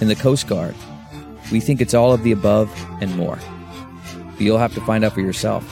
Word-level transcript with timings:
In 0.00 0.08
the 0.08 0.16
Coast 0.16 0.46
Guard, 0.46 0.74
we 1.52 1.60
think 1.60 1.80
it's 1.80 1.94
all 1.94 2.12
of 2.12 2.22
the 2.22 2.32
above 2.32 2.70
and 3.00 3.14
more. 3.16 3.38
But 4.32 4.40
you'll 4.40 4.58
have 4.58 4.74
to 4.74 4.80
find 4.80 5.04
out 5.04 5.12
for 5.12 5.20
yourself. 5.20 5.64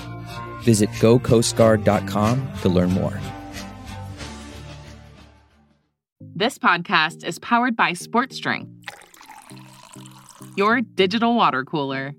Visit 0.63 0.91
gocoastguard.com 1.01 2.53
to 2.63 2.69
learn 2.69 2.91
more. 2.91 3.19
This 6.21 6.59
podcast 6.59 7.25
is 7.25 7.39
powered 7.39 7.75
by 7.75 7.95
Sports 7.95 8.39
Drink, 8.39 8.69
your 10.57 10.83
digital 10.83 11.35
water 11.35 11.65
cooler. 11.65 12.15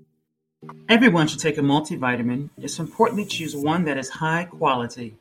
Everyone 0.90 1.26
should 1.26 1.40
take 1.40 1.56
a 1.56 1.62
multivitamin. 1.62 2.50
It's 2.58 2.78
important 2.78 3.20
to 3.20 3.36
choose 3.36 3.56
one 3.56 3.84
that 3.84 3.96
is 3.96 4.10
high 4.10 4.44
quality. 4.44 5.14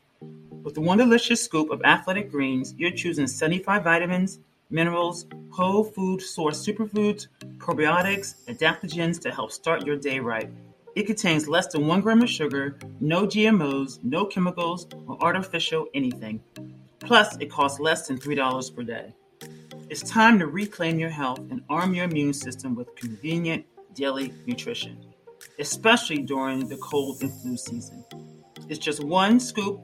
With 0.63 0.73
the 0.73 0.81
one 0.81 0.97
delicious 0.97 1.41
scoop 1.41 1.69
of 1.69 1.81
athletic 1.83 2.29
greens, 2.29 2.73
you're 2.77 2.91
choosing 2.91 3.27
75 3.27 3.83
vitamins, 3.83 4.39
minerals, 4.69 5.25
whole 5.51 5.83
food 5.83 6.21
source 6.21 6.65
superfoods, 6.65 7.27
probiotics, 7.57 8.35
adaptogens 8.47 9.19
to 9.21 9.31
help 9.31 9.51
start 9.51 9.85
your 9.85 9.97
day 9.97 10.19
right. 10.19 10.49
It 10.95 11.07
contains 11.07 11.47
less 11.47 11.67
than 11.67 11.87
one 11.87 12.01
gram 12.01 12.21
of 12.21 12.29
sugar, 12.29 12.77
no 12.99 13.25
GMOs, 13.25 14.03
no 14.03 14.25
chemicals, 14.25 14.87
or 15.07 15.21
artificial 15.23 15.87
anything. 15.93 16.41
Plus, 16.99 17.37
it 17.37 17.49
costs 17.49 17.79
less 17.79 18.07
than 18.07 18.19
$3 18.19 18.75
per 18.75 18.83
day. 18.83 19.13
It's 19.89 20.01
time 20.01 20.37
to 20.39 20.47
reclaim 20.47 20.99
your 20.99 21.09
health 21.09 21.39
and 21.49 21.63
arm 21.69 21.93
your 21.93 22.05
immune 22.05 22.33
system 22.33 22.75
with 22.75 22.95
convenient 22.95 23.65
daily 23.95 24.33
nutrition, 24.45 24.97
especially 25.57 26.19
during 26.19 26.67
the 26.67 26.77
cold 26.77 27.21
and 27.21 27.33
flu 27.41 27.57
season. 27.57 28.03
It's 28.67 28.79
just 28.79 29.03
one 29.03 29.39
scoop 29.39 29.81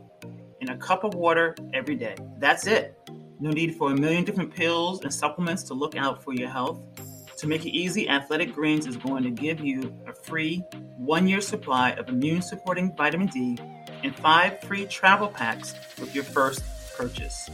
in 0.62 0.70
a 0.70 0.78
cup 0.78 1.04
of 1.04 1.16
water 1.16 1.56
every 1.74 1.96
day. 1.96 2.16
That's 2.38 2.68
it. 2.68 3.00
No 3.40 3.50
need 3.50 3.76
for 3.76 3.92
a 3.92 3.96
million 3.96 4.24
different 4.24 4.54
pills 4.54 5.04
and 5.04 5.14
supplements 5.14 5.64
to 5.64 5.74
look 5.74 5.96
out 5.96 6.24
for 6.24 6.34
your 6.34 6.50
health. 6.50 6.80
To 7.38 7.48
make 7.48 7.66
it 7.66 7.72
easy, 7.72 8.08
Athletic 8.08 8.54
Greens 8.54 8.88
is 8.88 8.96
going 8.96 9.24
to 9.24 9.30
give 9.30 9.60
you 9.60 9.94
a 10.08 10.14
free 10.14 10.64
one 10.98 11.28
year 11.28 11.42
supply 11.42 11.92
of 11.92 12.08
immune 12.08 12.42
supporting 12.42 12.96
vitamin 12.96 13.28
D 13.28 13.58
and 14.04 14.16
five 14.16 14.62
free 14.62 14.86
travel 14.86 15.28
packs 15.28 15.76
with 16.00 16.16
your 16.16 16.24
first 16.24 16.64
purchase. 16.98 17.50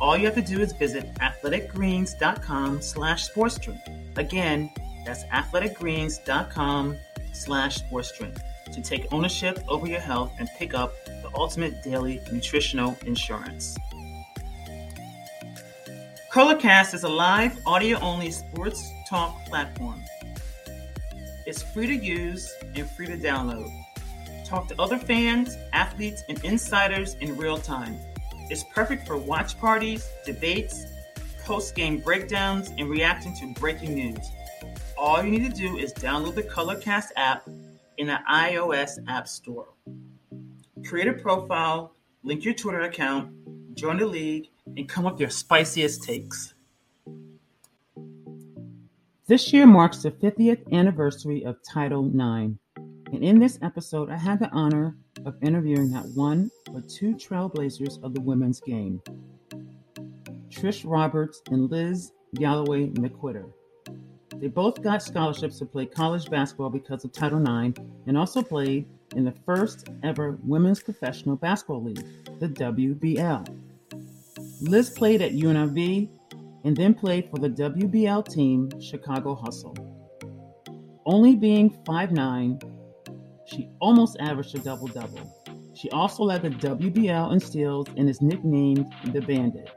All 0.00 0.16
you 0.16 0.26
have 0.26 0.34
to 0.34 0.42
do 0.42 0.60
is 0.60 0.72
visit 0.72 1.12
athleticgreens.com 1.16 2.82
slash 2.82 3.28
sportsdrink. 3.28 4.16
Again, 4.16 4.70
that's 5.04 5.24
athleticgreens.com 5.24 6.96
slash 7.32 7.78
sportsdrink 7.78 8.40
to 8.72 8.82
take 8.82 9.12
ownership 9.12 9.58
over 9.68 9.86
your 9.86 10.00
health 10.00 10.32
and 10.38 10.48
pick 10.56 10.74
up 10.74 10.92
the 11.06 11.30
ultimate 11.34 11.82
daily 11.82 12.20
nutritional 12.32 12.96
insurance. 13.06 13.76
Colorcast 16.34 16.94
is 16.94 17.04
a 17.04 17.08
live, 17.08 17.56
audio 17.64 17.96
only 18.00 18.28
sports 18.32 18.90
talk 19.08 19.46
platform. 19.46 20.02
It's 21.46 21.62
free 21.62 21.86
to 21.86 21.94
use 21.94 22.52
and 22.74 22.90
free 22.90 23.06
to 23.06 23.16
download. 23.16 23.70
Talk 24.44 24.66
to 24.66 24.82
other 24.82 24.98
fans, 24.98 25.56
athletes, 25.72 26.24
and 26.28 26.44
insiders 26.44 27.14
in 27.20 27.36
real 27.36 27.56
time. 27.56 27.96
It's 28.50 28.64
perfect 28.74 29.06
for 29.06 29.16
watch 29.16 29.56
parties, 29.60 30.10
debates, 30.26 30.86
post 31.44 31.76
game 31.76 31.98
breakdowns, 31.98 32.72
and 32.78 32.90
reacting 32.90 33.36
to 33.36 33.54
breaking 33.60 33.94
news. 33.94 34.26
All 34.98 35.22
you 35.22 35.30
need 35.30 35.48
to 35.48 35.56
do 35.56 35.78
is 35.78 35.92
download 35.92 36.34
the 36.34 36.42
Colorcast 36.42 37.10
app 37.14 37.48
in 37.98 38.08
the 38.08 38.18
iOS 38.28 38.98
App 39.06 39.28
Store. 39.28 39.68
Create 40.84 41.06
a 41.06 41.12
profile 41.12 41.94
link 42.24 42.44
your 42.44 42.54
Twitter 42.54 42.80
account, 42.80 43.30
join 43.76 43.98
the 43.98 44.06
league, 44.06 44.48
and 44.66 44.88
come 44.88 45.06
up 45.06 45.14
with 45.14 45.20
your 45.20 45.30
spiciest 45.30 46.02
takes. 46.02 46.54
This 49.26 49.52
year 49.52 49.66
marks 49.66 50.02
the 50.02 50.10
50th 50.10 50.70
anniversary 50.72 51.44
of 51.44 51.56
Title 51.62 52.06
IX, 52.06 52.58
and 52.76 53.22
in 53.22 53.38
this 53.38 53.58
episode, 53.62 54.10
I 54.10 54.16
had 54.16 54.38
the 54.38 54.50
honor 54.50 54.96
of 55.24 55.36
interviewing 55.42 55.90
not 55.90 56.06
one 56.14 56.50
but 56.72 56.88
two 56.88 57.14
trailblazers 57.14 58.02
of 58.02 58.12
the 58.12 58.20
women's 58.20 58.60
game 58.60 59.00
Trish 60.50 60.82
Roberts 60.84 61.40
and 61.50 61.70
Liz 61.70 62.12
Galloway 62.34 62.88
McQuitter. 62.88 63.50
They 64.36 64.48
both 64.48 64.82
got 64.82 65.02
scholarships 65.02 65.58
to 65.60 65.64
play 65.64 65.86
college 65.86 66.28
basketball 66.28 66.70
because 66.70 67.04
of 67.04 67.12
Title 67.12 67.40
IX 67.40 67.80
and 68.06 68.18
also 68.18 68.42
played 68.42 68.86
in 69.16 69.24
the 69.24 69.34
first 69.46 69.88
ever 70.02 70.38
women's 70.42 70.82
professional 70.82 71.36
basketball 71.36 71.82
league, 71.82 72.04
the 72.40 72.48
WBL. 72.48 73.73
Liz 74.60 74.90
played 74.90 75.22
at 75.22 75.32
UNLV 75.32 76.08
and 76.64 76.76
then 76.76 76.94
played 76.94 77.28
for 77.30 77.38
the 77.38 77.50
WBL 77.50 78.26
team 78.28 78.70
Chicago 78.80 79.34
Hustle. 79.34 79.76
Only 81.06 81.36
being 81.36 81.70
5'9, 81.84 82.62
she 83.46 83.68
almost 83.80 84.16
averaged 84.20 84.54
a 84.54 84.58
double 84.58 84.86
double. 84.86 85.20
She 85.74 85.90
also 85.90 86.22
led 86.22 86.42
the 86.42 86.50
WBL 86.50 87.32
in 87.32 87.40
steals 87.40 87.88
and 87.96 88.08
is 88.08 88.22
nicknamed 88.22 88.90
the 89.12 89.20
Bandit. 89.20 89.70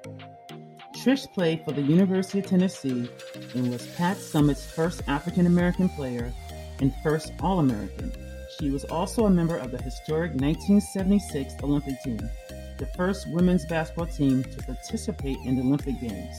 Trish 0.95 1.31
played 1.33 1.63
for 1.65 1.71
the 1.71 1.81
University 1.81 2.39
of 2.39 2.45
Tennessee 2.45 3.09
and 3.55 3.71
was 3.71 3.85
Pat 3.95 4.17
Summitt's 4.17 4.65
first 4.71 5.01
African 5.07 5.45
American 5.45 5.89
player 5.89 6.31
and 6.79 6.93
first 7.03 7.33
All 7.41 7.59
American. 7.59 8.11
She 8.59 8.69
was 8.69 8.85
also 8.85 9.25
a 9.25 9.29
member 9.29 9.57
of 9.57 9.71
the 9.71 9.81
historic 9.81 10.31
1976 10.31 11.53
Olympic 11.63 12.01
team, 12.03 12.19
the 12.77 12.85
first 12.87 13.29
women's 13.29 13.65
basketball 13.65 14.07
team 14.07 14.43
to 14.43 14.63
participate 14.63 15.37
in 15.45 15.55
the 15.55 15.61
Olympic 15.61 15.99
Games. 15.99 16.37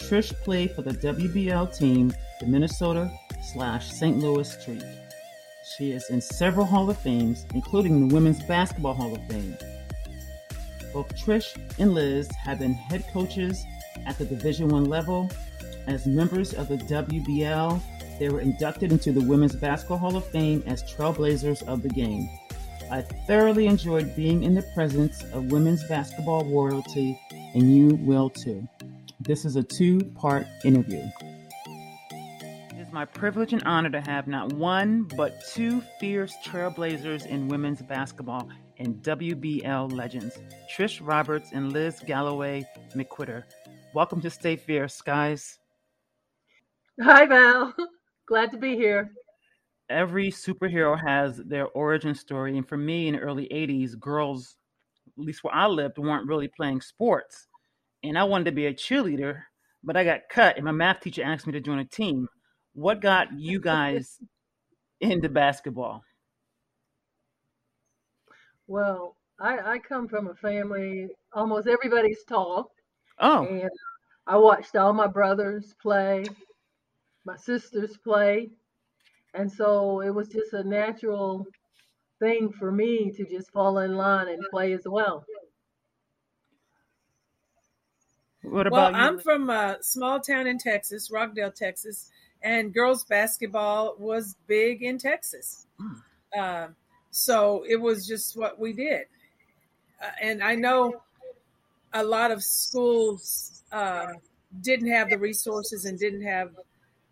Trish 0.00 0.32
played 0.42 0.72
for 0.72 0.82
the 0.82 0.92
WBL 0.92 1.76
team, 1.76 2.12
the 2.40 2.46
Minnesota 2.46 3.10
slash 3.42 3.90
St. 3.90 4.18
Louis 4.18 4.50
Streak. 4.50 4.82
She 5.76 5.92
is 5.92 6.08
in 6.10 6.20
several 6.20 6.66
Hall 6.66 6.88
of 6.88 6.96
Fames, 6.98 7.46
including 7.54 8.08
the 8.08 8.14
Women's 8.14 8.42
Basketball 8.44 8.94
Hall 8.94 9.14
of 9.14 9.26
Fame. 9.28 9.56
Both 10.92 11.14
Trish 11.16 11.56
and 11.78 11.92
Liz 11.92 12.30
have 12.32 12.60
been 12.60 12.74
head 12.74 13.04
coaches 13.12 13.64
at 14.06 14.16
the 14.18 14.24
Division 14.24 14.68
One 14.68 14.86
level. 14.86 15.30
As 15.86 16.06
members 16.06 16.54
of 16.54 16.68
the 16.68 16.76
WBL, 16.76 17.80
they 18.18 18.28
were 18.28 18.40
inducted 18.40 18.92
into 18.92 19.12
the 19.12 19.20
Women's 19.20 19.56
Basketball 19.56 19.98
Hall 19.98 20.16
of 20.16 20.26
Fame 20.26 20.62
as 20.66 20.82
trailblazers 20.82 21.62
of 21.68 21.82
the 21.82 21.88
game. 21.88 22.28
I 22.90 23.02
thoroughly 23.02 23.66
enjoyed 23.66 24.16
being 24.16 24.44
in 24.44 24.54
the 24.54 24.62
presence 24.74 25.22
of 25.34 25.52
women's 25.52 25.86
basketball 25.88 26.44
royalty, 26.46 27.20
and 27.54 27.74
you 27.74 27.96
will 27.96 28.30
too. 28.30 28.66
This 29.20 29.44
is 29.44 29.56
a 29.56 29.62
two 29.62 30.00
part 30.14 30.46
interview. 30.64 31.04
It 32.10 32.78
is 32.78 32.90
my 32.90 33.04
privilege 33.04 33.52
and 33.52 33.62
honor 33.64 33.90
to 33.90 34.00
have 34.00 34.26
not 34.26 34.54
one, 34.54 35.02
but 35.02 35.44
two 35.52 35.82
fierce 36.00 36.34
trailblazers 36.42 37.26
in 37.26 37.48
women's 37.48 37.82
basketball 37.82 38.48
and 38.78 39.02
WBL 39.02 39.92
legends, 39.92 40.38
Trish 40.74 41.00
Roberts 41.06 41.50
and 41.52 41.74
Liz 41.74 42.00
Galloway 42.06 42.66
McQuitter. 42.94 43.44
Welcome 43.92 44.22
to 44.22 44.30
Stay 44.30 44.56
Fierce, 44.56 45.02
guys. 45.02 45.58
Hi, 47.02 47.26
Val. 47.26 47.74
Glad 48.26 48.50
to 48.52 48.56
be 48.56 48.76
here. 48.76 49.10
Every 49.90 50.30
superhero 50.30 50.98
has 51.00 51.38
their 51.38 51.66
origin 51.68 52.14
story. 52.14 52.56
And 52.56 52.68
for 52.68 52.76
me 52.76 53.08
in 53.08 53.14
the 53.14 53.20
early 53.20 53.48
80s, 53.48 53.98
girls, 53.98 54.56
at 55.06 55.24
least 55.24 55.42
where 55.42 55.54
I 55.54 55.66
lived, 55.66 55.98
weren't 55.98 56.28
really 56.28 56.48
playing 56.48 56.80
sports. 56.82 57.48
And 58.02 58.18
I 58.18 58.24
wanted 58.24 58.44
to 58.44 58.52
be 58.52 58.66
a 58.66 58.74
cheerleader, 58.74 59.42
but 59.82 59.96
I 59.96 60.04
got 60.04 60.28
cut, 60.30 60.56
and 60.56 60.64
my 60.64 60.72
math 60.72 61.00
teacher 61.00 61.24
asked 61.24 61.46
me 61.46 61.52
to 61.54 61.60
join 61.60 61.78
a 61.78 61.84
team. 61.84 62.28
What 62.74 63.00
got 63.00 63.28
you 63.36 63.60
guys 63.60 64.18
into 65.00 65.28
basketball? 65.28 66.04
Well, 68.66 69.16
I, 69.40 69.58
I 69.58 69.78
come 69.78 70.08
from 70.08 70.28
a 70.28 70.34
family, 70.34 71.08
almost 71.32 71.66
everybody's 71.66 72.22
tall. 72.24 72.72
Oh. 73.18 73.46
And 73.46 73.70
I 74.26 74.36
watched 74.36 74.76
all 74.76 74.92
my 74.92 75.06
brothers 75.06 75.74
play, 75.80 76.24
my 77.24 77.36
sisters 77.36 77.96
play. 77.96 78.50
And 79.34 79.50
so 79.50 80.00
it 80.00 80.10
was 80.10 80.28
just 80.28 80.52
a 80.52 80.64
natural 80.64 81.46
thing 82.18 82.50
for 82.50 82.72
me 82.72 83.12
to 83.12 83.24
just 83.24 83.50
fall 83.52 83.78
in 83.78 83.96
line 83.96 84.28
and 84.28 84.42
play 84.50 84.72
as 84.72 84.82
well. 84.86 85.24
What 88.42 88.66
about 88.66 88.76
well, 88.76 88.90
you? 88.90 88.96
I'm 88.96 89.18
from 89.18 89.50
a 89.50 89.78
small 89.80 90.20
town 90.20 90.46
in 90.46 90.58
Texas, 90.58 91.10
Rockdale, 91.10 91.52
Texas, 91.52 92.10
and 92.42 92.72
girls 92.72 93.04
basketball 93.04 93.96
was 93.98 94.36
big 94.46 94.82
in 94.82 94.98
Texas. 94.98 95.66
Uh, 96.36 96.68
so 97.10 97.64
it 97.68 97.76
was 97.76 98.06
just 98.06 98.36
what 98.36 98.58
we 98.58 98.72
did. 98.72 99.06
Uh, 100.02 100.10
and 100.22 100.42
I 100.42 100.54
know 100.54 101.02
a 101.92 102.04
lot 102.04 102.30
of 102.30 102.42
schools 102.42 103.64
uh, 103.72 104.12
didn't 104.60 104.90
have 104.90 105.10
the 105.10 105.18
resources 105.18 105.84
and 105.84 105.98
didn't 105.98 106.22
have 106.22 106.50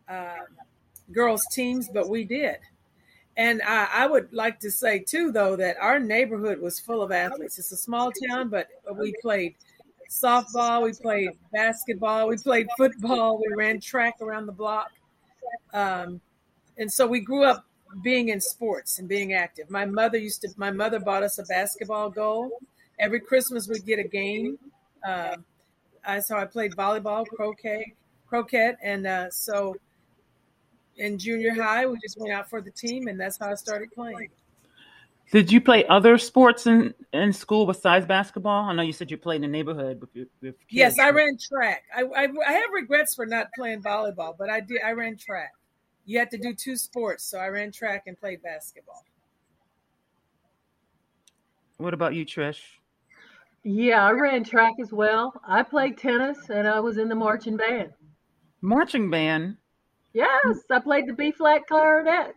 uh, 0.09 0.45
girls' 1.13 1.47
teams, 1.53 1.89
but 1.93 2.09
we 2.09 2.25
did. 2.25 2.57
And 3.37 3.61
I, 3.63 3.89
I, 3.93 4.07
would 4.07 4.33
like 4.33 4.61
to 4.61 4.71
say, 4.71 4.99
too, 4.99 5.31
though, 5.31 5.57
that 5.57 5.77
our 5.79 5.99
neighborhood 5.99 6.59
was 6.59 6.81
full 6.81 7.03
of 7.03 7.13
athletes. 7.13 7.59
It's 7.59 7.71
a 7.71 7.77
small 7.77 8.11
town, 8.29 8.49
but 8.49 8.69
we 8.95 9.13
played 9.21 9.57
softball, 10.11 10.85
we 10.85 10.93
played 10.93 11.31
basketball, 11.53 12.29
we 12.29 12.39
played 12.39 12.69
football, 12.79 13.39
we 13.39 13.55
ran 13.55 13.81
track 13.81 14.17
around 14.23 14.47
the 14.47 14.53
block. 14.53 14.91
Um, 15.75 16.21
and 16.79 16.91
so 16.91 17.07
we 17.07 17.21
grew 17.21 17.45
up 17.45 17.67
being 18.03 18.29
in 18.31 18.41
sports 18.41 18.99
and 18.99 19.09
being 19.09 19.33
active. 19.33 19.71
My 19.71 19.85
mother 19.85 20.19
used 20.19 20.43
to, 20.43 20.49
my 20.57 20.71
mother 20.71 20.99
bought 20.99 21.23
us 21.23 21.39
a 21.39 21.45
basketball 21.45 22.11
goal. 22.11 22.51
Every 22.99 23.21
Christmas 23.21 23.69
we'd 23.69 23.85
get 23.85 23.99
a 23.99 24.09
game. 24.09 24.59
Uh, 25.07 25.37
I, 26.05 26.21
so 26.21 26.37
I 26.37 26.47
played 26.47 26.73
volleyball, 26.73 27.27
croquet, 27.27 27.95
croquet. 28.29 28.75
And 28.83 29.07
uh, 29.07 29.31
so 29.31 29.77
in 30.97 31.19
junior 31.19 31.55
high, 31.55 31.87
we 31.87 31.99
just 32.01 32.19
went 32.19 32.33
out 32.33 32.49
for 32.49 32.61
the 32.61 32.71
team 32.71 33.09
and 33.09 33.19
that's 33.19 33.39
how 33.39 33.51
I 33.51 33.55
started 33.55 33.91
playing. 33.93 34.29
Did 35.33 35.51
you 35.51 35.61
play 35.61 35.85
other 35.87 36.19
sports 36.19 36.67
in, 36.67 36.95
in 37.13 37.33
school 37.33 37.67
besides 37.67 38.07
basketball? 38.07 38.65
I 38.65 38.73
know 38.75 38.83
you 38.83 38.93
said 38.93 39.11
you 39.11 39.17
played 39.17 39.37
in 39.37 39.43
the 39.43 39.49
neighborhood 39.49 40.01
with, 40.01 40.11
your, 40.15 40.27
with 40.41 40.55
Yes, 40.71 41.01
I 41.01 41.11
ran 41.11 41.37
track. 41.37 41.83
I, 41.95 42.03
I, 42.03 42.29
I 42.47 42.53
have 42.53 42.71
regrets 42.73 43.15
for 43.15 43.27
not 43.27 43.49
playing 43.57 43.83
volleyball, 43.83 44.37
but 44.39 44.49
I 44.49 44.61
did. 44.61 44.83
I 44.83 44.93
ran 44.93 45.17
track 45.17 45.51
you 46.07 46.21
had 46.21 46.31
to 46.31 46.39
do 46.39 46.55
two 46.55 46.77
sports. 46.77 47.25
So 47.25 47.39
I 47.39 47.49
ran 47.49 47.73
track 47.73 48.05
and 48.07 48.19
played 48.19 48.43
basketball. 48.43 49.05
What 51.77 51.93
about 51.93 52.15
you, 52.15 52.25
Trish? 52.25 52.61
Yeah, 53.65 54.07
I 54.07 54.13
ran 54.13 54.45
track 54.45 54.75
as 54.81 54.93
well. 54.93 55.35
I 55.47 55.63
played 55.63 55.99
tennis 55.99 56.39
and 56.49 56.67
I 56.67 56.81
was 56.81 56.97
in 56.97 57.09
the 57.09 57.15
marching 57.15 57.57
band. 57.57 57.91
Marching 58.63 59.11
band? 59.11 59.57
Yes, 60.17 60.63
I 60.71 60.79
played 60.79 61.07
the 61.07 61.13
B 61.13 61.31
flat 61.31 61.67
clarinet. 61.67 62.35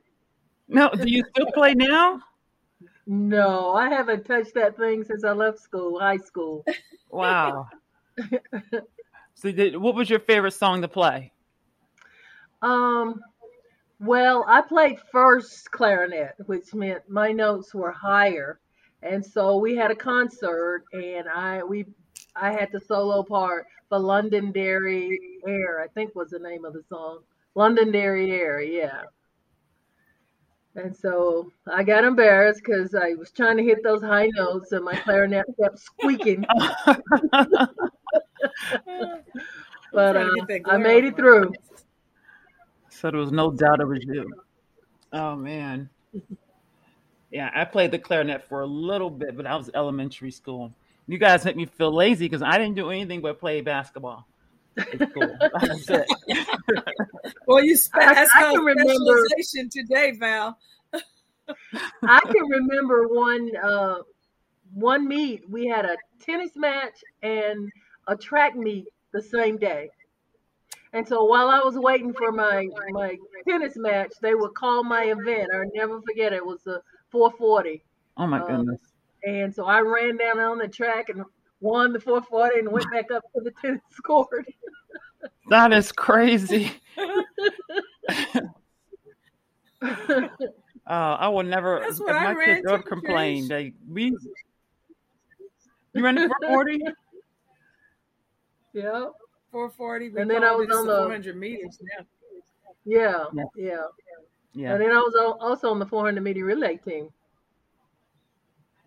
No, 0.67 0.89
do 0.89 1.09
you 1.09 1.23
still 1.29 1.49
play 1.53 1.73
now? 1.73 2.19
No, 3.07 3.73
I 3.73 3.87
haven't 3.87 4.25
touched 4.25 4.53
that 4.55 4.75
thing 4.75 5.05
since 5.05 5.23
I 5.23 5.31
left 5.31 5.59
school, 5.59 5.97
high 5.97 6.17
school. 6.17 6.65
Wow. 7.09 7.69
so, 9.33 9.51
did, 9.53 9.77
what 9.77 9.95
was 9.95 10.09
your 10.09 10.19
favorite 10.19 10.51
song 10.51 10.81
to 10.81 10.89
play? 10.89 11.31
Um, 12.61 13.21
well, 14.01 14.43
I 14.45 14.61
played 14.61 14.99
first 15.09 15.71
clarinet, 15.71 16.35
which 16.47 16.73
meant 16.73 17.09
my 17.09 17.31
notes 17.31 17.73
were 17.73 17.93
higher. 17.93 18.59
And 19.03 19.25
so 19.25 19.57
we 19.57 19.77
had 19.77 19.89
a 19.89 19.95
concert 19.95 20.83
and 20.91 21.29
I 21.29 21.63
we 21.63 21.85
I 22.35 22.51
had 22.51 22.73
the 22.73 22.81
solo 22.81 23.23
part 23.23 23.67
for 23.87 23.99
Londonderry 23.99 25.17
Air, 25.47 25.79
I 25.79 25.87
think 25.87 26.13
was 26.13 26.31
the 26.31 26.39
name 26.39 26.65
of 26.65 26.73
the 26.73 26.83
song. 26.89 27.19
Londonderry 27.55 28.31
Air, 28.31 28.61
yeah. 28.61 29.01
And 30.75 30.95
so 30.95 31.51
I 31.67 31.83
got 31.83 32.03
embarrassed 32.03 32.61
because 32.63 32.95
I 32.95 33.15
was 33.15 33.31
trying 33.31 33.57
to 33.57 33.63
hit 33.63 33.83
those 33.83 34.01
high 34.01 34.29
notes 34.35 34.71
and 34.71 34.85
my 34.85 34.95
clarinet 34.95 35.45
kept 35.61 35.79
squeaking. 35.79 36.45
but 39.91 40.15
uh, 40.15 40.29
I 40.65 40.77
made 40.77 41.03
it 41.03 41.17
through. 41.17 41.51
So 42.89 43.11
there 43.11 43.19
was 43.19 43.31
no 43.31 43.51
doubt 43.51 43.81
it 43.81 43.87
was 43.87 44.03
you. 44.03 44.31
Oh 45.11 45.35
man. 45.35 45.89
Yeah, 47.31 47.51
I 47.53 47.65
played 47.65 47.91
the 47.91 47.99
clarinet 47.99 48.47
for 48.47 48.61
a 48.61 48.65
little 48.67 49.09
bit, 49.09 49.35
but 49.35 49.45
I 49.45 49.55
was 49.55 49.69
elementary 49.73 50.31
school. 50.31 50.73
You 51.07 51.17
guys 51.17 51.45
make 51.45 51.55
me 51.55 51.65
feel 51.65 51.93
lazy 51.93 52.25
because 52.25 52.41
I 52.41 52.57
didn't 52.57 52.75
do 52.75 52.89
anything 52.89 53.21
but 53.21 53.39
play 53.39 53.61
basketball. 53.61 54.27
It's 54.77 55.13
cool. 55.13 55.37
That's 55.61 55.89
it. 55.89 56.07
well, 57.47 57.63
you 57.63 57.75
spe- 57.75 57.95
I, 57.95 58.13
that's 58.13 58.31
I 58.35 58.53
called 58.53 58.69
specialization 58.79 59.69
today, 59.69 60.11
Val. 60.11 60.57
I 62.03 62.19
can 62.19 62.47
remember 62.47 63.07
one 63.07 63.51
uh, 63.61 63.95
one 64.73 65.07
meet, 65.07 65.49
we 65.49 65.67
had 65.67 65.85
a 65.85 65.97
tennis 66.21 66.51
match 66.55 67.03
and 67.21 67.69
a 68.07 68.15
track 68.15 68.55
meet 68.55 68.85
the 69.11 69.21
same 69.21 69.57
day. 69.57 69.89
And 70.93 71.07
so 71.07 71.23
while 71.23 71.49
I 71.49 71.59
was 71.59 71.75
waiting 71.77 72.13
for 72.13 72.31
my 72.31 72.67
my 72.91 73.15
tennis 73.47 73.73
match, 73.75 74.11
they 74.21 74.33
would 74.33 74.53
call 74.55 74.83
my 74.83 75.03
event. 75.03 75.49
I'll 75.53 75.69
never 75.73 76.01
forget 76.01 76.33
it. 76.33 76.37
it 76.37 76.45
was 76.45 76.65
a 76.67 76.81
440. 77.11 77.83
Oh 78.17 78.27
my 78.27 78.39
um, 78.39 78.47
goodness. 78.47 78.81
And 79.23 79.53
so 79.53 79.65
I 79.65 79.81
ran 79.81 80.17
down 80.17 80.39
on 80.39 80.57
the 80.57 80.67
track 80.67 81.09
and 81.09 81.23
won 81.61 81.93
the 81.93 81.99
440 81.99 82.59
and 82.59 82.71
went 82.71 82.89
back 82.91 83.11
up 83.11 83.23
to 83.35 83.41
the 83.41 83.51
tennis 83.61 83.81
court. 84.05 84.45
that 85.49 85.73
is 85.73 85.91
crazy. 85.91 86.71
Uh, 89.81 89.89
I 90.87 91.27
will 91.29 91.43
never. 91.43 91.79
That's 91.81 91.99
if 91.99 92.05
what 92.05 92.15
my 92.15 92.31
I 92.31 92.33
kids 92.45 92.63
ran 92.65 92.73
ever 92.73 92.77
too, 92.83 92.89
complain, 92.89 93.43
Trish. 93.45 93.47
they 93.49 93.73
we. 93.87 94.15
You 95.93 96.03
ran 96.03 96.15
the 96.15 96.29
440? 96.47 96.79
yeah. 98.73 99.05
440. 99.51 100.21
And 100.21 100.29
then 100.29 100.43
I 100.43 100.51
was 100.51 100.69
on 100.69 100.85
the 100.85 100.93
the- 100.93 100.99
400 101.01 101.35
meters 101.37 101.79
now. 101.81 102.05
Yeah, 102.85 103.25
Yeah. 103.33 103.43
yeah. 103.55 103.75
Yeah. 104.53 104.73
And 104.73 104.81
then 104.81 104.91
I 104.91 104.97
was 104.99 105.37
also 105.39 105.69
on 105.71 105.79
the 105.79 105.85
400 105.85 106.21
meter 106.21 106.43
relay 106.43 106.77
team. 106.77 107.09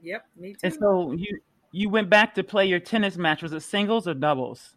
Yep, 0.02 0.24
me 0.36 0.52
too. 0.52 0.58
And 0.64 0.74
so 0.74 1.12
you 1.12 1.38
you 1.72 1.88
went 1.88 2.10
back 2.10 2.34
to 2.34 2.44
play 2.44 2.66
your 2.66 2.78
tennis 2.78 3.16
match. 3.16 3.42
Was 3.42 3.52
it 3.52 3.62
singles 3.62 4.06
or 4.06 4.14
doubles? 4.14 4.76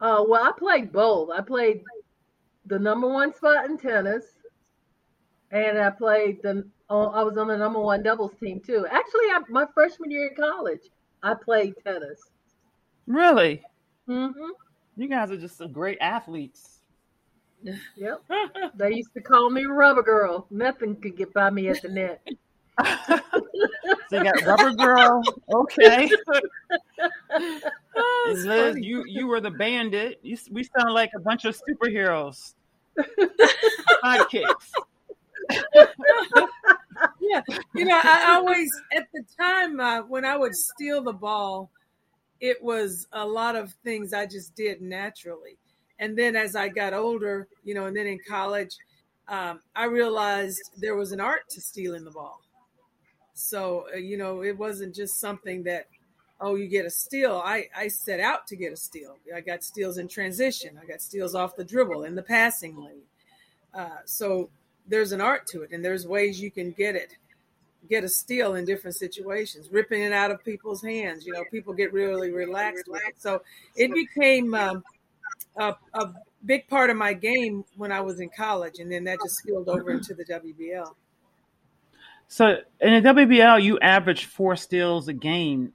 Uh, 0.00 0.24
well, 0.26 0.44
I 0.44 0.52
played 0.56 0.92
both. 0.92 1.30
I 1.30 1.40
played 1.40 1.82
the 2.66 2.78
number 2.78 3.08
one 3.08 3.34
spot 3.34 3.66
in 3.66 3.76
tennis, 3.76 4.24
and 5.50 5.78
I 5.78 5.90
played 5.90 6.40
the. 6.42 6.66
Oh, 6.88 7.08
I 7.08 7.22
was 7.22 7.36
on 7.36 7.48
the 7.48 7.56
number 7.56 7.80
one 7.80 8.02
doubles 8.02 8.32
team 8.38 8.60
too. 8.60 8.86
Actually, 8.86 9.26
I, 9.30 9.40
my 9.48 9.66
freshman 9.74 10.10
year 10.10 10.28
in 10.28 10.36
college, 10.36 10.82
I 11.22 11.34
played 11.34 11.74
tennis. 11.84 12.20
Really? 13.06 13.62
Mm-hmm. 14.08 14.50
You 14.96 15.08
guys 15.08 15.30
are 15.30 15.36
just 15.36 15.58
some 15.58 15.72
great 15.72 15.98
athletes. 16.00 16.80
Yep. 17.96 18.22
they 18.76 18.94
used 18.94 19.14
to 19.14 19.22
call 19.22 19.50
me 19.50 19.64
Rubber 19.64 20.02
Girl. 20.02 20.46
Nothing 20.50 20.96
could 20.96 21.16
get 21.16 21.32
by 21.32 21.50
me 21.50 21.68
at 21.68 21.82
the 21.82 21.88
net. 21.88 22.20
So 24.10 24.18
you 24.18 24.24
got 24.24 24.44
rubber 24.44 24.72
girl. 24.72 25.22
Okay. 25.52 26.10
Oh, 27.96 28.32
Liz, 28.34 28.44
funny. 28.74 28.86
you 28.86 29.04
you 29.06 29.26
were 29.28 29.40
the 29.40 29.50
bandit. 29.50 30.18
You, 30.22 30.36
we 30.50 30.64
sound 30.64 30.94
like 30.94 31.10
a 31.14 31.20
bunch 31.20 31.44
of 31.44 31.56
superheroes. 31.56 32.54
Sidekicks. 34.04 34.72
yeah, 37.20 37.40
you 37.74 37.84
know, 37.84 38.00
I 38.02 38.34
always 38.34 38.68
at 38.92 39.06
the 39.12 39.22
time 39.38 39.78
uh, 39.78 40.02
when 40.02 40.24
I 40.24 40.36
would 40.36 40.56
steal 40.56 41.02
the 41.02 41.12
ball, 41.12 41.70
it 42.40 42.62
was 42.62 43.06
a 43.12 43.24
lot 43.24 43.54
of 43.54 43.72
things 43.84 44.12
I 44.12 44.26
just 44.26 44.56
did 44.56 44.80
naturally, 44.80 45.56
and 46.00 46.18
then 46.18 46.34
as 46.34 46.56
I 46.56 46.68
got 46.68 46.94
older, 46.94 47.46
you 47.62 47.74
know, 47.74 47.86
and 47.86 47.96
then 47.96 48.06
in 48.06 48.18
college, 48.28 48.76
um, 49.28 49.60
I 49.76 49.84
realized 49.84 50.60
there 50.78 50.96
was 50.96 51.12
an 51.12 51.20
art 51.20 51.48
to 51.50 51.60
stealing 51.60 52.04
the 52.04 52.10
ball. 52.10 52.43
So 53.34 53.86
uh, 53.92 53.96
you 53.98 54.16
know, 54.16 54.42
it 54.42 54.56
wasn't 54.56 54.94
just 54.94 55.20
something 55.20 55.64
that 55.64 55.86
oh 56.40 56.54
you 56.54 56.68
get 56.68 56.86
a 56.86 56.90
steal. 56.90 57.42
I 57.44 57.68
I 57.76 57.88
set 57.88 58.20
out 58.20 58.46
to 58.48 58.56
get 58.56 58.72
a 58.72 58.76
steal. 58.76 59.16
I 59.34 59.40
got 59.40 59.62
steals 59.62 59.98
in 59.98 60.08
transition. 60.08 60.78
I 60.80 60.86
got 60.86 61.02
steals 61.02 61.34
off 61.34 61.56
the 61.56 61.64
dribble 61.64 62.04
in 62.04 62.14
the 62.14 62.22
passing 62.22 62.76
lane. 62.76 63.02
Uh, 63.74 63.98
so 64.04 64.50
there's 64.86 65.12
an 65.12 65.20
art 65.20 65.46
to 65.48 65.62
it, 65.62 65.72
and 65.72 65.84
there's 65.84 66.06
ways 66.06 66.40
you 66.40 66.50
can 66.50 66.70
get 66.70 66.94
it, 66.94 67.16
get 67.88 68.04
a 68.04 68.08
steal 68.08 68.54
in 68.54 68.64
different 68.64 68.96
situations, 68.96 69.68
ripping 69.70 70.02
it 70.02 70.12
out 70.12 70.30
of 70.30 70.44
people's 70.44 70.82
hands. 70.82 71.26
You 71.26 71.32
know, 71.32 71.44
people 71.50 71.72
get 71.72 71.92
really 71.92 72.30
relaxed 72.30 72.84
with 72.88 73.02
it. 73.06 73.14
So 73.18 73.42
it 73.74 73.92
became 73.92 74.54
um, 74.54 74.84
a, 75.56 75.74
a 75.94 76.12
big 76.44 76.68
part 76.68 76.90
of 76.90 76.96
my 76.96 77.14
game 77.14 77.64
when 77.76 77.90
I 77.90 78.00
was 78.00 78.20
in 78.20 78.30
college, 78.36 78.78
and 78.78 78.92
then 78.92 79.04
that 79.04 79.18
just 79.24 79.38
spilled 79.38 79.68
over 79.68 79.90
into 79.90 80.14
the 80.14 80.24
WBL. 80.24 80.94
So 82.34 82.56
in 82.80 83.00
the 83.00 83.08
WBL, 83.08 83.62
you 83.62 83.78
averaged 83.78 84.24
four 84.24 84.56
steals 84.56 85.06
a 85.06 85.12
game. 85.12 85.72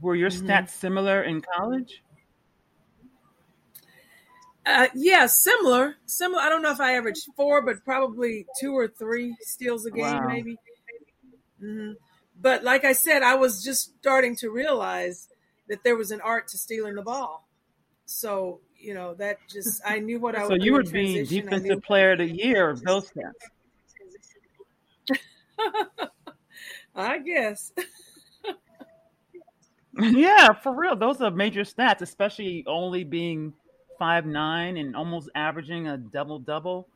Were 0.00 0.14
your 0.14 0.30
Mhm. 0.30 0.46
stats 0.46 0.68
similar 0.68 1.20
in 1.24 1.42
college? 1.42 2.00
Uh, 4.64 4.86
yeah, 4.94 5.26
similar, 5.26 5.96
similar. 6.06 6.40
I 6.40 6.48
don't 6.48 6.62
know 6.62 6.70
if 6.70 6.78
I 6.78 6.92
averaged 6.92 7.26
four, 7.34 7.60
but 7.60 7.84
probably 7.84 8.46
two 8.60 8.72
or 8.72 8.86
three 8.86 9.34
steals 9.40 9.84
a 9.84 9.90
game, 9.90 10.20
Wow. 10.20 10.28
maybe. 10.28 10.56
hmm 11.58 11.92
But 12.40 12.62
like 12.62 12.84
I 12.84 12.92
said, 12.92 13.24
I 13.24 13.34
was 13.34 13.64
just 13.64 13.98
starting 13.98 14.36
to 14.36 14.50
realize 14.50 15.28
that 15.66 15.82
there 15.82 15.96
was 15.96 16.12
an 16.12 16.20
art 16.20 16.46
to 16.48 16.56
stealing 16.56 16.94
the 16.94 17.02
ball. 17.02 17.48
So 18.06 18.60
you 18.78 18.94
know 18.94 19.14
that 19.14 19.38
just 19.48 19.82
I 19.84 19.98
knew 19.98 20.20
what 20.20 20.36
I 20.36 20.42
was 20.42 20.50
So 20.50 20.54
would 20.54 20.64
you 20.64 20.72
were 20.74 20.84
being 20.84 21.24
defensive 21.26 21.82
player 21.82 22.12
of 22.12 22.18
the 22.18 22.26
year 22.26 22.70
of 22.70 22.84
those 22.84 23.10
stats. 23.10 23.50
I 26.94 27.18
guess. 27.18 27.72
yeah, 29.98 30.52
for 30.52 30.74
real. 30.74 30.96
Those 30.96 31.20
are 31.20 31.30
major 31.30 31.62
stats, 31.62 32.00
especially 32.00 32.64
only 32.66 33.04
being 33.04 33.52
five 33.98 34.24
nine 34.26 34.76
and 34.76 34.96
almost 34.96 35.30
averaging 35.34 35.88
a 35.88 35.96
double 35.98 36.38
double. 36.38 36.88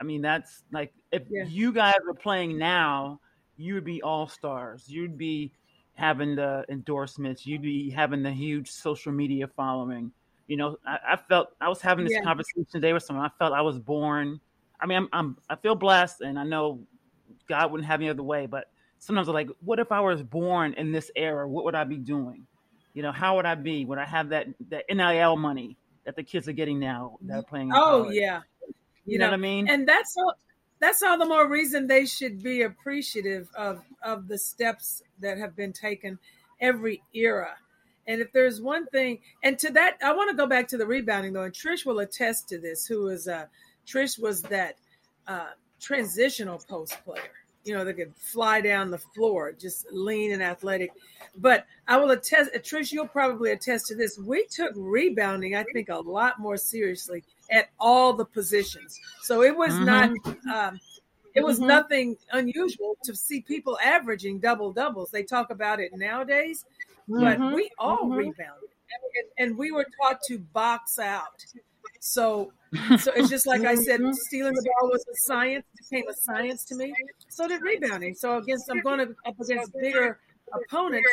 I 0.00 0.04
mean, 0.04 0.22
that's 0.22 0.62
like 0.72 0.92
if 1.12 1.22
Yeah. 1.30 1.44
you 1.46 1.72
guys 1.72 1.96
were 2.06 2.14
playing 2.14 2.58
now, 2.58 3.20
you 3.56 3.74
would 3.74 3.84
be 3.84 4.02
all 4.02 4.28
stars. 4.28 4.84
You'd 4.88 5.16
be 5.16 5.52
having 5.94 6.34
the 6.34 6.64
endorsements. 6.68 7.46
You'd 7.46 7.62
be 7.62 7.90
having 7.90 8.22
the 8.22 8.32
huge 8.32 8.70
social 8.70 9.12
media 9.12 9.48
following. 9.56 10.12
You 10.48 10.56
know, 10.56 10.76
I, 10.86 10.98
I 11.12 11.16
felt 11.16 11.48
I 11.60 11.68
was 11.68 11.80
having 11.80 12.04
this 12.04 12.14
Yeah. 12.14 12.22
conversation 12.22 12.66
today 12.70 12.92
with 12.92 13.02
someone. 13.04 13.24
I 13.24 13.30
felt 13.38 13.52
I 13.52 13.62
was 13.62 13.78
born. 13.78 14.40
I 14.80 14.86
mean, 14.86 14.98
I'm, 14.98 15.08
I'm 15.12 15.36
I 15.48 15.56
feel 15.56 15.74
blessed, 15.74 16.20
and 16.20 16.38
I 16.38 16.44
know 16.44 16.80
God 17.48 17.70
wouldn't 17.70 17.86
have 17.88 18.00
me 18.00 18.08
other 18.08 18.22
way. 18.22 18.46
But 18.46 18.66
sometimes 18.98 19.28
I'm 19.28 19.34
like, 19.34 19.48
what 19.60 19.78
if 19.78 19.92
I 19.92 20.00
was 20.00 20.22
born 20.22 20.74
in 20.74 20.92
this 20.92 21.10
era? 21.16 21.48
What 21.48 21.64
would 21.64 21.74
I 21.74 21.84
be 21.84 21.96
doing? 21.98 22.46
You 22.94 23.02
know, 23.02 23.12
how 23.12 23.36
would 23.36 23.46
I 23.46 23.54
be? 23.54 23.84
Would 23.84 23.98
I 23.98 24.04
have 24.04 24.30
that 24.30 24.46
that 24.70 24.84
NIL 24.90 25.36
money 25.36 25.76
that 26.04 26.16
the 26.16 26.22
kids 26.22 26.48
are 26.48 26.52
getting 26.52 26.78
now 26.78 27.18
that 27.22 27.38
are 27.38 27.42
playing? 27.42 27.70
in 27.70 27.74
Oh 27.74 28.02
college? 28.02 28.14
yeah, 28.14 28.42
You 29.04 29.18
know 29.18 29.26
what 29.26 29.34
I 29.34 29.38
mean? 29.38 29.68
And 29.68 29.88
that's 29.88 30.16
all. 30.16 30.34
That's 30.80 31.02
all 31.02 31.18
the 31.18 31.24
more 31.24 31.48
reason 31.48 31.86
they 31.86 32.04
should 32.04 32.42
be 32.42 32.62
appreciative 32.62 33.48
of 33.56 33.82
of 34.02 34.28
the 34.28 34.38
steps 34.38 35.02
that 35.20 35.38
have 35.38 35.56
been 35.56 35.72
taken 35.72 36.18
every 36.60 37.02
era. 37.14 37.56
And 38.06 38.20
if 38.20 38.32
there's 38.32 38.60
one 38.60 38.86
thing, 38.86 39.20
and 39.42 39.58
to 39.60 39.70
that, 39.70 39.96
I 40.04 40.12
want 40.12 40.30
to 40.30 40.36
go 40.36 40.46
back 40.46 40.68
to 40.68 40.76
the 40.76 40.86
rebounding 40.86 41.32
though, 41.32 41.42
and 41.44 41.54
Trish 41.54 41.86
will 41.86 42.00
attest 42.00 42.48
to 42.50 42.58
this. 42.58 42.86
Who 42.86 43.08
is 43.08 43.26
uh, 43.26 43.46
Trish 43.86 44.18
was 44.18 44.42
that 44.42 44.76
uh, 45.26 45.50
transitional 45.80 46.58
post 46.58 47.02
player. 47.04 47.30
You 47.64 47.74
know, 47.74 47.84
they 47.84 47.94
could 47.94 48.14
fly 48.16 48.60
down 48.60 48.90
the 48.90 48.98
floor, 48.98 49.52
just 49.52 49.86
lean 49.90 50.32
and 50.32 50.42
athletic. 50.42 50.92
But 51.38 51.66
I 51.88 51.96
will 51.96 52.10
attest, 52.10 52.52
Trish, 52.56 52.92
you'll 52.92 53.08
probably 53.08 53.52
attest 53.52 53.86
to 53.86 53.94
this. 53.96 54.18
We 54.18 54.46
took 54.46 54.72
rebounding, 54.76 55.56
I 55.56 55.64
think, 55.72 55.88
a 55.88 55.96
lot 55.96 56.38
more 56.38 56.58
seriously 56.58 57.24
at 57.50 57.70
all 57.80 58.12
the 58.12 58.26
positions. 58.26 59.00
So 59.22 59.42
it 59.42 59.56
was 59.56 59.80
not, 59.80 60.10
um, 60.52 60.78
it 61.34 61.42
was 61.42 61.58
Mhm. 61.58 61.66
nothing 61.68 62.16
unusual 62.32 62.96
to 63.02 63.16
see 63.16 63.40
people 63.40 63.78
averaging 63.82 64.40
double 64.40 64.70
doubles. 64.72 65.10
They 65.10 65.22
talk 65.22 65.50
about 65.50 65.80
it 65.80 65.94
nowadays, 65.94 66.66
but 67.08 67.38
Mhm. 67.38 67.54
we 67.54 67.70
all 67.78 68.06
Mhm. 68.06 68.16
rebounded, 68.16 68.70
and, 69.16 69.48
and 69.48 69.58
we 69.58 69.72
were 69.72 69.86
taught 70.00 70.22
to 70.24 70.38
box 70.38 70.98
out. 70.98 71.44
So, 72.06 72.52
so 72.98 73.12
it's 73.16 73.30
just 73.30 73.46
like 73.46 73.62
I 73.62 73.74
said, 73.74 73.98
mm-hmm. 73.98 74.12
stealing 74.12 74.52
the 74.52 74.62
ball 74.62 74.90
was 74.90 75.02
a 75.10 75.16
science, 75.26 75.64
became 75.90 76.06
a 76.06 76.12
science 76.12 76.62
to 76.66 76.76
me. 76.76 76.92
So 77.28 77.48
did 77.48 77.62
rebounding. 77.62 78.14
So 78.14 78.36
against, 78.36 78.70
I'm 78.70 78.82
going 78.82 78.98
to 78.98 79.14
up 79.26 79.40
against 79.40 79.72
bigger 79.72 80.20
opponents. 80.52 81.08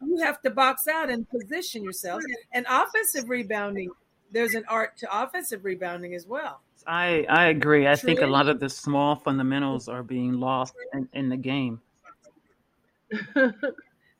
You 0.00 0.22
have 0.22 0.40
to 0.42 0.50
box 0.50 0.86
out 0.86 1.10
and 1.10 1.28
position 1.28 1.82
yourself. 1.82 2.22
And 2.52 2.64
offensive 2.70 3.28
rebounding, 3.28 3.90
there's 4.30 4.54
an 4.54 4.62
art 4.68 4.96
to 4.98 5.08
offensive 5.10 5.64
rebounding 5.64 6.14
as 6.14 6.24
well. 6.24 6.60
I 6.86 7.26
I 7.28 7.46
agree. 7.46 7.88
I 7.88 7.96
think 7.96 8.20
a 8.20 8.26
lot 8.26 8.48
of 8.48 8.60
the 8.60 8.68
small 8.68 9.16
fundamentals 9.16 9.88
are 9.88 10.04
being 10.04 10.34
lost 10.34 10.72
in, 10.94 11.08
in 11.12 11.28
the 11.30 11.36
game. 11.36 11.80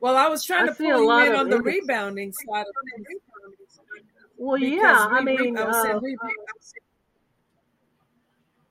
Well, 0.01 0.17
I 0.17 0.29
was 0.29 0.45
trying 0.45 0.65
I 0.65 0.67
to 0.67 0.75
see 0.75 0.91
pull 0.91 1.09
a 1.09 1.25
you 1.25 1.33
in 1.33 1.37
on 1.37 1.49
the 1.49 1.63
rebounding 1.63 2.33
side 2.33 2.67
of 2.67 2.75
things. 2.97 3.21
Well, 4.39 4.59
because 4.61 4.81
yeah, 4.81 5.07
I 5.11 5.21
we- 5.21 5.37
we- 5.37 5.43
mean, 5.47 5.59
I 5.59 5.63
uh, 5.63 5.99
we- 6.01 6.17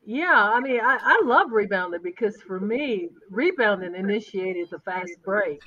yeah, 0.05 0.33
I 0.53 0.59
mean, 0.61 0.79
I, 0.79 0.97
I 1.01 1.21
love 1.25 1.51
rebounding 1.51 2.01
because 2.01 2.41
for 2.41 2.59
me, 2.61 3.09
rebounding 3.29 3.93
initiated 3.93 4.69
the 4.71 4.79
fast 4.79 5.11
break. 5.23 5.61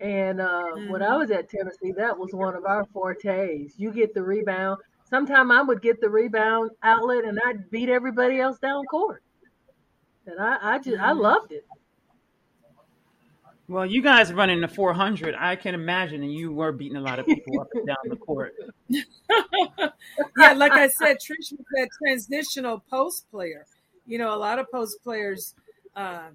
And 0.00 0.40
uh, 0.40 0.64
when 0.88 1.02
I 1.02 1.10
Mhm. 1.10 1.18
was 1.18 1.30
at 1.32 1.48
Tennessee, 1.48 1.92
that 1.96 2.16
was 2.16 2.32
one 2.32 2.54
of 2.54 2.64
our 2.64 2.84
fortes. 2.86 3.74
You 3.78 3.92
get 3.92 4.14
the 4.14 4.22
rebound. 4.22 4.80
Sometime 5.04 5.50
I 5.50 5.62
would 5.62 5.82
get 5.82 6.00
the 6.00 6.08
rebound 6.08 6.70
outlet, 6.82 7.24
and 7.24 7.38
I'd 7.44 7.68
beat 7.70 7.88
everybody 7.88 8.40
else 8.40 8.58
down 8.58 8.84
court. 8.86 9.22
And 10.26 10.38
I, 10.40 10.74
I 10.74 10.78
just, 10.78 10.98
I 11.00 11.10
Mhm. 11.12 11.20
loved 11.20 11.52
it. 11.52 11.66
Well, 13.72 13.86
you 13.86 14.02
guys 14.02 14.30
running 14.34 14.60
the 14.60 14.68
400, 14.68 15.34
I 15.34 15.56
can 15.56 15.74
imagine, 15.74 16.22
and 16.22 16.30
you 16.30 16.52
were 16.52 16.72
beating 16.72 16.98
a 16.98 17.00
lot 17.00 17.18
of 17.18 17.24
people 17.24 17.58
up 17.58 17.68
and 17.72 17.86
down 17.86 17.96
the 18.04 18.16
court. 18.16 18.54
yeah, 18.88 20.52
like 20.52 20.72
I 20.72 20.88
said, 20.88 21.16
Trish 21.16 21.52
was 21.52 21.64
that 21.74 21.88
transitional 22.04 22.80
post 22.90 23.30
player. 23.30 23.64
You 24.06 24.18
know, 24.18 24.34
a 24.34 24.36
lot 24.36 24.58
of 24.58 24.70
post 24.70 25.02
players 25.02 25.54
uh, 25.96 26.28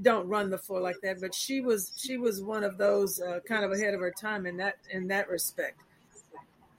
don't 0.00 0.26
run 0.28 0.48
the 0.48 0.56
floor 0.56 0.80
like 0.80 0.96
that, 1.02 1.20
but 1.20 1.34
she 1.34 1.60
was 1.60 1.92
she 1.94 2.16
was 2.16 2.40
one 2.40 2.64
of 2.64 2.78
those 2.78 3.20
uh, 3.20 3.40
kind 3.46 3.66
of 3.66 3.72
ahead 3.72 3.92
of 3.92 4.00
her 4.00 4.10
time 4.18 4.46
in 4.46 4.56
that 4.56 4.76
in 4.90 5.08
that 5.08 5.28
respect. 5.28 5.80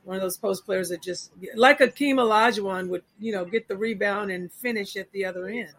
One 0.05 0.15
of 0.15 0.23
those 0.23 0.37
post 0.37 0.65
players 0.65 0.89
that 0.89 1.03
just 1.03 1.31
like 1.53 1.79
Akeem 1.79 2.15
Olajuwon 2.15 2.87
would, 2.87 3.03
you 3.19 3.31
know, 3.31 3.45
get 3.45 3.67
the 3.67 3.77
rebound 3.77 4.31
and 4.31 4.51
finish 4.51 4.95
at 4.95 5.11
the 5.11 5.25
other 5.25 5.47
end. 5.47 5.73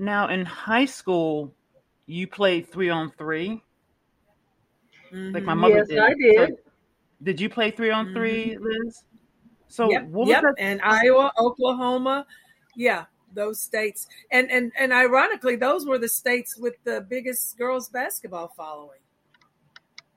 Now, 0.00 0.28
in 0.28 0.46
high 0.46 0.86
school, 0.86 1.54
you 2.06 2.26
played 2.26 2.66
three 2.72 2.88
on 2.88 3.12
3 3.18 3.62
mm-hmm. 5.12 5.34
Like 5.34 5.44
my 5.44 5.52
mother 5.52 5.76
yes, 5.76 5.88
did. 5.88 5.98
I 5.98 6.14
did. 6.14 6.48
So 6.48 6.56
did 7.22 7.38
you 7.38 7.50
play 7.50 7.70
three 7.70 7.90
on 7.90 8.14
3 8.14 8.56
Mm-hmm. 8.56 8.64
Liz? 8.64 9.04
So 9.68 9.90
yep, 9.90 10.06
what 10.06 10.20
was 10.20 10.28
yep. 10.30 10.42
that? 10.42 10.54
and 10.58 10.80
Iowa, 10.82 11.30
Oklahoma, 11.38 12.26
yeah, 12.74 13.04
those 13.34 13.60
states, 13.60 14.08
and 14.32 14.50
and 14.50 14.72
and 14.76 14.92
ironically, 14.92 15.54
those 15.54 15.86
were 15.86 15.98
the 15.98 16.08
states 16.08 16.56
with 16.56 16.74
the 16.82 17.06
biggest 17.08 17.56
girls 17.56 17.88
basketball 17.88 18.52
following, 18.56 18.98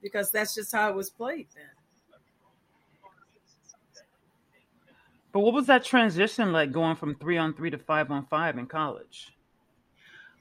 because 0.02 0.32
that's 0.32 0.56
just 0.56 0.72
how 0.72 0.90
it 0.90 0.96
was 0.96 1.12
played 1.12 1.46
then. 1.54 1.66
But 5.32 5.42
what 5.42 5.54
was 5.54 5.68
that 5.68 5.84
transition 5.84 6.52
like 6.52 6.72
going 6.72 6.96
from 6.96 7.14
three 7.14 7.38
on 7.38 7.54
three 7.54 7.70
to 7.70 7.78
five 7.78 8.10
on 8.10 8.26
five 8.26 8.58
in 8.58 8.66
college? 8.66 9.33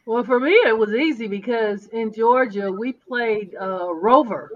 Well, 0.04 0.24
for 0.24 0.40
me, 0.40 0.50
it 0.52 0.76
was 0.76 0.92
easy 0.92 1.28
because 1.28 1.86
in 1.88 2.12
Georgia 2.12 2.70
we 2.72 2.92
played 2.92 3.54
uh, 3.60 3.92
Rover. 3.94 4.50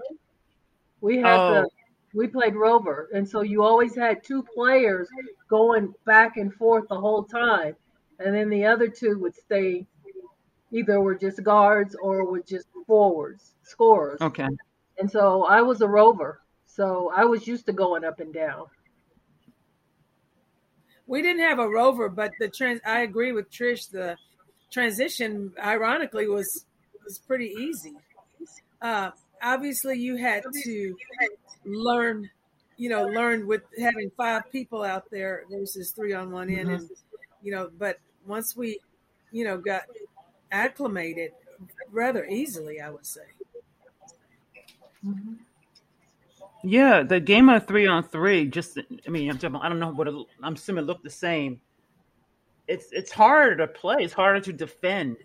We 1.01 1.17
had 1.17 1.39
Oh. 1.39 1.53
the 1.53 1.69
we 2.13 2.27
played 2.27 2.55
Rover, 2.55 3.09
and 3.13 3.27
so 3.27 3.41
you 3.41 3.63
always 3.63 3.93
had 3.95 4.23
two 4.23 4.41
players 4.41 5.07
going 5.49 5.93
back 6.05 6.37
and 6.37 6.53
forth 6.53 6.87
the 6.87 6.99
whole 6.99 7.23
time, 7.23 7.75
and 8.19 8.33
then 8.33 8.49
the 8.49 8.65
other 8.65 8.87
two 8.87 9.19
would 9.19 9.35
stay 9.35 9.85
either 10.71 10.99
were 10.99 11.15
just 11.15 11.43
guards 11.43 11.95
or 12.01 12.25
were 12.25 12.41
just 12.41 12.67
forwards, 12.87 13.53
scorers. 13.63 14.19
Okay. 14.21 14.47
And 14.99 15.09
so 15.11 15.43
I 15.45 15.61
was 15.61 15.81
a 15.81 15.87
Rover, 15.87 16.41
so 16.65 17.11
I 17.15 17.23
was 17.25 17.45
used 17.45 17.65
to 17.67 17.73
going 17.73 18.03
up 18.03 18.19
and 18.19 18.33
down. 18.33 18.65
We 21.05 21.21
didn't 21.21 21.43
have 21.43 21.59
a 21.59 21.69
rover, 21.69 22.09
but 22.09 22.31
the 22.39 22.49
trans. 22.49 22.81
I 22.85 23.01
agree 23.01 23.31
with 23.31 23.49
Trish. 23.49 23.89
The 23.89 24.17
transition, 24.71 25.53
ironically, 25.63 26.27
was 26.27 26.65
was 27.03 27.19
pretty 27.19 27.53
easy. 27.59 27.93
Uh, 28.81 29.11
obviously, 29.41 29.97
you 29.97 30.17
had 30.17 30.43
to 30.63 30.95
learn, 31.65 32.29
you 32.77 32.89
know, 32.89 33.05
learn 33.05 33.47
with 33.47 33.63
having 33.79 34.11
five 34.17 34.51
people 34.51 34.83
out 34.83 35.09
there 35.09 35.43
versus 35.49 35.91
three 35.91 36.13
on 36.13 36.31
one 36.31 36.49
end, 36.49 36.69
and 36.69 36.89
you 37.41 37.51
know. 37.51 37.69
But 37.77 37.97
once 38.25 38.55
we, 38.55 38.79
you 39.31 39.45
know, 39.45 39.57
got 39.57 39.83
acclimated 40.51 41.31
rather 41.91 42.25
easily, 42.25 42.81
I 42.81 42.89
would 42.89 43.05
say. 43.05 43.21
Yeah, 46.63 47.03
the 47.03 47.19
game 47.19 47.49
of 47.49 47.65
three 47.65 47.87
on 47.87 48.03
three. 48.03 48.45
Just, 48.47 48.77
I 49.05 49.09
mean, 49.09 49.29
I'm, 49.31 49.55
I 49.55 49.69
don't 49.69 49.79
know 49.79 49.91
what 49.91 50.07
it, 50.07 50.15
I'm 50.43 50.53
assuming 50.53 50.83
it 50.83 50.87
looked 50.87 51.03
the 51.03 51.09
same. 51.09 51.61
It's 52.67 52.91
it's 52.91 53.11
harder 53.11 53.55
to 53.57 53.67
play. 53.67 53.97
It's 53.99 54.13
harder 54.13 54.41
to 54.41 54.53
defend. 54.53 55.17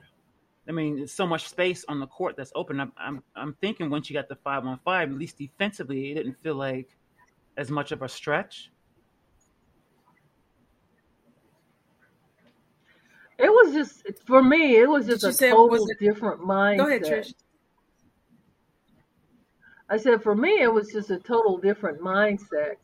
I 0.68 0.72
mean, 0.72 0.96
there's 0.96 1.12
so 1.12 1.26
much 1.26 1.49
space 1.49 1.84
on 1.88 1.99
the 1.99 2.06
court 2.06 2.37
that's 2.37 2.52
open. 2.54 2.78
I'm 2.80 2.92
I'm, 2.96 3.22
I'm 3.34 3.54
thinking 3.61 3.90
once 3.90 4.08
you 4.08 4.14
got 4.14 4.28
the 4.28 4.37
five 4.37 4.64
on 4.64 4.78
five, 4.84 5.11
at 5.11 5.18
least 5.18 5.38
defensively, 5.38 6.12
it 6.12 6.14
didn't 6.14 6.40
feel 6.42 6.55
like 6.55 6.96
as 7.57 7.70
much 7.70 7.90
of 7.92 8.02
a 8.02 8.09
stretch. 8.09 8.70
It 13.38 13.50
was 13.50 13.72
just 13.74 14.05
for 14.24 14.42
me. 14.42 14.76
It 14.76 14.88
was 14.88 15.07
just 15.07 15.24
you 15.24 15.31
a 15.31 15.33
say 15.33 15.48
it 15.48 15.50
total 15.50 15.68
was- 15.68 15.90
different 15.98 16.40
mindset. 16.42 16.76
Go 16.76 16.87
ahead, 16.87 17.02
Trish. 17.02 17.35
I 19.88 19.96
said 19.98 20.22
for 20.22 20.35
me, 20.35 20.62
it 20.62 20.72
was 20.72 20.90
just 20.92 21.11
a 21.11 21.18
total 21.18 21.59
different 21.59 22.00
mindset 22.00 22.76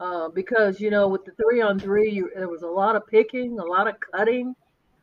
uh, 0.00 0.28
because 0.28 0.80
you 0.80 0.90
know 0.90 1.08
with 1.08 1.24
the 1.24 1.32
three 1.32 1.60
on 1.60 1.78
three, 1.78 2.10
you, 2.10 2.30
there 2.34 2.48
was 2.48 2.62
a 2.62 2.68
lot 2.68 2.96
of 2.96 3.06
picking, 3.06 3.58
a 3.58 3.64
lot 3.64 3.88
of 3.88 3.96
cutting, 4.00 4.54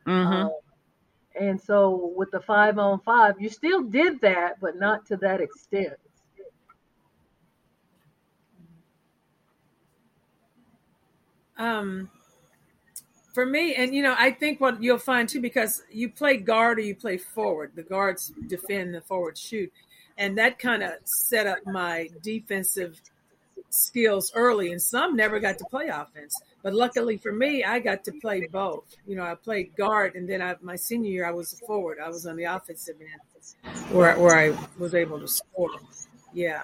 Mm-hmm. 0.06 0.48
uh, 0.48 0.50
and 1.40 1.62
so 1.62 2.14
with 2.16 2.32
the 2.32 2.42
five 2.42 2.78
on 2.78 3.00
five, 3.00 3.36
you 3.40 3.50
still 3.50 3.84
did 3.84 4.22
that, 4.22 4.60
but 4.60 4.78
not 4.78 5.06
to 5.08 5.18
that 5.18 5.42
extent. 5.42 5.94
Um, 11.58 12.10
for 13.34 13.46
me, 13.46 13.76
and 13.76 13.96
you 13.96 14.04
know, 14.04 14.16
I 14.18 14.32
think 14.32 14.60
what 14.60 14.82
you'll 14.84 14.98
find 14.98 15.30
too, 15.30 15.42
because 15.42 15.84
you 15.92 16.10
play 16.10 16.38
guard 16.38 16.78
or 16.80 16.82
you 16.82 16.96
play 16.96 17.18
forward. 17.18 17.72
The 17.76 17.84
guards 17.84 18.34
defend, 18.48 18.94
the 18.94 19.02
forwards 19.02 19.40
shoot, 19.40 19.72
and 20.18 20.38
that 20.38 20.60
kind 20.60 20.84
of 20.84 20.94
set 21.06 21.48
up 21.48 21.60
my 21.66 22.10
defensive 22.22 23.00
skills 23.74 24.32
early. 24.36 24.72
And 24.72 24.82
some 24.82 25.16
never 25.16 25.40
got 25.40 25.58
to 25.60 25.66
play 25.66 25.88
offense, 25.88 26.40
but 26.62 26.74
luckily 26.74 27.18
for 27.18 27.32
me, 27.32 27.64
I 27.64 27.80
got 27.80 28.04
to 28.06 28.12
play 28.12 28.48
both. 28.52 28.96
You 29.06 29.16
know, 29.16 29.24
I 29.24 29.36
played 29.36 29.76
guard, 29.76 30.16
and 30.16 30.30
then 30.30 30.42
I, 30.42 30.56
my 30.62 30.76
senior 30.76 31.12
year, 31.12 31.26
I 31.26 31.32
was 31.32 31.54
a 31.54 31.58
forward. 31.66 31.98
I 32.04 32.10
was 32.10 32.26
on 32.26 32.36
the 32.36 32.46
offensive 32.46 32.96
end, 33.00 33.84
where 33.92 34.18
where 34.20 34.36
I 34.36 34.58
was 34.78 34.96
able 34.96 35.20
to 35.20 35.28
score. 35.28 35.72
Yeah. 36.34 36.64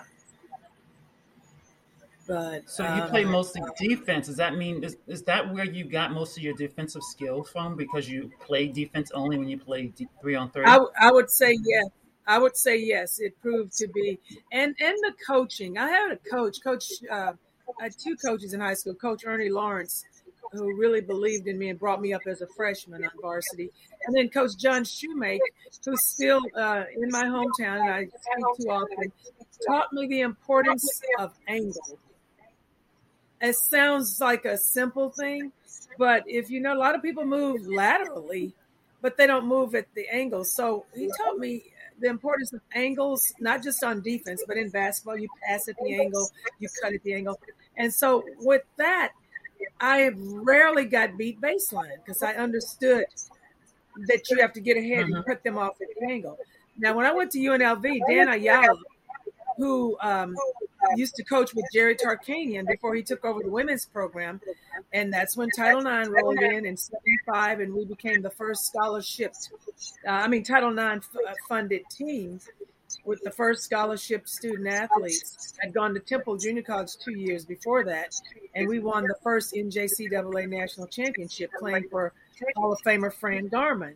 But 2.29 2.69
So 2.69 2.83
you 2.83 3.01
play 3.09 3.23
um, 3.23 3.31
mostly 3.31 3.63
defense. 3.79 4.27
Does 4.27 4.37
that 4.37 4.55
mean 4.55 4.83
is, 4.83 4.97
is 5.07 5.23
that 5.23 5.51
where 5.51 5.65
you 5.65 5.83
got 5.83 6.11
most 6.11 6.37
of 6.37 6.43
your 6.43 6.53
defensive 6.53 7.01
skills 7.01 7.49
from? 7.49 7.75
Because 7.75 8.07
you 8.07 8.31
play 8.39 8.67
defense 8.67 9.09
only 9.15 9.39
when 9.39 9.49
you 9.49 9.57
play 9.57 9.91
three 10.21 10.35
on 10.35 10.51
three. 10.51 10.63
I 10.63 11.11
would 11.11 11.31
say 11.31 11.57
yes. 11.65 11.87
I 12.27 12.37
would 12.37 12.55
say 12.57 12.77
yes. 12.77 13.19
It 13.19 13.39
proved 13.41 13.75
to 13.77 13.87
be, 13.87 14.19
and 14.51 14.75
and 14.79 14.97
the 15.01 15.13
coaching. 15.25 15.77
I 15.77 15.89
had 15.89 16.11
a 16.11 16.17
coach, 16.17 16.57
coach. 16.63 16.85
Uh, 17.11 17.33
I 17.79 17.83
had 17.83 17.93
two 17.97 18.15
coaches 18.15 18.53
in 18.53 18.59
high 18.59 18.73
school. 18.73 18.93
Coach 18.95 19.23
Ernie 19.25 19.49
Lawrence, 19.49 20.05
who 20.51 20.75
really 20.77 21.01
believed 21.01 21.47
in 21.47 21.57
me 21.57 21.69
and 21.69 21.79
brought 21.79 22.01
me 22.01 22.13
up 22.13 22.21
as 22.27 22.41
a 22.41 22.47
freshman 22.47 23.03
on 23.03 23.11
varsity, 23.21 23.71
and 24.05 24.15
then 24.15 24.29
Coach 24.29 24.57
John 24.57 24.83
Shoemake, 24.83 25.39
who's 25.85 26.05
still 26.05 26.41
uh, 26.55 26.83
in 26.95 27.09
my 27.09 27.23
hometown, 27.25 27.81
and 27.81 27.89
I 27.89 28.05
speak 28.05 28.45
too 28.59 28.69
often, 28.69 29.11
taught 29.67 29.91
me 29.93 30.07
the 30.07 30.21
importance 30.21 31.01
of 31.19 31.33
angle. 31.47 31.99
It 33.41 33.55
sounds 33.55 34.19
like 34.19 34.45
a 34.45 34.57
simple 34.57 35.09
thing, 35.09 35.51
but 35.97 36.23
if 36.27 36.49
you 36.49 36.59
know, 36.59 36.73
a 36.73 36.77
lot 36.77 36.95
of 36.95 37.01
people 37.01 37.25
move 37.25 37.65
laterally, 37.65 38.53
but 39.01 39.15
they 39.15 39.27
don't 39.27 39.47
move 39.47 39.75
at 39.75 39.87
the 39.95 40.07
angle. 40.09 40.43
So 40.43 40.85
he 40.93 41.09
taught 41.17 41.37
me 41.37 41.63
the 41.99 42.07
importance 42.07 42.53
of 42.53 42.61
angles, 42.73 43.33
not 43.39 43.63
just 43.63 43.83
on 43.83 44.01
defense, 44.01 44.43
but 44.47 44.57
in 44.57 44.69
basketball. 44.69 45.17
You 45.17 45.27
pass 45.47 45.67
at 45.67 45.75
the 45.81 45.99
angle, 45.99 46.29
you 46.59 46.69
cut 46.81 46.93
at 46.93 47.03
the 47.03 47.13
angle. 47.13 47.39
And 47.77 47.93
so 47.93 48.23
with 48.39 48.63
that, 48.77 49.13
I 49.79 50.11
rarely 50.15 50.85
got 50.85 51.17
beat 51.17 51.39
baseline 51.41 51.97
because 52.03 52.23
I 52.23 52.33
understood 52.33 53.05
that 54.07 54.29
you 54.29 54.39
have 54.39 54.53
to 54.53 54.61
get 54.61 54.77
ahead 54.77 55.05
and 55.05 55.25
cut 55.25 55.43
them 55.43 55.57
off 55.57 55.81
at 55.81 55.87
the 55.99 56.05
angle. 56.11 56.37
Now, 56.77 56.95
when 56.95 57.05
I 57.05 57.11
went 57.11 57.31
to 57.31 57.39
UNLV, 57.39 57.99
Dan 58.07 58.29
Ayala, 58.29 58.77
who 59.57 59.97
um, 60.01 60.35
used 60.95 61.15
to 61.15 61.23
coach 61.23 61.53
with 61.53 61.65
Jerry 61.73 61.95
Tarkanian 61.95 62.67
before 62.67 62.95
he 62.95 63.03
took 63.03 63.25
over 63.25 63.41
the 63.41 63.49
women's 63.49 63.85
program. 63.85 64.41
And 64.93 65.11
that's 65.11 65.35
when 65.35 65.49
Title 65.55 65.85
IX 65.85 66.09
rolled 66.09 66.39
in 66.39 66.65
in 66.65 66.77
75, 66.77 67.59
and 67.59 67.73
we 67.73 67.85
became 67.85 68.21
the 68.21 68.29
first 68.29 68.65
scholarship, 68.65 69.33
uh, 70.07 70.11
I 70.11 70.27
mean, 70.27 70.43
Title 70.43 70.71
IX 70.71 71.05
f- 71.05 71.21
uh, 71.27 71.33
funded 71.47 71.83
team 71.91 72.39
with 73.05 73.21
the 73.23 73.31
first 73.31 73.63
scholarship 73.63 74.27
student 74.27 74.67
athletes. 74.67 75.53
I'd 75.63 75.73
gone 75.73 75.93
to 75.93 75.99
Temple 75.99 76.37
Junior 76.37 76.63
College 76.63 76.97
two 77.03 77.17
years 77.17 77.45
before 77.45 77.83
that, 77.85 78.15
and 78.55 78.67
we 78.67 78.79
won 78.79 79.03
the 79.03 79.15
first 79.23 79.53
NJCAA 79.53 80.49
national 80.49 80.87
championship 80.87 81.51
playing 81.59 81.87
for 81.89 82.13
Hall 82.55 82.73
of 82.73 82.79
Famer 82.81 83.13
Fran 83.13 83.49
Garmon. 83.49 83.95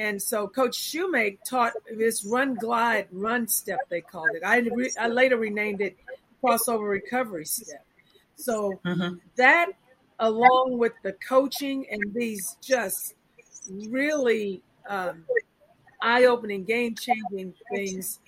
And 0.00 0.20
so 0.20 0.48
Coach 0.48 0.78
Shoemake 0.78 1.44
taught 1.46 1.74
this 1.94 2.24
run 2.24 2.54
glide 2.54 3.06
run 3.12 3.46
step 3.46 3.80
they 3.90 4.00
called 4.00 4.30
it. 4.34 4.42
I 4.42 4.60
re- 4.60 4.94
I 4.98 5.08
later 5.08 5.36
renamed 5.36 5.82
it 5.82 5.98
crossover 6.42 6.88
recovery 6.88 7.44
step. 7.44 7.84
So 8.34 8.80
that 9.36 9.72
along 10.18 10.78
with 10.78 10.94
the 11.02 11.12
coaching 11.12 11.86
and 11.90 12.02
these 12.14 12.56
just 12.62 13.14
really 13.90 14.62
um, 14.88 15.26
eye-opening, 16.00 16.64
game-changing 16.64 17.52
things 17.74 18.20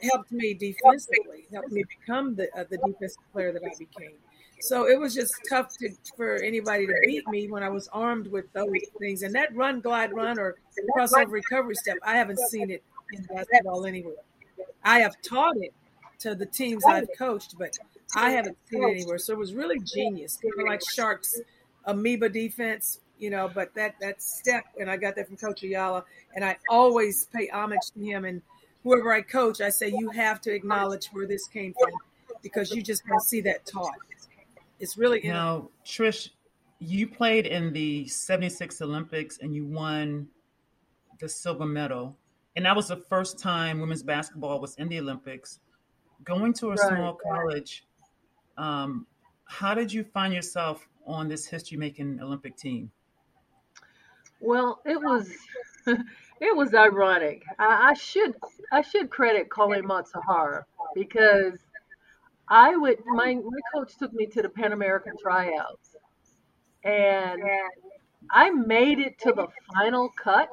helped 0.00 0.30
me 0.30 0.54
defensively, 0.54 1.46
helped 1.52 1.72
me 1.72 1.82
become 1.98 2.36
the 2.36 2.46
uh, 2.56 2.62
the 2.70 2.78
defensive 2.78 3.24
player 3.32 3.52
that 3.52 3.64
I 3.64 3.74
became. 3.76 4.14
So 4.60 4.88
it 4.88 4.98
was 4.98 5.14
just 5.14 5.34
tough 5.48 5.76
to, 5.78 5.90
for 6.16 6.36
anybody 6.36 6.86
to 6.86 6.94
beat 7.04 7.26
me 7.28 7.48
when 7.48 7.62
I 7.62 7.68
was 7.68 7.88
armed 7.92 8.26
with 8.26 8.52
those 8.52 8.70
things. 8.98 9.22
And 9.22 9.34
that 9.34 9.54
run, 9.54 9.80
glide, 9.80 10.12
run, 10.12 10.38
or 10.38 10.56
crossover 10.96 11.30
recovery 11.30 11.74
step, 11.76 11.96
I 12.02 12.16
haven't 12.16 12.40
seen 12.50 12.70
it 12.70 12.82
in 13.12 13.22
basketball 13.24 13.86
anywhere. 13.86 14.16
I 14.84 15.00
have 15.00 15.14
taught 15.22 15.56
it 15.58 15.72
to 16.20 16.34
the 16.34 16.46
teams 16.46 16.84
I've 16.84 17.08
coached, 17.16 17.54
but 17.58 17.78
I 18.16 18.30
haven't 18.30 18.56
seen 18.68 18.82
it 18.82 18.90
anywhere. 18.90 19.18
So 19.18 19.32
it 19.32 19.38
was 19.38 19.54
really 19.54 19.78
genius, 19.80 20.38
of 20.44 20.66
like 20.66 20.82
Sharks 20.88 21.40
amoeba 21.84 22.28
defense, 22.28 23.00
you 23.18 23.30
know. 23.30 23.50
But 23.52 23.74
that 23.74 23.94
that 24.00 24.22
step, 24.22 24.64
and 24.80 24.90
I 24.90 24.96
got 24.96 25.14
that 25.16 25.28
from 25.28 25.36
Coach 25.36 25.62
Ayala, 25.62 26.04
and 26.34 26.44
I 26.44 26.56
always 26.68 27.26
pay 27.26 27.48
homage 27.48 27.92
to 27.94 28.00
him. 28.00 28.24
And 28.24 28.42
whoever 28.82 29.12
I 29.12 29.22
coach, 29.22 29.60
I 29.60 29.70
say 29.70 29.88
you 29.88 30.10
have 30.10 30.40
to 30.42 30.52
acknowledge 30.52 31.06
where 31.12 31.26
this 31.26 31.46
came 31.46 31.74
from 31.78 31.92
because 32.42 32.72
you 32.72 32.82
just 32.82 33.06
don't 33.06 33.22
see 33.22 33.40
that 33.42 33.66
taught. 33.66 33.94
It's 34.80 34.96
really 34.96 35.20
now, 35.24 35.70
Trish. 35.84 36.30
You 36.78 37.08
played 37.08 37.46
in 37.46 37.72
the 37.72 38.06
'76 38.06 38.80
Olympics 38.80 39.38
and 39.38 39.54
you 39.54 39.66
won 39.66 40.28
the 41.18 41.28
silver 41.28 41.66
medal, 41.66 42.16
and 42.56 42.64
that 42.64 42.76
was 42.76 42.88
the 42.88 42.96
first 42.96 43.38
time 43.38 43.80
women's 43.80 44.02
basketball 44.02 44.60
was 44.60 44.76
in 44.76 44.88
the 44.88 44.98
Olympics. 45.00 45.60
Going 46.24 46.52
to 46.54 46.68
a 46.68 46.70
right. 46.70 46.78
small 46.78 47.14
college, 47.14 47.84
um, 48.56 49.06
how 49.44 49.74
did 49.74 49.92
you 49.92 50.04
find 50.04 50.32
yourself 50.32 50.86
on 51.06 51.28
this 51.28 51.46
history-making 51.46 52.20
Olympic 52.20 52.56
team? 52.56 52.90
Well, 54.40 54.80
it 54.84 55.00
was 55.00 55.30
it 55.86 56.56
was 56.56 56.74
ironic. 56.74 57.42
I, 57.58 57.90
I, 57.90 57.94
should 57.94 58.36
I 58.72 58.82
should 58.82 59.10
credit 59.10 59.48
Colleen 59.48 59.84
Matsuhara 59.84 60.64
because 60.94 61.58
I 62.50 62.76
would 62.76 62.98
my 63.06 63.34
my 63.34 63.60
coach 63.74 63.96
took 63.98 64.12
me 64.12 64.26
to 64.26 64.42
the 64.42 64.48
Pan 64.48 64.72
American 64.72 65.12
tryouts, 65.20 65.96
and 66.84 67.42
I 68.30 68.50
made 68.50 68.98
it 68.98 69.18
to 69.20 69.32
the 69.32 69.48
final 69.74 70.10
cut. 70.22 70.48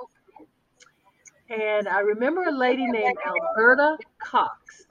And 1.50 1.88
I 1.88 2.00
remember 2.00 2.44
a 2.44 2.52
lady 2.52 2.88
named 2.88 3.18
Alberta 3.26 3.98
Cox. 4.20 4.88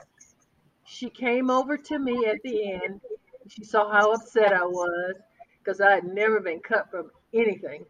She 0.85 1.11
came 1.11 1.51
over 1.51 1.77
to 1.77 1.99
me 1.99 2.27
at 2.27 2.39
the 2.45 2.73
end. 2.73 3.01
She 3.49 3.65
saw 3.65 3.91
how 3.91 4.13
upset 4.13 4.53
I 4.53 4.65
was 4.65 5.17
because 5.59 5.81
I 5.81 5.93
had 5.93 6.05
never 6.05 6.41
been 6.41 6.61
cut 6.61 6.91
from 6.91 7.11
anything. 7.35 7.85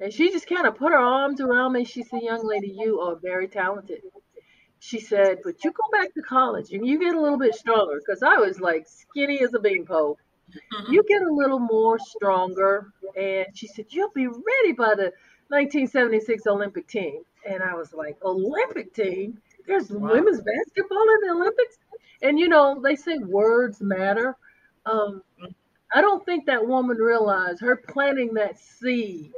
And 0.00 0.12
she 0.12 0.32
just 0.32 0.48
kind 0.48 0.66
of 0.66 0.76
put 0.76 0.92
her 0.92 0.98
arms 0.98 1.40
around 1.40 1.74
me. 1.74 1.84
She 1.84 2.02
said, 2.02 2.22
Young 2.22 2.44
lady, 2.44 2.74
you 2.76 3.00
are 3.00 3.16
very 3.22 3.46
talented 3.46 4.00
she 4.84 4.98
said, 4.98 5.38
but 5.44 5.62
you 5.62 5.70
go 5.70 5.84
back 5.92 6.12
to 6.12 6.22
college 6.22 6.72
and 6.72 6.84
you 6.84 6.98
get 6.98 7.14
a 7.14 7.20
little 7.20 7.38
bit 7.38 7.54
stronger 7.54 8.00
because 8.04 8.20
I 8.20 8.34
was 8.34 8.58
like 8.58 8.84
skinny 8.88 9.40
as 9.40 9.54
a 9.54 9.60
beanpole. 9.60 10.18
Mm-hmm. 10.50 10.92
You 10.92 11.04
get 11.08 11.22
a 11.22 11.32
little 11.32 11.60
more 11.60 12.00
stronger. 12.00 12.92
And 13.16 13.46
she 13.54 13.68
said, 13.68 13.86
you'll 13.90 14.10
be 14.12 14.26
ready 14.26 14.72
by 14.76 14.96
the 14.96 15.12
1976 15.50 16.48
Olympic 16.48 16.88
team. 16.88 17.22
And 17.48 17.62
I 17.62 17.74
was 17.74 17.92
like, 17.94 18.16
Olympic 18.24 18.92
team? 18.92 19.38
There's 19.68 19.88
wow. 19.88 20.14
women's 20.14 20.40
basketball 20.40 21.02
in 21.02 21.28
the 21.28 21.34
Olympics? 21.36 21.78
And 22.22 22.36
you 22.36 22.48
know, 22.48 22.80
they 22.82 22.96
say 22.96 23.18
words 23.18 23.80
matter. 23.80 24.36
Um, 24.84 25.22
I 25.94 26.00
don't 26.00 26.24
think 26.26 26.46
that 26.46 26.66
woman 26.66 26.96
realized 26.96 27.60
her 27.60 27.76
planting 27.76 28.34
that 28.34 28.58
seed 28.58 29.32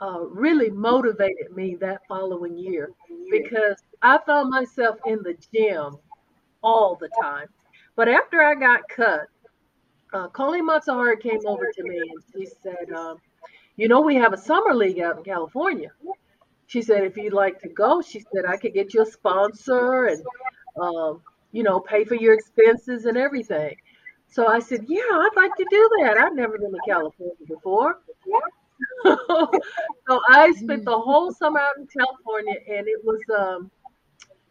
uh, 0.00 0.20
really 0.20 0.70
motivated 0.70 1.54
me 1.54 1.76
that 1.76 2.00
following 2.08 2.56
year 2.56 2.90
because 3.30 3.82
I 4.02 4.18
found 4.26 4.50
myself 4.50 4.98
in 5.06 5.22
the 5.22 5.36
gym 5.52 5.96
all 6.62 6.96
the 6.96 7.08
time. 7.20 7.46
But 7.96 8.08
after 8.08 8.40
I 8.40 8.54
got 8.54 8.88
cut, 8.88 9.26
uh, 10.12 10.28
Colleen 10.28 10.68
Matsuhara 10.68 11.20
came 11.20 11.40
over 11.46 11.70
to 11.74 11.82
me 11.82 11.98
and 11.98 12.22
she 12.32 12.46
said, 12.62 12.92
um, 12.94 13.18
You 13.76 13.88
know, 13.88 14.00
we 14.00 14.14
have 14.16 14.32
a 14.32 14.38
summer 14.38 14.74
league 14.74 15.00
out 15.00 15.18
in 15.18 15.24
California. 15.24 15.90
She 16.66 16.80
said, 16.82 17.04
If 17.04 17.16
you'd 17.16 17.32
like 17.32 17.60
to 17.60 17.68
go, 17.68 18.00
she 18.00 18.20
said, 18.20 18.44
I 18.46 18.56
could 18.56 18.74
get 18.74 18.94
you 18.94 19.02
a 19.02 19.06
sponsor 19.06 20.06
and, 20.06 20.22
um, 20.80 21.22
you 21.52 21.62
know, 21.62 21.80
pay 21.80 22.04
for 22.04 22.14
your 22.14 22.34
expenses 22.34 23.04
and 23.04 23.16
everything. 23.16 23.76
So 24.28 24.46
I 24.46 24.60
said, 24.60 24.84
Yeah, 24.86 25.02
I'd 25.02 25.36
like 25.36 25.54
to 25.56 25.66
do 25.68 25.90
that. 26.00 26.18
I've 26.18 26.34
never 26.34 26.56
been 26.58 26.72
to 26.72 26.80
California 26.86 27.34
before. 27.46 28.00
so 29.04 30.20
I 30.28 30.52
spent 30.56 30.84
the 30.84 30.98
whole 30.98 31.32
summer 31.32 31.60
out 31.60 31.76
in 31.78 31.86
California 31.86 32.56
and 32.68 32.86
it 32.88 33.04
was 33.04 33.20
um 33.38 33.70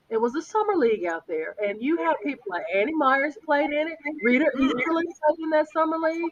it 0.09 0.17
was 0.21 0.35
a 0.35 0.41
summer 0.41 0.75
league 0.75 1.05
out 1.05 1.27
there, 1.27 1.55
and 1.61 1.81
you 1.81 1.97
had 1.97 2.15
people 2.23 2.45
like 2.49 2.63
Annie 2.73 2.95
Meyers 2.95 3.37
played 3.45 3.71
in 3.71 3.87
it, 3.89 3.97
Rita 4.23 4.45
Easterling 4.57 5.07
played 5.27 5.39
in 5.39 5.49
that 5.51 5.67
summer 5.73 5.97
league, 5.97 6.31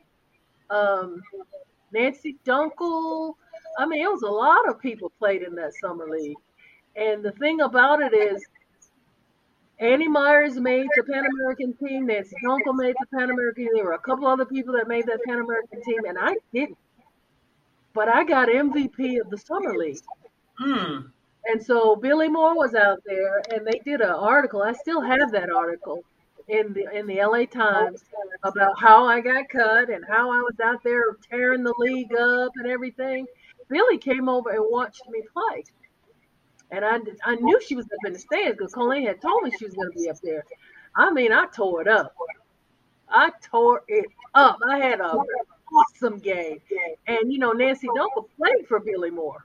um, 0.69 1.21
Nancy 1.91 2.37
Dunkle. 2.45 3.35
I 3.77 3.85
mean, 3.85 4.01
it 4.01 4.11
was 4.11 4.23
a 4.23 4.31
lot 4.31 4.69
of 4.69 4.79
people 4.81 5.11
played 5.19 5.41
in 5.43 5.55
that 5.55 5.73
summer 5.81 6.07
league. 6.09 6.37
And 6.95 7.23
the 7.23 7.31
thing 7.33 7.61
about 7.61 8.01
it 8.01 8.13
is, 8.13 8.45
Annie 9.79 10.07
Meyers 10.07 10.57
made 10.57 10.87
the 10.95 11.03
Pan 11.03 11.25
American 11.25 11.73
team. 11.75 12.05
Nancy 12.07 12.35
Dunkle 12.45 12.75
made 12.75 12.95
the 12.99 13.17
Pan 13.17 13.29
American. 13.29 13.67
There 13.73 13.83
were 13.85 13.93
a 13.93 13.99
couple 13.99 14.27
other 14.27 14.45
people 14.45 14.73
that 14.75 14.87
made 14.87 15.05
that 15.07 15.19
Pan 15.27 15.39
American 15.39 15.81
team, 15.83 16.05
and 16.07 16.17
I 16.19 16.35
didn't. 16.53 16.77
But 17.95 18.09
I 18.09 18.25
got 18.25 18.49
MVP 18.49 19.21
of 19.21 19.29
the 19.29 19.37
summer 19.37 19.75
league. 19.75 20.01
Hmm. 20.59 21.07
And 21.47 21.63
so 21.63 21.95
Billie 21.95 22.27
Moore 22.27 22.55
was 22.55 22.75
out 22.75 22.99
there, 23.05 23.41
and 23.53 23.65
they 23.65 23.79
did 23.85 24.01
an 24.01 24.09
article. 24.09 24.61
I 24.61 24.73
still 24.73 25.01
have 25.01 25.31
that 25.31 25.49
article 25.49 26.03
in 26.47 26.73
the 26.73 26.89
in 26.95 27.07
the 27.07 27.23
LA 27.23 27.45
Times 27.45 28.03
about 28.43 28.79
how 28.79 29.05
I 29.05 29.21
got 29.21 29.49
cut 29.49 29.89
and 29.89 30.03
how 30.05 30.29
I 30.29 30.41
was 30.41 30.55
out 30.63 30.83
there 30.83 31.15
tearing 31.29 31.63
the 31.63 31.73
league 31.77 32.13
up 32.13 32.51
and 32.55 32.67
everything. 32.67 33.25
Billie 33.69 33.97
came 33.97 34.27
over 34.27 34.49
and 34.49 34.63
watched 34.69 35.03
me 35.09 35.23
play, 35.33 35.63
and 36.71 36.83
I 36.83 36.99
I 37.23 37.35
knew 37.35 37.59
she 37.61 37.75
was 37.75 37.85
up 37.85 38.05
in 38.05 38.13
the 38.13 38.19
stands 38.19 38.57
because 38.57 38.73
Colleen 38.73 39.07
had 39.07 39.21
told 39.21 39.43
me 39.43 39.51
she 39.57 39.65
was 39.65 39.73
going 39.73 39.91
to 39.91 39.97
be 39.97 40.09
up 40.09 40.19
there. 40.21 40.43
I 40.95 41.11
mean, 41.11 41.31
I 41.31 41.45
tore 41.47 41.81
it 41.81 41.87
up. 41.87 42.13
I 43.09 43.31
tore 43.41 43.83
it 43.87 44.07
up. 44.33 44.57
I 44.67 44.79
had 44.79 44.99
a 44.99 45.23
awesome 45.73 46.19
game, 46.19 46.59
and 47.07 47.31
you 47.31 47.39
know 47.39 47.51
Nancy 47.51 47.87
Dunkle 47.87 48.27
played 48.37 48.67
for 48.67 48.79
Billie 48.79 49.11
Moore 49.11 49.43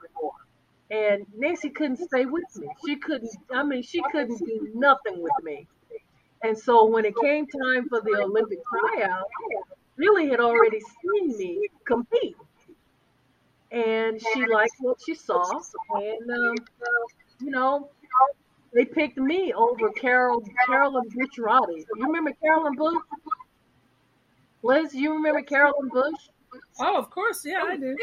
and 0.90 1.24
Nancy 1.36 1.70
couldn't 1.70 1.98
stay 1.98 2.26
with 2.26 2.44
me. 2.56 2.68
She 2.84 2.96
couldn't. 2.96 3.30
I 3.54 3.62
mean, 3.62 3.82
she 3.82 4.02
couldn't 4.10 4.38
do 4.38 4.70
nothing 4.74 5.22
with 5.22 5.32
me. 5.42 5.66
And 6.42 6.58
so 6.58 6.86
when 6.86 7.04
it 7.04 7.14
came 7.22 7.46
time 7.46 7.88
for 7.88 8.00
the 8.00 8.16
Olympic 8.22 8.58
tryout, 8.64 9.26
Billie 9.96 10.28
had 10.28 10.40
already 10.40 10.80
seen 10.80 11.36
me 11.36 11.68
compete, 11.84 12.36
and 13.70 14.20
she 14.20 14.46
liked 14.46 14.74
what 14.80 14.98
she 15.04 15.14
saw, 15.14 15.44
and 15.94 16.30
um, 16.30 16.54
you 17.40 17.50
know, 17.50 17.90
they 18.72 18.84
picked 18.84 19.18
me 19.18 19.52
over 19.52 19.90
Carol 19.90 20.42
Carolyn 20.66 21.04
Bush 21.14 21.38
Roddy. 21.38 21.84
You 21.96 22.06
remember 22.06 22.32
Carolyn 22.42 22.74
Bush? 22.74 22.96
Liz, 24.62 24.94
you 24.94 25.12
remember 25.12 25.42
Carolyn 25.42 25.88
Bush? 25.88 26.28
Oh, 26.80 26.98
of 26.98 27.10
course, 27.10 27.44
yeah, 27.44 27.62
I 27.64 27.76
do. 27.76 27.96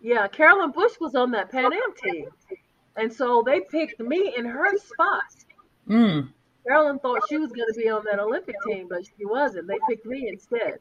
Yeah, 0.00 0.28
Carolyn 0.28 0.70
Bush 0.70 0.92
was 1.00 1.14
on 1.14 1.30
that 1.32 1.50
Pan 1.50 1.72
Am 1.72 1.94
team. 2.02 2.28
And 2.96 3.12
so 3.12 3.42
they 3.44 3.60
picked 3.60 4.00
me 4.00 4.34
in 4.36 4.44
her 4.44 4.76
spot. 4.78 5.22
Mm. 5.88 6.28
Carolyn 6.66 6.98
thought 6.98 7.22
she 7.28 7.38
was 7.38 7.50
going 7.50 7.72
to 7.72 7.78
be 7.78 7.88
on 7.88 8.04
that 8.04 8.18
Olympic 8.18 8.56
team, 8.66 8.86
but 8.88 9.04
she 9.04 9.24
wasn't. 9.24 9.66
They 9.66 9.78
picked 9.88 10.06
me 10.06 10.28
instead. 10.28 10.78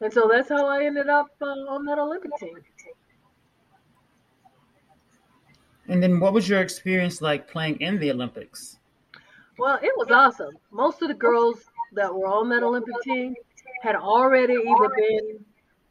And 0.00 0.12
so 0.12 0.28
that's 0.30 0.48
how 0.48 0.66
I 0.66 0.84
ended 0.84 1.08
up 1.08 1.28
uh, 1.40 1.46
on 1.46 1.84
that 1.86 1.98
Olympic 1.98 2.30
team. 2.38 2.58
And 5.88 6.02
then 6.02 6.20
what 6.20 6.32
was 6.32 6.48
your 6.48 6.60
experience 6.60 7.20
like 7.20 7.48
playing 7.48 7.80
in 7.80 7.98
the 7.98 8.10
Olympics? 8.10 8.78
Well, 9.58 9.78
it 9.82 9.92
was 9.96 10.10
awesome. 10.10 10.56
Most 10.70 11.02
of 11.02 11.08
the 11.08 11.14
girls 11.14 11.64
that 11.92 12.12
were 12.12 12.26
on 12.26 12.48
that 12.50 12.62
Olympic 12.62 12.94
team 13.02 13.34
had 13.82 13.94
already 13.94 14.54
either 14.54 14.88
been 14.96 15.44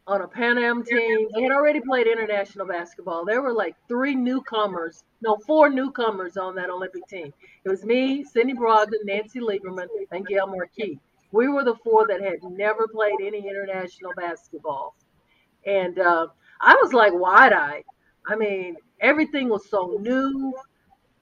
on 0.05 0.21
a 0.21 0.27
Pan 0.27 0.57
Am 0.57 0.83
team. 0.83 1.27
They 1.33 1.43
had 1.43 1.51
already 1.51 1.79
played 1.79 2.07
international 2.07 2.67
basketball. 2.67 3.23
There 3.25 3.41
were 3.41 3.53
like 3.53 3.75
three 3.87 4.15
newcomers, 4.15 5.03
no, 5.21 5.37
four 5.47 5.69
newcomers 5.69 6.35
on 6.35 6.55
that 6.55 6.69
Olympic 6.69 7.07
team. 7.07 7.33
It 7.63 7.69
was 7.69 7.85
me, 7.85 8.23
Cindy 8.25 8.53
Brogdon, 8.53 9.05
Nancy 9.05 9.39
Lieberman, 9.39 9.87
and 10.11 10.27
Gail 10.27 10.47
Marquis. 10.47 10.99
We 11.31 11.47
were 11.47 11.63
the 11.63 11.75
four 11.75 12.05
that 12.07 12.21
had 12.21 12.43
never 12.43 12.87
played 12.87 13.15
any 13.21 13.47
international 13.47 14.11
basketball. 14.17 14.95
And 15.65 15.97
uh, 15.99 16.27
I 16.59 16.77
was 16.81 16.91
like 16.93 17.13
wide 17.13 17.53
eyed. 17.53 17.83
I 18.27 18.35
mean, 18.35 18.75
everything 18.99 19.47
was 19.49 19.69
so 19.69 19.97
new. 20.01 20.53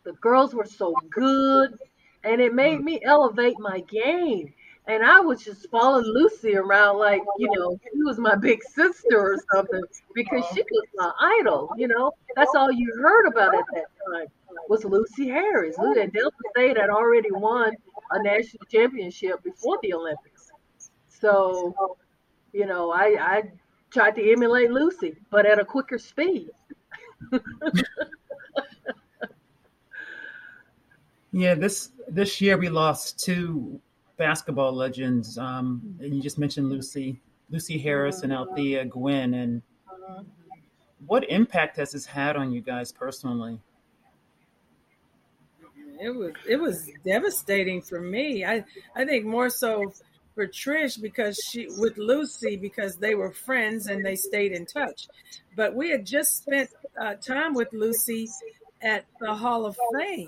The 0.04 0.14
girls 0.14 0.56
were 0.56 0.66
so 0.66 0.96
good. 1.12 1.78
And 2.24 2.40
it 2.42 2.54
made 2.54 2.80
mm. 2.80 2.84
me 2.84 3.02
elevate 3.04 3.60
my 3.60 3.80
game 3.82 4.54
and 4.88 5.04
I 5.04 5.20
was 5.20 5.44
just 5.44 5.70
following 5.70 6.06
Lucy 6.06 6.56
around 6.56 6.98
like, 6.98 7.22
you 7.38 7.50
know, 7.56 7.80
she 7.84 8.04
was 8.04 8.18
my 8.18 8.36
big 8.36 8.64
sister 8.64 9.20
or 9.20 9.38
something 9.54 9.84
because 10.16 10.44
she 10.54 10.62
was 10.62 10.88
my 10.96 11.12
idol, 11.40 11.70
you 11.78 11.88
know. 11.88 12.12
That's 12.36 12.52
all 12.56 12.72
you 12.72 12.92
heard 13.02 13.28
about 13.28 13.54
at 13.54 13.66
that 13.74 13.86
time 14.12 14.28
was 14.70 14.84
Lucy 14.84 15.30
Harris. 15.30 15.78
And 15.78 16.12
Delta 16.12 16.36
State 16.52 16.78
had 16.78 16.90
already 16.90 17.32
won 17.32 17.74
a 18.12 18.24
national 18.24 18.66
championship 18.72 19.44
before 19.44 19.78
the 19.84 19.94
Olympics. 19.94 20.52
So, 21.08 21.98
you 22.52 22.66
know, 22.66 22.92
I, 22.92 23.18
I 23.20 23.44
tried 23.92 24.16
to 24.16 24.32
emulate 24.32 24.72
Lucy, 24.72 25.16
but 25.30 25.46
at 25.46 25.60
a 25.60 25.66
quicker 25.66 26.00
speed. 26.00 26.50
yeah, 31.32 31.56
this 31.56 31.92
this 32.08 32.42
year 32.42 32.58
we 32.58 32.70
lost 32.70 33.20
two 33.20 33.80
basketball 34.18 34.74
legends. 34.74 35.38
Um, 35.38 35.96
and 36.00 36.14
you 36.16 36.22
just 36.22 36.38
mentioned 36.38 36.70
Lucy, 36.70 37.20
Lucy 37.50 37.78
Harris, 37.78 38.24
and 38.24 38.34
Althea 38.34 38.86
Gwyn. 38.86 39.34
And 39.34 39.62
what 41.08 41.30
impact 41.30 41.78
has 41.78 41.92
this 41.92 42.06
had 42.06 42.36
on 42.36 42.52
you 42.52 42.62
guys 42.62 42.92
personally? 42.92 43.60
It 46.00 46.10
was 46.10 46.34
it 46.48 46.58
was 46.58 46.90
devastating 47.06 47.82
for 47.82 48.02
me. 48.02 48.44
I 48.44 48.66
I 48.96 49.06
think 49.06 49.26
more 49.26 49.50
so 49.50 49.94
for 50.34 50.48
Trish 50.48 51.00
because 51.02 51.38
she 51.38 51.68
with 51.78 51.98
Lucy 51.98 52.56
because 52.56 52.98
they 52.98 53.16
were 53.16 53.32
friends 53.32 53.88
and 53.88 54.04
they 54.04 54.16
stayed 54.16 54.52
in 54.52 54.66
touch. 54.66 55.08
But 55.56 55.76
we 55.76 55.90
had 55.90 56.06
just 56.06 56.38
spent 56.38 56.70
uh, 57.00 57.16
time 57.16 57.54
with 57.54 57.72
Lucy 57.72 58.30
at 58.82 59.06
the 59.20 59.34
Hall 59.34 59.66
of 59.66 59.78
Fame. 59.94 60.28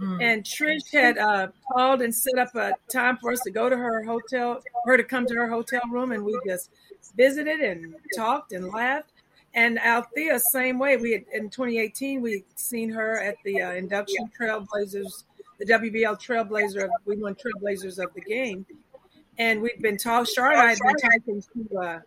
Mm. 0.00 0.22
And 0.22 0.44
Trish 0.44 0.92
had 0.92 1.16
uh, 1.16 1.48
called 1.72 2.02
and 2.02 2.14
set 2.14 2.38
up 2.38 2.54
a 2.54 2.72
time 2.92 3.16
for 3.16 3.32
us 3.32 3.40
to 3.44 3.50
go 3.50 3.70
to 3.70 3.76
her 3.76 4.04
hotel, 4.04 4.62
her 4.84 4.96
to 4.96 5.04
come 5.04 5.26
to 5.26 5.34
her 5.34 5.48
hotel 5.48 5.80
room, 5.90 6.12
and 6.12 6.24
we 6.24 6.38
just 6.46 6.70
visited 7.16 7.60
and 7.60 7.94
talked 8.14 8.52
and 8.52 8.68
laughed. 8.68 9.10
And 9.54 9.78
Althea, 9.78 10.38
same 10.38 10.78
way. 10.78 10.98
We 10.98 11.12
had 11.12 11.24
in 11.32 11.48
2018, 11.48 12.20
we 12.20 12.44
seen 12.56 12.90
her 12.90 13.18
at 13.22 13.36
the 13.42 13.62
uh, 13.62 13.72
induction 13.72 14.30
Trailblazers, 14.38 15.24
the 15.58 15.64
WBL 15.64 16.20
Trailblazer. 16.20 16.88
We 17.06 17.16
won 17.16 17.34
Trailblazers 17.34 17.98
of 17.98 18.12
the 18.12 18.20
game, 18.20 18.66
and 19.38 19.62
we've 19.62 19.80
been 19.80 19.96
talking. 19.96 20.30
Charlotte 20.34 20.58
and 20.58 20.62
I 20.62 20.68
had 20.70 21.24
been 21.24 21.40
talking 21.40 21.70
to 21.70 21.78
uh, 21.78 22.00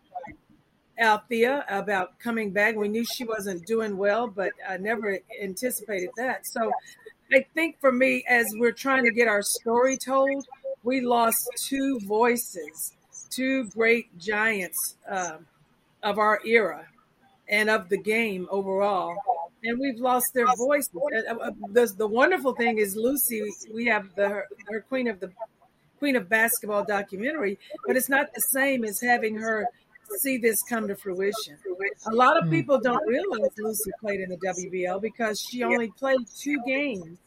Althea 0.99 1.65
about 1.69 2.19
coming 2.19 2.51
back. 2.51 2.75
We 2.75 2.87
knew 2.87 3.03
she 3.03 3.23
wasn't 3.23 3.65
doing 3.65 3.97
well, 3.97 4.27
but 4.27 4.51
I 4.67 4.77
never 4.77 5.17
anticipated 5.41 6.09
that. 6.17 6.45
So 6.45 6.71
I 7.31 7.45
think 7.53 7.79
for 7.79 7.91
me, 7.91 8.23
as 8.27 8.47
we're 8.55 8.71
trying 8.71 9.03
to 9.05 9.11
get 9.11 9.27
our 9.27 9.43
story 9.43 9.97
told, 9.97 10.45
we 10.83 11.01
lost 11.01 11.47
two 11.57 11.99
voices, 12.05 12.93
two 13.29 13.65
great 13.65 14.17
giants 14.17 14.95
um, 15.07 15.45
of 16.01 16.17
our 16.17 16.39
era 16.45 16.87
and 17.47 17.69
of 17.69 17.89
the 17.89 17.97
game 17.97 18.47
overall. 18.49 19.15
And 19.63 19.79
we've 19.79 19.99
lost 19.99 20.33
their 20.33 20.47
voices. 20.55 20.89
Uh, 20.95 21.35
uh, 21.35 21.51
the, 21.71 21.93
the 21.97 22.07
wonderful 22.07 22.53
thing 22.55 22.77
is 22.77 22.95
Lucy. 22.95 23.43
We 23.73 23.85
have 23.87 24.15
the 24.15 24.29
her, 24.29 24.47
her 24.69 24.81
Queen 24.81 25.07
of 25.07 25.19
the 25.19 25.31
Queen 25.99 26.15
of 26.15 26.29
Basketball 26.29 26.85
documentary, 26.85 27.59
but 27.85 27.97
it's 27.97 28.09
not 28.09 28.33
the 28.33 28.41
same 28.41 28.85
as 28.85 29.01
having 29.01 29.35
her 29.35 29.67
see 30.17 30.37
this 30.37 30.61
come 30.63 30.87
to 30.87 30.95
fruition. 30.95 31.57
A 32.07 32.13
lot 32.13 32.37
of 32.37 32.45
hmm. 32.45 32.51
people 32.51 32.79
don't 32.79 33.05
realize 33.07 33.51
Lucy 33.57 33.91
played 33.99 34.19
in 34.21 34.29
the 34.29 34.37
WBL 34.37 35.01
because 35.01 35.39
she 35.39 35.63
only 35.63 35.91
played 35.97 36.19
two 36.37 36.57
games, 36.65 37.17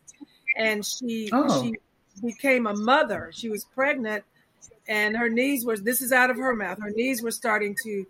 and 0.56 0.84
she 0.84 1.30
oh. 1.32 1.62
she 1.62 1.74
became 2.22 2.66
a 2.66 2.74
mother. 2.74 3.30
She 3.32 3.48
was 3.48 3.64
pregnant, 3.74 4.24
and 4.88 5.16
her 5.16 5.28
knees 5.28 5.64
were. 5.64 5.76
This 5.76 6.00
is 6.00 6.12
out 6.12 6.30
of 6.30 6.36
her 6.36 6.54
mouth. 6.54 6.78
Her 6.80 6.90
knees 6.90 7.22
were 7.22 7.30
starting 7.30 7.76
to 7.84 8.06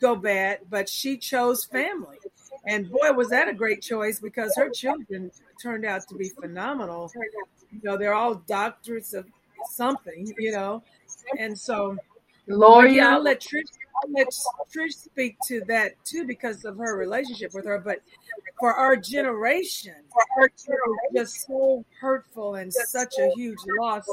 go 0.00 0.14
bad, 0.14 0.60
but 0.70 0.88
she 0.88 1.16
chose 1.16 1.64
family. 1.64 2.18
And 2.64 2.90
boy, 2.90 3.12
was 3.12 3.30
that 3.30 3.48
a 3.48 3.54
great 3.54 3.82
choice 3.82 4.20
because 4.20 4.54
her 4.56 4.68
children 4.68 5.30
turned 5.62 5.84
out 5.84 6.06
to 6.08 6.14
be 6.14 6.28
phenomenal. 6.28 7.10
You 7.72 7.80
know, 7.82 7.96
they're 7.96 8.14
all 8.14 8.36
doctorates 8.36 9.14
of 9.14 9.26
something, 9.70 10.32
you 10.38 10.52
know. 10.52 10.82
And 11.38 11.58
so 11.58 11.96
Lawyer. 12.48 12.88
Yeah, 12.88 13.14
I'll 13.14 13.22
let 13.22 13.40
Trish 13.40 13.66
I'll 14.02 14.12
let 14.12 14.28
Trish 14.74 14.92
speak 14.92 15.36
to 15.48 15.60
that 15.68 15.92
too 16.04 16.24
because 16.26 16.64
of 16.64 16.76
her 16.78 16.96
relationship 16.96 17.52
with 17.54 17.66
her. 17.66 17.78
But 17.78 18.00
for 18.58 18.74
our 18.74 18.96
generation, 18.96 19.94
it's 20.38 20.68
just 21.14 21.46
so 21.46 21.84
hurtful 22.00 22.56
and 22.56 22.72
such 22.72 23.14
a 23.18 23.30
huge 23.34 23.58
loss, 23.80 24.04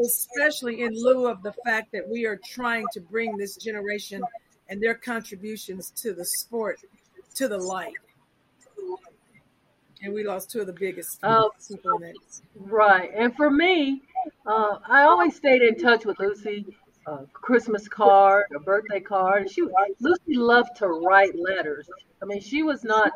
especially 0.00 0.82
in 0.82 0.92
lieu 0.94 1.28
of 1.28 1.42
the 1.42 1.52
fact 1.64 1.92
that 1.92 2.08
we 2.08 2.26
are 2.26 2.38
trying 2.52 2.86
to 2.92 3.00
bring 3.00 3.36
this 3.36 3.56
generation 3.56 4.22
and 4.68 4.82
their 4.82 4.94
contributions 4.94 5.90
to 5.96 6.12
the 6.12 6.24
sport 6.24 6.78
to 7.34 7.48
the 7.48 7.58
light. 7.58 7.94
And 10.02 10.14
we 10.14 10.24
lost 10.24 10.50
two 10.50 10.60
of 10.60 10.66
the 10.68 10.72
biggest 10.72 11.18
uh, 11.24 11.48
people 11.66 11.96
in 11.96 12.10
it. 12.10 12.16
Right. 12.54 13.10
And 13.16 13.34
for 13.34 13.50
me, 13.50 14.02
uh, 14.46 14.78
I 14.88 15.02
always 15.02 15.34
stayed 15.34 15.62
in 15.62 15.76
touch 15.76 16.04
with 16.04 16.20
Lucy 16.20 16.64
a 17.08 17.26
Christmas 17.32 17.88
card, 17.88 18.46
a 18.54 18.60
birthday 18.60 19.00
card. 19.00 19.50
She 19.50 19.62
Lucy 20.00 20.36
loved 20.36 20.76
to 20.76 20.88
write 20.88 21.34
letters. 21.38 21.88
I 22.22 22.26
mean, 22.26 22.40
she 22.40 22.62
was 22.62 22.84
not 22.84 23.12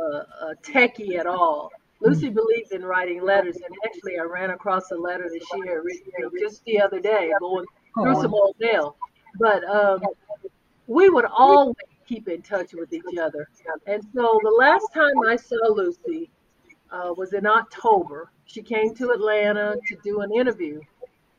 uh, 0.00 0.50
a 0.50 0.54
techie 0.62 1.18
at 1.18 1.26
all. 1.26 1.70
Lucy 2.00 2.30
believed 2.30 2.72
in 2.72 2.82
writing 2.82 3.22
letters, 3.22 3.56
and 3.56 3.74
actually, 3.84 4.18
I 4.18 4.22
ran 4.22 4.50
across 4.50 4.90
a 4.90 4.96
letter 4.96 5.28
that 5.28 5.44
she 5.52 5.60
had 5.68 5.76
written 5.84 6.30
just 6.40 6.64
the 6.64 6.80
other 6.80 7.00
day, 7.00 7.32
going 7.38 7.64
through 7.94 8.20
some 8.20 8.34
old 8.34 8.56
mail. 8.58 8.96
But 9.38 9.62
um, 9.64 10.00
we 10.86 11.08
would 11.08 11.26
always 11.26 11.76
keep 12.08 12.28
in 12.28 12.42
touch 12.42 12.72
with 12.74 12.92
each 12.92 13.18
other. 13.20 13.48
And 13.86 14.02
so 14.14 14.40
the 14.42 14.56
last 14.58 14.86
time 14.92 15.12
I 15.28 15.36
saw 15.36 15.72
Lucy 15.72 16.30
uh, 16.90 17.14
was 17.16 17.34
in 17.34 17.46
October. 17.46 18.30
She 18.46 18.62
came 18.62 18.94
to 18.96 19.10
Atlanta 19.10 19.76
to 19.86 19.96
do 20.02 20.20
an 20.22 20.32
interview, 20.32 20.80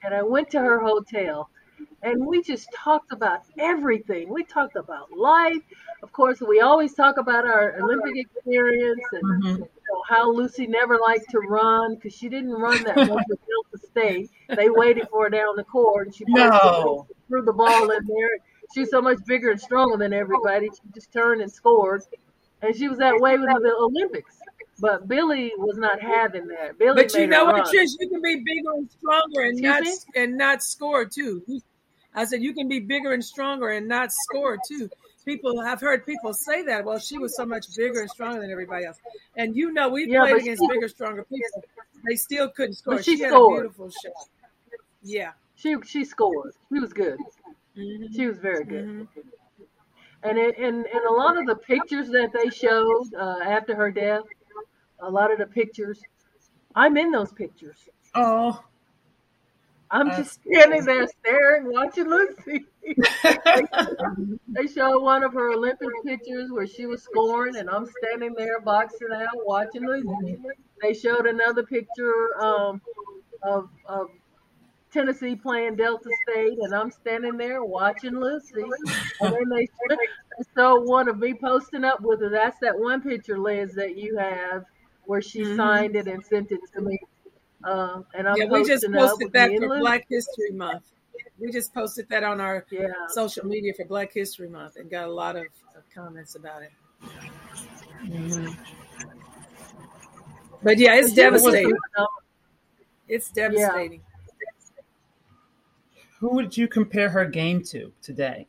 and 0.04 0.14
I 0.14 0.24
went 0.24 0.50
to 0.52 0.60
her 0.60 0.80
hotel 0.80 1.50
and 2.04 2.26
we 2.26 2.42
just 2.42 2.68
talked 2.76 3.12
about 3.12 3.42
everything. 3.58 4.30
We 4.30 4.44
talked 4.44 4.76
about 4.76 5.12
life. 5.16 5.62
Of 6.04 6.12
course, 6.12 6.42
we 6.42 6.60
always 6.60 6.94
talk 6.94 7.18
about 7.18 7.46
our 7.46 7.76
Olympic 7.82 8.18
experience 8.18 9.02
and 9.14 9.24
mm-hmm. 9.24 9.48
you 9.48 9.60
know, 9.60 10.04
how 10.10 10.30
Lucy 10.32 10.68
never 10.68 10.98
liked 10.98 11.30
to 11.32 11.40
run 11.40 11.96
because 11.96 12.14
she 12.14 12.28
didn't 12.28 12.52
run 12.52 12.84
that 12.84 12.98
much 12.98 13.26
with 13.30 13.40
Delta 13.40 13.88
State. 13.88 14.30
They 14.50 14.70
waited 14.70 15.08
for 15.10 15.24
her 15.24 15.30
down 15.30 15.56
the 15.56 15.64
court 15.64 16.08
and 16.08 16.16
she 16.16 16.26
no. 16.28 17.08
threw 17.30 17.44
the 17.44 17.54
ball 17.54 17.90
in 17.92 18.06
there. 18.06 18.30
She's 18.76 18.90
so 18.90 19.02
much 19.02 19.20
bigger 19.26 19.52
and 19.52 19.62
stronger 19.62 19.98
than 19.98 20.14
everybody. 20.14 20.68
She 20.68 20.82
just 20.94 21.14
turned 21.14 21.42
and 21.42 21.52
scored. 21.52 22.04
And 22.62 22.76
she 22.76 22.88
was 22.88 22.98
that 22.98 23.20
way 23.20 23.38
with 23.38 23.48
the 23.48 23.76
Olympics. 23.80 24.38
But 24.80 25.08
Billie 25.08 25.52
was 25.58 25.78
not 25.78 26.02
having 26.02 26.48
that. 26.48 26.78
Billie 26.80 27.04
but 27.04 27.14
you 27.14 27.28
know 27.28 27.46
what, 27.46 27.66
Trish? 27.66 27.92
You 28.00 28.10
can 28.10 28.22
be 28.22 28.38
bigger 28.38 28.72
and 28.74 28.90
stronger 28.90 29.42
and 29.42 29.60
Excuse 29.60 29.64
not 29.64 30.16
me? 30.16 30.22
and 30.24 30.38
not 30.38 30.64
score 30.64 31.06
too. 31.06 31.44
I 32.16 32.26
said 32.26 32.42
you 32.42 32.54
can 32.54 32.68
be 32.68 32.80
bigger 32.80 33.14
and 33.14 33.24
stronger 33.24 33.70
and 33.70 33.88
not 33.88 34.12
score 34.12 34.58
too. 34.68 34.90
People 35.26 35.60
I've 35.62 35.80
heard 35.80 36.06
people 36.06 36.34
say 36.34 36.64
that. 36.64 36.84
Well, 36.84 37.00
she 37.00 37.18
was 37.18 37.36
so 37.36 37.46
much 37.46 37.76
bigger 37.76 38.02
and 38.02 38.10
stronger 38.10 38.42
than 38.42 38.52
everybody 38.52 38.86
else. 38.86 38.98
And 39.38 39.56
you 39.56 39.72
know, 39.72 39.90
we 39.90 40.08
yeah, 40.08 40.22
played 40.22 40.42
against 40.42 40.62
she, 40.62 40.68
bigger, 40.68 40.88
stronger 40.88 41.24
people. 41.24 41.64
They 42.06 42.16
still 42.16 42.50
couldn't 42.50 42.76
score. 42.76 43.02
She, 43.02 43.18
she 43.18 43.24
had 43.24 43.34
a 43.34 43.48
beautiful 43.48 43.90
shot. 43.90 44.28
Yeah. 45.02 45.32
She 45.56 45.76
she 45.86 46.04
scored. 46.04 46.54
She 46.72 46.80
was 46.80 46.92
good. 46.92 47.18
Mm-hmm. 47.78 48.14
She 48.14 48.28
was 48.28 48.38
very 48.38 48.66
good. 48.66 48.86
Mm-hmm. 48.86 49.22
And 50.24 50.38
it, 50.38 50.58
and 50.58 50.86
and 50.86 51.06
a 51.10 51.14
lot 51.14 51.38
of 51.38 51.46
the 51.46 51.56
pictures 51.56 52.10
that 52.10 52.32
they 52.34 52.50
showed 52.50 53.14
uh, 53.18 53.40
after 53.46 53.76
her 53.76 53.92
death, 53.92 54.24
a 55.04 55.10
lot 55.10 55.32
of 55.32 55.38
the 55.39 55.46
pictures, 55.46 56.02
I'm 56.76 56.98
in 56.98 57.12
those 57.12 57.32
pictures. 57.32 57.78
Oh. 58.16 58.63
I'm 59.92 60.10
just 60.10 60.39
standing 60.42 60.86
there 60.86 61.06
staring, 61.08 61.72
watching 61.72 62.10
Lucy. 62.10 62.66
they 64.48 64.66
showed 64.66 65.04
one 65.04 65.24
of 65.24 65.34
her 65.34 65.52
Olympic 65.52 65.89
pictures 66.04 66.50
where 66.52 66.66
she 66.66 66.88
was 66.88 67.04
scoring, 67.04 67.58
and 67.58 67.70
I'm 67.70 67.86
standing 68.02 68.34
there 68.36 68.60
boxing 68.60 69.10
out, 69.13 69.46
watching 69.46 69.86
Lucy. 69.86 70.39
They 70.82 70.96
showed 70.96 71.28
another 71.28 71.62
picture 71.62 72.42
um, 72.42 72.82
of, 73.44 73.70
of 73.86 74.08
Tennessee 74.92 75.36
playing 75.36 75.76
Delta 75.76 76.10
State, 76.28 76.58
and 76.60 76.74
I'm 76.74 76.89
standing 76.89 77.38
there 77.38 77.63
watching 77.63 78.16
Lucy. 78.20 78.63
And 79.22 79.34
then 79.34 79.50
they 79.50 79.68
showed 80.56 80.88
one 80.88 81.08
of 81.08 81.20
me 81.20 81.36
posting 81.36 81.84
up 81.84 82.02
with 82.02 82.20
her. 82.22 82.30
That's 82.30 82.58
that 82.62 82.78
one 82.78 83.02
picture, 83.02 83.38
Liz, 83.38 83.74
that 83.74 83.96
you 83.96 84.18
have 84.18 84.66
where 85.06 85.22
she 85.22 85.42
mm-hmm. 85.42 85.58
signed 85.58 85.96
it 85.96 86.08
and 86.08 86.26
sent 86.26 86.52
it 86.52 86.60
to 86.74 86.82
me 86.82 87.00
uh, 87.63 88.02
and 88.13 88.28
I'm 88.28 88.36
yeah, 88.38 88.46
we 88.46 88.66
just 88.66 88.86
posted 88.92 89.32
that 89.34 89.52
for 89.58 89.80
Black 89.80 90.06
History 90.10 90.52
Month. 90.52 90.92
We 91.39 91.52
just 91.52 91.74
posted 91.74 92.10
that 92.10 92.24
on 92.24 92.42
our 92.42 92.66
yeah. 92.72 92.88
social 93.10 93.46
media 93.46 93.74
for 93.74 93.86
Black 93.86 94.13
History 94.13 94.50
Month 94.50 94.76
and 94.76 94.89
got 94.89 95.08
a 95.08 95.12
lot 95.12 95.36
of, 95.36 95.46
of 95.76 95.84
comments 95.94 96.36
about 96.36 96.62
it. 96.63 96.72
Mm-hmm. 98.06 98.52
But 100.62 100.78
yeah, 100.78 100.96
it's 100.96 101.13
devastating. 101.13 101.74
It's 103.08 103.32
devastating. 103.32 104.02
Yeah. 104.02 104.84
Who 106.20 106.36
would 106.36 106.56
you 106.56 106.68
compare 106.68 107.10
her 107.10 107.26
game 107.26 107.63
to 107.66 107.92
today? 108.02 108.48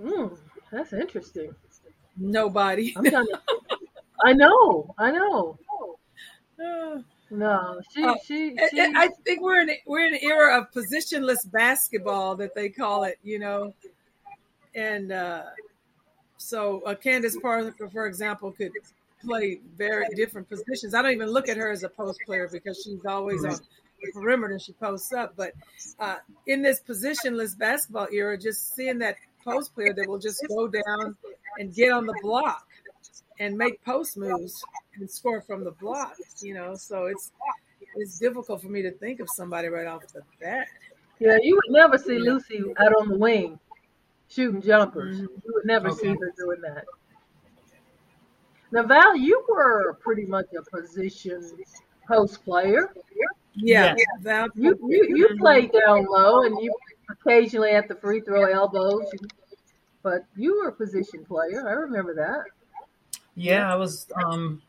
Mm, 0.00 0.36
that's 0.70 0.92
interesting. 0.92 1.54
Nobody. 2.18 2.94
I'm 2.96 3.04
trying 3.04 3.26
to, 3.26 3.40
I 4.24 4.32
know, 4.32 4.94
I 4.98 5.10
know. 5.10 5.58
Uh, 6.58 7.00
no, 7.30 7.80
she, 7.92 8.02
uh, 8.02 8.14
she, 8.24 8.56
I- 8.58 8.68
she. 8.70 8.80
I, 8.80 8.92
I 8.96 9.08
think 9.24 9.42
we're 9.42 9.60
in 9.60 9.70
we're 9.86 10.06
in 10.06 10.14
an 10.14 10.20
era 10.22 10.58
of 10.58 10.70
positionless 10.72 11.50
basketball 11.50 12.36
that 12.36 12.54
they 12.54 12.68
call 12.70 13.04
it, 13.04 13.18
you 13.22 13.38
know, 13.38 13.74
and 14.74 15.12
uh, 15.12 15.42
so 16.38 16.80
uh, 16.86 16.94
Candace 16.94 17.36
Parker, 17.42 17.88
for 17.92 18.06
example, 18.06 18.52
could 18.52 18.72
play 19.24 19.60
very 19.76 20.06
different 20.14 20.48
positions. 20.48 20.94
I 20.94 21.02
don't 21.02 21.12
even 21.12 21.30
look 21.30 21.48
at 21.48 21.56
her 21.56 21.70
as 21.70 21.82
a 21.82 21.88
post 21.88 22.20
player 22.24 22.48
because 22.50 22.80
she's 22.84 23.04
always 23.04 23.44
on 23.44 23.50
the 24.02 24.12
perimeter 24.12 24.52
and 24.52 24.62
she 24.62 24.72
posts 24.74 25.12
up. 25.12 25.34
But 25.36 25.52
uh, 25.98 26.16
in 26.46 26.62
this 26.62 26.80
positionless 26.86 27.58
basketball 27.58 28.08
era, 28.12 28.38
just 28.38 28.74
seeing 28.74 28.98
that 29.00 29.16
post 29.46 29.74
player 29.74 29.94
that 29.94 30.06
will 30.08 30.18
just 30.18 30.44
go 30.48 30.68
down 30.68 31.16
and 31.58 31.74
get 31.74 31.92
on 31.92 32.04
the 32.06 32.14
block 32.22 32.66
and 33.38 33.56
make 33.56 33.82
post 33.84 34.16
moves 34.16 34.62
and 34.98 35.08
score 35.10 35.40
from 35.40 35.64
the 35.64 35.70
block, 35.72 36.16
you 36.42 36.54
know. 36.54 36.74
So 36.74 37.06
it's 37.06 37.32
it's 37.94 38.18
difficult 38.18 38.60
for 38.62 38.68
me 38.68 38.82
to 38.82 38.90
think 38.90 39.20
of 39.20 39.28
somebody 39.34 39.68
right 39.68 39.86
off 39.86 40.02
the 40.12 40.20
bat. 40.40 40.66
yeah, 41.18 41.38
you 41.42 41.54
would 41.54 41.72
never 41.72 41.96
see 41.96 42.18
Lucy 42.18 42.62
out 42.78 42.92
on 43.00 43.08
the 43.08 43.16
wing 43.16 43.58
shooting 44.28 44.60
jumpers. 44.60 45.16
Mm-hmm. 45.16 45.26
You 45.44 45.52
would 45.54 45.64
never 45.66 45.90
see 45.90 46.08
her 46.08 46.32
doing 46.36 46.60
that. 46.62 46.84
Now, 48.72 48.82
Val, 48.82 49.16
you 49.16 49.44
were 49.48 49.94
pretty 50.02 50.26
much 50.26 50.46
a 50.58 50.62
position 50.76 51.52
post 52.06 52.44
player. 52.44 52.92
Yeah, 53.54 53.94
Yes. 53.96 54.06
Val- 54.20 54.48
You 54.54 54.76
you, 54.88 55.06
you 55.16 55.28
Mhm. 55.28 55.38
played 55.38 55.72
down 55.72 56.04
low, 56.06 56.42
and 56.42 56.58
you 56.60 56.70
occasionally 57.10 57.70
at 57.70 57.88
the 57.88 57.94
free 57.96 58.20
throw 58.20 58.44
elbows. 58.44 59.10
But 60.02 60.24
you 60.36 60.58
were 60.60 60.68
a 60.68 60.72
position 60.72 61.24
player. 61.24 61.68
I 61.68 61.72
remember 61.72 62.14
that. 62.14 62.44
Yeah, 63.34 63.72
I 63.72 63.76
was. 63.76 64.06
Um, 64.14 64.62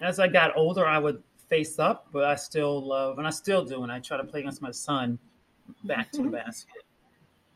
as 0.00 0.18
I 0.20 0.28
got 0.28 0.56
older, 0.56 0.86
I 0.86 0.98
would 0.98 1.22
face 1.48 1.78
up, 1.78 2.08
but 2.12 2.24
I 2.24 2.36
still 2.36 2.80
love, 2.86 3.18
and 3.18 3.26
I 3.26 3.30
still 3.30 3.64
do, 3.64 3.82
and 3.82 3.90
I 3.92 3.98
try 4.00 4.16
to 4.16 4.24
play 4.24 4.40
against 4.40 4.62
my 4.62 4.70
son 4.70 5.18
back 5.84 6.10
to 6.12 6.22
the 6.22 6.28
basket. 6.30 6.82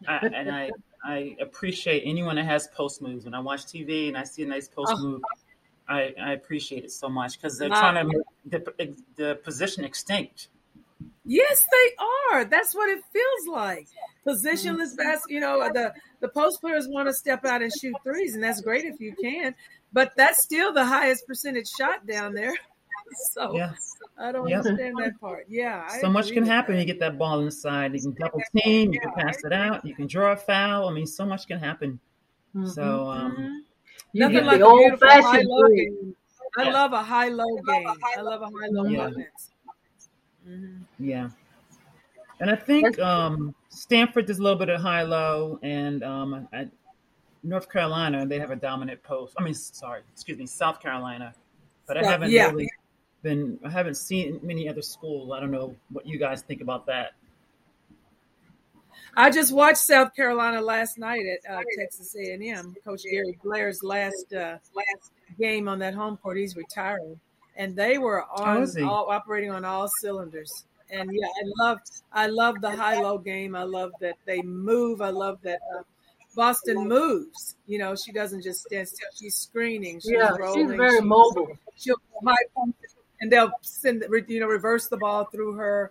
I, 0.06 0.18
and 0.26 0.50
I, 0.50 0.70
I 1.04 1.36
appreciate 1.40 2.02
anyone 2.04 2.36
that 2.36 2.44
has 2.44 2.66
post 2.68 3.00
moves. 3.00 3.24
When 3.24 3.34
I 3.34 3.40
watch 3.40 3.64
TV 3.64 4.08
and 4.08 4.18
I 4.18 4.24
see 4.24 4.42
a 4.42 4.46
nice 4.46 4.68
post 4.68 4.92
Oh. 4.98 5.02
move, 5.02 5.22
I, 5.88 6.14
I 6.20 6.32
appreciate 6.32 6.84
it 6.84 6.90
so 6.92 7.08
much 7.08 7.38
because 7.40 7.58
they're 7.58 7.70
Wow. 7.70 7.80
trying 7.80 7.94
to 7.94 8.04
make 8.04 8.26
the, 8.76 8.96
the 9.16 9.36
position 9.36 9.84
extinct. 9.84 10.48
Yes, 11.24 11.66
they 11.70 12.04
are. 12.34 12.44
That's 12.44 12.74
what 12.74 12.90
it 12.90 13.02
feels 13.12 13.48
like. 13.48 13.88
Positionless 14.26 14.92
mm-hmm. 14.92 14.96
basket. 14.96 15.30
You 15.30 15.40
know, 15.40 15.58
the 15.72 15.92
the 16.20 16.28
post 16.28 16.60
players 16.60 16.86
want 16.88 17.08
to 17.08 17.14
step 17.14 17.44
out 17.44 17.62
and 17.62 17.72
shoot 17.72 17.94
threes, 18.04 18.34
and 18.34 18.42
that's 18.42 18.60
great 18.60 18.84
if 18.84 19.00
you 19.00 19.14
can. 19.20 19.54
But 19.92 20.12
that's 20.16 20.42
still 20.42 20.72
the 20.72 20.84
highest 20.84 21.26
percentage 21.26 21.68
shot 21.68 22.06
down 22.06 22.34
there. 22.34 22.54
So 23.32 23.54
Yeah. 23.54 23.74
I 24.18 24.32
don't 24.32 24.48
Yep. 24.48 24.64
understand 24.64 24.96
that 24.98 25.20
part. 25.20 25.44
Yeah, 25.48 25.86
I 25.88 26.00
so 26.00 26.08
much 26.08 26.32
can 26.32 26.46
happen. 26.46 26.74
that. 26.74 26.80
You 26.80 26.86
get 26.86 26.98
that 27.00 27.18
ball 27.18 27.40
inside. 27.40 27.92
You 27.92 28.00
can 28.00 28.12
double 28.12 28.40
team. 28.56 28.94
You 28.94 29.00
can 29.00 29.12
pass 29.12 29.44
it 29.44 29.52
out. 29.52 29.84
You 29.84 29.94
can 29.94 30.06
draw 30.06 30.32
a 30.32 30.36
foul. 30.36 30.88
I 30.88 30.92
mean, 30.92 31.06
so 31.06 31.26
much 31.26 31.46
can 31.46 31.58
happen. 31.58 32.00
So 32.64 32.82
mm-hmm. 32.82 33.10
um, 33.10 33.32
mm-hmm. 33.32 33.54
You 34.12 34.20
Nothing 34.20 34.36
get 34.36 34.46
like 34.46 34.58
the 34.58 34.64
a 34.64 34.68
old 34.68 34.78
beautiful 34.80 35.08
fashioned 35.08 35.24
high-low 35.26 35.68
game. 35.68 36.16
I 36.56 36.70
love 36.70 36.92
a 36.92 37.02
high 37.02 37.28
low 37.28 37.56
game. 37.66 37.88
I 38.16 38.20
love 38.20 38.42
a 38.42 38.46
high 38.46 38.68
low 38.70 38.84
Yeah. 38.86 39.06
offense. 39.08 39.50
Mhm. 40.46 40.80
Yeah. 40.98 41.30
And 42.40 42.50
I 42.50 42.56
think 42.56 42.98
um, 42.98 43.54
Stanford 43.68 44.26
does 44.26 44.38
a 44.38 44.42
little 44.42 44.58
bit 44.58 44.68
of 44.68 44.80
high 44.80 45.02
low, 45.02 45.58
and 45.62 46.02
um, 46.02 46.48
I, 46.52 46.68
North 47.42 47.70
Carolina 47.70 48.26
they 48.26 48.38
have 48.38 48.50
a 48.50 48.56
dominant 48.56 49.02
post. 49.02 49.34
I 49.38 49.42
mean, 49.42 49.54
sorry, 49.54 50.02
excuse 50.12 50.38
me, 50.38 50.46
South 50.46 50.80
Carolina, 50.80 51.34
but 51.86 51.96
I 51.96 52.04
haven't 52.04 52.30
yeah. 52.30 52.50
really 52.50 52.70
been. 53.22 53.58
I 53.64 53.70
haven't 53.70 53.96
seen 53.96 54.40
many 54.42 54.68
other 54.68 54.82
schools. 54.82 55.30
I 55.32 55.40
don't 55.40 55.50
know 55.50 55.76
what 55.90 56.06
you 56.06 56.18
guys 56.18 56.42
think 56.42 56.60
about 56.60 56.86
that. 56.86 57.12
I 59.16 59.30
just 59.30 59.52
watched 59.52 59.78
South 59.78 60.14
Carolina 60.14 60.60
last 60.60 60.98
night 60.98 61.22
at 61.24 61.58
uh, 61.58 61.62
Texas 61.78 62.16
A&M. 62.16 62.74
Coach 62.84 63.02
Gary 63.08 63.38
Blair's 63.44 63.82
last 63.82 64.32
uh, 64.32 64.58
last 64.74 65.12
game 65.38 65.68
on 65.68 65.78
that 65.78 65.94
home 65.94 66.16
court. 66.16 66.36
He's 66.36 66.56
retiring, 66.56 67.18
and 67.56 67.76
they 67.76 67.98
were 67.98 68.24
on 68.24 68.68
all 68.82 69.10
operating 69.10 69.50
on 69.50 69.64
all 69.64 69.88
cylinders. 70.00 70.64
And 70.90 71.10
yeah, 71.12 71.26
I 71.26 71.64
love 71.64 71.78
I 72.12 72.26
love 72.26 72.60
the 72.60 72.70
high 72.70 73.00
low 73.00 73.18
game. 73.18 73.54
I 73.54 73.64
love 73.64 73.92
that 74.00 74.16
they 74.26 74.42
move. 74.42 75.00
I 75.00 75.10
love 75.10 75.38
that 75.42 75.60
uh, 75.76 75.82
Boston 76.36 76.86
moves. 76.88 77.56
You 77.66 77.78
know, 77.78 77.94
she 77.96 78.12
doesn't 78.12 78.42
just 78.42 78.62
stand 78.62 78.88
still. 78.88 79.08
She's 79.14 79.34
screening. 79.36 80.00
She's 80.00 80.12
Yeah, 80.12 80.30
rolling. 80.38 80.68
she's 80.68 80.76
very 80.76 81.00
mobile. 81.00 81.58
She'll 81.76 81.96
high 82.24 82.36
pump 82.54 82.76
and 83.20 83.30
they'll 83.32 83.52
send 83.62 84.04
you 84.28 84.40
know 84.40 84.46
reverse 84.46 84.88
the 84.88 84.96
ball 84.96 85.24
through 85.24 85.54
her, 85.54 85.90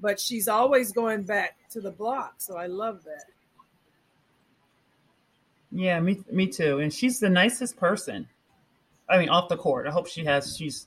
but 0.00 0.20
she's 0.20 0.48
always 0.48 0.92
going 0.92 1.24
back 1.24 1.56
to 1.70 1.80
the 1.80 1.90
block. 1.90 2.34
So 2.38 2.56
I 2.56 2.66
love 2.66 3.04
that. 3.04 3.24
Yeah, 5.70 6.00
me 6.00 6.22
me 6.30 6.46
too. 6.46 6.78
And 6.78 6.92
she's 6.92 7.18
the 7.18 7.28
nicest 7.28 7.76
person. 7.76 8.28
I 9.08 9.18
mean, 9.18 9.28
off 9.28 9.48
the 9.48 9.56
court. 9.56 9.86
I 9.86 9.90
hope 9.90 10.06
she 10.06 10.24
has. 10.24 10.56
She's 10.56 10.86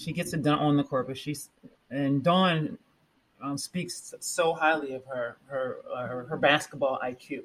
she 0.00 0.12
gets 0.12 0.32
it 0.32 0.42
done 0.42 0.58
on 0.58 0.76
the 0.76 0.84
court, 0.84 1.06
but 1.06 1.18
she's 1.18 1.50
and 1.90 2.22
Dawn 2.22 2.78
um, 3.42 3.58
speaks 3.58 4.14
so 4.20 4.54
highly 4.54 4.94
of 4.94 5.04
her 5.04 5.36
her 5.46 5.78
uh, 5.94 6.06
her, 6.06 6.24
her 6.24 6.36
basketball 6.36 6.98
IQ. 7.04 7.44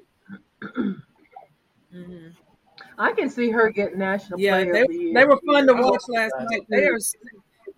Mm-hmm. 1.94 2.28
I 2.98 3.12
can 3.12 3.30
see 3.30 3.48
her 3.50 3.70
get 3.70 3.96
national 3.96 4.38
Yeah, 4.38 4.56
player 4.56 4.72
they, 4.72 4.80
of 4.82 4.88
the 4.88 4.94
year. 4.94 5.14
they 5.14 5.24
were 5.24 5.40
fun 5.46 5.66
to 5.68 5.72
Oh, 5.72 5.90
watch 5.92 6.02
last 6.08 6.34
night. 6.50 6.66
They 6.68 6.84
are 6.84 6.98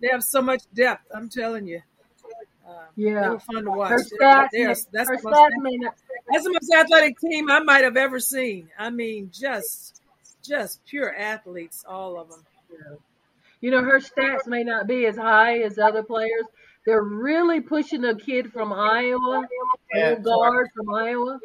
they 0.01 0.07
have 0.11 0.23
so 0.23 0.41
much 0.41 0.63
depth. 0.73 1.05
I'm 1.13 1.29
telling 1.29 1.67
you. 1.67 1.81
Uh, 2.67 2.71
Yeah. 2.95 3.21
they 3.21 3.29
were 3.29 3.39
fun 3.39 3.63
to 3.63 3.71
watch. 3.71 3.91
Her 3.91 3.99
stats, 3.99 4.47
they 4.51 4.63
are- 4.63 4.75
that's, 4.91 5.09
her 5.09 5.17
the 5.17 5.23
most, 5.23 5.79
not. 5.79 5.95
that's 6.29 6.43
the 6.43 6.51
most 6.51 6.73
athletic 6.73 7.17
team 7.19 7.49
I 7.49 7.59
might 7.59 7.83
have 7.83 7.95
ever 7.95 8.19
seen. 8.19 8.69
I 8.77 8.89
mean, 8.89 9.29
just 9.31 10.01
just 10.41 10.83
pure 10.85 11.15
athletes, 11.15 11.85
all 11.87 12.19
of 12.19 12.29
them. 12.29 12.43
You 13.61 13.71
know, 13.71 13.83
her 13.83 13.99
stats 13.99 14.47
may 14.47 14.63
not 14.63 14.87
be 14.87 15.05
as 15.05 15.17
high 15.17 15.59
as 15.59 15.77
other 15.77 16.03
players. 16.03 16.45
They're 16.85 17.03
really 17.03 17.59
pushing 17.59 18.05
a 18.05 18.15
kid 18.15 18.51
from 18.51 18.71
Iowa, 18.71 19.45
Yeah, 19.93 20.15
guard 20.15 20.69
from 20.75 20.93
Iowa, 20.93 21.39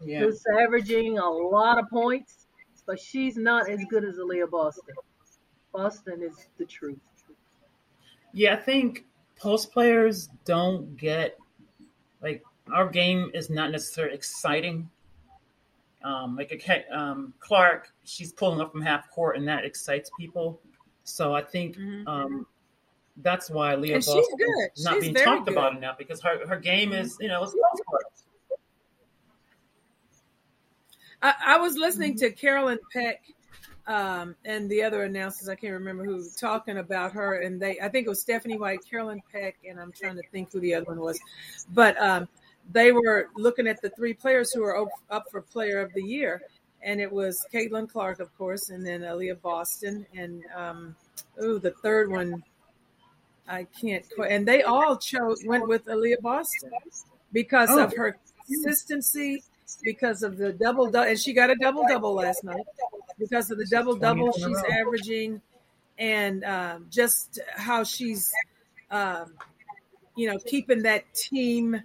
Yeah. 0.00 0.20
who's 0.20 0.42
averaging 0.60 1.18
a 1.18 1.30
lot 1.30 1.78
of 1.78 1.88
points, 1.88 2.48
but 2.86 2.98
she's 2.98 3.36
not 3.36 3.70
as 3.70 3.84
good 3.88 4.04
as 4.04 4.18
Aaliyah 4.18 4.50
Boston. 4.50 4.94
Boston 5.72 6.22
is 6.22 6.48
the 6.58 6.66
truth. 6.66 6.98
Yeah, 8.32 8.54
I 8.54 8.56
think 8.56 9.06
post 9.36 9.72
players 9.72 10.28
don't 10.44 10.96
get 10.96 11.38
like 12.22 12.42
our 12.72 12.88
game 12.88 13.30
is 13.34 13.50
not 13.50 13.70
necessarily 13.70 14.14
exciting. 14.14 14.88
Um, 16.04 16.36
like 16.36 16.50
a 16.50 16.98
um, 16.98 17.32
Clark, 17.38 17.92
she's 18.04 18.32
pulling 18.32 18.60
up 18.60 18.72
from 18.72 18.82
half 18.82 19.08
court, 19.10 19.36
and 19.36 19.46
that 19.46 19.64
excites 19.64 20.10
people. 20.18 20.60
So 21.04 21.34
I 21.34 21.42
think 21.42 21.76
um, 22.06 22.46
that's 23.18 23.50
why 23.50 23.74
Leah 23.74 23.96
And 23.96 24.04
she's 24.04 24.14
Boston 24.14 24.36
good. 24.38 24.68
is 24.76 24.84
not 24.84 24.94
She's 24.94 25.02
being 25.04 25.14
talked 25.14 25.46
good. 25.46 25.56
about 25.56 25.76
enough 25.76 25.98
because 25.98 26.20
her, 26.22 26.46
her 26.46 26.58
game 26.58 26.92
is 26.92 27.16
you 27.20 27.28
know 27.28 27.42
it's 27.42 27.52
post 27.52 27.82
court. 27.86 28.04
I, 31.22 31.34
I 31.46 31.56
was 31.58 31.76
listening 31.76 32.16
to 32.18 32.30
Carolyn 32.32 32.78
Peck 32.92 33.22
um, 33.86 34.34
and 34.44 34.68
the 34.70 34.82
other 34.82 35.02
announcers. 35.04 35.48
I 35.48 35.54
can't 35.54 35.72
remember 35.72 36.04
who 36.04 36.24
talking 36.38 36.78
about 36.78 37.12
her, 37.12 37.40
and 37.40 37.60
they. 37.60 37.78
I 37.80 37.88
think 37.88 38.06
it 38.06 38.10
was 38.10 38.20
Stephanie 38.20 38.58
White, 38.58 38.80
Carolyn 38.88 39.20
Peck, 39.32 39.56
and 39.68 39.80
I'm 39.80 39.92
trying 39.92 40.16
to 40.16 40.22
think 40.30 40.52
who 40.52 40.60
the 40.60 40.74
other 40.74 40.86
one 40.86 41.00
was, 41.00 41.18
but 41.74 42.00
um, 42.00 42.28
they 42.70 42.92
were 42.92 43.28
looking 43.36 43.66
at 43.66 43.80
the 43.82 43.90
three 43.90 44.14
players 44.14 44.52
who 44.52 44.62
are 44.62 44.82
up, 44.82 44.88
up 45.10 45.24
for 45.30 45.40
Player 45.42 45.80
of 45.80 45.92
the 45.94 46.02
Year, 46.02 46.42
and 46.82 47.00
it 47.00 47.10
was 47.10 47.46
Caitlin 47.52 47.88
Clark, 47.88 48.20
of 48.20 48.36
course, 48.36 48.70
and 48.70 48.84
then 48.84 49.02
Aaliyah 49.02 49.40
Boston, 49.40 50.06
and 50.16 50.42
um, 50.54 50.96
ooh, 51.42 51.58
the 51.58 51.70
third 51.70 52.10
one. 52.10 52.42
I 53.48 53.66
can't 53.80 54.04
quite. 54.14 54.30
And 54.30 54.46
they 54.46 54.62
all 54.62 54.96
chose 54.96 55.42
went 55.44 55.66
with 55.66 55.84
Aaliyah 55.86 56.20
Boston 56.20 56.70
because 57.32 57.70
Oh. 57.70 57.84
of 57.84 57.94
her 57.96 58.16
consistency, 58.46 59.42
because 59.82 60.22
of 60.22 60.36
the 60.36 60.52
double 60.52 60.86
double, 60.90 61.08
and 61.08 61.18
she 61.18 61.32
got 61.32 61.50
a 61.50 61.56
double 61.56 61.84
double 61.88 62.14
last 62.14 62.44
night 62.44 62.64
because 63.18 63.50
of 63.50 63.58
the 63.58 63.66
double 63.66 63.96
double 63.96 64.32
20 64.32 64.42
in 64.42 64.56
a 64.56 64.60
she's 64.60 64.64
averaging, 64.72 65.42
and 65.98 66.44
um, 66.44 66.86
just 66.90 67.40
how 67.56 67.82
she's, 67.82 68.32
um, 68.90 69.34
you 70.16 70.30
know, 70.30 70.38
keeping 70.38 70.82
that 70.82 71.12
team 71.14 71.82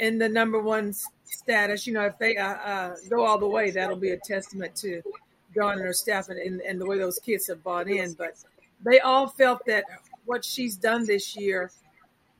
in 0.00 0.18
the 0.18 0.28
number 0.28 0.58
one 0.60 0.92
status. 1.24 1.86
You 1.86 1.92
know, 1.92 2.06
if 2.06 2.18
they 2.18 2.36
uh, 2.36 2.54
uh, 2.54 2.96
go 3.08 3.24
all 3.24 3.38
the 3.38 3.46
way, 3.46 3.70
that'll 3.70 3.96
be 3.96 4.10
a 4.10 4.18
testament 4.18 4.74
to 4.76 5.02
Dawn 5.54 5.74
and 5.74 5.82
her 5.82 5.92
staff 5.92 6.28
and, 6.28 6.38
and, 6.38 6.60
and 6.62 6.80
the 6.80 6.86
way 6.86 6.98
those 6.98 7.18
kids 7.18 7.46
have 7.46 7.62
bought 7.62 7.88
in. 7.88 8.14
But 8.14 8.34
they 8.84 8.98
all 9.00 9.28
felt 9.28 9.64
that 9.66 9.84
what 10.24 10.44
she's 10.44 10.76
done 10.76 11.06
this 11.06 11.36
year 11.36 11.70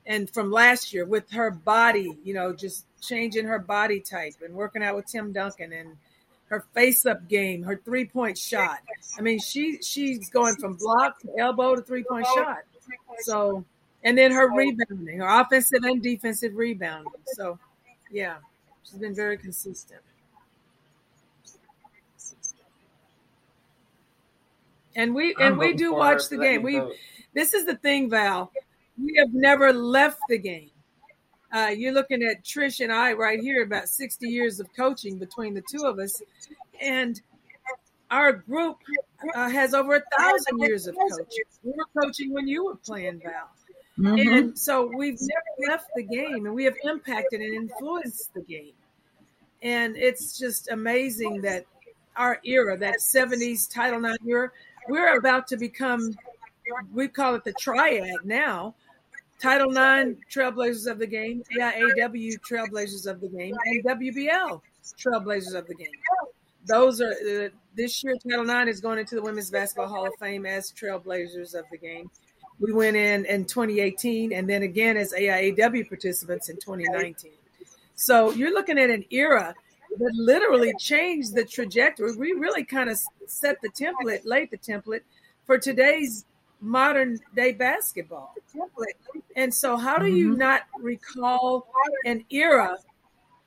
and 0.05 0.29
from 0.29 0.51
last 0.51 0.93
year 0.93 1.05
with 1.05 1.29
her 1.31 1.51
body, 1.51 2.17
you 2.23 2.33
know, 2.33 2.53
just 2.53 2.85
changing 3.01 3.45
her 3.45 3.59
body 3.59 3.99
type 3.99 4.35
and 4.43 4.53
working 4.53 4.83
out 4.83 4.95
with 4.95 5.05
Tim 5.05 5.31
Duncan 5.31 5.71
and 5.71 5.97
her 6.47 6.65
face 6.73 7.05
up 7.05 7.27
game, 7.29 7.63
her 7.63 7.77
three 7.77 8.05
point 8.05 8.37
shot. 8.37 8.79
I 9.17 9.21
mean, 9.21 9.39
she 9.39 9.79
she's 9.81 10.29
going 10.29 10.55
from 10.55 10.75
block 10.75 11.19
to 11.21 11.29
elbow 11.39 11.75
to 11.75 11.81
three 11.81 12.03
point 12.03 12.25
shot. 12.35 12.59
So, 13.19 13.63
and 14.03 14.17
then 14.17 14.31
her 14.31 14.51
rebounding, 14.53 15.19
her 15.19 15.41
offensive 15.41 15.83
and 15.83 16.01
defensive 16.01 16.55
rebounding. 16.55 17.11
So, 17.35 17.59
yeah, 18.11 18.37
she's 18.83 18.97
been 18.97 19.15
very 19.15 19.37
consistent. 19.37 20.01
And 24.95 25.15
we 25.15 25.35
and 25.39 25.57
we 25.57 25.73
do 25.73 25.93
watch 25.93 26.27
the 26.27 26.37
game. 26.37 26.63
We 26.63 26.81
this 27.33 27.53
is 27.53 27.65
the 27.65 27.75
thing, 27.75 28.09
Val. 28.09 28.51
We 29.01 29.15
have 29.17 29.33
never 29.33 29.71
left 29.71 30.19
the 30.27 30.37
game. 30.37 30.71
Uh, 31.53 31.67
you're 31.67 31.93
looking 31.93 32.23
at 32.23 32.43
Trish 32.43 32.81
and 32.81 32.91
I 32.93 33.13
right 33.13 33.39
here, 33.39 33.63
about 33.63 33.89
60 33.89 34.27
years 34.27 34.59
of 34.59 34.67
coaching 34.75 35.17
between 35.17 35.53
the 35.53 35.63
two 35.69 35.85
of 35.85 35.99
us, 35.99 36.21
and 36.81 37.21
our 38.09 38.33
group 38.33 38.77
uh, 39.35 39.49
has 39.49 39.73
over 39.73 39.95
a 39.95 40.01
thousand 40.17 40.59
years 40.59 40.87
of 40.87 40.95
coaching. 40.95 41.43
We 41.63 41.71
were 41.71 42.01
coaching 42.01 42.33
when 42.33 42.47
you 42.47 42.65
were 42.65 42.75
playing 42.75 43.21
Val. 43.23 43.49
Mm-hmm. 44.01 44.33
And 44.33 44.57
so 44.57 44.91
we've 44.95 45.19
never 45.21 45.71
left 45.71 45.89
the 45.95 46.03
game 46.03 46.45
and 46.45 46.55
we 46.55 46.63
have 46.63 46.75
impacted 46.83 47.39
and 47.39 47.53
influenced 47.53 48.33
the 48.33 48.41
game. 48.41 48.73
And 49.61 49.95
it's 49.95 50.39
just 50.39 50.71
amazing 50.71 51.41
that 51.41 51.65
our 52.15 52.39
era, 52.43 52.77
that 52.77 52.95
70s 52.99 53.71
Title 53.71 54.03
IX 54.03 54.17
era, 54.25 54.51
we're 54.89 55.17
about 55.17 55.47
to 55.47 55.57
become, 55.57 56.15
we 56.91 57.07
call 57.07 57.35
it 57.35 57.43
the 57.43 57.53
triad 57.53 58.25
now. 58.25 58.73
Title 59.39 59.71
IX 59.71 60.19
Trailblazers 60.31 60.89
of 60.89 60.99
the 60.99 61.07
game, 61.07 61.43
AIAW 61.59 62.39
Trailblazers 62.41 63.07
of 63.07 63.21
the 63.21 63.27
game, 63.27 63.55
and 63.65 63.83
WBL 63.83 64.61
Trailblazers 64.97 65.55
of 65.55 65.67
the 65.67 65.75
game. 65.75 65.91
Those 66.65 67.01
are 67.01 67.11
uh, 67.11 67.49
this 67.75 68.03
year. 68.03 68.15
Title 68.17 68.47
IX 68.47 68.69
is 68.69 68.81
going 68.81 68.99
into 68.99 69.15
the 69.15 69.21
Women's 69.21 69.49
Basketball 69.49 69.87
Hall 69.87 70.05
of 70.05 70.13
Fame 70.19 70.45
as 70.45 70.71
Trailblazers 70.71 71.55
of 71.55 71.65
the 71.71 71.77
game. 71.77 72.11
We 72.61 72.71
went 72.71 72.95
in 72.95 73.25
in 73.25 73.45
2018, 73.45 74.31
and 74.31 74.47
then 74.47 74.61
again 74.63 74.95
as 74.95 75.13
AIAW 75.13 75.89
participants 75.89 76.49
in 76.49 76.57
2019. 76.57 77.31
So 77.95 78.31
you're 78.31 78.53
looking 78.53 78.77
at 78.77 78.89
an 78.89 79.03
era 79.09 79.53
that 79.97 80.13
literally 80.15 80.73
changed 80.79 81.35
the 81.35 81.43
trajectory. 81.43 82.15
We 82.15 82.33
really 82.33 82.63
kind 82.63 82.89
of 82.89 82.99
set 83.27 83.57
the 83.61 83.69
template, 83.69 84.21
laid 84.23 84.51
the 84.51 84.57
template 84.57 85.01
for 85.45 85.57
today's 85.57 86.25
modern 86.61 87.19
day 87.35 87.51
basketball. 87.51 88.33
And 89.35 89.53
so, 89.53 89.75
how 89.75 89.97
do 89.97 90.07
you 90.07 90.29
mm-hmm. 90.29 90.39
not 90.39 90.61
recall 90.79 91.67
an 92.05 92.23
era 92.29 92.77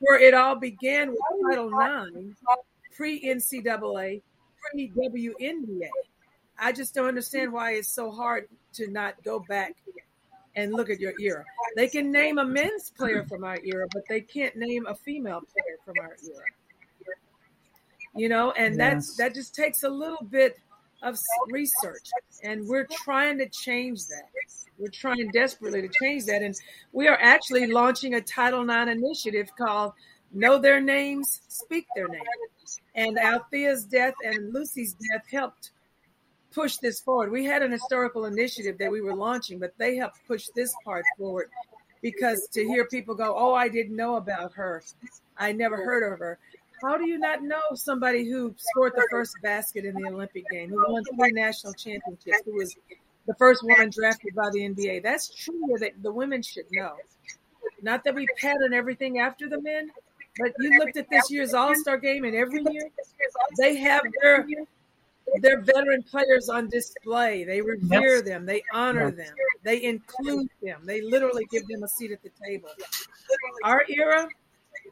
where 0.01 0.21
it 0.21 0.35
all 0.35 0.57
began 0.57 1.11
with 1.11 1.21
Title 1.49 1.69
IX, 1.69 2.37
pre 2.95 3.23
NCAA, 3.23 4.23
pre 4.71 4.91
WNBA? 4.91 5.89
I 6.59 6.73
just 6.73 6.95
don't 6.95 7.09
understand 7.09 7.53
why 7.53 7.73
it's 7.73 7.95
so 7.95 8.11
hard 8.11 8.49
to 8.75 8.89
not 8.91 9.23
go 9.25 9.41
back 9.41 9.75
and 10.57 10.73
look 10.73 10.91
at 10.91 11.01
your 11.01 11.13
era. 11.21 11.45
They 11.77 11.89
can 11.89 12.13
name 12.13 12.39
a 12.39 12.45
men's 12.45 12.91
player 12.91 13.25
from 13.25 13.45
our 13.45 13.59
era, 13.65 13.87
but 13.93 14.03
they 14.09 14.21
can't 14.21 14.55
name 14.57 14.87
a 14.87 14.95
female 14.95 15.41
player 15.41 15.77
from 15.85 15.95
our 16.01 16.17
era. 16.25 17.17
You 18.17 18.29
know, 18.29 18.53
and 18.53 18.77
yes. 18.77 18.79
that's 18.79 19.17
that 19.17 19.35
just 19.35 19.55
takes 19.55 19.83
a 19.83 19.89
little 19.89 20.25
bit 20.31 20.57
of 21.03 21.19
research, 21.51 22.09
and 22.45 22.67
we're 22.69 22.87
trying 23.05 23.39
to 23.39 23.49
change 23.49 24.07
that. 24.07 24.29
We're 24.79 24.89
trying 24.89 25.31
desperately 25.33 25.83
to 25.83 25.91
change 26.03 26.25
that, 26.27 26.43
and 26.43 26.55
we 26.93 27.09
are 27.09 27.19
actually 27.21 27.67
launching 27.67 28.15
a 28.15 28.21
Title 28.21 28.63
IX 28.63 28.91
initiative 28.91 29.51
called 29.59 29.95
"Know 30.33 30.59
Their 30.59 30.81
Names, 30.81 31.41
Speak 31.49 31.87
Their 31.97 32.09
Names." 32.09 32.81
And 32.95 33.19
Althea's 33.19 33.85
death 33.85 34.15
and 34.25 34.53
Lucy's 34.53 34.95
death 34.95 35.25
helped 35.29 35.73
push 36.55 36.77
this 36.77 37.01
forward. 37.01 37.31
We 37.31 37.45
had 37.45 37.63
an 37.63 37.73
historical 37.73 38.27
initiative 38.27 38.79
that 38.79 38.91
we 38.91 39.01
were 39.01 39.15
launching, 39.15 39.59
but 39.59 39.75
they 39.79 39.97
helped 39.97 40.19
push 40.27 40.49
this 40.55 40.75
part 40.85 41.05
forward 41.19 41.51
because 42.01 42.49
to 42.53 42.65
hear 42.65 42.85
people 42.87 43.15
go, 43.15 43.35
"Oh, 43.37 43.55
I 43.55 43.69
didn't 43.69 43.97
know 43.97 44.17
about 44.17 44.53
her. 44.55 44.83
I 45.37 45.53
never 45.53 45.77
heard 45.77 46.13
of 46.13 46.19
her." 46.19 46.39
How 46.83 46.99
do 46.99 47.09
you 47.09 47.19
not 47.19 47.43
know 47.43 47.63
somebody 47.75 48.29
who 48.29 48.55
scored 48.59 48.93
the 48.95 49.07
first 49.11 49.35
basket 49.43 49.85
in 49.85 49.95
the 49.95 50.09
Olympic 50.09 50.45
game, 50.51 50.71
who 50.71 50.93
won 50.93 51.03
three 51.05 51.33
national 51.33 51.73
championships, 51.73 52.43
who 52.45 52.55
was 52.55 52.77
the 53.27 53.35
first 53.35 53.63
woman 53.63 53.91
drafted 53.91 54.35
by 54.35 54.51
the 54.51 54.65
NBA? 54.67 55.03
That's 55.03 55.29
true 55.29 55.77
that 55.79 56.03
the 56.03 56.13
women 56.13 56.43
should 56.43 56.67
know. 56.71 56.97
Not 57.81 58.05
that 58.05 58.15
we 58.15 58.27
pattern 58.39 58.75
everything 58.75 59.19
after 59.19 59.49
the 59.49 59.61
men, 59.61 59.91
but 60.39 60.53
you 60.59 60.79
looked 60.79 60.97
at 60.97 61.09
this 61.09 61.31
year's 61.31 61.55
All 61.55 61.75
Star 61.75 61.97
game, 61.97 62.25
and 62.25 62.35
every 62.35 62.63
year 62.71 62.91
they 63.57 63.77
have 63.77 64.03
their 64.21 64.47
their 65.41 65.61
veteran 65.61 66.03
players 66.03 66.49
on 66.49 66.69
display. 66.69 67.45
They 67.45 67.61
revere 67.61 68.17
yes. 68.17 68.25
them, 68.25 68.47
they 68.47 68.63
honor 68.73 69.13
yes. 69.17 69.27
them, 69.29 69.37
they 69.63 69.83
include 69.83 70.49
them, 70.63 70.83
they 70.85 71.01
literally 71.01 71.47
give 71.51 71.67
them 71.69 71.83
a 71.83 71.89
seat 71.89 72.13
at 72.13 72.23
the 72.23 72.31
table. 72.45 72.69
Our 73.65 73.85
era, 73.89 74.29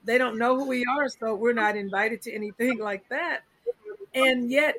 they 0.05 0.19
don't 0.19 0.39
know 0.39 0.57
who 0.59 0.67
we 0.67 0.85
are, 0.85 1.09
so 1.09 1.35
we're 1.35 1.53
not 1.53 1.77
invited 1.77 2.23
to 2.23 2.33
anything 2.33 2.79
like 2.81 3.09
that. 3.09 3.41
And 4.15 4.51
yet, 4.51 4.77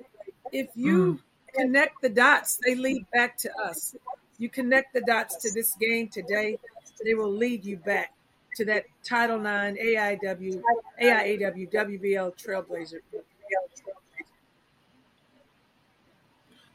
if 0.52 0.68
you 0.76 1.16
mm. 1.16 1.20
connect 1.56 2.02
the 2.02 2.10
dots, 2.10 2.60
they 2.64 2.76
lead 2.76 3.06
back 3.12 3.38
to 3.40 3.52
us. 3.58 3.96
You 4.38 4.50
connect 4.50 4.94
the 4.94 5.02
dots 5.02 5.38
to 5.38 5.52
this 5.54 5.76
game 5.76 6.10
today, 6.10 6.58
they 7.04 7.14
will 7.14 7.32
lead 7.32 7.66
you 7.66 7.78
back 7.78 8.14
to 8.56 8.66
that 8.66 8.86
Title 9.04 9.40
IX, 9.40 9.78
AIW, 9.80 10.62
AIAW, 11.02 11.72
WBL 11.72 12.34
Trailblazer. 12.38 13.00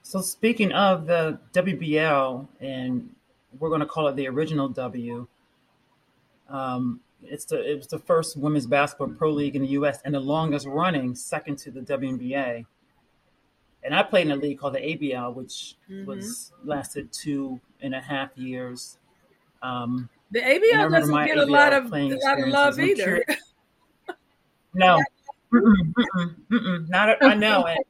So 0.09 0.23
speaking 0.23 0.73
of 0.73 1.07
the 1.07 1.39
WBL, 1.53 2.49
and 2.63 3.15
we're 3.59 3.69
going 3.69 3.83
to 3.83 3.87
call 3.87 4.09
it 4.09 4.17
the 4.17 4.27
original 4.27 4.67
W. 4.71 5.27
Um, 6.49 7.01
it's 7.23 7.45
the 7.45 7.61
it 7.61 7.77
was 7.77 7.89
the 7.89 7.99
first 7.99 8.35
women's 8.39 8.67
basketball 8.67 9.09
pro 9.09 9.31
league 9.31 9.55
in 9.55 9.61
the 9.61 9.69
U.S. 9.69 10.01
and 10.07 10.15
the 10.15 10.21
longest 10.21 10.67
running, 10.67 11.15
second 11.15 11.59
to 11.59 11.71
the 11.71 11.81
WNBA. 11.81 12.65
And 13.85 13.95
I 13.95 14.03
played 14.03 14.29
in 14.29 14.33
a 14.33 14.37
league 14.37 14.59
called 14.59 14.77
the 14.77 14.79
ABL, 14.79 15.35
which 15.35 15.75
mm-hmm. 15.91 16.07
was 16.07 16.53
lasted 16.65 17.13
two 17.13 17.61
and 17.83 17.95
a 17.95 18.01
half 18.01 18.31
years. 18.35 18.97
Um, 19.61 20.09
the 20.31 20.41
ABL 20.41 20.91
doesn't 20.91 21.15
get 21.27 21.37
ABL 21.37 21.49
a 21.49 21.51
lot 21.51 21.75
of 21.75 21.93
a 21.93 22.19
lot 22.25 22.41
of 22.41 22.49
love 22.49 22.81
either. 22.81 23.27
no, 24.73 25.03
mm-mm, 25.53 25.93
mm-mm, 25.93 26.35
mm-mm, 26.51 26.89
not 26.89 27.23
I 27.23 27.35
know, 27.35 27.67
and 27.67 27.85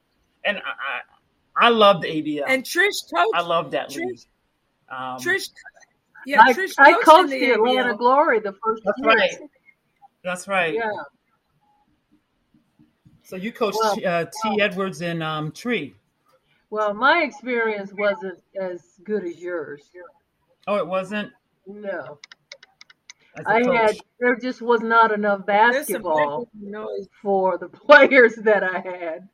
and 0.45 0.59
I, 0.59 1.03
I 1.59 1.69
love 1.71 2.03
the 2.03 2.09
ABL. 2.09 2.45
And 2.47 2.63
Trish 2.63 3.13
coached. 3.13 3.35
I 3.35 3.41
love 3.41 3.71
that 3.73 3.91
Trish, 3.91 3.97
league. 3.97 4.21
Um, 4.91 5.19
Trish, 5.19 5.51
yeah, 6.27 6.43
I, 6.43 6.53
Trish 6.53 6.75
I 6.79 6.93
coached 7.03 7.31
the, 7.31 7.39
the 7.39 7.53
Atlanta 7.53 7.97
Glory 7.97 8.41
the 8.41 8.55
first. 8.65 8.83
That's 8.85 8.99
year. 8.99 9.09
right. 9.09 9.35
That's 10.25 10.49
right. 10.49 10.75
Yeah. 10.75 10.91
So 13.23 13.37
you 13.37 13.53
coached 13.53 13.79
well, 13.81 13.99
uh, 14.07 14.25
T. 14.43 14.61
Edwards 14.61 15.03
and 15.03 15.23
um, 15.23 15.53
Tree. 15.53 15.95
Well, 16.71 16.95
my 16.95 17.23
experience 17.23 17.93
wasn't 17.93 18.39
as 18.61 18.83
good 19.05 19.25
as 19.25 19.39
yours. 19.39 19.91
Oh, 20.67 20.77
it 20.77 20.87
wasn't. 20.87 21.33
No. 21.67 22.19
I 23.47 23.59
had 23.59 23.97
there 24.19 24.37
just 24.37 24.63
was 24.63 24.81
not 24.81 25.13
enough 25.13 25.47
basketball 25.47 26.49
for 27.23 27.59
the 27.59 27.69
players 27.73 28.35
that 28.37 28.65
I 28.65 28.81
had. 28.81 29.29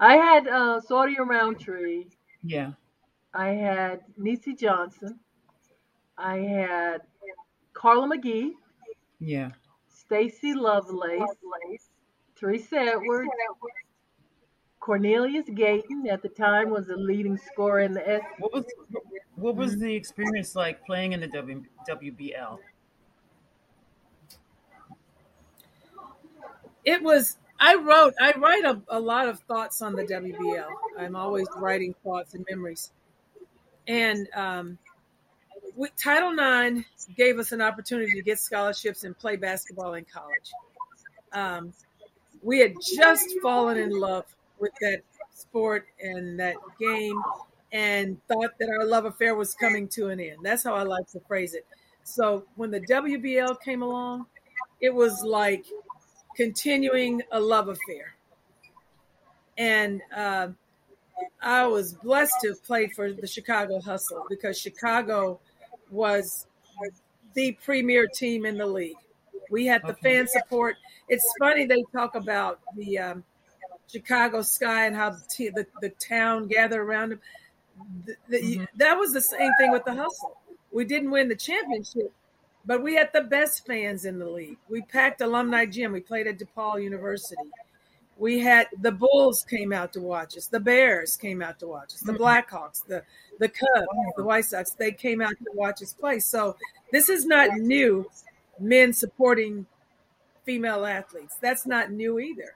I 0.00 0.16
had 0.16 0.46
uh, 0.48 0.80
Saudia 0.88 1.26
Roundtree. 1.26 2.06
Yeah. 2.42 2.72
I 3.34 3.48
had 3.48 4.00
Nisi 4.16 4.54
Johnson. 4.54 5.18
I 6.18 6.38
had 6.38 7.02
Carla 7.72 8.08
McGhee. 8.08 8.52
Yeah. 9.20 9.50
Stacy 9.88 10.54
Lovelace. 10.54 11.20
Lovelace. 11.20 11.90
Teresa 12.34 12.78
Edwards. 12.78 13.30
Cornelius 14.80 15.48
Gayton 15.52 16.06
at 16.08 16.22
the 16.22 16.28
time 16.28 16.70
was 16.70 16.86
the 16.86 16.96
leading 16.96 17.36
scorer 17.36 17.80
in 17.80 17.92
the 17.92 18.08
S. 18.08 18.22
What 18.38 18.52
was 18.52 18.64
what 19.34 19.56
was 19.56 19.78
the 19.78 19.92
experience 19.92 20.54
like 20.54 20.84
playing 20.86 21.12
in 21.12 21.20
the 21.20 21.26
w, 21.26 21.64
WBL? 21.88 22.58
It 26.84 27.02
was 27.02 27.38
I 27.58 27.76
wrote, 27.76 28.14
I 28.20 28.32
write 28.38 28.64
a, 28.64 28.80
a 28.88 29.00
lot 29.00 29.28
of 29.28 29.40
thoughts 29.40 29.82
on 29.82 29.94
the 29.94 30.04
WBL. 30.04 30.68
I'm 30.98 31.16
always 31.16 31.46
writing 31.56 31.94
thoughts 32.04 32.34
and 32.34 32.44
memories. 32.48 32.90
And 33.88 34.28
um, 34.34 34.78
Title 35.96 36.32
IX 36.32 36.84
gave 37.16 37.38
us 37.38 37.52
an 37.52 37.60
opportunity 37.60 38.12
to 38.12 38.22
get 38.22 38.38
scholarships 38.38 39.04
and 39.04 39.16
play 39.18 39.36
basketball 39.36 39.94
in 39.94 40.04
college. 40.04 40.50
Um, 41.32 41.72
we 42.42 42.60
had 42.60 42.74
just 42.80 43.26
fallen 43.42 43.76
in 43.76 43.90
love 43.90 44.24
with 44.58 44.72
that 44.80 45.02
sport 45.34 45.86
and 46.00 46.38
that 46.40 46.56
game 46.78 47.20
and 47.72 48.18
thought 48.28 48.58
that 48.58 48.68
our 48.68 48.86
love 48.86 49.04
affair 49.04 49.34
was 49.34 49.54
coming 49.54 49.88
to 49.88 50.08
an 50.08 50.20
end. 50.20 50.38
That's 50.42 50.64
how 50.64 50.74
I 50.74 50.82
like 50.82 51.08
to 51.08 51.20
phrase 51.20 51.54
it. 51.54 51.66
So 52.04 52.44
when 52.54 52.70
the 52.70 52.80
WBL 52.80 53.60
came 53.60 53.82
along, 53.82 54.26
it 54.80 54.94
was 54.94 55.22
like 55.24 55.64
continuing 56.36 57.22
a 57.32 57.40
love 57.40 57.68
affair. 57.68 58.14
And 59.58 60.02
uh, 60.14 60.48
I 61.42 61.66
was 61.66 61.94
blessed 61.94 62.34
to 62.42 62.54
play 62.66 62.88
for 62.88 63.12
the 63.12 63.26
Chicago 63.26 63.80
Hustle 63.80 64.26
because 64.28 64.58
Chicago 64.58 65.40
was 65.90 66.46
the 67.34 67.52
premier 67.64 68.06
team 68.06 68.44
in 68.44 68.58
the 68.58 68.66
league. 68.66 68.96
We 69.50 69.66
had 69.66 69.82
the 69.86 69.94
fan 69.94 70.26
support. 70.26 70.76
It's 71.08 71.24
funny 71.38 71.66
they 71.66 71.84
talk 71.92 72.14
about 72.16 72.60
the 72.76 72.98
um, 72.98 73.24
Chicago 73.90 74.42
Sky 74.42 74.86
and 74.86 74.96
how 74.96 75.10
the, 75.10 75.22
t- 75.30 75.50
the, 75.50 75.66
the 75.80 75.90
town 75.90 76.48
gathered 76.48 76.80
around 76.80 77.10
them. 77.10 77.20
The, 78.04 78.16
the, 78.28 78.38
mm-hmm. 78.38 78.64
That 78.76 78.94
was 78.94 79.12
the 79.12 79.20
same 79.20 79.52
thing 79.58 79.70
with 79.70 79.84
the 79.84 79.94
Hustle. 79.94 80.36
We 80.72 80.84
didn't 80.84 81.10
win 81.10 81.28
the 81.28 81.36
championship, 81.36 82.12
but 82.66 82.82
we 82.82 82.94
had 82.94 83.10
the 83.12 83.22
best 83.22 83.64
fans 83.64 84.04
in 84.04 84.18
the 84.18 84.28
league. 84.28 84.58
We 84.68 84.82
packed 84.82 85.20
alumni 85.20 85.66
gym. 85.66 85.92
We 85.92 86.00
played 86.00 86.26
at 86.26 86.38
DePaul 86.38 86.82
University. 86.82 87.36
We 88.18 88.40
had 88.40 88.66
the 88.80 88.92
Bulls 88.92 89.44
came 89.48 89.72
out 89.72 89.92
to 89.92 90.00
watch 90.00 90.36
us. 90.36 90.46
The 90.46 90.60
Bears 90.60 91.16
came 91.16 91.42
out 91.42 91.58
to 91.60 91.68
watch 91.68 91.94
us. 91.94 92.00
The 92.00 92.12
mm-hmm. 92.12 92.22
Blackhawks, 92.22 92.84
the 92.86 93.02
the 93.38 93.48
Cubs, 93.48 93.86
the 94.16 94.24
White 94.24 94.46
Sox. 94.46 94.70
They 94.70 94.92
came 94.92 95.20
out 95.20 95.30
to 95.30 95.50
watch 95.54 95.82
us 95.82 95.92
play. 95.92 96.18
So 96.20 96.56
this 96.92 97.08
is 97.08 97.26
not 97.26 97.56
new. 97.58 98.10
Men 98.58 98.92
supporting 98.94 99.66
female 100.44 100.86
athletes. 100.86 101.36
That's 101.42 101.66
not 101.66 101.92
new 101.92 102.18
either. 102.18 102.54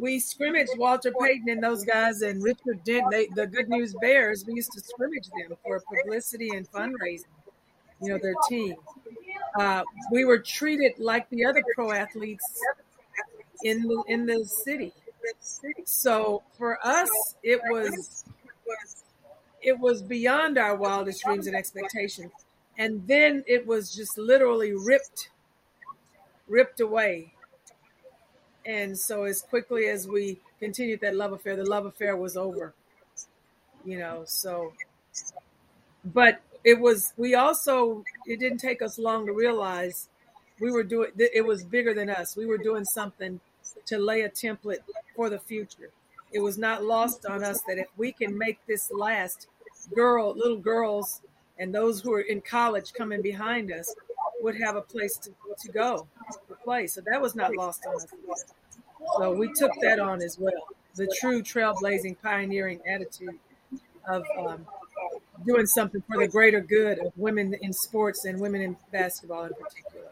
We 0.00 0.20
scrimmaged 0.20 0.76
Walter 0.76 1.12
Payton 1.20 1.48
and 1.48 1.62
those 1.62 1.84
guys 1.84 2.22
and 2.22 2.42
Richard 2.42 2.84
Dent, 2.84 3.06
they, 3.10 3.28
the 3.34 3.46
Good 3.46 3.68
News 3.68 3.94
Bears. 4.00 4.44
We 4.46 4.54
used 4.54 4.72
to 4.72 4.80
scrimmage 4.80 5.28
them 5.28 5.56
for 5.64 5.80
publicity 5.80 6.50
and 6.50 6.70
fundraising. 6.70 7.24
You 8.04 8.10
know 8.10 8.18
their 8.18 8.34
team. 8.48 8.76
Uh, 9.58 9.82
we 10.10 10.24
were 10.24 10.38
treated 10.38 10.92
like 10.98 11.28
the 11.30 11.44
other 11.46 11.62
pro 11.74 11.92
athletes 11.92 12.44
in 13.62 13.82
the 13.82 14.02
in 14.08 14.26
the 14.26 14.44
city. 14.44 14.92
So 15.84 16.42
for 16.58 16.78
us, 16.86 17.10
it 17.42 17.60
was 17.70 18.24
it 19.62 19.78
was 19.78 20.02
beyond 20.02 20.58
our 20.58 20.76
wildest 20.76 21.24
dreams 21.24 21.46
and 21.46 21.56
expectations. 21.56 22.32
And 22.76 23.06
then 23.06 23.44
it 23.46 23.66
was 23.66 23.94
just 23.94 24.18
literally 24.18 24.72
ripped, 24.74 25.30
ripped 26.48 26.80
away. 26.80 27.32
And 28.66 28.98
so 28.98 29.24
as 29.24 29.42
quickly 29.42 29.86
as 29.88 30.08
we 30.08 30.40
continued 30.58 31.00
that 31.00 31.14
love 31.14 31.32
affair, 31.32 31.56
the 31.56 31.64
love 31.64 31.86
affair 31.86 32.16
was 32.16 32.36
over. 32.36 32.74
You 33.84 33.98
know, 33.98 34.24
so 34.26 34.72
but 36.04 36.40
it 36.64 36.80
was 36.80 37.12
we 37.16 37.34
also 37.34 38.04
it 38.26 38.40
didn't 38.40 38.58
take 38.58 38.82
us 38.82 38.98
long 38.98 39.26
to 39.26 39.32
realize 39.32 40.08
we 40.60 40.70
were 40.70 40.82
doing 40.82 41.10
it 41.16 41.44
was 41.44 41.64
bigger 41.64 41.94
than 41.94 42.10
us. 42.10 42.36
We 42.36 42.46
were 42.46 42.58
doing 42.58 42.84
something 42.84 43.40
to 43.86 43.98
lay 43.98 44.22
a 44.22 44.30
template 44.30 44.78
for 45.14 45.28
the 45.28 45.38
future. 45.38 45.90
It 46.32 46.40
was 46.40 46.58
not 46.58 46.82
lost 46.82 47.26
on 47.26 47.44
us 47.44 47.60
that 47.68 47.78
if 47.78 47.86
we 47.96 48.12
can 48.12 48.36
make 48.36 48.58
this 48.66 48.90
last, 48.90 49.46
girl, 49.94 50.34
little 50.34 50.56
girls, 50.56 51.20
and 51.58 51.72
those 51.72 52.00
who 52.00 52.12
are 52.12 52.20
in 52.20 52.40
college 52.40 52.92
coming 52.92 53.22
behind 53.22 53.70
us 53.70 53.94
would 54.40 54.60
have 54.60 54.74
a 54.76 54.82
place 54.82 55.16
to, 55.18 55.30
to 55.60 55.72
go 55.72 56.06
to 56.48 56.54
play. 56.64 56.86
So 56.86 57.00
that 57.02 57.20
was 57.20 57.34
not 57.34 57.54
lost 57.54 57.86
on 57.86 57.94
us. 57.94 58.44
So 59.18 59.32
we 59.32 59.52
took 59.52 59.70
that 59.82 60.00
on 60.00 60.22
as 60.22 60.38
well. 60.38 60.68
The 60.96 61.12
true 61.20 61.42
trailblazing, 61.42 62.16
pioneering 62.22 62.80
attitude 62.86 63.38
of 64.08 64.24
um, 64.38 64.66
doing 65.44 65.66
something 65.66 66.02
for 66.06 66.18
the 66.18 66.28
greater 66.28 66.60
good 66.60 66.98
of 66.98 67.12
women 67.16 67.54
in 67.60 67.72
sports 67.72 68.24
and 68.24 68.40
women 68.40 68.60
in 68.60 68.76
basketball 68.92 69.44
in 69.44 69.52
particular. 69.54 70.10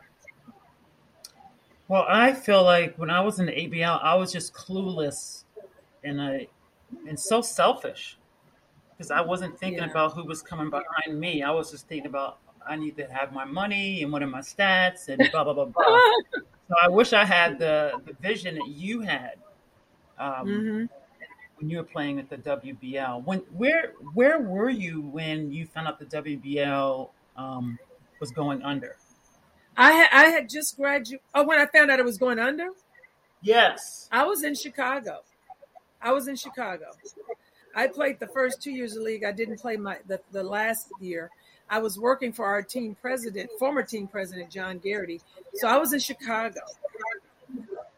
Well, 1.88 2.06
I 2.08 2.32
feel 2.32 2.62
like 2.64 2.96
when 2.96 3.10
I 3.10 3.20
was 3.20 3.38
in 3.38 3.46
the 3.46 3.52
ABL, 3.52 4.02
I 4.02 4.14
was 4.14 4.32
just 4.32 4.54
clueless 4.54 5.44
and 6.02 6.20
I 6.20 6.48
and 7.08 7.18
so 7.18 7.40
selfish 7.40 8.18
because 8.96 9.10
I 9.10 9.20
wasn't 9.20 9.58
thinking 9.58 9.82
yeah. 9.82 9.90
about 9.90 10.12
who 10.12 10.24
was 10.24 10.42
coming 10.42 10.70
behind 10.70 11.18
me. 11.18 11.42
I 11.42 11.50
was 11.50 11.70
just 11.70 11.88
thinking 11.88 12.06
about 12.06 12.38
I 12.66 12.76
need 12.76 12.96
to 12.96 13.06
have 13.06 13.32
my 13.32 13.44
money 13.44 14.02
and 14.02 14.12
what 14.12 14.22
are 14.22 14.26
my 14.26 14.40
stats 14.40 15.08
and 15.08 15.18
blah 15.32 15.44
blah 15.44 15.52
blah 15.52 15.66
blah. 15.66 15.84
so 16.68 16.74
I 16.82 16.88
wish 16.88 17.12
I 17.12 17.24
had 17.24 17.58
the 17.58 17.92
the 18.06 18.14
vision 18.20 18.54
that 18.54 18.68
you 18.68 19.00
had 19.00 19.34
um, 20.18 20.46
mm-hmm. 20.46 20.84
When 21.62 21.70
you 21.70 21.76
were 21.76 21.84
playing 21.84 22.18
at 22.18 22.28
the 22.28 22.38
WBL. 22.38 23.24
When 23.24 23.38
where 23.52 23.92
where 24.14 24.40
were 24.40 24.68
you 24.68 25.00
when 25.00 25.52
you 25.52 25.64
found 25.64 25.86
out 25.86 26.00
the 26.00 26.06
WBL 26.06 27.08
um, 27.36 27.78
was 28.18 28.32
going 28.32 28.62
under? 28.62 28.96
I 29.76 29.92
had 29.92 30.08
I 30.12 30.24
had 30.24 30.48
just 30.48 30.76
graduated. 30.76 31.20
Oh, 31.34 31.46
when 31.46 31.60
I 31.60 31.66
found 31.66 31.90
out 31.92 32.00
it 32.00 32.04
was 32.04 32.18
going 32.18 32.40
under. 32.40 32.66
Yes, 33.42 34.08
I 34.10 34.24
was 34.24 34.42
in 34.42 34.56
Chicago. 34.56 35.20
I 36.02 36.12
was 36.12 36.26
in 36.26 36.34
Chicago. 36.34 36.86
I 37.76 37.86
played 37.86 38.18
the 38.18 38.26
first 38.26 38.60
two 38.60 38.72
years 38.72 38.92
of 38.92 38.98
the 38.98 39.04
league. 39.04 39.24
I 39.24 39.32
didn't 39.32 39.58
play 39.58 39.76
my 39.76 39.98
the, 40.08 40.20
the 40.32 40.42
last 40.42 40.88
year. 41.00 41.30
I 41.70 41.78
was 41.78 41.96
working 41.96 42.32
for 42.32 42.44
our 42.44 42.62
team 42.62 42.96
president, 43.00 43.50
former 43.58 43.84
team 43.84 44.08
president 44.08 44.50
John 44.50 44.78
Garrity. 44.78 45.20
So 45.54 45.68
I 45.68 45.78
was 45.78 45.92
in 45.92 46.00
Chicago, 46.00 46.60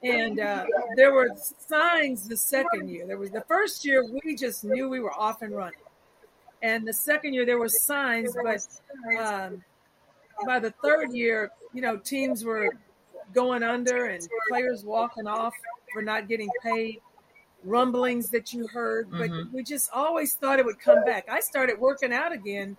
and 0.05 0.41
uh, 0.41 0.65
there 0.97 1.13
were 1.13 1.31
signs 1.59 2.29
the 2.29 2.37
second 2.37 2.89
year. 2.89 3.07
There 3.07 3.19
was 3.19 3.31
the 3.31 3.45
first 3.49 3.85
year 3.85 4.05
we 4.05 4.37
just 4.37 4.65
knew 4.65 4.89
we 4.89 5.01
were 5.01 5.15
off 5.15 5.43
and 5.43 5.55
running, 5.55 5.79
and 6.63 6.87
the 6.87 6.93
second 6.93 7.35
year 7.35 7.45
there 7.47 7.59
were 7.59 7.69
signs, 7.69 8.37
but 8.43 8.67
um, 9.19 9.63
by 10.47 10.59
the 10.59 10.73
third 10.83 11.13
year 11.13 11.51
you 11.75 11.83
know, 11.83 11.99
teams 11.99 12.45
were 12.45 12.71
going 13.35 13.63
under 13.63 14.07
and 14.07 14.27
players 14.49 14.85
walking 14.85 15.27
off 15.27 15.53
for 15.93 16.01
not 16.01 16.29
getting 16.29 16.49
paid, 16.63 17.01
rumblings 17.65 18.31
that 18.31 18.53
you 18.53 18.67
heard, 18.69 19.11
but 19.11 19.29
mm-hmm. 19.29 19.55
we 19.55 19.63
just 19.63 19.91
always 19.93 20.35
thought 20.35 20.59
it 20.59 20.65
would 20.65 20.79
come 20.79 21.05
back. 21.05 21.29
I 21.29 21.41
started 21.41 21.79
working 21.79 22.13
out 22.13 22.33
again. 22.33 22.77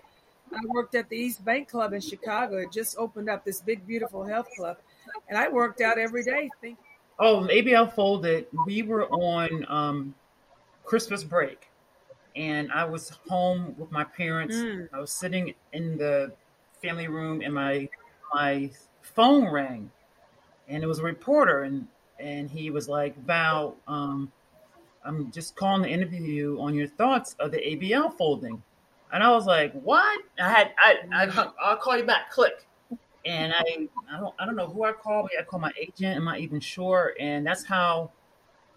I 0.53 0.59
worked 0.67 0.95
at 0.95 1.09
the 1.09 1.17
East 1.17 1.43
Bank 1.43 1.67
Club 1.69 1.93
in 1.93 2.01
Chicago. 2.01 2.57
It 2.57 2.71
just 2.71 2.95
opened 2.97 3.29
up 3.29 3.43
this 3.43 3.61
big, 3.61 3.85
beautiful 3.85 4.23
health 4.23 4.47
club, 4.55 4.77
and 5.27 5.37
I 5.37 5.49
worked 5.49 5.81
out 5.81 5.97
every 5.97 6.23
day. 6.23 6.49
Think- 6.61 6.77
oh, 7.19 7.47
ABL 7.49 7.93
folded. 7.93 8.47
We 8.65 8.81
were 8.83 9.07
on 9.07 9.65
um, 9.69 10.15
Christmas 10.83 11.23
break, 11.23 11.69
and 12.35 12.71
I 12.71 12.85
was 12.85 13.09
home 13.29 13.75
with 13.77 13.91
my 13.91 14.03
parents. 14.03 14.55
Mm. 14.55 14.89
I 14.93 14.99
was 14.99 15.11
sitting 15.11 15.53
in 15.73 15.97
the 15.97 16.33
family 16.81 17.07
room, 17.07 17.41
and 17.41 17.53
my 17.53 17.89
my 18.33 18.69
phone 19.01 19.49
rang, 19.49 19.91
and 20.67 20.83
it 20.83 20.87
was 20.87 20.99
a 20.99 21.03
reporter, 21.03 21.63
and 21.63 21.87
and 22.19 22.49
he 22.49 22.69
was 22.69 22.87
like, 22.87 23.17
"Val, 23.25 23.75
um, 23.87 24.31
I'm 25.03 25.31
just 25.31 25.55
calling 25.55 25.83
to 25.83 25.89
interview 25.89 26.21
you 26.21 26.61
on 26.61 26.73
your 26.73 26.87
thoughts 26.87 27.35
of 27.39 27.51
the 27.51 27.57
ABL 27.57 28.17
folding." 28.17 28.61
And 29.11 29.23
I 29.23 29.31
was 29.31 29.45
like, 29.45 29.73
"What?" 29.73 30.21
I 30.39 30.49
had 30.49 30.71
I, 30.77 30.95
I 31.13 31.51
I'll 31.61 31.77
call 31.77 31.97
you 31.97 32.03
back. 32.03 32.31
Click. 32.31 32.65
And 33.25 33.53
I 33.53 33.87
I 34.11 34.19
don't 34.19 34.35
I 34.39 34.45
don't 34.45 34.55
know 34.55 34.67
who 34.67 34.83
I 34.83 34.91
called. 34.91 35.29
I 35.37 35.43
called 35.43 35.61
my 35.61 35.71
agent. 35.79 36.15
Am 36.15 36.27
I 36.27 36.37
even 36.39 36.59
sure? 36.59 37.13
And 37.19 37.45
that's 37.45 37.65
how 37.65 38.11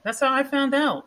that's 0.05 0.21
how 0.21 0.33
I 0.33 0.43
found 0.43 0.75
out. 0.75 1.07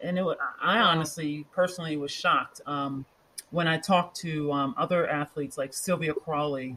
And 0.00 0.18
it 0.18 0.22
was, 0.22 0.36
I 0.60 0.78
honestly 0.78 1.46
personally 1.52 1.96
was 1.96 2.10
shocked 2.10 2.60
um, 2.66 3.06
when 3.50 3.66
I 3.66 3.78
talked 3.78 4.18
to 4.18 4.52
um, 4.52 4.74
other 4.76 5.08
athletes 5.08 5.56
like 5.56 5.72
Sylvia 5.72 6.12
Crawley 6.12 6.76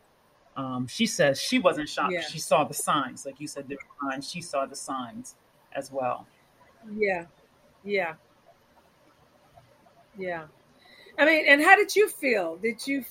um, 0.57 0.87
she 0.87 1.05
says 1.05 1.39
she 1.39 1.59
wasn't 1.59 1.87
shocked. 1.87 2.13
Yeah. 2.13 2.21
She 2.21 2.39
saw 2.39 2.63
the 2.63 2.73
signs, 2.73 3.25
like 3.25 3.39
you 3.39 3.47
said, 3.47 3.69
the 3.69 3.77
signs. 4.01 4.29
She 4.29 4.41
saw 4.41 4.65
the 4.65 4.75
signs 4.75 5.35
as 5.71 5.91
well. 5.91 6.25
Yeah, 6.97 7.25
yeah, 7.83 8.15
yeah. 10.17 10.45
I 11.19 11.25
mean, 11.25 11.45
and 11.47 11.61
how 11.61 11.75
did 11.75 11.95
you 11.95 12.09
feel? 12.09 12.57
Did 12.57 12.85
you, 12.87 13.05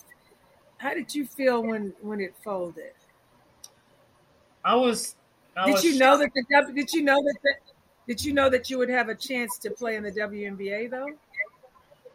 how 0.78 0.94
did 0.94 1.14
you 1.14 1.26
feel 1.26 1.62
when 1.62 1.92
when 2.00 2.20
it 2.20 2.34
folded? 2.42 2.92
I 4.64 4.74
was. 4.74 5.16
I 5.56 5.66
did 5.66 5.74
was 5.74 5.84
you 5.84 5.98
know 5.98 6.18
that 6.18 6.30
the 6.34 6.72
did 6.74 6.92
you 6.92 7.02
know 7.02 7.16
that 7.16 7.36
the, 7.42 7.54
did 8.06 8.24
you 8.24 8.32
know 8.32 8.50
that 8.50 8.68
you 8.68 8.78
would 8.78 8.90
have 8.90 9.08
a 9.08 9.14
chance 9.14 9.58
to 9.58 9.70
play 9.70 9.96
in 9.96 10.02
the 10.02 10.12
WNBA 10.12 10.90
though? 10.90 11.08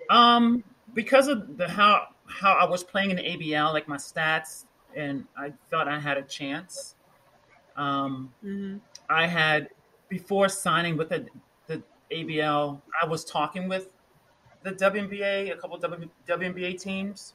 Um, 0.09 0.63
because 0.93 1.27
of 1.27 1.57
the 1.57 1.67
how 1.67 2.07
how 2.25 2.53
I 2.53 2.65
was 2.65 2.83
playing 2.83 3.11
in 3.11 3.17
the 3.17 3.23
ABL, 3.23 3.73
like 3.73 3.87
my 3.87 3.97
stats 3.97 4.65
and 4.95 5.25
I 5.37 5.53
thought 5.69 5.87
I 5.87 5.99
had 5.99 6.17
a 6.17 6.23
chance. 6.23 6.95
Um, 7.75 8.33
mm-hmm. 8.43 8.77
I 9.09 9.27
had 9.27 9.69
before 10.09 10.49
signing 10.49 10.97
with 10.97 11.09
the, 11.09 11.25
the 11.67 11.81
ABL, 12.11 12.81
I 13.01 13.07
was 13.07 13.23
talking 13.23 13.69
with 13.69 13.89
the 14.63 14.71
WNBA, 14.71 15.51
a 15.51 15.55
couple 15.55 15.77
of 15.77 15.81
w, 15.81 16.09
WNBA 16.27 16.79
teams, 16.79 17.33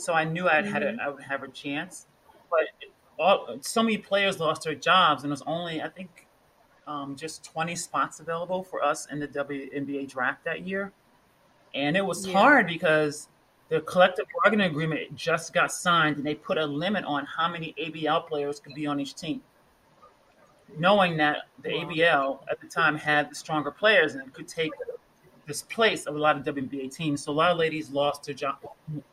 so 0.00 0.12
I 0.12 0.24
knew 0.24 0.48
I 0.48 0.54
mm-hmm. 0.54 0.72
had 0.72 0.82
a, 0.82 0.92
mm-hmm. 0.92 1.00
I 1.00 1.08
would 1.08 1.22
have 1.22 1.42
a 1.42 1.48
chance. 1.48 2.06
But 2.50 2.66
all, 3.18 3.58
so 3.60 3.82
many 3.82 3.98
players 3.98 4.40
lost 4.40 4.64
their 4.64 4.74
jobs, 4.74 5.22
and 5.22 5.30
it 5.30 5.32
was 5.32 5.42
only 5.46 5.82
I 5.82 5.88
think 5.88 6.26
um, 6.86 7.16
just 7.16 7.44
20 7.44 7.76
spots 7.76 8.20
available 8.20 8.62
for 8.62 8.82
us 8.82 9.06
in 9.06 9.20
the 9.20 9.28
WNBA 9.28 10.08
draft 10.08 10.44
that 10.44 10.66
year, 10.66 10.92
and 11.74 11.96
it 11.96 12.04
was 12.04 12.26
yeah. 12.26 12.32
hard 12.32 12.66
because 12.66 13.28
the 13.68 13.80
collective 13.82 14.26
bargaining 14.42 14.70
agreement 14.70 15.14
just 15.14 15.52
got 15.52 15.72
signed, 15.72 16.16
and 16.16 16.26
they 16.26 16.34
put 16.34 16.58
a 16.58 16.66
limit 16.66 17.04
on 17.04 17.24
how 17.24 17.48
many 17.48 17.74
ABL 17.80 18.26
players 18.26 18.58
could 18.58 18.74
be 18.74 18.86
on 18.86 18.98
each 18.98 19.14
team. 19.14 19.42
Knowing 20.78 21.16
that 21.16 21.38
the 21.62 21.68
ABL 21.68 22.40
at 22.50 22.60
the 22.60 22.66
time 22.66 22.96
had 22.96 23.30
the 23.30 23.34
stronger 23.34 23.70
players 23.70 24.14
and 24.14 24.32
could 24.32 24.48
take 24.48 24.70
displaced 25.50 26.06
of 26.06 26.14
a 26.14 26.18
lot 26.18 26.36
of 26.36 26.44
WNBA 26.44 26.94
teams. 26.94 27.24
So 27.24 27.32
a 27.32 27.34
lot 27.34 27.50
of 27.50 27.58
ladies 27.58 27.90
lost 27.90 28.24
their 28.24 28.34
job. 28.36 28.58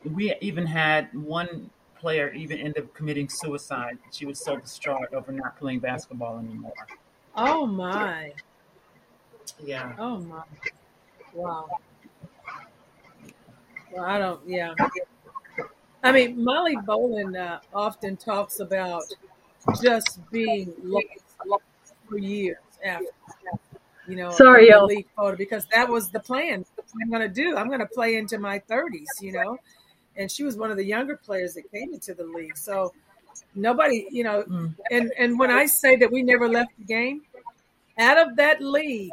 We 0.04 0.36
even 0.40 0.68
had 0.68 1.12
one 1.14 1.72
player 1.98 2.32
even 2.34 2.60
end 2.60 2.78
up 2.78 2.94
committing 2.94 3.28
suicide. 3.28 3.98
She 4.12 4.28
was 4.28 4.40
so 4.40 4.56
distraught 4.58 5.12
over 5.14 5.32
not 5.32 5.58
playing 5.58 5.80
basketball 5.80 6.38
anymore. 6.38 6.74
Oh 7.36 7.66
my. 7.66 8.34
Yeah. 9.60 9.94
Oh 9.98 10.20
my. 10.20 10.44
Wow. 11.34 11.68
Well, 13.92 14.06
I 14.06 14.20
don't. 14.20 14.48
Yeah. 14.48 14.76
I 16.04 16.12
mean, 16.12 16.44
Molly 16.44 16.76
Bolin 16.78 17.36
uh, 17.36 17.60
often 17.74 18.16
talks 18.16 18.60
about 18.60 19.06
just 19.82 20.20
being 20.30 20.72
lost 20.84 21.96
for 22.08 22.20
years 22.20 22.58
after. 22.84 23.08
You 24.08 24.16
know, 24.16 24.32
Sorry, 24.32 24.72
league 24.84 25.08
photo 25.16 25.36
because 25.36 25.66
that 25.74 25.90
was 25.90 26.10
the 26.10 26.20
plan. 26.20 26.66
What 26.76 26.86
I'm 27.04 27.10
going 27.10 27.22
to 27.22 27.28
do. 27.28 27.58
I'm 27.58 27.68
going 27.68 27.80
to 27.80 27.86
play 27.88 28.16
into 28.16 28.40
my 28.40 28.60
30s. 28.60 29.06
You 29.22 29.34
know, 29.34 29.58
and 30.18 30.32
she 30.32 30.44
was 30.44 30.58
one 30.58 30.72
of 30.72 30.78
the 30.78 30.86
younger 30.86 31.16
players 31.16 31.54
that 31.54 31.72
came 31.72 31.94
into 31.94 32.14
the 32.14 32.26
league. 32.26 32.58
So 32.58 32.94
nobody, 33.56 34.08
you 34.12 34.24
know, 34.24 34.44
mm. 34.44 34.74
and 34.92 35.12
and 35.18 35.40
when 35.40 35.52
I 35.52 35.66
say 35.66 35.96
that 35.98 36.12
we 36.12 36.24
never 36.24 36.50
left 36.50 36.72
the 36.78 36.86
game, 36.86 37.22
out 37.98 38.18
of 38.18 38.36
that 38.38 38.62
league, 38.62 39.12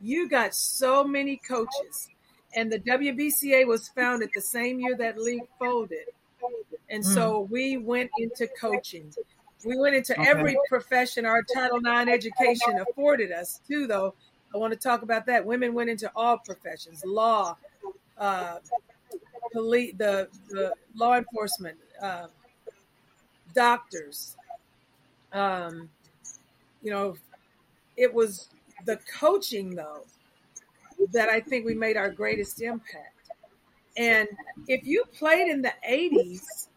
you 0.00 0.28
got 0.28 0.54
so 0.54 1.04
many 1.04 1.36
coaches, 1.36 2.08
and 2.54 2.70
the 2.70 2.78
WBCA 2.80 3.66
was 3.66 3.88
founded 3.88 4.30
the 4.34 4.40
same 4.40 4.80
year 4.80 4.96
that 4.96 5.18
league 5.18 5.46
folded, 5.58 6.06
and 6.88 7.04
so 7.04 7.44
mm. 7.44 7.50
we 7.50 7.76
went 7.76 8.10
into 8.18 8.48
coaching. 8.60 9.12
We 9.64 9.78
went 9.78 9.94
into 9.94 10.18
Okay. 10.18 10.28
every 10.28 10.56
profession 10.70 11.26
our 11.26 11.42
Title 11.42 11.78
IX 11.78 12.10
education 12.10 12.82
afforded 12.88 13.30
us 13.30 13.60
too. 13.68 13.86
Though 13.86 14.14
I 14.52 14.58
want 14.58 14.72
to 14.72 14.78
talk 14.78 15.02
about 15.02 15.26
that. 15.26 15.44
Women 15.44 15.74
went 15.74 15.90
into 15.90 16.10
all 16.16 16.38
professions: 16.38 17.04
law, 17.04 17.56
uh, 18.18 18.58
police, 19.52 19.94
the, 19.96 20.28
the 20.48 20.72
law 20.94 21.16
enforcement, 21.16 21.78
uh, 22.02 22.26
doctors. 23.54 24.36
Um, 25.32 25.88
you 26.82 26.90
know, 26.90 27.16
it 27.96 28.12
was 28.12 28.48
the 28.86 28.98
coaching 29.18 29.74
though 29.74 30.04
that 31.12 31.28
I 31.28 31.40
think 31.40 31.64
we 31.64 31.74
made 31.74 31.96
our 31.96 32.10
greatest 32.10 32.60
impact. 32.60 33.30
And 33.96 34.28
if 34.68 34.84
you 34.84 35.04
played 35.18 35.48
in 35.48 35.62
the 35.62 35.72
80s, 35.88 36.68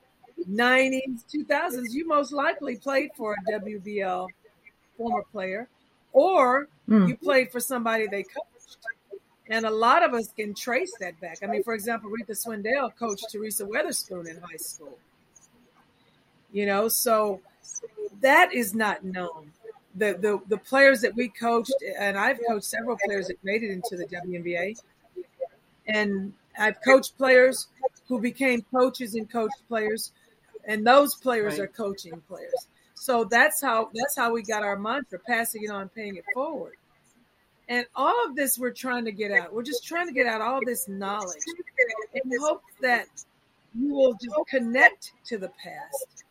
90s, 0.49 1.24
2000s, 1.34 1.91
you 1.91 2.07
most 2.07 2.32
likely 2.32 2.76
played 2.76 3.11
for 3.15 3.34
a 3.34 3.51
WBL 3.51 4.28
former 4.97 5.24
player 5.32 5.67
or 6.14 6.68
Mm. 6.89 7.07
you 7.07 7.16
played 7.18 7.49
for 7.51 7.59
somebody 7.61 8.07
they 8.07 8.24
coached. 8.24 8.78
And 9.49 9.66
a 9.66 9.70
lot 9.72 10.03
of 10.03 10.14
us 10.14 10.30
can 10.36 10.53
trace 10.53 10.93
that 10.99 11.20
back. 11.22 11.39
I 11.43 11.47
mean, 11.47 11.64
for 11.64 11.74
example, 11.74 12.09
Retha 12.09 12.32
Swindell 12.32 12.91
coached 12.97 13.26
Teresa 13.32 13.66
Weatherspoon 13.66 14.28
in 14.30 14.38
high 14.41 14.57
school. 14.57 14.97
You 16.51 16.66
know, 16.66 16.88
so 16.88 17.41
that 18.22 18.53
is 18.53 18.74
not 18.76 19.03
known. 19.03 19.51
The, 19.95 20.14
the 20.20 20.41
the 20.49 20.57
players 20.57 21.01
that 21.01 21.14
we 21.16 21.28
coached, 21.30 21.74
and 21.99 22.18
I've 22.18 22.39
coached 22.47 22.66
several 22.66 22.97
players 23.05 23.28
that 23.28 23.41
made 23.43 23.64
it 23.64 23.70
into 23.72 23.95
the 23.95 24.05
WNBA, 24.07 24.76
and 25.88 26.34
I've 26.57 26.82
coached 26.82 27.18
players 27.18 27.68
who 28.07 28.20
became 28.20 28.61
coaches 28.74 29.16
and 29.16 29.30
coached 29.32 29.61
players, 29.68 30.11
and 30.66 30.86
those 30.86 31.16
players 31.16 31.53
Right. 31.53 31.61
are 31.61 31.68
coaching 31.68 32.20
players. 32.28 32.68
So 33.04 33.26
that's 33.26 33.62
how 33.62 33.89
that's 33.93 34.16
how 34.16 34.32
we 34.32 34.43
got 34.43 34.64
our 34.64 34.80
mantra: 34.80 35.20
passing 35.20 35.66
it 35.66 35.70
on, 35.70 35.89
paying 35.89 36.16
it 36.16 36.24
forward. 36.34 36.76
And 37.68 37.86
all 37.97 38.16
of 38.26 38.38
this 38.38 38.58
we're 38.58 38.72
trying 38.72 39.04
to 39.04 39.12
get 39.12 39.30
out. 39.30 39.54
We're 39.54 39.64
just 39.64 39.86
trying 39.86 40.08
to 40.08 40.14
get 40.14 40.26
out 40.26 40.39
all 40.39 40.62
this 40.66 40.88
knowledge 40.88 41.43
in 42.14 42.22
hopes 42.39 42.64
that 42.80 43.08
you 43.78 43.93
will 43.93 44.14
just 44.14 44.38
connect 44.47 45.12
to 45.26 45.38
the 45.38 45.49
past 45.62 46.24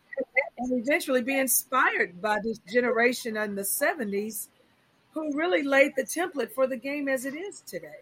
and 0.57 0.81
eventually 0.81 1.21
be 1.21 1.37
inspired 1.37 2.19
by 2.19 2.39
this 2.43 2.57
generation 2.73 3.37
in 3.37 3.53
the 3.53 3.61
70s 3.61 4.47
who 5.11 5.31
really 5.37 5.61
laid 5.61 5.91
the 5.95 6.03
template 6.03 6.53
for 6.53 6.65
the 6.65 6.77
game 6.77 7.07
as 7.07 7.25
it 7.25 7.35
is 7.35 7.61
today. 7.67 8.01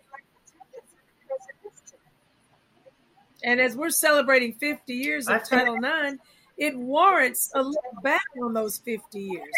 And 3.44 3.60
as 3.60 3.76
we're 3.76 3.90
celebrating 3.90 4.54
50 4.54 4.94
years 4.94 5.28
of 5.28 5.44
Title 5.44 5.76
IX, 5.76 6.20
it 6.62 6.78
warrants 6.78 7.52
a 7.56 7.64
look 7.64 8.04
back 8.04 8.22
on 8.40 8.54
those 8.54 8.78
50 8.78 9.20
years. 9.20 9.50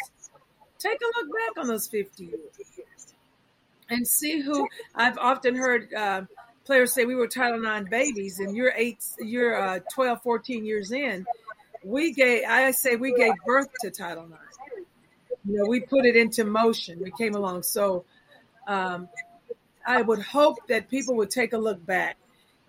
Take 0.80 1.02
a 1.02 1.06
look 1.20 1.28
back 1.38 1.62
on 1.62 1.68
those 1.68 1.86
50 1.86 2.24
years 2.24 3.14
and 3.90 4.08
see 4.08 4.40
who 4.40 4.66
I've 4.96 5.18
often 5.18 5.54
heard 5.54 5.94
uh, 5.94 6.22
players 6.64 6.94
say 6.94 7.04
we 7.04 7.16
were 7.16 7.28
Title 7.28 7.62
IX 7.62 7.90
babies 7.90 8.40
and 8.40 8.56
you're 8.56 8.72
eight, 8.78 9.04
you're 9.20 9.62
uh, 9.62 9.80
12, 9.92 10.24
14 10.24 10.66
years 10.66 10.94
in. 10.94 11.26
We 11.84 12.14
gave, 12.14 12.44
I 12.48 12.72
say 12.72 12.96
we 12.96 13.14
gave 13.14 13.34
birth 13.46 13.68
to 13.82 13.92
Title 13.92 14.24
IX. 14.24 14.88
You 15.44 15.58
know, 15.58 15.66
we 15.68 15.82
put 15.82 16.06
it 16.06 16.16
into 16.16 16.46
motion. 16.46 17.02
We 17.02 17.12
came 17.12 17.36
along. 17.36 17.64
So 17.64 18.06
um, 18.66 19.10
I 19.86 20.02
would 20.02 20.22
hope 20.22 20.56
that 20.70 20.90
people 20.90 21.16
would 21.16 21.32
take 21.32 21.52
a 21.52 21.58
look 21.58 21.86
back. 21.86 22.16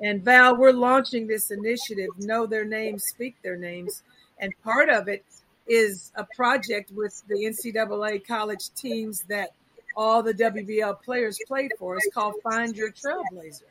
And 0.00 0.24
Val, 0.24 0.56
we're 0.56 0.72
launching 0.72 1.28
this 1.28 1.52
initiative, 1.52 2.08
Know 2.18 2.46
Their 2.46 2.64
Names, 2.64 3.04
Speak 3.04 3.36
Their 3.44 3.56
Names. 3.56 4.02
And 4.38 4.52
part 4.62 4.88
of 4.88 5.08
it 5.08 5.24
is 5.66 6.12
a 6.16 6.24
project 6.36 6.90
with 6.92 7.22
the 7.28 7.36
NCAA 7.36 8.26
college 8.26 8.72
teams 8.74 9.22
that 9.28 9.50
all 9.96 10.22
the 10.22 10.34
WBL 10.34 11.00
players 11.02 11.38
played 11.46 11.72
for. 11.78 11.96
It's 11.96 12.12
called 12.12 12.34
Find 12.42 12.76
Your 12.76 12.90
Trailblazer. 12.90 13.62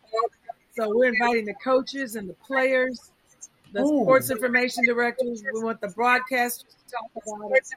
So 0.76 0.89
we're 0.89 1.14
inviting 1.14 1.45
the 1.45 1.53
coaches 1.53 2.16
and 2.16 2.28
the 2.28 2.34
players, 2.34 3.11
the 3.74 3.82
Ooh. 3.82 4.03
sports 4.03 4.30
information 4.30 4.86
directors. 4.86 5.43
We 5.53 5.63
want 5.63 5.82
the 5.82 5.88
broadcasters 5.88 6.59
to 6.59 6.91
talk 6.91 7.24
about 7.36 7.51
it. 7.57 7.67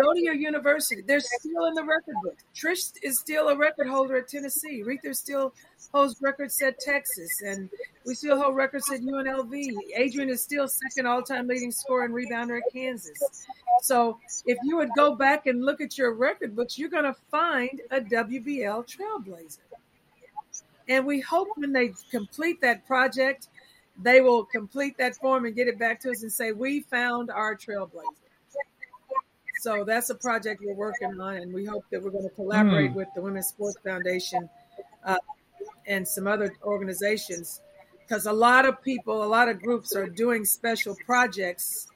Go 0.00 0.12
to 0.12 0.20
your 0.20 0.34
university. 0.34 1.02
They're 1.02 1.20
still 1.20 1.64
in 1.66 1.74
the 1.74 1.82
record 1.82 2.14
book. 2.22 2.36
Trish 2.54 2.92
is 3.02 3.18
still 3.18 3.48
a 3.48 3.56
record 3.56 3.88
holder 3.88 4.18
at 4.18 4.28
Tennessee. 4.28 4.82
Retha 4.86 5.16
still 5.16 5.54
holds 5.92 6.20
records 6.20 6.60
at 6.62 6.78
Texas, 6.78 7.30
and 7.44 7.68
we 8.06 8.14
still 8.14 8.40
hold 8.40 8.56
records 8.56 8.90
at 8.92 9.00
UNLV. 9.00 9.70
Adrian 9.96 10.30
is 10.30 10.42
still 10.42 10.68
second 10.68 11.06
all-time 11.06 11.48
leading 11.48 11.72
scorer 11.72 12.04
and 12.04 12.14
rebounder 12.14 12.58
at 12.58 12.72
Kansas. 12.72 13.18
So 13.80 14.18
if 14.46 14.58
you 14.64 14.76
would 14.76 14.90
go 14.96 15.14
back 15.16 15.46
and 15.46 15.64
look 15.64 15.80
at 15.80 15.98
your 15.98 16.14
record 16.14 16.54
books, 16.54 16.78
you're 16.78 16.90
going 16.90 17.04
to 17.04 17.16
find 17.30 17.80
a 17.90 18.00
WBL 18.00 18.86
trailblazer. 18.86 19.58
And 20.88 21.06
we 21.06 21.20
hope 21.20 21.48
when 21.56 21.72
they 21.72 21.94
complete 22.10 22.60
that 22.60 22.86
project, 22.86 23.48
they 24.00 24.20
will 24.20 24.44
complete 24.44 24.96
that 24.98 25.16
form 25.16 25.44
and 25.44 25.54
get 25.54 25.68
it 25.68 25.78
back 25.78 26.00
to 26.00 26.10
us 26.10 26.22
and 26.22 26.32
say, 26.32 26.52
We 26.52 26.80
found 26.80 27.30
our 27.30 27.56
trailblazer. 27.56 28.04
So 29.60 29.84
that's 29.84 30.10
a 30.10 30.14
project 30.16 30.60
we're 30.64 30.74
working 30.74 31.20
on, 31.20 31.36
and 31.36 31.52
we 31.54 31.64
hope 31.64 31.84
that 31.90 32.02
we're 32.02 32.10
going 32.10 32.28
to 32.28 32.34
collaborate 32.34 32.90
Mm. 32.90 32.94
with 32.94 33.08
the 33.14 33.22
Women's 33.22 33.46
Sports 33.46 33.76
Foundation 33.84 34.50
uh, 35.04 35.16
and 35.86 36.06
some 36.06 36.26
other 36.26 36.52
organizations 36.64 37.60
because 38.00 38.26
a 38.26 38.32
lot 38.32 38.66
of 38.66 38.82
people, 38.82 39.22
a 39.22 39.26
lot 39.26 39.48
of 39.48 39.62
groups 39.62 39.94
are 39.94 40.08
doing 40.08 40.44
special 40.44 40.96
projects 41.06 41.86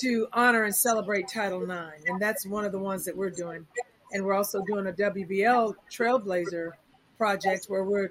to 0.00 0.28
honor 0.34 0.64
and 0.64 0.74
celebrate 0.76 1.26
Title 1.28 1.62
IX, 1.62 2.04
and 2.06 2.20
that's 2.20 2.46
one 2.46 2.64
of 2.64 2.72
the 2.72 2.78
ones 2.78 3.04
that 3.06 3.16
we're 3.16 3.30
doing. 3.30 3.66
And 4.12 4.24
we're 4.24 4.34
also 4.34 4.62
doing 4.66 4.86
a 4.86 4.92
WBL 4.92 5.74
Trailblazer 5.90 6.72
project 7.16 7.66
where 7.68 7.84
we're 7.84 8.08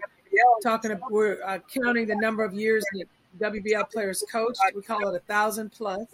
talking, 0.64 1.00
we're 1.10 1.42
uh, 1.44 1.60
counting 1.74 2.08
the 2.08 2.16
number 2.16 2.44
of 2.44 2.54
years 2.54 2.84
that 2.94 3.06
WBL 3.38 3.90
players 3.92 4.24
coached. 4.32 4.60
We 4.76 4.82
call 4.82 5.08
it 5.10 5.16
a 5.16 5.20
thousand 5.20 5.72
plus. 5.72 6.06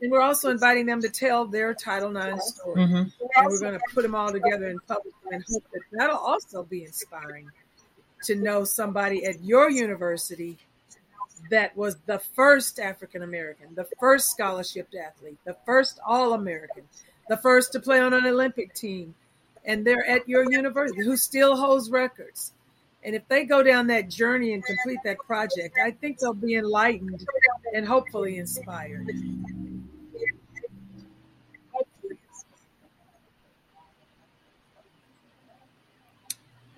And 0.00 0.10
we're 0.10 0.20
also 0.20 0.50
inviting 0.50 0.86
them 0.86 1.00
to 1.00 1.08
tell 1.08 1.44
their 1.44 1.74
Title 1.74 2.16
IX 2.16 2.44
story. 2.44 2.82
Mhm. 2.82 3.12
And 3.36 3.46
we're 3.46 3.60
going 3.60 3.74
to 3.74 3.80
put 3.94 4.02
them 4.02 4.14
all 4.14 4.32
together 4.32 4.74
publish 4.86 5.14
them 5.22 5.34
and 5.34 5.44
hope 5.48 5.64
that 5.72 5.82
that'll 5.92 6.16
also 6.16 6.64
be 6.64 6.84
inspiring 6.84 7.48
to 8.24 8.34
know 8.34 8.64
somebody 8.64 9.24
at 9.24 9.42
your 9.44 9.70
university 9.70 10.58
that 11.50 11.76
was 11.76 11.96
the 12.06 12.18
first 12.18 12.78
African 12.78 13.22
American, 13.22 13.74
the 13.74 13.86
first 13.98 14.30
scholarship 14.30 14.88
athlete, 14.98 15.38
the 15.44 15.56
first 15.66 16.00
All 16.06 16.34
American, 16.34 16.84
the 17.28 17.36
first 17.36 17.72
to 17.72 17.80
play 17.80 18.00
on 18.00 18.14
an 18.14 18.26
Olympic 18.26 18.74
team, 18.74 19.14
and 19.64 19.86
they're 19.86 20.06
at 20.06 20.28
your 20.28 20.50
university 20.50 21.04
who 21.04 21.16
still 21.16 21.56
holds 21.56 21.90
records. 21.90 22.52
And 23.04 23.16
if 23.16 23.26
they 23.28 23.44
go 23.44 23.62
down 23.62 23.88
that 23.88 24.08
journey 24.08 24.52
and 24.54 24.64
complete 24.64 25.00
that 25.04 25.18
project, 25.18 25.76
I 25.82 25.90
think 25.90 26.18
they'll 26.18 26.34
be 26.34 26.54
enlightened 26.54 27.26
and 27.74 27.86
hopefully 27.86 28.38
inspired. 28.38 29.08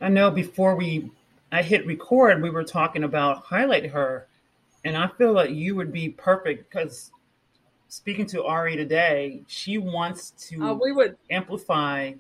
I 0.01 0.09
know 0.09 0.31
before 0.31 0.77
we 0.77 1.11
I 1.53 1.63
hit 1.63 1.87
record, 1.87 2.43
we 2.43 2.51
were 2.51 2.65
talking 2.65 3.05
about 3.05 3.45
highlight 3.45 3.87
her, 3.87 4.27
and 4.85 4.97
I 4.97 5.07
feel 5.07 5.33
like 5.33 5.51
you 5.51 5.77
would 5.77 5.93
be 5.93 6.09
perfect 6.09 6.69
because 6.69 7.13
speaking 7.89 8.27
to 8.27 8.45
Ari 8.45 8.77
today, 8.77 9.43
she 9.47 9.79
wants 9.79 10.33
to 10.49 10.63
Uh, 10.63 10.75
we 10.75 10.93
would 10.93 11.17
amplify 11.31 12.13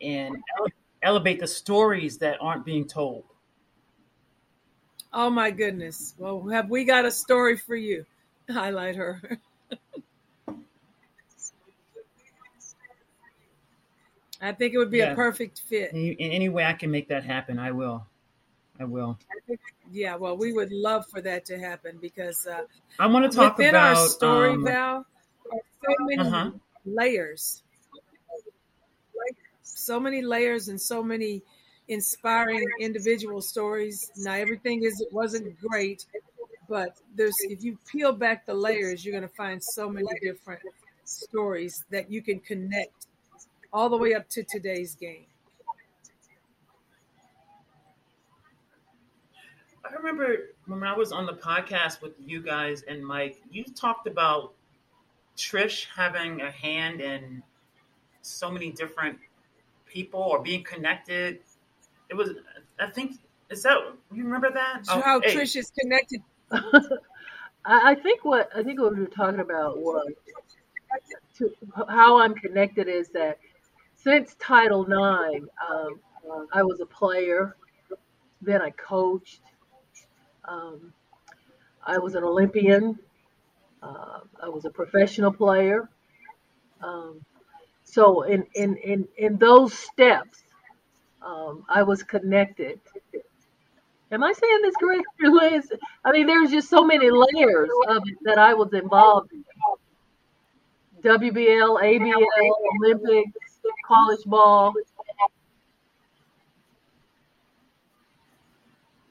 and 0.00 0.36
ele- 0.58 0.68
elevate 1.02 1.38
the 1.38 1.46
stories 1.46 2.18
that 2.18 2.38
aren't 2.40 2.64
being 2.64 2.86
told. 2.86 3.24
Oh 5.14 5.28
my 5.28 5.50
goodness. 5.50 6.14
Well, 6.18 6.48
have 6.48 6.70
we 6.70 6.84
got 6.84 7.04
a 7.04 7.10
story 7.10 7.56
for 7.56 7.76
you? 7.76 8.06
Highlight 8.50 8.96
her. 8.96 9.20
I 14.40 14.52
think 14.52 14.74
it 14.74 14.78
would 14.78 14.90
be 14.90 15.00
Yeah. 15.00 15.12
a 15.12 15.14
perfect 15.14 15.60
fit. 15.60 15.92
In, 15.92 16.16
any 16.18 16.48
way 16.48 16.64
I 16.64 16.72
can 16.72 16.90
make 16.90 17.08
that 17.08 17.24
happen, 17.24 17.58
I 17.58 17.70
will. 17.70 18.06
I 18.80 18.84
will. 18.84 19.18
Yeah, 19.90 20.16
well, 20.16 20.36
we 20.36 20.52
would 20.52 20.72
love 20.72 21.06
for 21.08 21.20
that 21.20 21.44
to 21.46 21.58
happen 21.58 21.98
because 22.00 22.46
uh, 22.46 22.62
I 22.98 23.06
want 23.06 23.30
to 23.30 23.36
talk 23.36 23.58
within 23.58 23.74
about 23.74 23.96
our 23.96 24.08
story, 24.08 24.54
um, 24.54 24.64
Val, 24.64 24.96
are 25.52 25.58
so 25.84 25.94
many 26.00 26.22
Uh-huh. 26.22 26.50
layers, 26.86 27.62
so 29.62 30.00
many 30.00 30.22
layers, 30.22 30.68
and 30.68 30.80
so 30.80 31.02
many 31.02 31.42
inspiring 31.88 32.64
individual 32.80 33.40
stories. 33.40 34.10
Now, 34.16 34.34
everything 34.34 34.84
is 34.84 35.00
it 35.00 35.12
wasn't 35.12 35.58
great, 35.60 36.06
but 36.68 36.96
there's 37.14 37.36
if 37.40 37.62
you 37.62 37.78
peel 37.90 38.12
back 38.12 38.46
the 38.46 38.54
layers, 38.54 39.04
you're 39.04 39.12
going 39.12 39.28
to 39.28 39.34
find 39.36 39.62
so 39.62 39.88
many 39.88 40.08
different 40.22 40.60
stories 41.04 41.84
that 41.90 42.10
you 42.10 42.22
can 42.22 42.40
connect 42.40 43.06
all 43.72 43.88
the 43.88 43.96
way 43.96 44.14
up 44.14 44.28
to 44.30 44.44
today's 44.44 44.94
game. 44.94 45.26
I 49.84 49.94
remember 49.94 50.50
when 50.66 50.82
I 50.84 50.96
was 50.96 51.12
on 51.12 51.26
the 51.26 51.34
podcast 51.34 52.00
with 52.00 52.12
you 52.24 52.40
guys 52.40 52.82
and 52.82 53.04
Mike, 53.04 53.42
you 53.50 53.64
talked 53.64 54.06
about 54.06 54.54
Trish 55.36 55.86
having 55.94 56.40
a 56.40 56.50
hand 56.50 57.00
in 57.00 57.42
so 58.22 58.50
many 58.50 58.70
different 58.70 59.18
people 59.86 60.20
or 60.20 60.40
being 60.40 60.62
connected. 60.62 61.40
It 62.12 62.16
was, 62.16 62.28
I 62.78 62.90
think, 62.90 63.12
is 63.48 63.62
that 63.62 63.78
you 64.12 64.24
remember 64.24 64.50
that? 64.52 64.84
So 64.84 64.96
Oh, 64.96 65.00
how 65.00 65.20
hey, 65.22 65.34
Trish 65.34 65.56
is 65.56 65.72
connected. 65.80 66.20
I, 66.52 66.90
I 67.64 67.94
think 67.94 68.22
what 68.22 68.50
I 68.54 68.62
think 68.62 68.78
what 68.78 68.94
we 68.94 69.00
were 69.00 69.06
talking 69.06 69.40
about 69.40 69.78
was 69.78 70.12
to, 71.38 71.50
how 71.88 72.20
I'm 72.20 72.34
connected 72.34 72.86
is 72.86 73.08
that 73.14 73.38
since 73.96 74.36
Title 74.38 74.82
IX, 74.82 75.46
um, 75.70 76.00
I 76.52 76.62
was 76.62 76.80
a 76.80 76.86
player, 76.86 77.56
then 78.42 78.60
I 78.60 78.68
coached, 78.72 79.40
um, 80.44 80.92
I 81.82 81.96
was 81.96 82.14
an 82.14 82.24
Olympian, 82.24 82.98
uh, 83.82 84.18
I 84.42 84.50
was 84.50 84.66
a 84.66 84.70
professional 84.70 85.32
player. 85.32 85.88
Um, 86.82 87.24
so 87.84 88.24
in, 88.24 88.44
in, 88.54 88.76
in, 88.76 89.08
in 89.16 89.38
those 89.38 89.72
steps, 89.72 90.42
um, 91.24 91.64
I 91.68 91.82
was 91.82 92.02
connected. 92.02 92.80
Am 94.10 94.22
I 94.22 94.32
saying 94.32 94.58
this 94.62 94.74
correctly, 94.76 95.28
Liz? 95.28 95.72
I 96.04 96.12
mean, 96.12 96.26
there's 96.26 96.50
just 96.50 96.68
so 96.68 96.84
many 96.84 97.08
layers 97.10 97.70
of 97.88 98.02
it 98.06 98.18
that 98.24 98.38
I 98.38 98.52
was 98.54 98.72
involved 98.74 99.32
in. 99.32 99.44
WBL, 101.02 101.82
ABL, 101.82 102.24
Olympics, 102.84 103.58
college 103.88 104.20
ball. 104.26 104.72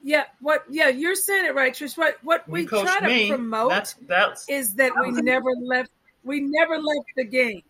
Yeah, 0.04 0.24
what? 0.40 0.64
Yeah, 0.70 0.88
you're 0.88 1.16
saying 1.16 1.46
it 1.46 1.54
right, 1.56 1.74
Trish. 1.74 1.98
What 1.98 2.18
what 2.24 2.44
You 2.48 2.54
we 2.54 2.66
try 2.66 3.00
to 3.02 3.08
me. 3.08 3.30
promote 3.30 3.70
That's- 3.70 3.96
that's- 4.08 4.46
is 4.50 4.74
that 4.76 4.94
we 5.00 5.12
never 5.12 5.52
left. 5.62 5.92
We 6.24 6.40
never 6.42 6.78
left 6.80 7.08
the 7.16 7.24
game. 7.26 7.62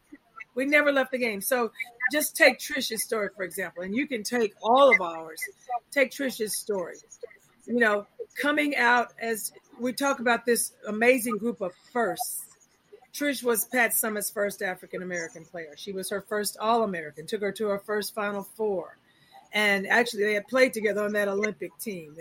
We 0.56 0.66
never 0.66 0.92
left 0.92 1.12
the 1.12 1.18
game. 1.18 1.42
So 1.42 1.72
just 2.12 2.36
take 2.36 2.60
Trisha's 2.60 3.04
story 3.04 3.30
for 3.36 3.44
example, 3.44 3.84
and 3.84 3.96
you 3.96 4.08
can 4.08 4.24
take 4.24 4.54
all 4.62 4.92
of 4.92 5.02
ours. 5.02 5.40
Take 5.92 6.12
Trisha's 6.12 6.58
story. 6.58 6.96
You 7.66 7.80
know, 7.80 8.08
coming 8.40 8.76
out 8.76 9.14
as 9.20 9.52
we 9.80 9.94
talk 9.94 10.20
about 10.20 10.46
this 10.46 10.74
amazing 10.88 11.38
group 11.38 11.62
of 11.62 11.74
firsts. 11.94 12.46
Trish 13.14 13.44
was 13.44 13.66
Pat 13.66 13.92
Summitt's 13.92 14.30
first 14.30 14.62
African 14.62 15.02
American 15.02 15.44
player. 15.44 15.74
She 15.76 15.92
was 15.92 16.10
her 16.12 16.22
first 16.22 16.58
All 16.62 16.84
American. 16.84 17.28
Took 17.28 17.42
her 17.42 17.52
to 17.52 17.68
her 17.68 17.80
first 17.80 18.16
Final 18.16 18.44
Four 18.56 18.98
and 19.54 19.88
actually 19.88 20.24
they 20.24 20.34
had 20.34 20.48
played 20.48 20.74
together 20.74 21.04
on 21.04 21.14
that 21.14 21.28
Olympic 21.28 21.78
team. 21.78 22.16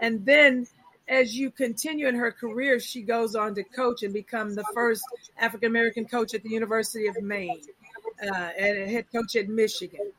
And 0.00 0.24
then 0.24 0.66
as 1.06 1.36
you 1.36 1.50
continue 1.50 2.08
in 2.08 2.14
her 2.16 2.32
career, 2.32 2.80
she 2.80 3.02
goes 3.02 3.34
on 3.34 3.54
to 3.54 3.62
coach 3.62 4.02
and 4.02 4.12
become 4.12 4.54
the 4.54 4.64
first 4.74 5.02
African 5.38 5.68
American 5.68 6.06
coach 6.06 6.34
at 6.34 6.42
the 6.42 6.48
University 6.48 7.06
of 7.06 7.20
Maine 7.22 7.60
uh, 8.22 8.50
and 8.58 8.78
a 8.78 8.86
head 8.86 9.06
coach 9.12 9.36
at 9.36 9.48
Michigan. 9.48 10.12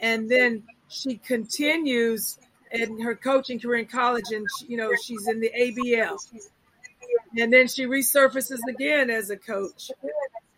And 0.00 0.28
then 0.28 0.62
she 0.88 1.16
continues 1.16 2.38
in 2.72 3.00
her 3.00 3.14
coaching 3.14 3.58
career 3.58 3.80
in 3.80 3.86
college, 3.86 4.30
and 4.32 4.46
you 4.66 4.76
know 4.76 4.92
she's 5.02 5.26
in 5.28 5.40
the 5.40 5.50
ABL. 5.58 6.18
And 7.36 7.52
then 7.52 7.68
she 7.68 7.84
resurfaces 7.84 8.60
again 8.68 9.10
as 9.10 9.30
a 9.30 9.36
coach. 9.36 9.90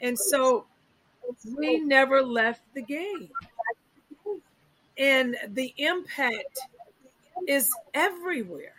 And 0.00 0.18
so 0.18 0.66
we 1.56 1.78
never 1.78 2.22
left 2.22 2.62
the 2.74 2.82
game 2.82 3.30
and 4.98 5.36
the 5.48 5.74
impact 5.76 6.60
is 7.48 7.70
everywhere. 7.94 8.74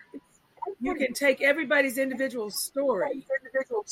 You 0.83 0.95
can 0.95 1.13
take 1.13 1.41
everybody's 1.41 1.97
individual 1.97 2.49
story 2.49 3.25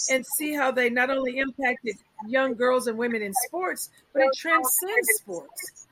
and 0.10 0.26
see 0.26 0.54
how 0.54 0.72
they 0.72 0.90
not 0.90 1.10
only 1.10 1.38
impacted 1.38 1.96
young 2.28 2.54
girls 2.54 2.88
and 2.88 2.98
women 2.98 3.22
in 3.22 3.34
sports, 3.46 3.90
but 4.12 4.24
it 4.24 4.32
transcends 4.36 5.08
sports. 5.16 5.88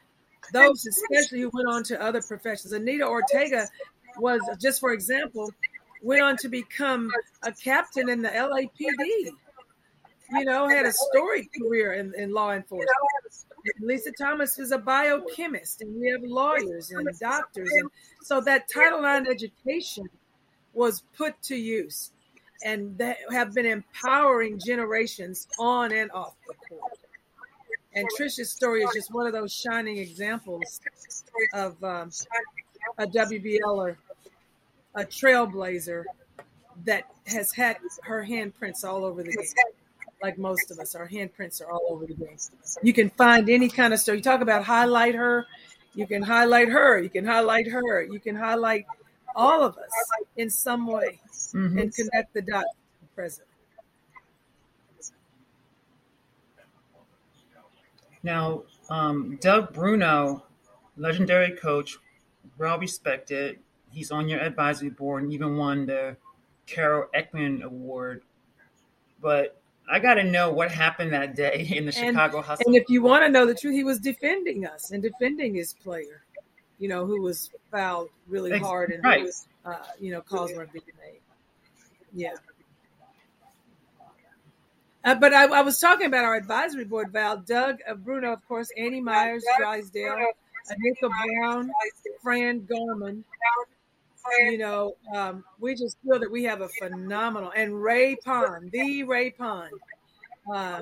Those, 0.52 0.86
especially 0.86 1.39
who 1.39 1.52
went 1.54 1.70
on 1.70 1.84
to 1.84 2.02
other 2.02 2.22
professions. 2.22 2.74
Anita 2.74 3.06
Ortega 3.06 3.70
was, 4.18 4.41
just 4.60 4.82
for 4.82 4.91
example, 4.91 5.54
went 6.02 6.22
on 6.22 6.36
to 6.38 6.50
become 6.50 7.10
a 7.43 7.54
captain 7.54 8.10
in 8.10 8.22
the 8.22 8.30
LAPD 8.30 9.32
you 10.32 10.45
know, 10.45 10.68
had 10.68 10.86
a 10.86 10.91
storied 10.91 11.47
career 11.58 11.93
in, 11.93 12.14
in 12.16 12.32
law 12.32 12.52
enforcement. 12.52 12.89
Lisa 13.82 14.12
Thomas 14.12 14.58
is 14.60 14.72
a 14.72 14.78
biochemist, 14.78 15.82
and 15.82 16.00
we 16.00 16.10
have 16.10 16.22
lawyers 16.24 16.91
and 16.91 17.08
doctors. 17.20 17.70
And 17.72 17.89
so 18.22 18.41
that 18.41 18.70
Title 18.70 19.04
IX 19.04 19.28
education 19.28 20.10
was 20.74 21.04
put 21.18 21.42
to 21.44 21.56
use 21.56 22.12
and 22.64 22.98
that 22.98 23.18
have 23.32 23.54
been 23.54 23.66
empowering 23.66 24.60
generations 24.60 25.48
on 25.60 25.92
and 25.94 26.12
off 26.12 26.34
the 26.48 26.54
court. 26.68 27.00
And 27.94 28.08
Trisha's 28.18 28.52
story 28.52 28.82
is 28.84 28.92
just 28.94 29.14
one 29.14 29.26
of 29.26 29.34
those 29.34 29.54
shining 29.54 29.98
examples 29.98 30.80
of 31.54 31.82
um, 31.84 32.12
a 32.98 33.08
WBLer, 33.08 33.96
a 34.96 35.04
trailblazer 35.06 36.04
that 36.86 37.06
has 37.26 37.52
had 37.54 37.78
her 38.04 38.26
handprints 38.26 38.84
all 38.84 39.04
over 39.04 39.24
the 39.24 39.32
game 39.32 39.46
like 40.22 40.38
most 40.38 40.72
of 40.72 40.80
us. 40.80 40.96
Our 40.96 41.08
handprints 41.08 41.62
are 41.62 41.72
all 41.72 41.88
over 41.90 42.06
the 42.06 42.14
game. 42.14 42.38
You 42.84 42.94
can 42.94 43.10
find 43.12 43.50
any 43.50 43.70
kind 43.70 43.94
of 43.94 44.00
story. 44.00 44.18
You 44.18 44.24
talk 44.24 44.42
about 44.42 44.64
highlight 44.64 45.16
her. 45.16 45.48
You 45.96 46.06
can 46.08 46.22
highlight 46.22 46.70
her. 46.70 47.00
You 47.00 47.10
can 47.10 47.26
highlight 47.26 47.68
her. 47.68 48.04
You 48.04 48.20
can 48.20 48.36
highlight 48.36 48.86
all 49.36 49.64
of 49.64 49.78
us 49.78 49.90
in 50.38 50.50
some 50.50 50.88
way 50.88 51.20
Mhm. 51.54 51.82
and 51.82 51.96
connect 51.96 52.34
the 52.34 52.42
dots 52.42 52.70
to 52.74 53.02
the 53.02 53.08
present. 53.16 53.48
Now, 58.24 58.64
um, 58.90 59.38
Doug 59.42 59.74
Bruno, 59.74 60.44
legendary 60.98 61.56
coach, 61.56 61.98
well 62.58 62.78
respected. 62.78 63.60
He's 63.92 64.12
on 64.12 64.28
your 64.28 64.40
advisory 64.40 64.90
board 64.90 65.24
and 65.24 65.34
even 65.34 65.58
won 65.58 65.86
the 65.86 66.18
Carol 66.66 67.08
Eckman 67.16 67.64
Award. 67.64 68.24
But 69.22 69.60
I 69.90 70.00
got 70.00 70.16
to 70.16 70.24
know 70.24 70.52
what 70.52 70.72
happened 70.72 71.14
that 71.14 71.36
day 71.36 71.68
in 71.76 71.86
the 71.86 71.98
And, 71.98 72.14
Chicago 72.14 72.42
Hustle. 72.42 72.66
and 72.68 72.76
if 72.76 72.90
you 72.90 73.02
want 73.02 73.24
to 73.24 73.30
know 73.30 73.46
the 73.46 73.56
truth, 73.56 73.74
he 73.74 73.84
was 73.84 74.00
defending 74.00 74.66
us 74.66 74.92
and 74.92 75.02
defending 75.02 75.56
his 75.56 75.74
player, 75.74 76.24
you 76.80 76.88
know, 76.88 77.06
who 77.06 77.22
was 77.22 77.52
fouled 77.72 78.10
really 78.28 78.58
hard 78.58 78.92
and, 78.92 79.04
right. 79.04 79.28
uh, 79.66 79.76
you 80.00 80.12
know, 80.12 80.22
calls 80.22 80.52
weren't 80.54 80.72
being 80.72 80.86
made. 81.00 81.20
Yeah. 82.14 82.34
Uh, 85.04 85.16
but 85.16 85.34
I, 85.34 85.46
I 85.46 85.62
was 85.62 85.80
talking 85.80 86.08
about 86.08 86.26
our 86.26 86.36
advisory 86.36 86.86
board, 86.86 87.12
Val. 87.12 87.38
Doug 87.38 87.80
uh, 87.88 87.94
Bruno, 87.94 88.34
of 88.34 88.46
course, 88.48 88.70
Annie 88.78 89.02
Meyers, 89.02 89.44
Drysdale, 89.58 90.16
Anika 90.70 91.10
Brown, 91.10 91.72
Fran 92.22 92.62
Garmon. 92.62 93.24
You 94.42 94.58
know, 94.58 94.96
um, 95.16 95.44
we 95.60 95.74
just 95.74 95.98
feel 96.04 96.20
that 96.20 96.30
we 96.30 96.44
have 96.44 96.62
a 96.62 96.68
phenomenal 96.80 97.52
and 97.56 97.82
Ray 97.82 98.16
Pond, 98.16 98.70
the 98.72 99.04
Ray 99.04 99.32
Pond, 99.32 99.72
uh, 100.54 100.82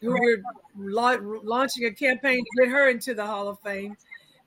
who 0.00 0.12
we're 0.18 0.42
la- 0.78 1.18
launching 1.20 1.84
a 1.84 1.90
campaign 1.90 2.38
to 2.38 2.62
get 2.62 2.70
her 2.70 2.88
into 2.88 3.12
the 3.12 3.26
Hall 3.26 3.48
of 3.48 3.58
Fame, 3.60 3.96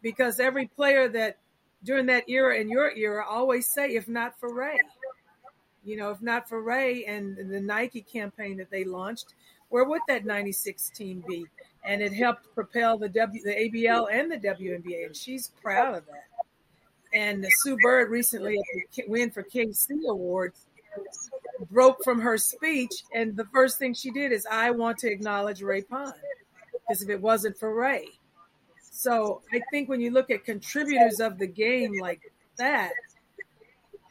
because 0.01 0.39
every 0.39 0.67
player 0.67 1.07
that 1.09 1.37
during 1.83 2.05
that 2.07 2.27
era 2.29 2.59
and 2.59 2.69
your 2.69 2.91
era 2.91 3.25
always 3.27 3.71
say, 3.73 3.95
if 3.95 4.07
not 4.07 4.39
for 4.39 4.53
Ray, 4.53 4.77
you 5.83 5.95
know, 5.97 6.11
if 6.11 6.21
not 6.21 6.47
for 6.49 6.61
Ray 6.61 7.05
and 7.05 7.37
the 7.37 7.59
Nike 7.59 8.01
campaign 8.01 8.57
that 8.57 8.69
they 8.69 8.83
launched, 8.83 9.33
where 9.69 9.85
would 9.85 10.01
that 10.07 10.25
96 10.25 10.89
team 10.89 11.23
be? 11.27 11.45
And 11.85 12.01
it 12.01 12.11
helped 12.11 12.53
propel 12.53 12.97
the 12.97 13.09
W, 13.09 13.41
the 13.43 13.53
ABL 13.53 14.07
and 14.11 14.31
the 14.31 14.37
WNBA, 14.37 15.05
and 15.05 15.15
she's 15.15 15.49
proud 15.61 15.95
of 15.95 16.05
that. 16.07 16.25
and 17.13 17.45
Sue 17.61 17.77
Bird 17.81 18.11
recently 18.11 18.57
at 18.57 18.95
the 18.95 19.03
Win 19.07 19.31
for 19.31 19.41
KC 19.43 20.07
Awards 20.07 20.67
broke 21.71 22.03
from 22.03 22.19
her 22.21 22.37
speech, 22.37 22.91
and 23.13 23.35
the 23.35 23.45
first 23.45 23.79
thing 23.79 23.93
she 23.93 24.11
did 24.11 24.31
is, 24.31 24.45
"I 24.49 24.71
want 24.71 24.99
to 24.99 25.11
acknowledge 25.11 25.61
Ray 25.61 25.81
Pond," 25.81 26.13
because 26.73 27.01
if 27.01 27.09
it 27.09 27.19
wasn't 27.19 27.57
for 27.57 27.73
Ray, 27.73 28.18
so 28.99 29.41
I 29.53 29.61
think 29.71 29.87
when 29.87 30.01
you 30.01 30.11
look 30.11 30.29
at 30.29 30.43
contributors 30.43 31.21
of 31.21 31.37
the 31.37 31.47
game 31.47 31.93
like 32.01 32.19
that, 32.57 32.91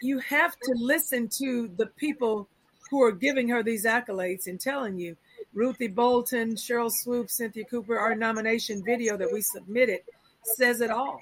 you 0.01 0.19
have 0.21 0.53
to 0.53 0.75
listen 0.77 1.29
to 1.41 1.69
the 1.77 1.85
people 1.85 2.49
who 2.91 3.03
are 3.03 3.13
giving 3.13 3.51
her 3.51 3.63
these 3.63 3.85
accolades 3.85 4.47
and 4.47 4.59
telling 4.59 4.99
you, 4.99 5.15
Ruthie 5.53 5.89
Bolton, 5.89 6.55
Sheryl 6.55 6.91
Swoopes, 6.91 7.35
Cynthia 7.37 7.65
Cooper, 7.65 7.99
our 7.99 8.15
nomination 8.15 8.83
video 8.83 9.19
that 9.19 9.31
we 9.31 9.43
submitted 9.43 10.01
says 10.43 10.81
it 10.81 10.91
all. 10.91 11.21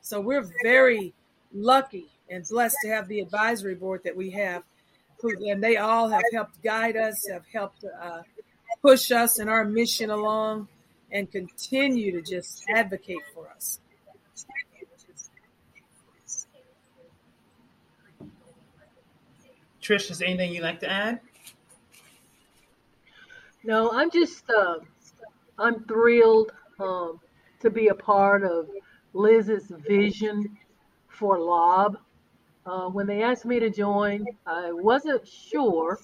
So 0.00 0.20
we're 0.20 0.50
very 0.64 1.14
lucky 1.54 2.08
and 2.28 2.44
blessed 2.50 2.78
to 2.82 2.88
have 2.88 3.06
the 3.06 3.20
advisory 3.20 3.76
board 3.76 4.00
that 4.02 4.16
we 4.16 4.30
have, 4.30 4.64
who, 5.20 5.30
and 5.48 5.62
they 5.62 5.76
all 5.76 6.08
have 6.08 6.24
helped 6.32 6.60
guide 6.64 6.96
us, 6.96 7.24
have 7.30 7.44
helped 7.52 7.84
uh, 7.84 8.22
push 8.82 9.12
us 9.12 9.38
and 9.38 9.48
our 9.48 9.64
mission 9.64 10.10
along, 10.10 10.66
and 11.10 11.30
continue 11.30 12.12
to 12.12 12.22
just 12.22 12.64
advocate 12.68 13.22
for 13.34 13.48
us. 13.50 13.80
Trish, 19.82 20.10
is 20.10 20.18
there 20.18 20.28
anything 20.28 20.52
you'd 20.52 20.62
like 20.62 20.80
to 20.80 20.90
add? 20.90 21.20
No, 23.64 23.90
I'm 23.90 24.10
just 24.10 24.44
uh, 24.50 24.78
I'm 25.58 25.84
thrilled 25.84 26.52
um, 26.78 27.20
to 27.60 27.70
be 27.70 27.88
a 27.88 27.94
part 27.94 28.44
of 28.44 28.68
Liz's 29.12 29.72
vision 29.86 30.56
for 31.08 31.38
LOB. 31.38 31.98
Uh, 32.66 32.88
when 32.90 33.06
they 33.06 33.22
asked 33.22 33.46
me 33.46 33.58
to 33.58 33.70
join, 33.70 34.26
I 34.46 34.72
wasn't 34.72 35.26
sure, 35.26 35.98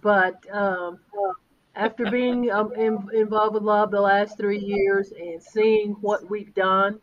but 0.00 0.42
um, 0.50 0.98
after 1.78 2.10
being 2.10 2.50
um, 2.50 2.72
in, 2.72 3.08
involved 3.14 3.54
with 3.54 3.62
LOB 3.62 3.92
the 3.92 4.00
last 4.00 4.36
three 4.36 4.58
years 4.58 5.12
and 5.12 5.40
seeing 5.40 5.92
what 6.00 6.28
we've 6.28 6.52
done, 6.54 6.98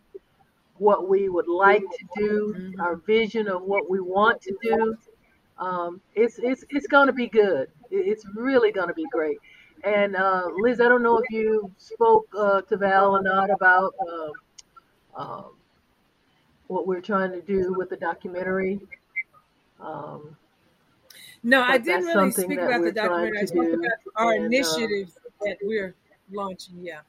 what 0.78 1.08
we 1.08 1.30
would 1.30 1.48
like 1.48 1.82
to 1.82 2.06
do, 2.18 2.56
mm-hmm. 2.56 2.82
our 2.82 2.98
vision 2.98 3.48
of 3.48 3.64
what 3.64 3.90
we 3.90 4.02
want 4.02 4.42
to 4.42 4.56
do, 4.62 4.98
um, 5.58 6.02
it's 6.16 6.38
it's 6.40 6.66
it's 6.70 6.88
going 6.88 7.08
to 7.08 7.14
be 7.14 7.28
good. 7.28 7.70
It's 7.90 8.26
really 8.36 8.74
going 8.74 8.90
to 8.90 8.94
be 8.94 9.06
great. 9.12 9.38
And 9.86 10.18
uh, 10.18 10.50
Liz, 10.58 10.82
I 10.82 10.90
don't 10.90 11.04
know 11.04 11.20
if 11.20 11.30
you 11.32 11.72
spoke 11.78 12.28
uh, 12.38 12.62
to 12.64 12.76
Val 12.76 13.16
or 13.16 13.24
not 13.24 13.50
about 13.50 13.94
uh, 14.06 15.22
um, 15.22 15.46
what 16.68 16.86
we're 16.86 17.02
trying 17.02 17.32
to 17.32 17.42
do 17.42 17.74
with 17.78 17.90
the 17.90 17.96
documentary. 17.96 18.82
Um, 19.80 20.36
no, 21.46 21.62
I 21.62 21.78
didn't 21.78 22.06
really 22.06 22.32
speak 22.32 22.58
about 22.58 22.82
the 22.82 22.92
documentary. 22.92 23.40
I 23.40 23.46
spoke 23.46 23.72
about 23.72 23.92
our 24.16 24.34
and, 24.34 24.42
uh, 24.42 24.46
initiative 24.48 25.12
that 25.42 25.58
we're 25.62 25.94
launching. 26.32 26.76
Yeah. 26.82 27.02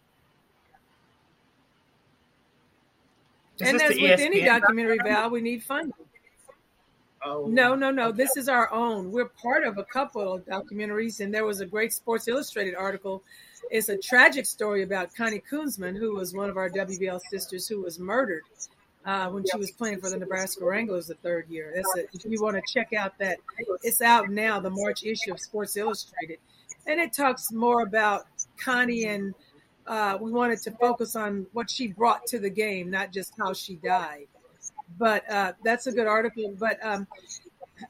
Is 3.59 3.68
and 3.70 3.80
as 3.80 3.97
with 3.97 4.20
any 4.20 4.45
documentary, 4.45 4.99
Val, 5.03 5.30
we 5.30 5.41
need 5.41 5.62
funding. 5.62 5.95
Oh. 7.24 7.47
No, 7.47 7.74
no, 7.74 7.91
no. 7.91 8.12
This 8.12 8.37
is 8.37 8.51
our 8.51 8.70
own. 8.74 9.11
We're 9.11 9.30
part 9.30 9.64
of 9.64 9.78
a 9.78 9.84
couple 9.84 10.34
of 10.34 10.45
documentaries, 10.45 11.20
and 11.20 11.32
there 11.32 11.47
was 11.47 11.61
a 11.61 11.66
great 11.66 11.95
Sports 11.95 12.28
Illustrated 12.28 12.74
article. 12.74 13.22
It's 13.70 13.89
a 13.89 13.97
tragic 13.97 14.45
story 14.45 14.82
about 14.82 15.14
Connie 15.14 15.43
Kunzmann, 15.51 15.97
who 15.97 16.14
was 16.14 16.34
one 16.34 16.51
of 16.51 16.59
our 16.59 16.68
WBL 16.68 17.22
sisters 17.30 17.66
who 17.66 17.80
was 17.80 17.99
murdered 17.99 18.43
uh, 19.07 19.28
when 19.30 19.44
she 19.50 19.57
was 19.57 19.70
playing 19.70 20.00
for 20.00 20.11
the 20.11 20.18
Nebraska 20.18 20.64
Wranglers 20.64 21.07
the 21.07 21.14
third 21.14 21.48
year. 21.48 21.72
That's 21.74 21.96
a, 21.96 22.00
if 22.14 22.24
you 22.30 22.42
want 22.42 22.57
to 22.57 22.62
check 22.72 22.92
out 22.92 23.16
that, 23.18 23.38
it's 23.82 24.02
out 24.02 24.28
now, 24.28 24.61
the 24.61 24.70
March 24.70 25.04
issue 25.04 25.32
of 25.32 25.40
Sports 25.40 25.76
Illustrated, 25.76 26.38
and 26.86 27.00
it 27.00 27.12
talks 27.12 27.52
more 27.52 27.82
about 27.82 28.26
Connie 28.62 29.04
and 29.07 29.34
uh, 29.86 30.18
we 30.20 30.32
wanted 30.32 30.61
to 30.62 30.72
focus 30.72 31.14
on 31.14 31.46
what 31.52 31.70
she 31.70 31.86
brought 31.86 32.26
to 32.26 32.40
the 32.40 32.50
game, 32.50 32.90
not 32.90 33.12
just 33.12 33.32
how 33.38 33.52
she 33.52 33.76
died 33.76 34.26
but 34.98 35.28
uh, 35.30 35.52
that's 35.64 35.86
a 35.86 35.92
good 35.92 36.07
article. 36.07 36.54
But 36.59 36.78
um, 36.84 37.07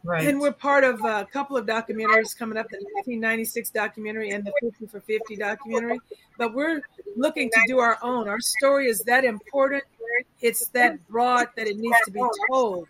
right. 0.05 0.27
and 0.27 0.41
we're 0.41 0.53
part 0.53 0.85
of 0.85 1.05
a 1.05 1.27
couple 1.33 1.57
of 1.57 1.67
documentaries 1.67 2.37
coming 2.37 2.59
up: 2.59 2.69
the 2.69 2.77
1996 2.77 3.71
documentary 3.71 4.31
and 4.31 4.45
the 4.45 4.53
50 4.61 4.87
for 4.87 5.01
50 5.01 5.37
documentary. 5.37 6.01
But 6.39 6.55
we're 6.55 6.83
looking 7.17 7.51
to 7.51 7.61
do 7.67 7.79
our 7.79 7.99
own. 8.03 8.29
Our 8.29 8.41
story 8.41 8.89
is 8.89 9.01
that 9.03 9.25
important. 9.25 9.85
It's 10.41 10.69
that 10.69 11.07
broad 11.09 11.49
that 11.57 11.67
it 11.67 11.77
needs 11.77 11.97
to 12.07 12.11
be 12.11 12.21
told. 12.51 12.89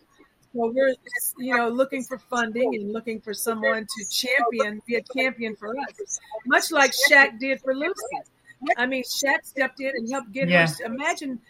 So 0.57 0.73
we're, 0.73 0.95
you 1.39 1.55
know, 1.55 1.69
looking 1.69 2.03
for 2.03 2.19
funding 2.19 2.75
and 2.75 2.93
looking 2.93 3.21
for 3.21 3.35
someone 3.35 3.87
to 3.87 4.05
champion, 4.11 4.81
be 4.87 4.95
a 4.95 5.03
champion 5.03 5.55
for 5.55 5.75
us, 5.79 6.19
much 6.47 6.73
like 6.73 6.93
Shaq 7.11 7.39
did 7.39 7.61
for 7.61 7.75
Lucy. 7.75 7.95
I 8.79 8.87
mean, 8.87 9.03
Shaq 9.03 9.45
stepped 9.45 9.81
in 9.81 9.89
and 9.89 10.11
helped 10.11 10.33
get 10.33 10.49
yeah. 10.49 10.67
her. 10.67 10.87
Imagine 10.87 11.41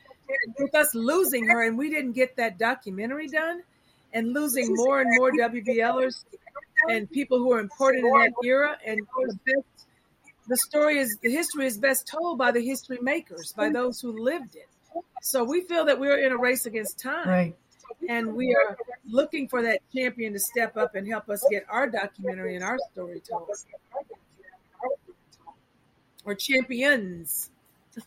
with 0.58 0.74
us 0.74 0.94
losing 0.94 1.46
her 1.46 1.62
and 1.66 1.78
we 1.78 1.88
didn't 1.88 2.12
get 2.12 2.36
that 2.36 2.58
documentary 2.58 3.28
done 3.28 3.62
and 4.12 4.32
losing 4.32 4.66
more 4.70 5.00
and 5.00 5.10
more 5.16 5.30
WBLers 5.30 6.24
and 6.88 7.10
people 7.10 7.38
who 7.38 7.52
are 7.52 7.60
important 7.60 8.04
in 8.04 8.12
that 8.12 8.32
era. 8.44 8.76
And 8.84 8.98
the, 8.98 9.38
best, 9.44 9.86
the 10.48 10.56
story 10.56 10.98
is 10.98 11.16
the 11.22 11.30
history 11.30 11.66
is 11.66 11.78
best 11.78 12.08
told 12.08 12.38
by 12.38 12.50
the 12.50 12.60
history 12.60 12.98
makers, 13.00 13.52
by 13.56 13.70
those 13.70 14.00
who 14.00 14.12
lived 14.12 14.56
it. 14.56 14.68
So 15.22 15.44
we 15.44 15.62
feel 15.62 15.84
that 15.86 15.98
we're 15.98 16.18
in 16.18 16.32
a 16.32 16.36
race 16.36 16.66
against 16.66 16.98
time. 16.98 17.28
Right. 17.28 17.56
And 18.08 18.34
we 18.34 18.54
are 18.54 18.76
looking 19.08 19.48
for 19.48 19.62
that 19.62 19.80
champion 19.94 20.32
to 20.34 20.38
step 20.38 20.76
up 20.76 20.94
and 20.94 21.08
help 21.08 21.28
us 21.28 21.44
get 21.50 21.64
our 21.68 21.88
documentary 21.88 22.54
and 22.54 22.64
our 22.64 22.78
story 22.92 23.20
told. 23.20 23.50
Or 26.24 26.34
champions. 26.34 27.50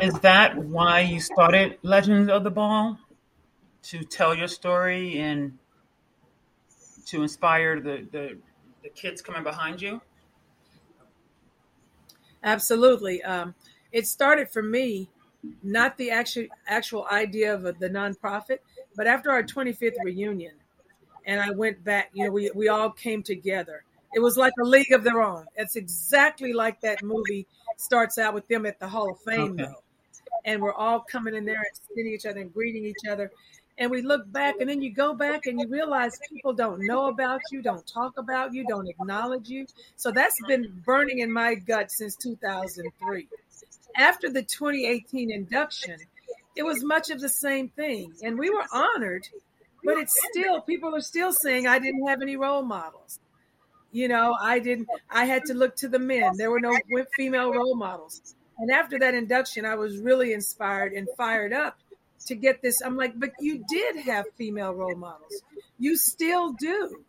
is 0.00 0.14
that 0.20 0.56
why 0.56 1.00
you 1.00 1.20
started 1.20 1.78
Legends 1.82 2.30
of 2.30 2.44
the 2.44 2.50
Ball? 2.50 2.98
To 3.84 4.04
tell 4.04 4.34
your 4.34 4.48
story 4.48 5.18
and 5.18 5.58
to 7.06 7.22
inspire 7.22 7.80
the, 7.80 8.06
the, 8.10 8.38
the 8.82 8.88
kids 8.90 9.22
coming 9.22 9.42
behind 9.42 9.82
you? 9.82 10.00
Absolutely. 12.42 13.22
Um, 13.22 13.54
it 13.92 14.06
started 14.06 14.50
for 14.50 14.62
me, 14.62 15.08
not 15.62 15.96
the 15.96 16.10
actual 16.10 16.46
actual 16.66 17.06
idea 17.10 17.54
of 17.54 17.62
the 17.62 17.88
nonprofit, 17.88 18.58
but 18.96 19.06
after 19.06 19.30
our 19.30 19.42
25th 19.42 19.94
reunion, 20.04 20.52
and 21.26 21.40
I 21.40 21.50
went 21.50 21.82
back. 21.84 22.10
You 22.12 22.26
know, 22.26 22.32
we 22.32 22.50
we 22.54 22.68
all 22.68 22.90
came 22.90 23.22
together. 23.22 23.84
It 24.14 24.20
was 24.20 24.36
like 24.36 24.52
a 24.60 24.64
league 24.64 24.92
of 24.92 25.04
their 25.04 25.22
own. 25.22 25.46
It's 25.54 25.76
exactly 25.76 26.52
like 26.52 26.80
that 26.80 27.02
movie 27.02 27.46
starts 27.76 28.18
out 28.18 28.34
with 28.34 28.48
them 28.48 28.66
at 28.66 28.80
the 28.80 28.88
Hall 28.88 29.10
of 29.10 29.20
Fame, 29.20 29.52
okay. 29.52 29.64
though. 29.64 29.82
And 30.44 30.60
we're 30.60 30.74
all 30.74 31.00
coming 31.00 31.34
in 31.34 31.44
there 31.44 31.58
and 31.58 31.80
seeing 31.94 32.06
each 32.08 32.26
other 32.26 32.40
and 32.40 32.52
greeting 32.52 32.84
each 32.84 33.08
other. 33.08 33.30
And 33.80 33.90
we 33.90 34.02
look 34.02 34.30
back, 34.30 34.56
and 34.60 34.68
then 34.68 34.82
you 34.82 34.92
go 34.92 35.14
back 35.14 35.46
and 35.46 35.58
you 35.58 35.66
realize 35.66 36.18
people 36.30 36.52
don't 36.52 36.86
know 36.86 37.06
about 37.06 37.40
you, 37.50 37.62
don't 37.62 37.86
talk 37.86 38.18
about 38.18 38.52
you, 38.52 38.66
don't 38.68 38.86
acknowledge 38.86 39.48
you. 39.48 39.66
So 39.96 40.10
that's 40.10 40.36
been 40.46 40.82
burning 40.84 41.20
in 41.20 41.32
my 41.32 41.54
gut 41.54 41.90
since 41.90 42.14
2003. 42.16 43.26
After 43.96 44.28
the 44.28 44.42
2018 44.42 45.30
induction, 45.30 45.96
it 46.54 46.62
was 46.62 46.84
much 46.84 47.08
of 47.08 47.20
the 47.20 47.28
same 47.30 47.70
thing. 47.70 48.12
And 48.22 48.38
we 48.38 48.50
were 48.50 48.66
honored, 48.70 49.26
but 49.82 49.96
it's 49.96 50.14
still, 50.30 50.60
people 50.60 50.94
are 50.94 51.00
still 51.00 51.32
saying 51.32 51.66
I 51.66 51.78
didn't 51.78 52.06
have 52.06 52.20
any 52.20 52.36
role 52.36 52.62
models. 52.62 53.18
You 53.92 54.08
know, 54.08 54.36
I 54.38 54.58
didn't, 54.58 54.88
I 55.08 55.24
had 55.24 55.46
to 55.46 55.54
look 55.54 55.74
to 55.76 55.88
the 55.88 55.98
men. 55.98 56.36
There 56.36 56.50
were 56.50 56.60
no 56.60 56.78
female 57.16 57.50
role 57.54 57.74
models. 57.74 58.34
And 58.58 58.70
after 58.70 58.98
that 58.98 59.14
induction, 59.14 59.64
I 59.64 59.76
was 59.76 59.96
really 59.96 60.34
inspired 60.34 60.92
and 60.92 61.08
fired 61.16 61.54
up 61.54 61.78
to 62.26 62.34
get 62.34 62.62
this. 62.62 62.80
I'm 62.82 62.96
like, 62.96 63.18
but 63.18 63.30
you 63.40 63.64
did 63.68 63.96
have 63.96 64.26
female 64.36 64.72
role 64.72 64.96
models. 64.96 65.42
You 65.78 65.96
still 65.96 66.52
do. 66.52 67.04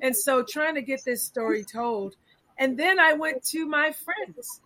And 0.00 0.16
so 0.16 0.42
trying 0.42 0.76
to 0.76 0.82
get 0.82 1.04
this 1.04 1.24
story 1.24 1.64
told. 1.64 2.14
And 2.58 2.78
then 2.78 2.98
I 2.98 3.14
went 3.14 3.44
to 3.46 3.66
my 3.66 3.92
friends. 3.92 4.60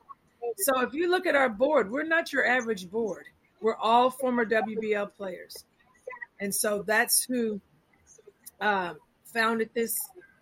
So 0.58 0.80
if 0.80 0.94
you 0.94 1.10
look 1.10 1.26
at 1.26 1.34
our 1.34 1.48
board, 1.48 1.90
we're 1.90 2.04
not 2.04 2.32
your 2.32 2.46
average 2.46 2.90
board. 2.90 3.26
We're 3.60 3.76
all 3.76 4.10
former 4.10 4.44
WBL 4.44 5.14
players. 5.14 5.64
And 6.40 6.54
so 6.54 6.82
that's 6.82 7.24
who 7.24 7.60
uh, 8.60 8.94
founded 9.32 9.70
this 9.74 9.94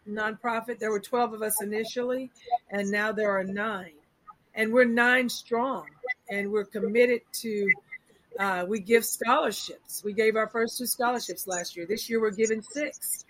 nonprofit. 0.08 0.78
There 0.78 0.90
were 0.90 1.00
12 1.00 1.34
of 1.34 1.42
us 1.42 1.60
initially, 1.62 2.30
and 2.70 2.90
now 2.90 3.12
there 3.12 3.30
are 3.30 3.44
nine. 3.44 3.92
And 4.54 4.72
we're 4.72 4.84
nine 4.84 5.28
strong, 5.28 5.86
and 6.30 6.50
we're 6.50 6.64
committed 6.64 7.20
to. 7.40 7.68
Uh, 8.40 8.64
we 8.66 8.80
give 8.80 9.04
scholarships. 9.04 10.02
We 10.02 10.14
gave 10.14 10.34
our 10.34 10.48
first 10.48 10.78
two 10.78 10.86
scholarships 10.86 11.46
last 11.46 11.76
year. 11.76 11.84
This 11.84 12.08
year, 12.08 12.22
we're 12.22 12.30
giving 12.30 12.62
six. 12.62 13.26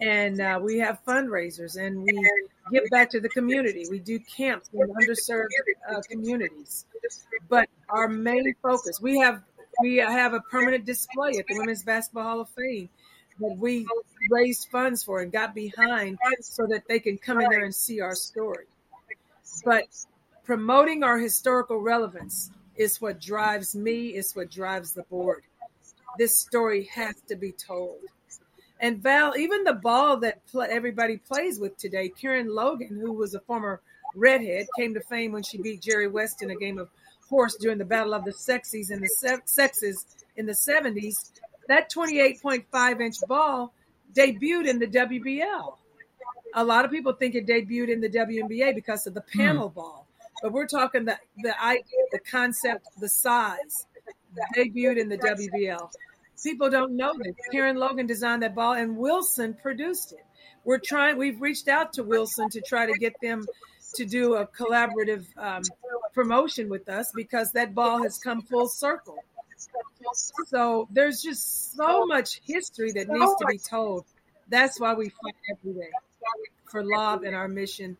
and 0.00 0.40
uh, 0.40 0.58
we 0.60 0.78
have 0.78 0.98
fundraisers 1.06 1.76
and 1.76 2.02
we 2.02 2.28
give 2.72 2.82
back 2.90 3.10
to 3.10 3.20
the 3.20 3.28
community. 3.28 3.84
We 3.88 4.00
do 4.00 4.18
camps 4.18 4.68
in 4.72 4.80
underserved 4.80 5.46
uh, 5.88 6.00
communities. 6.10 6.84
But 7.48 7.68
our 7.88 8.08
main 8.08 8.54
focus, 8.60 9.00
we 9.00 9.20
have 9.20 9.42
we 9.82 9.98
have 9.98 10.34
a 10.34 10.40
permanent 10.40 10.84
display 10.84 11.30
at 11.38 11.46
the 11.46 11.56
Women's 11.56 11.84
Basketball 11.84 12.24
Hall 12.24 12.40
of 12.40 12.48
Fame 12.50 12.88
that 13.38 13.56
we 13.56 13.86
raised 14.30 14.68
funds 14.70 15.04
for 15.04 15.20
and 15.20 15.30
got 15.30 15.54
behind 15.54 16.18
so 16.40 16.66
that 16.66 16.88
they 16.88 16.98
can 16.98 17.18
come 17.18 17.40
in 17.40 17.48
there 17.50 17.62
and 17.64 17.74
see 17.74 18.00
our 18.00 18.16
story. 18.16 18.66
But 19.64 19.84
promoting 20.44 21.04
our 21.04 21.18
historical 21.18 21.78
relevance 21.78 22.50
is 22.76 23.00
what 23.00 23.20
drives 23.20 23.74
me, 23.74 24.08
is 24.08 24.34
what 24.34 24.50
drives 24.50 24.92
the 24.92 25.02
board. 25.04 25.42
This 26.18 26.38
story 26.38 26.84
has 26.94 27.14
to 27.28 27.36
be 27.36 27.52
told. 27.52 28.00
And 28.80 29.02
Val, 29.02 29.36
even 29.36 29.64
the 29.64 29.74
ball 29.74 30.16
that 30.18 30.46
pl- 30.46 30.62
everybody 30.62 31.18
plays 31.18 31.60
with 31.60 31.76
today, 31.76 32.08
Karen 32.08 32.48
Logan, 32.48 32.98
who 33.00 33.12
was 33.12 33.34
a 33.34 33.40
former 33.40 33.82
redhead, 34.14 34.66
came 34.78 34.94
to 34.94 35.00
fame 35.00 35.32
when 35.32 35.42
she 35.42 35.58
beat 35.58 35.82
Jerry 35.82 36.08
West 36.08 36.42
in 36.42 36.50
a 36.50 36.56
game 36.56 36.78
of 36.78 36.88
horse 37.28 37.56
during 37.56 37.78
the 37.78 37.84
Battle 37.84 38.14
of 38.14 38.24
the 38.24 38.32
Sexies 38.32 38.90
in 38.90 39.00
the 39.00 39.08
se- 39.08 39.42
sexes 39.44 40.06
in 40.36 40.46
the 40.46 40.52
70s. 40.52 41.30
That 41.68 41.92
28.5 41.92 43.00
inch 43.00 43.16
ball 43.28 43.72
debuted 44.14 44.68
in 44.68 44.78
the 44.78 44.86
WBL. 44.86 45.76
A 46.54 46.64
lot 46.64 46.84
of 46.84 46.90
people 46.90 47.12
think 47.12 47.34
it 47.34 47.46
debuted 47.46 47.92
in 47.92 48.00
the 48.00 48.08
WNBA 48.08 48.74
because 48.74 49.06
of 49.06 49.14
the 49.14 49.22
hmm. 49.32 49.38
panel 49.38 49.68
hmm. 49.68 49.74
ball, 49.74 49.99
but 50.42 50.52
we're 50.52 50.66
talking 50.66 51.04
the 51.04 51.18
the 51.38 51.62
idea, 51.62 51.82
the 52.12 52.18
concept, 52.18 52.86
the 52.98 53.08
size 53.08 53.86
debuted 54.56 54.98
in 54.98 55.08
the 55.08 55.18
WBL. 55.18 55.90
People 56.42 56.70
don't 56.70 56.96
know 56.96 57.12
that 57.12 57.34
Karen 57.52 57.76
Logan 57.76 58.06
designed 58.06 58.42
that 58.42 58.54
ball 58.54 58.72
and 58.72 58.96
Wilson 58.96 59.54
produced 59.54 60.12
it. 60.12 60.24
We're 60.64 60.78
trying. 60.78 61.18
We've 61.18 61.40
reached 61.40 61.68
out 61.68 61.92
to 61.94 62.02
Wilson 62.02 62.48
to 62.50 62.60
try 62.60 62.86
to 62.86 62.92
get 62.92 63.14
them 63.22 63.46
to 63.94 64.04
do 64.04 64.34
a 64.34 64.46
collaborative 64.46 65.26
um, 65.36 65.62
promotion 66.14 66.68
with 66.68 66.88
us 66.88 67.10
because 67.14 67.52
that 67.52 67.74
ball 67.74 68.02
has 68.02 68.18
come 68.18 68.42
full 68.42 68.68
circle. 68.68 69.18
So 70.46 70.88
there's 70.90 71.20
just 71.20 71.74
so 71.76 72.06
much 72.06 72.40
history 72.44 72.92
that 72.92 73.08
needs 73.08 73.32
to 73.38 73.46
be 73.46 73.58
told. 73.58 74.04
That's 74.48 74.80
why 74.80 74.94
we 74.94 75.10
fight 75.10 75.34
every 75.50 75.74
day 75.74 75.90
for 76.70 76.84
love 76.84 77.22
and 77.22 77.34
our 77.34 77.48
mission. 77.48 77.96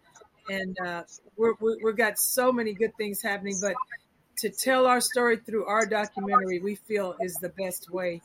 And 0.50 0.76
uh, 0.84 1.02
we're, 1.36 1.54
we've 1.60 1.96
got 1.96 2.18
so 2.18 2.50
many 2.50 2.74
good 2.74 2.90
things 2.96 3.22
happening, 3.22 3.56
but 3.60 3.74
to 4.38 4.50
tell 4.50 4.86
our 4.86 5.00
story 5.00 5.36
through 5.36 5.66
our 5.66 5.86
documentary, 5.86 6.58
we 6.58 6.74
feel 6.74 7.14
is 7.20 7.34
the 7.34 7.50
best 7.50 7.90
way 7.90 8.20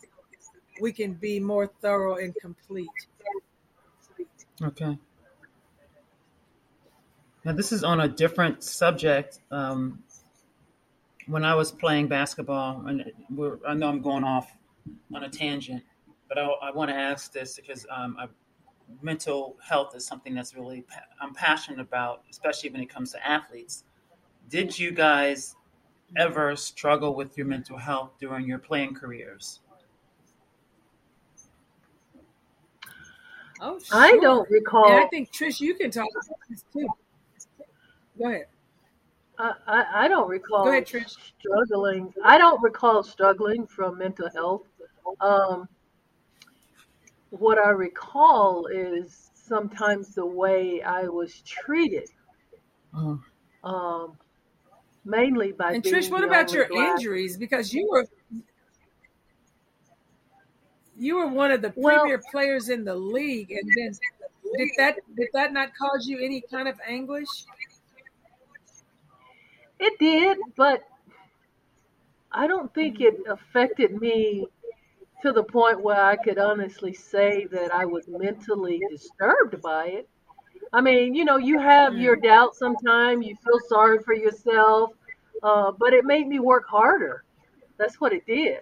we 0.82 0.91
can 0.91 1.13
be 1.13 1.39
more 1.39 1.67
thorough 1.82 2.15
and 2.15 2.34
complete. 2.41 2.89
Okay. 4.61 4.97
Now, 7.43 7.53
this 7.53 7.71
is 7.71 7.84
on 7.84 7.99
a 7.99 8.07
different 8.07 8.63
subject. 8.63 9.39
Um, 9.51 10.03
when 11.28 11.45
I 11.45 11.55
was 11.55 11.71
playing 11.71 12.07
basketball, 12.07 12.86
and 12.88 13.11
I 13.67 13.73
know 13.73 13.88
I'm 13.88 14.01
going 14.01 14.23
off 14.23 14.51
on 15.13 15.23
a 15.23 15.30
tangent, 15.30 15.84
but 16.28 16.39
I, 16.39 16.45
I 16.45 16.71
want 16.71 16.89
to 16.89 16.95
ask 16.95 17.32
this 17.32 17.57
because 17.57 17.86
um, 17.89 18.17
I, 18.19 18.28
mental 19.01 19.57
health 19.67 19.95
is 19.95 20.05
something 20.05 20.33
that's 20.33 20.55
really 20.55 20.86
I'm 21.21 21.33
passionate 21.33 21.79
about, 21.79 22.23
especially 22.29 22.69
when 22.69 22.81
it 22.81 22.89
comes 22.89 23.11
to 23.11 23.27
athletes. 23.27 23.83
Did 24.49 24.77
you 24.77 24.91
guys 24.91 25.55
ever 26.17 26.55
struggle 26.55 27.15
with 27.15 27.38
your 27.38 27.47
mental 27.47 27.77
health 27.77 28.11
during 28.19 28.47
your 28.47 28.59
playing 28.59 28.93
careers? 28.93 29.61
Oh, 33.61 33.79
sure. 33.79 33.97
I 33.97 34.17
don't 34.21 34.49
recall. 34.49 34.91
And 34.91 34.99
I 34.99 35.07
think 35.07 35.31
Trish, 35.31 35.61
you 35.61 35.75
can 35.75 35.89
talk 35.89 36.07
about 36.11 36.38
this 36.49 36.63
too. 36.73 36.88
Go 38.19 38.29
ahead. 38.29 38.45
I, 39.38 39.53
I, 39.67 39.86
I 40.05 40.07
don't 40.07 40.29
recall 40.29 40.65
Go 40.65 40.71
ahead, 40.71 40.86
Trish. 40.86 41.15
struggling. 41.39 42.13
I 42.23 42.38
don't 42.38 42.61
recall 42.61 43.03
struggling 43.03 43.65
from 43.67 43.97
mental 43.97 44.29
health. 44.29 44.63
Um, 45.21 45.67
what 47.39 47.57
I 47.57 47.69
recall 47.69 48.67
is 48.67 49.31
sometimes 49.33 50.15
the 50.15 50.25
way 50.25 50.81
I 50.81 51.03
was 51.03 51.41
treated. 51.41 52.09
Uh-huh. 52.93 53.69
Um, 53.69 54.17
mainly 55.03 55.51
by 55.51 55.73
and 55.73 55.83
Trish, 55.83 56.09
what 56.09 56.23
about 56.23 56.51
your 56.53 56.67
black. 56.67 56.97
injuries? 56.97 57.38
Because 57.38 57.73
you 57.73 57.88
were 57.89 58.05
you 60.97 61.17
were 61.17 61.27
one 61.27 61.51
of 61.51 61.61
the 61.61 61.71
premier 61.71 62.21
players 62.31 62.69
in 62.69 62.86
the 62.86 62.95
league, 62.95 63.51
and 63.51 63.69
then 63.75 63.91
did 64.57 64.69
that 64.77 64.95
did 65.15 65.27
that 65.33 65.51
not 65.51 65.69
cause 65.75 66.07
you 66.07 66.19
any 66.19 66.41
kind 66.41 66.67
of 66.67 66.79
anguish? 66.88 67.27
It 69.79 69.99
did, 69.99 70.38
but 70.55 70.83
I 72.31 72.47
don't 72.47 72.73
think 72.73 73.01
it 73.01 73.17
affected 73.29 73.99
me 73.99 74.47
to 75.26 75.32
the 75.32 75.43
point 75.43 75.82
where 75.82 76.01
I 76.01 76.15
could 76.15 76.38
honestly 76.38 76.93
say 76.93 77.47
that 77.51 77.73
I 77.73 77.84
was 77.84 78.07
mentally 78.07 78.80
disturbed 78.91 79.59
by 79.61 79.88
it. 79.88 80.09
I 80.71 80.82
mean, 80.82 81.15
you 81.15 81.26
know, 81.26 81.38
you 81.38 81.57
have 81.57 81.97
your 81.97 82.15
doubts 82.15 82.59
sometimes, 82.59 83.26
you 83.26 83.36
feel 83.43 83.59
sorry 83.67 83.99
for 83.99 84.13
yourself, 84.13 84.91
uh, 85.41 85.71
but 85.71 85.93
it 85.93 86.05
made 86.05 86.28
me 86.28 86.39
work 86.39 86.67
harder. 86.67 87.23
That's 87.78 87.99
what 87.99 88.13
it 88.13 88.26
did. 88.28 88.59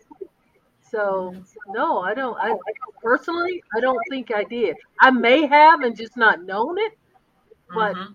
So 0.90 1.36
no, 1.68 2.00
I 2.00 2.14
don't. 2.14 2.38
I 2.40 2.56
personally, 3.02 3.62
I 3.76 3.80
don't 3.80 4.00
think 4.10 4.32
I 4.34 4.44
did. 4.44 4.78
I 5.02 5.12
may 5.12 5.46
have 5.48 5.82
and 5.82 5.98
just 5.98 6.16
not 6.16 6.44
known 6.44 6.78
it, 6.78 6.98
but 7.74 7.96
mm-hmm. 7.96 8.14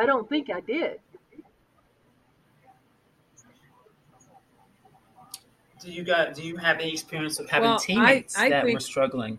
I 0.00 0.06
don't 0.06 0.28
think 0.28 0.48
I 0.50 0.60
did. 0.60 1.00
Do 5.80 5.90
you 5.90 6.04
got? 6.04 6.34
Do 6.34 6.42
you 6.42 6.56
have 6.58 6.78
any 6.78 6.92
experience 6.92 7.38
of 7.38 7.48
having 7.50 7.70
well, 7.70 7.76
teammates 7.76 8.34
I, 8.34 8.46
I 8.46 8.50
that 8.50 8.62
think, 8.64 8.74
were 8.74 8.80
struggling? 8.80 9.38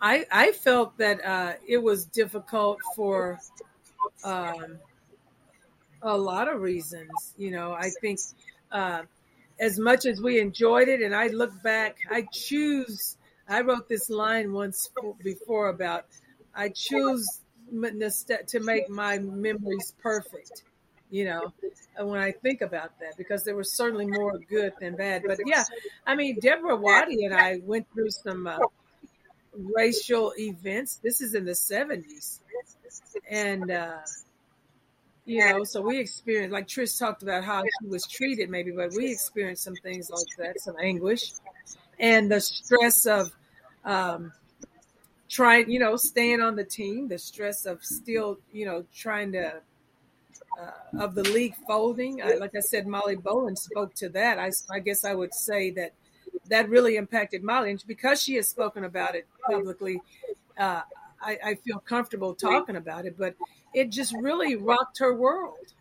I 0.00 0.26
I 0.30 0.52
felt 0.52 0.96
that 0.98 1.24
uh, 1.24 1.54
it 1.66 1.78
was 1.78 2.04
difficult 2.06 2.84
for 2.84 3.42
um, 4.24 4.80
a 6.02 6.16
lot 6.16 6.48
of 6.48 6.60
reasons. 6.60 7.34
You 7.36 7.50
know, 7.50 7.72
I 7.72 7.90
think 7.90 8.20
uh, 8.70 9.04
as 9.58 9.78
much 9.78 10.06
as 10.06 10.20
we 10.20 10.40
enjoyed 10.40 10.88
it, 10.88 11.02
and 11.02 11.14
I 11.14 11.28
look 11.28 11.60
back, 11.62 11.98
I 12.08 12.22
choose. 12.22 13.16
I 13.48 13.62
wrote 13.62 13.88
this 13.88 14.10
line 14.10 14.52
once 14.52 14.90
before 15.22 15.68
about 15.68 16.06
I 16.54 16.68
choose 16.68 17.40
to 17.70 18.60
make 18.60 18.88
my 18.88 19.18
memories 19.18 19.92
perfect. 19.98 20.64
You 21.10 21.24
know, 21.24 21.52
when 21.98 22.20
I 22.20 22.32
think 22.32 22.60
about 22.60 22.98
that, 23.00 23.16
because 23.16 23.42
there 23.44 23.56
was 23.56 23.72
certainly 23.72 24.06
more 24.06 24.38
good 24.38 24.74
than 24.78 24.94
bad. 24.94 25.22
But 25.26 25.38
yeah, 25.46 25.64
I 26.06 26.14
mean, 26.14 26.38
Deborah 26.38 26.76
Waddy 26.76 27.24
and 27.24 27.34
I 27.34 27.60
went 27.64 27.86
through 27.94 28.10
some 28.10 28.46
uh, 28.46 28.58
racial 29.74 30.32
events. 30.38 31.00
This 31.02 31.20
is 31.20 31.34
in 31.34 31.44
the 31.44 31.52
70s. 31.52 32.40
And, 33.30 33.70
uh, 33.70 33.98
you 35.24 35.40
know, 35.40 35.64
so 35.64 35.82
we 35.82 35.98
experienced, 35.98 36.52
like 36.52 36.66
Trish 36.66 36.98
talked 36.98 37.22
about 37.22 37.44
how 37.44 37.62
she 37.62 37.88
was 37.88 38.06
treated, 38.06 38.48
maybe, 38.48 38.70
but 38.70 38.90
we 38.96 39.12
experienced 39.12 39.62
some 39.62 39.76
things 39.76 40.10
like 40.10 40.26
that, 40.38 40.60
some 40.60 40.76
anguish, 40.80 41.32
and 41.98 42.30
the 42.30 42.40
stress 42.40 43.04
of 43.04 43.30
um, 43.84 44.32
trying, 45.28 45.70
you 45.70 45.78
know, 45.78 45.96
staying 45.96 46.40
on 46.40 46.56
the 46.56 46.64
team, 46.64 47.08
the 47.08 47.18
stress 47.18 47.66
of 47.66 47.84
still, 47.84 48.38
you 48.52 48.64
know, 48.64 48.84
trying 48.94 49.32
to. 49.32 49.60
Uh, 50.60 51.04
of 51.04 51.14
the 51.14 51.22
league 51.22 51.54
folding, 51.68 52.20
I, 52.20 52.34
like 52.34 52.56
I 52.56 52.60
said, 52.60 52.84
Molly 52.84 53.14
Bolin 53.14 53.56
spoke 53.56 53.94
to 53.94 54.08
that. 54.08 54.40
I, 54.40 54.50
I 54.68 54.80
guess 54.80 55.04
I 55.04 55.14
would 55.14 55.32
say 55.32 55.70
that 55.72 55.92
that 56.48 56.68
really 56.68 56.96
impacted 56.96 57.44
Molly, 57.44 57.70
and 57.70 57.84
because 57.86 58.20
she 58.20 58.34
has 58.34 58.48
spoken 58.48 58.82
about 58.82 59.14
it 59.14 59.26
publicly, 59.48 60.00
uh, 60.58 60.80
I, 61.22 61.38
I 61.44 61.54
feel 61.54 61.78
comfortable 61.78 62.34
talking 62.34 62.74
about 62.74 63.06
it. 63.06 63.16
But 63.16 63.36
it 63.72 63.90
just 63.90 64.12
really 64.20 64.56
rocked 64.56 64.98
her 64.98 65.14
world, 65.14 65.74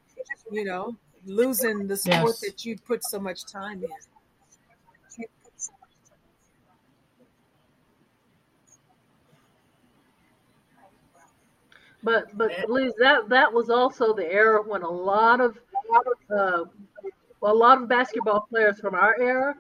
you 0.52 0.64
know, 0.64 0.96
losing 1.26 1.88
the 1.88 1.98
sport 1.98 2.26
yes. 2.26 2.40
that 2.42 2.66
you 2.66 2.78
put 2.78 3.04
so 3.04 3.20
much 3.20 3.46
time 3.46 3.84
in. 3.84 3.90
But 12.08 12.38
but 12.38 12.70
Liz, 12.70 12.94
that 13.00 13.28
that 13.28 13.52
was 13.52 13.70
also 13.70 14.14
the 14.14 14.32
era 14.32 14.62
when 14.66 14.82
a 14.82 14.90
lot 14.90 15.42
of 15.42 15.58
uh, 16.34 16.64
a 17.44 17.54
lot 17.54 17.82
of 17.82 17.90
basketball 17.90 18.48
players 18.50 18.80
from 18.80 18.96
our 18.96 19.20
era 19.20 19.54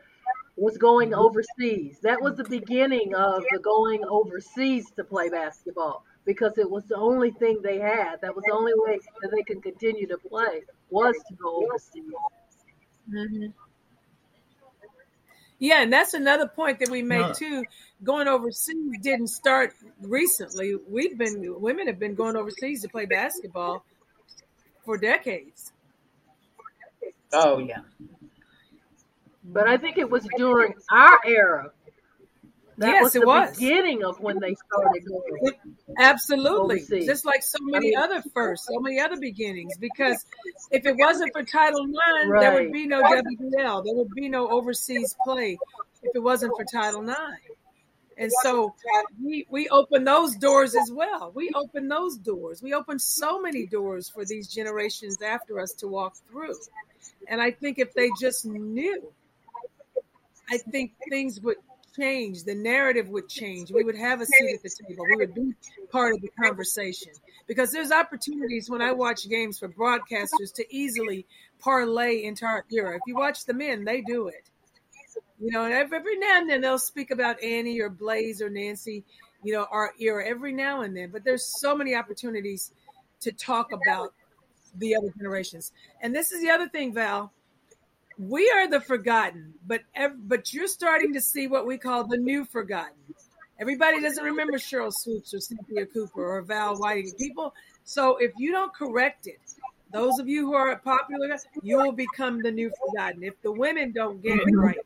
was 0.55 0.77
going 0.77 1.13
overseas. 1.13 1.99
That 2.03 2.21
was 2.21 2.37
the 2.37 2.45
beginning 2.45 3.13
of 3.13 3.43
the 3.51 3.59
going 3.59 4.01
overseas 4.05 4.89
to 4.95 5.03
play 5.03 5.27
basketball 5.27 6.05
because 6.23 6.57
it 6.57 6.71
was 6.71 6.85
the 6.85 6.95
only 6.95 7.31
thing 7.31 7.59
they 7.61 7.79
had. 7.79 8.21
That 8.21 8.33
was 8.33 8.45
the 8.47 8.53
only 8.53 8.71
way 8.77 8.97
that 9.21 9.29
they 9.29 9.43
could 9.43 9.61
continue 9.61 10.07
to 10.07 10.17
play 10.17 10.61
was 10.89 11.15
to 11.27 11.35
go 11.35 11.65
overseas. 11.65 12.13
Mm-hmm. 13.13 13.47
Yeah, 15.59 15.81
and 15.81 15.91
that's 15.91 16.13
another 16.13 16.47
point 16.47 16.79
that 16.79 16.89
we 16.89 17.01
made 17.01 17.21
No. 17.21 17.33
too. 17.33 17.63
Going 18.03 18.27
overseas 18.27 18.99
didn't 19.01 19.27
start 19.27 19.73
recently. 20.01 20.75
We've 20.87 21.17
been 21.17 21.59
women 21.59 21.87
have 21.87 21.97
been 21.97 22.13
going 22.13 22.35
overseas 22.35 22.83
to 22.83 22.89
play 22.89 23.05
basketball 23.05 23.83
for 24.85 24.97
decades. 24.97 25.73
Oh 27.33 27.57
yeah. 27.57 27.81
But 29.43 29.67
I 29.67 29.77
think 29.77 29.97
it 29.97 30.09
was 30.09 30.27
during 30.37 30.73
our 30.91 31.19
era. 31.25 31.71
That 32.79 32.89
Yes, 32.89 33.03
was 33.05 33.15
it 33.15 33.25
was. 33.25 33.57
beginning 33.57 34.03
of 34.03 34.19
when 34.19 34.39
they 34.39 34.55
started 34.69 35.03
going. 35.07 35.53
Absolutely. 35.97 36.75
Overseas. 36.81 37.05
Just 37.07 37.25
like 37.25 37.41
so 37.41 37.57
many 37.61 37.89
mean- 37.89 37.97
other 37.97 38.21
firsts, 38.33 38.67
so 38.67 38.79
many 38.79 38.99
other 38.99 39.17
beginnings. 39.17 39.77
Because 39.77 40.25
if 40.71 40.85
it 40.85 40.95
wasn't 40.95 41.31
for 41.33 41.43
Title 41.43 41.85
IX, 41.85 42.39
there 42.39 42.53
would 42.53 42.71
be 42.71 42.85
no 42.85 43.01
WBL. 43.01 43.83
There 43.83 43.95
would 43.95 44.11
be 44.13 44.29
no 44.29 44.47
overseas 44.49 45.15
play 45.23 45.57
if 46.03 46.15
it 46.15 46.19
wasn't 46.19 46.53
for 46.55 46.65
Title 46.65 47.07
IX. 47.07 47.17
And 48.19 48.31
so 48.41 48.73
we 49.23 49.45
we 49.49 49.69
open 49.69 50.03
those 50.03 50.35
doors 50.35 50.75
as 50.75 50.91
well. 50.91 51.31
We 51.35 51.51
open 51.55 51.87
those 51.87 52.17
doors. 52.17 52.61
We 52.63 52.73
open 52.73 52.97
so 52.99 53.39
many 53.39 53.65
doors 53.67 54.09
for 54.09 54.25
these 54.25 54.47
generations 54.47 55.21
after 55.21 55.59
us 55.59 55.71
to 55.73 55.87
walk 55.87 56.15
through. 56.29 56.55
And 57.27 57.41
I 57.41 57.51
think 57.51 57.77
if 57.79 57.93
they 57.93 58.09
just 58.19 58.43
knew, 58.45 59.11
I 60.49 60.57
think 60.57 60.93
things 61.09 61.39
would 61.41 61.57
change. 61.97 62.43
The 62.43 62.55
narrative 62.55 63.09
would 63.09 63.27
change. 63.27 63.71
We 63.71 63.83
would 63.83 63.97
have 63.97 64.21
a 64.21 64.25
seat 64.25 64.55
at 64.55 64.63
the 64.63 64.69
table. 64.69 65.05
We 65.05 65.15
would 65.17 65.33
be 65.33 65.53
part 65.91 66.13
of 66.13 66.21
the 66.21 66.29
conversation. 66.41 67.11
Because 67.47 67.71
there's 67.71 67.91
opportunities 67.91 68.69
when 68.69 68.81
I 68.81 68.91
watch 68.91 69.27
games 69.29 69.59
for 69.59 69.69
broadcasters 69.69 70.53
to 70.55 70.65
easily 70.69 71.25
parlay 71.59 72.23
into 72.23 72.45
our 72.45 72.65
era. 72.71 72.95
If 72.95 73.01
you 73.07 73.15
watch 73.15 73.45
the 73.45 73.53
men, 73.53 73.85
they 73.85 74.01
do 74.01 74.27
it. 74.27 74.49
You 75.39 75.51
know, 75.51 75.65
and 75.65 75.73
every, 75.73 76.17
now 76.17 76.39
and 76.39 76.49
then 76.49 76.61
they'll 76.61 76.79
speak 76.79 77.11
about 77.11 77.41
Annie 77.43 77.79
or 77.79 77.89
Blaze 77.89 78.41
or 78.41 78.49
Nancy, 78.49 79.03
you 79.43 79.53
know, 79.53 79.67
our 79.71 79.93
era 79.99 80.27
every 80.27 80.51
now 80.51 80.81
and 80.81 80.97
then. 80.97 81.09
But 81.11 81.23
there's 81.23 81.59
so 81.59 81.75
many 81.75 81.95
opportunities 81.95 82.71
to 83.21 83.31
talk 83.31 83.71
about 83.71 84.13
the 84.75 84.95
other 84.95 85.09
generations. 85.17 85.71
And 86.01 86.15
this 86.15 86.31
is 86.31 86.41
the 86.41 86.49
other 86.49 86.67
thing, 86.67 86.93
Val. 86.93 87.31
We 88.17 88.49
are 88.49 88.67
the 88.67 88.81
forgotten, 88.81 89.53
but 89.65 89.81
ev- 89.95 90.27
but 90.27 90.53
you're 90.53 90.67
starting 90.67 91.13
to 91.13 91.21
see 91.21 91.47
what 91.47 91.67
we 91.67 91.77
call 91.77 92.05
the 92.07 92.17
new 92.17 92.45
forgotten. 92.45 92.95
Everybody 93.59 94.01
doesn't 94.01 94.23
remember 94.23 94.57
Sheryl 94.57 94.91
Swoopes 94.93 95.33
or 95.33 95.39
Cynthia 95.39 95.85
Cooper 95.85 96.37
or 96.37 96.41
Val 96.41 96.77
Whiting. 96.77 97.11
People, 97.17 97.53
so 97.83 98.17
if 98.17 98.31
you 98.37 98.51
don't 98.51 98.73
correct 98.73 99.27
it, 99.27 99.39
those 99.91 100.19
of 100.19 100.27
you 100.27 100.45
who 100.45 100.53
are 100.53 100.75
popular, 100.77 101.37
you 101.63 101.77
will 101.77 101.91
become 101.91 102.41
the 102.41 102.51
new 102.51 102.71
forgotten. 102.85 103.23
If 103.23 103.41
the 103.41 103.51
women 103.51 103.91
don't 103.93 104.21
get 104.21 104.37
it 104.37 104.47
mm-hmm. 104.47 104.59
right 104.59 104.77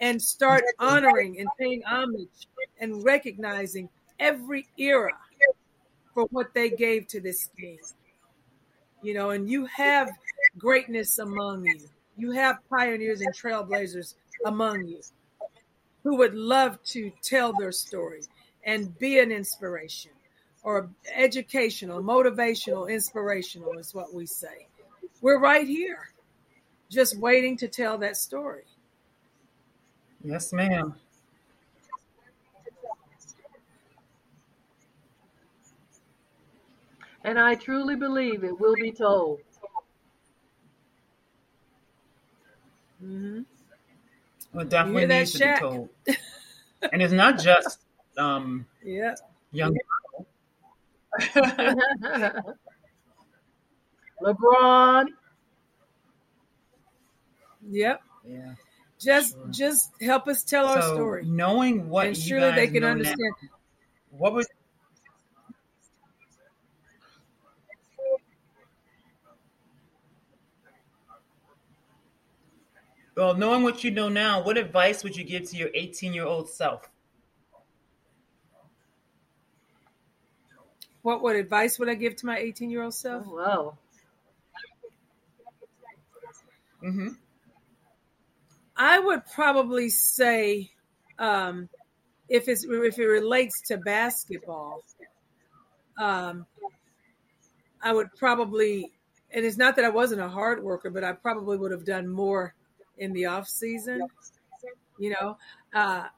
and 0.00 0.20
start 0.20 0.62
honoring 0.78 1.38
and 1.38 1.48
paying 1.58 1.82
homage 1.82 2.48
and 2.80 3.04
recognizing 3.04 3.88
every 4.18 4.66
era 4.76 5.12
for 6.14 6.24
what 6.30 6.54
they 6.54 6.70
gave 6.70 7.06
to 7.08 7.20
this 7.20 7.50
game. 7.58 7.78
You 9.02 9.14
know, 9.14 9.30
and 9.30 9.48
you 9.48 9.66
have 9.66 10.10
greatness 10.56 11.18
among 11.18 11.66
you. 11.66 11.88
You 12.16 12.32
have 12.32 12.58
pioneers 12.68 13.20
and 13.20 13.34
trailblazers 13.34 14.14
among 14.44 14.86
you 14.86 15.00
who 16.02 16.16
would 16.16 16.34
love 16.34 16.82
to 16.84 17.12
tell 17.22 17.52
their 17.52 17.72
story 17.72 18.22
and 18.64 18.96
be 18.98 19.18
an 19.18 19.30
inspiration 19.30 20.12
or 20.62 20.88
educational, 21.14 22.02
motivational, 22.02 22.90
inspirational 22.90 23.78
is 23.78 23.94
what 23.94 24.12
we 24.12 24.26
say. 24.26 24.66
We're 25.20 25.40
right 25.40 25.66
here, 25.66 26.10
just 26.90 27.16
waiting 27.18 27.56
to 27.58 27.68
tell 27.68 27.98
that 27.98 28.16
story. 28.16 28.64
Yes, 30.22 30.52
ma'am. 30.52 30.94
And 37.24 37.38
I 37.38 37.54
truly 37.56 37.96
believe 37.96 38.44
it 38.44 38.58
will 38.58 38.74
be 38.74 38.92
told. 38.92 39.40
Mm-hmm. 43.02 43.42
Well, 44.52 44.64
definitely 44.66 45.06
needs 45.06 45.32
to 45.32 45.38
be 45.38 45.58
told. 45.58 45.88
And 46.92 47.02
it's 47.02 47.12
not 47.12 47.40
just 47.40 47.80
um, 48.16 48.64
Yeah. 48.84 49.16
young 49.50 49.74
people. 49.74 50.26
LeBron. 54.22 55.06
Yep. 57.68 58.02
Yeah. 58.24 58.54
Just 59.00 59.36
just 59.50 59.90
help 60.00 60.28
us 60.28 60.42
tell 60.42 60.66
our 60.66 60.82
story. 60.82 61.24
knowing 61.24 61.88
what 61.88 62.06
and 62.06 62.16
surely 62.16 62.52
they 62.52 62.66
can 62.66 62.80
know 62.82 62.88
now, 62.88 62.92
understand. 62.92 63.34
What 64.10 64.34
would 64.34 64.46
Well, 73.18 73.34
knowing 73.34 73.64
what 73.64 73.82
you 73.82 73.90
know 73.90 74.08
now, 74.08 74.44
what 74.44 74.56
advice 74.56 75.02
would 75.02 75.16
you 75.16 75.24
give 75.24 75.50
to 75.50 75.56
your 75.56 75.70
18 75.74 76.14
year 76.14 76.24
old 76.24 76.48
self? 76.48 76.88
What 81.02 81.20
what 81.20 81.34
advice 81.34 81.80
would 81.80 81.88
I 81.88 81.94
give 81.94 82.14
to 82.14 82.26
my 82.26 82.38
18 82.38 82.70
year 82.70 82.84
old 82.84 82.94
self? 82.94 83.24
Oh, 83.26 83.34
wow. 83.34 83.78
Mm-hmm. 86.80 87.08
I 88.76 89.00
would 89.00 89.26
probably 89.26 89.88
say, 89.88 90.70
um, 91.18 91.68
if 92.28 92.46
it's 92.46 92.64
if 92.64 93.00
it 93.00 93.04
relates 93.04 93.62
to 93.62 93.78
basketball, 93.78 94.84
um, 95.98 96.46
I 97.82 97.92
would 97.92 98.14
probably, 98.14 98.92
and 99.32 99.44
it's 99.44 99.56
not 99.56 99.74
that 99.74 99.84
I 99.84 99.88
wasn't 99.88 100.20
a 100.20 100.28
hard 100.28 100.62
worker, 100.62 100.88
but 100.88 101.02
I 101.02 101.14
probably 101.14 101.56
would 101.56 101.72
have 101.72 101.84
done 101.84 102.06
more 102.06 102.54
in 102.98 103.12
the 103.12 103.26
off 103.26 103.48
season. 103.48 104.06
You 104.98 105.10
know, 105.10 105.38
uh, 105.74 106.08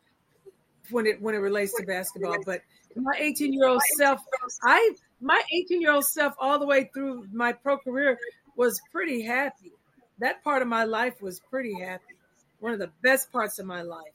when 0.91 1.07
it 1.07 1.21
when 1.21 1.35
it 1.35 1.39
relates 1.39 1.75
to 1.75 1.85
basketball. 1.85 2.39
But 2.45 2.63
my 2.97 3.15
18 3.19 3.53
year 3.53 3.67
old 3.69 3.83
self, 3.97 4.21
I 4.63 4.95
my 5.21 5.41
18 5.53 5.81
year 5.81 5.93
old 5.93 6.07
self 6.07 6.35
all 6.39 6.59
the 6.59 6.67
way 6.67 6.91
through 6.93 7.27
my 7.33 7.53
pro 7.53 7.79
career 7.79 8.19
was 8.57 8.81
pretty 8.93 9.23
happy. 9.23 9.73
That 10.19 10.43
part 10.45 10.63
of 10.63 10.69
my 10.69 10.85
life 10.85 11.21
was 11.23 11.41
pretty 11.41 11.79
happy. 11.81 12.17
One 12.61 12.73
of 12.73 12.79
the 12.79 12.91
best 13.03 13.31
parts 13.33 13.59
of 13.59 13.67
my 13.67 13.83
life. 13.83 14.13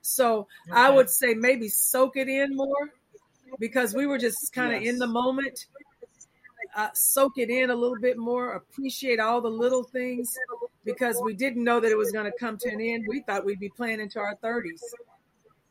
So 0.00 0.48
I 0.72 0.90
would 0.90 1.10
say 1.10 1.34
maybe 1.34 1.68
soak 1.68 2.16
it 2.16 2.28
in 2.28 2.56
more 2.56 2.90
because 3.58 3.94
we 3.94 4.06
were 4.06 4.18
just 4.18 4.52
kind 4.52 4.74
of 4.74 4.82
Yes. 4.82 4.92
in 4.94 4.98
the 4.98 5.06
moment. 5.06 5.66
Uh, 6.74 6.88
soak 6.94 7.36
it 7.36 7.50
in 7.50 7.68
a 7.70 7.74
little 7.74 7.98
bit 8.00 8.16
more, 8.16 8.54
appreciate 8.54 9.20
all 9.20 9.42
the 9.42 9.50
little 9.50 9.82
things 9.84 10.34
because 10.84 11.20
we 11.24 11.34
didn't 11.34 11.62
know 11.62 11.80
that 11.80 11.90
it 11.90 11.98
was 11.98 12.10
going 12.10 12.24
to 12.24 12.38
come 12.38 12.56
to 12.58 12.68
an 12.68 12.80
end. 12.80 13.04
We 13.08 13.20
thought 13.20 13.44
we'd 13.44 13.60
be 13.60 13.68
playing 13.68 14.00
into 14.00 14.18
our 14.18 14.36
30s, 14.42 14.80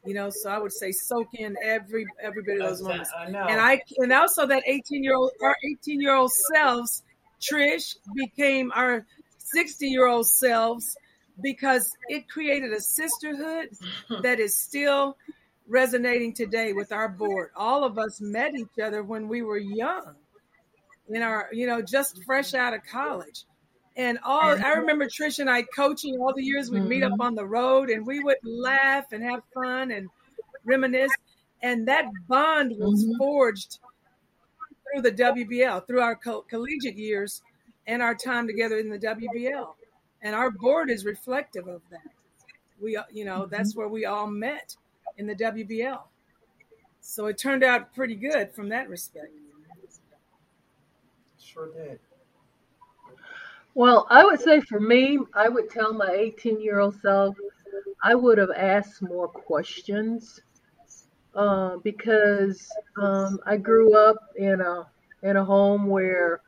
you 0.05 0.13
know. 0.13 0.29
So 0.29 0.49
I 0.49 0.57
would 0.57 0.71
say 0.71 0.91
soak 0.91 1.33
in 1.33 1.55
every 1.63 2.05
every 2.21 2.43
bit 2.43 2.61
of 2.61 2.69
those 2.69 2.81
moments. 2.81 3.11
I 3.17 3.29
know. 3.29 3.45
And 3.47 3.59
I 3.59 3.81
and 3.97 4.11
also 4.13 4.45
that 4.47 4.63
18 4.65 5.03
year 5.03 5.15
old 5.15 5.31
our 5.43 5.55
18 5.71 6.01
year 6.01 6.15
old 6.15 6.31
selves, 6.31 7.03
Trish 7.41 7.95
became 8.15 8.71
our 8.73 9.05
60 9.37 9.87
year 9.87 10.07
old 10.07 10.27
selves 10.27 10.95
because 11.41 11.89
it 12.09 12.29
created 12.29 12.71
a 12.71 12.81
sisterhood 12.81 13.69
that 14.21 14.39
is 14.39 14.55
still 14.55 15.17
resonating 15.67 16.33
today 16.33 16.73
with 16.73 16.91
our 16.91 17.07
board. 17.07 17.49
All 17.55 17.83
of 17.83 17.97
us 17.97 18.19
met 18.21 18.55
each 18.55 18.79
other 18.83 19.03
when 19.03 19.27
we 19.27 19.41
were 19.41 19.57
young, 19.57 20.15
in 21.09 21.21
our, 21.21 21.49
you 21.51 21.65
know, 21.67 21.81
just 21.81 22.23
fresh 22.25 22.53
out 22.53 22.73
of 22.73 22.81
college. 22.85 23.45
And 23.97 24.19
all 24.23 24.41
I 24.41 24.73
remember 24.73 25.05
Trish 25.05 25.39
and 25.39 25.49
I 25.49 25.63
coaching 25.63 26.17
all 26.17 26.33
the 26.33 26.43
years 26.43 26.71
we'd 26.71 26.81
meet 26.81 27.03
up 27.03 27.13
mm-hmm. 27.13 27.21
on 27.21 27.35
the 27.35 27.45
road 27.45 27.89
and 27.89 28.05
we 28.05 28.21
would 28.21 28.37
laugh 28.43 29.11
and 29.11 29.21
have 29.23 29.41
fun 29.53 29.91
and 29.91 30.09
reminisce. 30.63 31.11
And 31.61 31.87
that 31.87 32.05
bond 32.27 32.73
was 32.77 33.03
mm-hmm. 33.03 33.17
forged 33.17 33.79
through 34.91 35.01
the 35.01 35.11
WBL, 35.11 35.85
through 35.87 36.01
our 36.01 36.15
co- 36.15 36.41
collegiate 36.41 36.97
years 36.97 37.41
and 37.85 38.01
our 38.01 38.15
time 38.15 38.47
together 38.47 38.77
in 38.77 38.89
the 38.89 38.97
WBL. 38.97 39.73
And 40.21 40.35
our 40.35 40.51
board 40.51 40.89
is 40.89 41.03
reflective 41.03 41.67
of 41.67 41.81
that. 41.91 41.99
We, 42.79 42.97
you 43.11 43.25
know, 43.25 43.41
mm-hmm. 43.41 43.55
that's 43.55 43.75
where 43.75 43.89
we 43.89 44.05
all 44.05 44.27
met 44.27 44.75
in 45.17 45.27
the 45.27 45.35
WBL. 45.35 46.01
So 47.01 47.25
it 47.25 47.37
turned 47.37 47.63
out 47.63 47.93
pretty 47.93 48.15
good 48.15 48.53
from 48.53 48.69
that 48.69 48.87
respect. 48.87 49.33
Sure 51.39 51.69
did. 51.73 51.99
Well, 53.73 54.05
I 54.09 54.25
would 54.25 54.41
say 54.41 54.59
for 54.59 54.79
me, 54.79 55.19
I 55.33 55.47
would 55.47 55.69
tell 55.69 55.93
my 55.93 56.11
18 56.11 56.61
year 56.61 56.79
old 56.79 56.99
self, 56.99 57.35
I 58.03 58.15
would 58.15 58.37
have 58.37 58.51
asked 58.55 59.01
more 59.01 59.27
questions 59.27 60.41
uh, 61.33 61.77
because 61.77 62.67
um, 63.01 63.39
I 63.45 63.57
grew 63.57 63.95
up 63.97 64.17
in 64.35 64.59
a 64.59 64.87
in 65.23 65.37
a 65.37 65.45
home 65.45 65.85
where, 65.87 66.41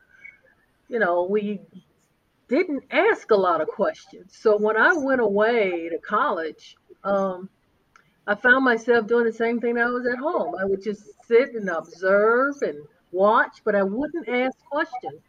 you 0.88 0.98
know, 0.98 1.24
we 1.30 1.60
didn't 2.48 2.84
ask 2.90 3.30
a 3.30 3.36
lot 3.36 3.60
of 3.60 3.68
questions. 3.68 4.36
So 4.36 4.56
when 4.58 4.76
I 4.76 4.92
went 4.92 5.20
away 5.20 5.88
to 5.88 5.98
college, 5.98 6.76
um, 7.04 7.48
I 8.26 8.34
found 8.34 8.64
myself 8.64 9.06
doing 9.06 9.24
the 9.24 9.32
same 9.32 9.60
thing 9.60 9.78
I 9.78 9.86
was 9.86 10.06
at 10.06 10.18
home. 10.18 10.56
I 10.60 10.64
would 10.64 10.82
just 10.82 11.04
sit 11.26 11.54
and 11.54 11.68
observe 11.70 12.56
and 12.62 12.78
watch, 13.12 13.62
but 13.64 13.74
I 13.74 13.82
wouldn't 13.82 14.28
ask 14.28 14.58
questions. 14.70 15.22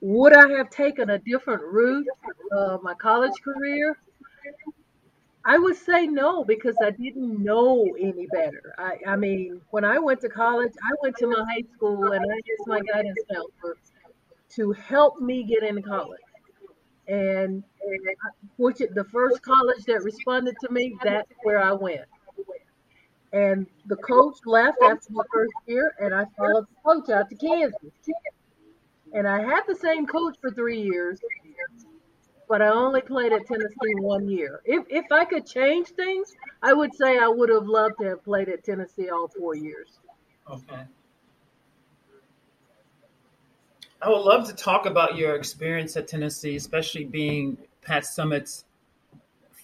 Would 0.00 0.32
I 0.32 0.48
have 0.56 0.70
taken 0.70 1.10
a 1.10 1.18
different 1.18 1.62
route 1.62 2.06
uh, 2.52 2.78
my 2.82 2.94
college 2.94 3.40
career? 3.42 3.96
I 5.44 5.58
would 5.58 5.76
say 5.76 6.06
no 6.06 6.44
because 6.44 6.76
I 6.82 6.90
didn't 6.90 7.42
know 7.42 7.86
any 7.98 8.26
better. 8.26 8.74
I, 8.78 8.98
I 9.06 9.16
mean, 9.16 9.60
when 9.70 9.84
I 9.84 9.98
went 9.98 10.20
to 10.20 10.28
college, 10.28 10.72
I 10.82 10.94
went 11.02 11.16
to 11.18 11.26
my 11.26 11.42
high 11.48 11.64
school 11.74 12.12
and 12.12 12.24
I 12.24 12.34
asked 12.34 12.66
my 12.66 12.80
guidance 12.80 13.18
counselor 13.32 13.76
to 14.56 14.72
help 14.72 15.20
me 15.20 15.44
get 15.44 15.62
into 15.62 15.82
college. 15.82 16.20
And, 17.08 17.64
and 17.82 18.00
which 18.58 18.78
the 18.78 19.04
first 19.10 19.42
college 19.42 19.84
that 19.86 20.02
responded 20.02 20.56
to 20.60 20.70
me, 20.70 20.96
that's 21.02 21.32
where 21.42 21.62
I 21.62 21.72
went. 21.72 22.02
And 23.32 23.66
the 23.86 23.96
coach 23.96 24.36
left 24.46 24.78
after 24.82 25.08
the 25.10 25.24
first 25.32 25.54
year, 25.66 25.94
and 25.98 26.14
I 26.14 26.24
followed 26.36 26.66
the 26.66 26.76
coach 26.84 27.10
out 27.10 27.28
to 27.30 27.36
Kansas. 27.36 27.92
And 29.12 29.26
I 29.26 29.40
had 29.42 29.62
the 29.66 29.74
same 29.76 30.06
coach 30.06 30.36
for 30.40 30.50
three 30.50 30.80
years, 30.80 31.18
but 32.48 32.62
I 32.62 32.68
only 32.68 33.00
played 33.00 33.32
at 33.32 33.46
Tennessee 33.46 33.94
one 34.00 34.28
year. 34.28 34.60
If 34.64 34.84
if 34.88 35.06
I 35.10 35.24
could 35.24 35.46
change 35.46 35.88
things, 35.88 36.34
I 36.62 36.72
would 36.72 36.94
say 36.94 37.18
I 37.18 37.28
would 37.28 37.48
have 37.48 37.66
loved 37.66 37.94
to 38.00 38.08
have 38.08 38.24
played 38.24 38.48
at 38.48 38.64
Tennessee 38.64 39.08
all 39.10 39.28
four 39.28 39.54
years. 39.54 39.98
Okay. 40.50 40.82
I 44.00 44.08
would 44.08 44.20
love 44.20 44.46
to 44.48 44.54
talk 44.54 44.86
about 44.86 45.16
your 45.16 45.34
experience 45.34 45.96
at 45.96 46.06
Tennessee, 46.06 46.54
especially 46.54 47.04
being 47.04 47.58
Pat 47.82 48.04
Summitt's 48.04 48.64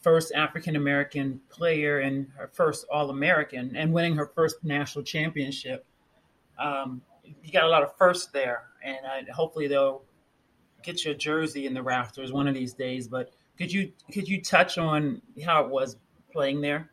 first 0.03 0.33
African 0.35 0.77
American 0.77 1.41
player 1.49 2.01
and 2.01 2.27
her 2.37 2.49
first 2.53 2.85
All 2.91 3.11
American 3.11 3.77
and 3.77 3.93
winning 3.93 4.17
her 4.17 4.27
first 4.27 4.63
national 4.65 5.05
championship. 5.05 5.87
Um, 6.59 7.01
you 7.43 7.53
got 7.53 7.65
a 7.65 7.69
lot 7.69 7.83
of 7.83 7.97
firsts 7.97 8.27
there, 8.27 8.65
and 8.85 8.99
I, 9.07 9.25
hopefully 9.33 9.67
they'll 9.67 10.03
get 10.83 11.05
your 11.05 11.15
jersey 11.15 11.67
in 11.67 11.75
the 11.75 11.83
rafters 11.83 12.33
one 12.33 12.47
of 12.47 12.55
these 12.55 12.75
days. 12.75 13.09
But 13.09 13.31
could 13.59 13.73
you 13.73 13.93
could 14.13 14.29
you 14.29 14.43
touch 14.43 14.79
on 14.79 15.21
how 15.45 15.65
it 15.65 15.71
was 15.71 15.97
playing 16.33 16.61
there? 16.61 16.91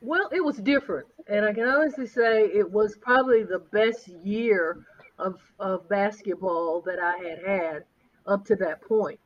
Well, 0.00 0.28
it 0.32 0.44
was 0.44 0.56
different, 0.56 1.06
and 1.28 1.44
I 1.44 1.52
can 1.52 1.64
honestly 1.64 2.08
say 2.08 2.46
it 2.46 2.68
was 2.68 2.96
probably 2.96 3.44
the 3.44 3.60
best 3.60 4.08
year 4.08 4.84
of 5.18 5.38
of 5.60 5.88
basketball 5.88 6.82
that 6.82 6.98
I 6.98 7.16
had 7.18 7.38
had 7.46 7.84
up 8.26 8.44
to 8.46 8.56
that 8.56 8.82
point. 8.82 9.20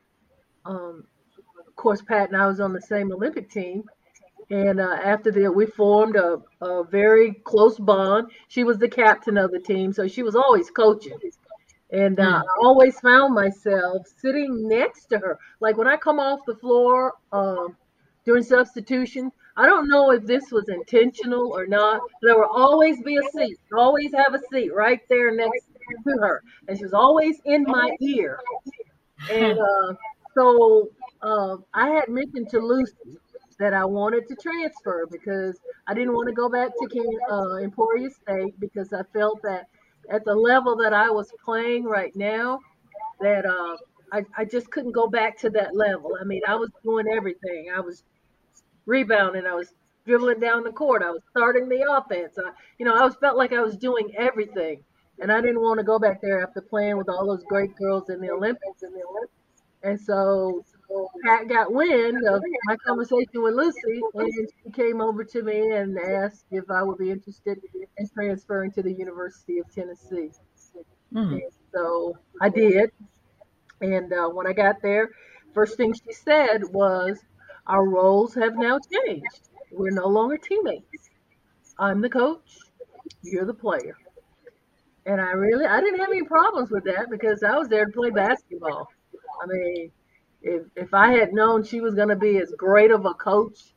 Um, 0.67 1.05
of 1.67 1.77
course, 1.77 2.03
Pat 2.03 2.29
and 2.29 2.37
I 2.37 2.47
was 2.47 2.61
on 2.61 2.73
the 2.73 2.81
same 2.81 3.13
Olympic 3.13 3.51
team, 3.51 3.85
and 4.51 4.81
uh, 4.81 4.99
after 5.03 5.33
that, 5.33 5.53
we 5.53 5.67
formed 5.67 6.17
a, 6.17 6.41
a 6.61 6.85
very 6.85 7.35
close 7.45 7.79
bond. 7.79 8.31
She 8.49 8.63
was 8.63 8.79
the 8.79 8.89
captain 8.89 9.37
of 9.37 9.51
the 9.51 9.59
team, 9.59 9.93
so 9.93 10.07
she 10.07 10.23
was 10.23 10.37
always 10.37 10.71
coaching. 10.71 11.19
And 11.91 12.19
uh, 12.19 12.43
I 12.43 12.65
always 12.65 12.99
found 13.01 13.35
myself 13.35 14.07
sitting 14.21 14.69
next 14.69 15.07
to 15.07 15.19
her. 15.19 15.39
Like 15.61 15.77
when 15.77 15.89
I 15.89 15.97
come 15.97 16.19
off 16.21 16.41
the 16.47 16.55
floor 16.57 17.15
um, 17.33 17.77
during 18.25 18.43
substitution, 18.43 19.33
I 19.57 19.67
don't 19.67 19.89
know 19.89 20.11
if 20.13 20.25
this 20.27 20.51
was 20.53 20.69
intentional 20.69 21.53
or 21.53 21.67
not. 21.67 22.01
There 22.23 22.37
will 22.37 22.51
always 22.51 23.03
be 23.03 23.17
a 23.17 23.23
seat, 23.33 23.59
always 23.77 24.13
have 24.15 24.35
a 24.35 24.41
seat 24.53 24.73
right 24.75 25.01
there 25.09 25.35
next 25.35 25.67
to 26.07 26.19
her. 26.21 26.43
And 26.69 26.77
she 26.77 26.85
was 26.85 26.93
always 26.93 27.41
in 27.45 27.65
my 27.65 27.91
ear. 28.01 28.39
And 29.31 29.59
uh, 29.59 29.95
so 30.35 30.91
uh, 31.23 31.57
I 31.73 31.89
had 31.91 32.09
mentioned 32.09 32.51
to 32.51 32.59
Lucy 32.59 33.19
that 33.59 33.73
I 33.73 33.85
wanted 33.85 34.29
to 34.29 34.37
transfer 34.37 35.07
because 35.11 35.59
I 35.87 35.95
didn't 35.95 36.15
want 36.15 36.29
to 36.29 36.35
go 36.35 36.49
back 36.49 36.71
to 36.79 36.89
King, 36.89 37.19
uh, 37.31 37.57
Emporia 37.57 38.11
State 38.11 38.59
because 38.61 38.93
I 38.93 39.03
felt 39.13 39.41
that 39.43 39.67
at 40.11 40.25
the 40.25 40.35
level 40.35 40.77
that 40.77 40.93
I 40.93 41.11
was 41.11 41.33
playing 41.45 41.85
right 41.85 42.15
now, 42.15 42.61
that 43.21 43.47
uh, 43.47 43.77
I, 44.13 44.25
I 44.37 44.45
just 44.45 44.71
couldn't 44.71 44.93
go 44.93 45.09
back 45.09 45.39
to 45.39 45.51
that 45.51 45.75
level. 45.75 46.17
I 46.21 46.25
mean, 46.25 46.43
I 46.47 46.55
was 46.55 46.71
doing 46.85 47.07
everything. 47.09 47.69
I 47.75 47.81
was 47.81 48.05
rebounding. 48.85 49.47
I 49.47 49.55
was 49.55 49.73
dribbling 50.07 50.41
down 50.41 50.63
the 50.63 50.73
court. 50.73 51.03
I 51.03 51.11
was 51.11 51.23
starting 51.31 51.69
the 51.69 51.85
offense. 51.91 52.37
I, 52.39 52.51
you 52.79 52.87
know, 52.87 52.95
I 52.95 53.05
was 53.05 53.17
felt 53.17 53.37
like 53.37 53.53
I 53.53 53.61
was 53.61 53.77
doing 53.77 54.13
everything, 54.17 54.83
and 55.21 55.33
I 55.33 55.41
didn't 55.41 55.61
want 55.61 55.79
to 55.79 55.85
go 55.85 55.99
back 55.99 56.21
there 56.21 56.43
after 56.43 56.61
playing 56.61 56.97
with 56.97 57.09
all 57.09 57.27
those 57.27 57.45
great 57.45 57.75
girls 57.77 58.11
in 58.11 58.21
the 58.21 58.31
Olympics. 58.31 58.83
In 58.83 58.93
the 58.93 59.03
Olympics. 59.09 59.33
And 59.83 60.01
so 60.01 60.65
Pat 61.25 61.49
got 61.49 61.73
wind 61.73 62.27
of 62.29 62.43
my 62.65 62.77
conversation 62.77 63.43
with 63.43 63.55
Lucy, 63.55 64.01
and 64.15 64.49
she 64.65 64.71
came 64.71 65.01
over 65.01 65.25
to 65.25 65.43
me 65.43 65.73
and 65.73 65.99
asked 65.99 66.45
if 66.51 66.71
I 66.71 66.83
would 66.83 66.99
be 66.99 67.11
interested 67.11 67.59
in 67.97 68.09
transferring 68.09 68.71
to 68.73 68.83
the 68.83 68.93
University 68.93 69.59
of 69.59 69.73
Tennessee. 69.75 70.31
Mm-hmm. 71.13 71.39
So 71.75 72.19
I 72.41 72.49
did. 72.49 72.91
And 73.81 74.13
uh, 74.13 74.29
when 74.29 74.47
I 74.47 74.53
got 74.53 74.81
there, 74.83 75.11
first 75.55 75.77
thing 75.77 75.93
she 75.93 76.13
said 76.13 76.63
was, 76.71 77.19
Our 77.67 77.85
roles 77.85 78.35
have 78.35 78.57
now 78.57 78.79
changed. 78.79 79.49
We're 79.71 79.91
no 79.91 80.07
longer 80.07 80.39
teammates. 80.39 81.11
I'm 81.79 82.01
the 82.01 82.09
coach, 82.09 82.59
you're 83.23 83.45
the 83.45 83.55
player. 83.55 83.97
And 85.05 85.21
I 85.21 85.33
really, 85.33 85.67
I 85.67 85.81
didn't 85.81 86.01
have 86.01 86.09
any 86.09 86.23
problems 86.23 86.71
with 86.71 86.85
that 86.85 87.11
because 87.11 87.43
I 87.43 87.57
was 87.57 87.69
there 87.69 87.85
to 87.87 87.93
play 87.93 88.11
basketball. 88.11 88.89
I 89.43 89.47
mean, 89.47 89.93
if 90.47 90.63
if 90.77 90.95
I 90.95 91.11
had 91.11 91.33
known 91.33 91.65
she 91.65 91.81
was 91.81 91.95
going 91.95 92.09
to 92.09 92.17
be 92.17 92.39
as 92.39 92.53
great 92.57 92.91
of 92.93 93.05
a 93.05 93.15
coach 93.15 93.75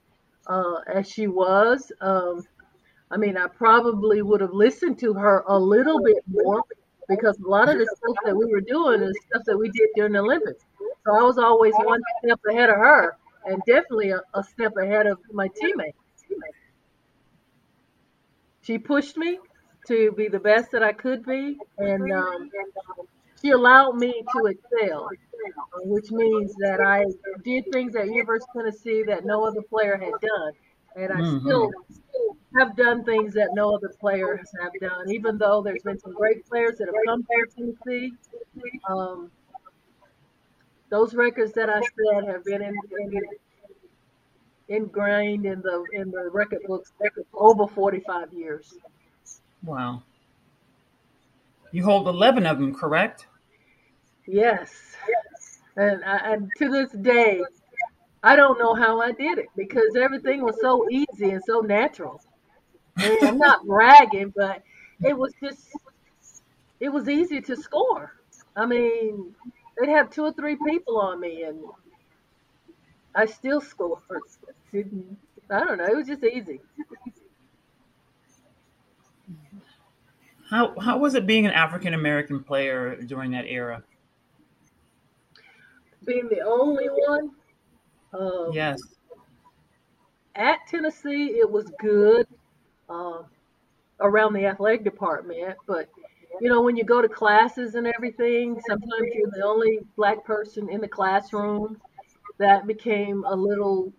uh, 0.48 0.82
as 0.88 1.10
she 1.10 1.28
was, 1.28 1.92
um, 2.00 2.44
I 3.12 3.18
mean, 3.18 3.38
I 3.38 3.48
probably 3.48 4.22
would 4.22 4.42
have 4.42 4.54
listened 4.54 5.00
to 5.00 5.14
her 5.14 5.44
a 5.48 5.58
little 5.58 6.02
bit 6.02 6.24
more 6.28 6.64
because 7.08 7.40
a 7.40 7.48
lot 7.48 7.70
of 7.70 7.80
the 7.80 7.88
stuff 7.98 8.16
that 8.24 8.36
we 8.36 8.46
were 8.46 8.62
doing 8.62 9.02
is 9.02 9.18
stuff 9.28 9.44
that 9.46 9.58
we 9.58 9.70
did 9.70 9.90
during 9.96 10.14
the 10.14 10.20
Olympics. 10.20 10.64
So 11.06 11.20
I 11.20 11.24
was 11.24 11.40
always 11.40 11.74
one 11.78 12.02
step 12.24 12.40
ahead 12.48 12.70
of 12.70 12.76
her, 12.76 13.18
and 13.46 13.62
definitely 13.66 14.12
a, 14.12 14.22
a 14.36 14.44
step 14.44 14.74
ahead 14.78 15.08
of 15.08 15.18
my 15.34 15.50
teammates. 15.60 15.98
She 18.62 18.78
pushed 18.78 19.18
me 19.18 19.40
to 19.88 20.12
be 20.12 20.28
the 20.28 20.40
best 20.40 20.72
that 20.72 20.84
I 20.84 20.94
could 20.94 21.26
be, 21.26 21.58
and 21.80 22.12
um, 22.12 22.52
she 23.42 23.52
allowed 23.52 23.96
me 23.96 24.24
to 24.36 24.46
excel 24.48 25.10
which 25.84 26.12
means 26.12 26.54
that 26.56 26.80
I 26.82 27.06
did 27.44 27.72
things 27.72 27.96
at 27.96 28.08
University 28.08 28.50
of 28.56 28.64
Tennessee 28.64 29.04
that 29.08 29.26
no 29.26 29.44
other 29.44 29.62
player 29.62 29.98
had 29.98 30.14
done. 30.22 30.54
And 30.96 31.12
I 31.12 31.16
mm-hmm. 31.18 31.46
still 31.46 31.72
have 32.58 32.76
done 32.76 33.04
things 33.04 33.34
that 33.36 33.50
no 33.54 33.76
other 33.76 33.94
players 34.00 34.48
have 34.62 34.72
done, 34.82 35.10
even 35.10 35.38
though 35.38 35.62
there's 35.62 35.84
been 35.84 36.00
some 36.00 36.14
great 36.14 36.48
players 36.48 36.78
that 36.80 36.88
have 36.88 36.96
come 37.06 37.24
to 37.24 37.56
Tennessee. 37.56 38.14
Um, 38.90 39.32
those 40.90 41.14
records 41.14 41.54
that 41.54 41.70
I 41.70 41.80
said 41.80 42.28
have 42.28 42.44
been 42.44 42.64
in, 42.64 42.74
in, 43.00 43.22
ingrained 44.68 45.46
in 45.46 45.62
the 45.62 45.86
in 45.94 46.10
the 46.10 46.30
record 46.34 46.62
books 46.68 46.92
over 47.34 47.68
45 47.68 48.34
years. 48.34 48.74
Wow. 49.64 50.02
You 51.72 51.84
hold 51.84 52.08
11 52.08 52.48
of 52.48 52.58
them, 52.58 52.74
correct? 52.74 53.28
Yes. 54.32 54.70
And, 55.76 56.04
I, 56.06 56.34
and 56.34 56.52
to 56.58 56.70
this 56.70 56.92
day, 56.92 57.42
I 58.22 58.36
don't 58.36 58.60
know 58.60 58.76
how 58.76 59.02
I 59.02 59.12
did 59.12 59.40
it 59.40 59.48
because 59.56 59.96
everything 59.96 60.44
was 60.44 60.56
so 60.62 60.88
easy 60.90 61.32
and 61.32 61.44
so 61.44 61.62
natural. 61.62 62.22
I'm 62.98 63.38
not 63.38 63.66
bragging, 63.68 64.34
but 64.36 64.62
it 65.04 65.18
was 65.18 65.34
just, 65.42 65.70
it 66.80 66.90
was 66.90 67.10
easy 67.10 67.42
to 67.42 67.56
score. 67.56 68.14
I 68.56 68.66
mean, 68.66 69.34
they'd 69.80 69.90
have 69.90 70.12
two 70.12 70.26
or 70.26 70.34
three 70.34 70.58
people 70.58 71.00
on 71.00 71.20
me, 71.20 71.44
and 71.44 71.60
I 73.16 73.26
still 73.26 73.62
scored. 73.62 74.02
I 74.74 75.60
don't 75.60 75.78
know. 75.78 75.86
It 75.86 75.96
was 75.96 76.08
just 76.08 76.24
easy. 76.24 76.60
How 80.50 80.78
how 80.80 80.98
was 80.98 81.16
it 81.16 81.26
being 81.26 81.46
an 81.46 81.52
African 81.52 81.94
American 81.94 82.44
player 82.44 83.02
during 83.02 83.32
that 83.32 83.46
era? 83.46 83.84
Being 86.06 86.28
the 86.30 86.42
only 86.42 86.88
one. 86.88 87.32
Um, 88.14 88.52
yes. 88.54 88.80
At 90.36 90.60
Tennessee, 90.68 91.38
it 91.40 91.50
was 91.50 91.72
good 91.80 92.28
um, 92.90 93.26
around 94.00 94.34
the 94.34 94.46
athletic 94.46 94.84
department, 94.84 95.58
but 95.68 95.90
you 96.42 96.50
know, 96.50 96.62
when 96.62 96.78
you 96.78 96.84
go 96.84 97.02
to 97.02 97.10
classes 97.10 97.76
and 97.76 97.88
everything, 97.88 98.60
sometimes 98.68 99.10
you're 99.14 99.32
the 99.32 99.44
only 99.44 99.80
black 99.98 100.24
person 100.24 100.70
in 100.70 100.80
the 100.80 100.88
classroom. 100.88 101.78
That 102.38 102.66
became 102.68 103.26
a 103.26 103.36
little, 103.36 103.92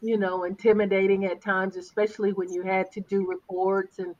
you 0.00 0.16
know, 0.16 0.44
intimidating 0.44 1.26
at 1.26 1.42
times, 1.42 1.76
especially 1.76 2.32
when 2.32 2.50
you 2.50 2.62
had 2.62 2.90
to 2.92 3.00
do 3.00 3.28
reports 3.28 3.98
and 3.98 4.14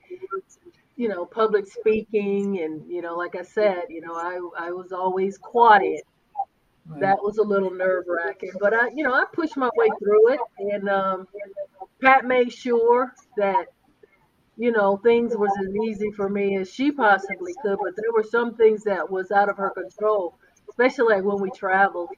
you 0.96 1.08
know, 1.08 1.24
public 1.24 1.66
speaking, 1.66 2.60
and 2.60 2.88
you 2.88 3.02
know, 3.02 3.16
like 3.16 3.34
I 3.34 3.42
said, 3.42 3.84
you 3.88 4.00
know, 4.00 4.14
I 4.14 4.66
I 4.66 4.70
was 4.70 4.92
always 4.92 5.38
quiet. 5.38 6.02
That 7.00 7.22
was 7.22 7.38
a 7.38 7.42
little 7.42 7.70
nerve 7.70 8.04
wracking, 8.06 8.52
but 8.60 8.74
I, 8.74 8.88
you 8.94 9.04
know, 9.04 9.14
I 9.14 9.24
pushed 9.32 9.56
my 9.56 9.70
way 9.76 9.88
through 9.98 10.34
it, 10.34 10.40
and 10.58 10.88
um, 10.88 11.28
Pat 12.00 12.24
made 12.24 12.52
sure 12.52 13.14
that 13.36 13.66
you 14.56 14.70
know, 14.72 14.96
things 14.98 15.36
was 15.36 15.50
as 15.60 15.74
easy 15.88 16.10
for 16.12 16.28
me 16.28 16.56
as 16.58 16.72
she 16.72 16.92
possibly 16.92 17.52
could, 17.62 17.78
but 17.82 17.94
there 17.96 18.12
were 18.14 18.22
some 18.22 18.54
things 18.54 18.84
that 18.84 19.10
was 19.10 19.30
out 19.32 19.48
of 19.48 19.56
her 19.56 19.70
control, 19.70 20.38
especially 20.68 21.16
like 21.16 21.24
when 21.24 21.40
we 21.40 21.50
traveled. 21.50 22.10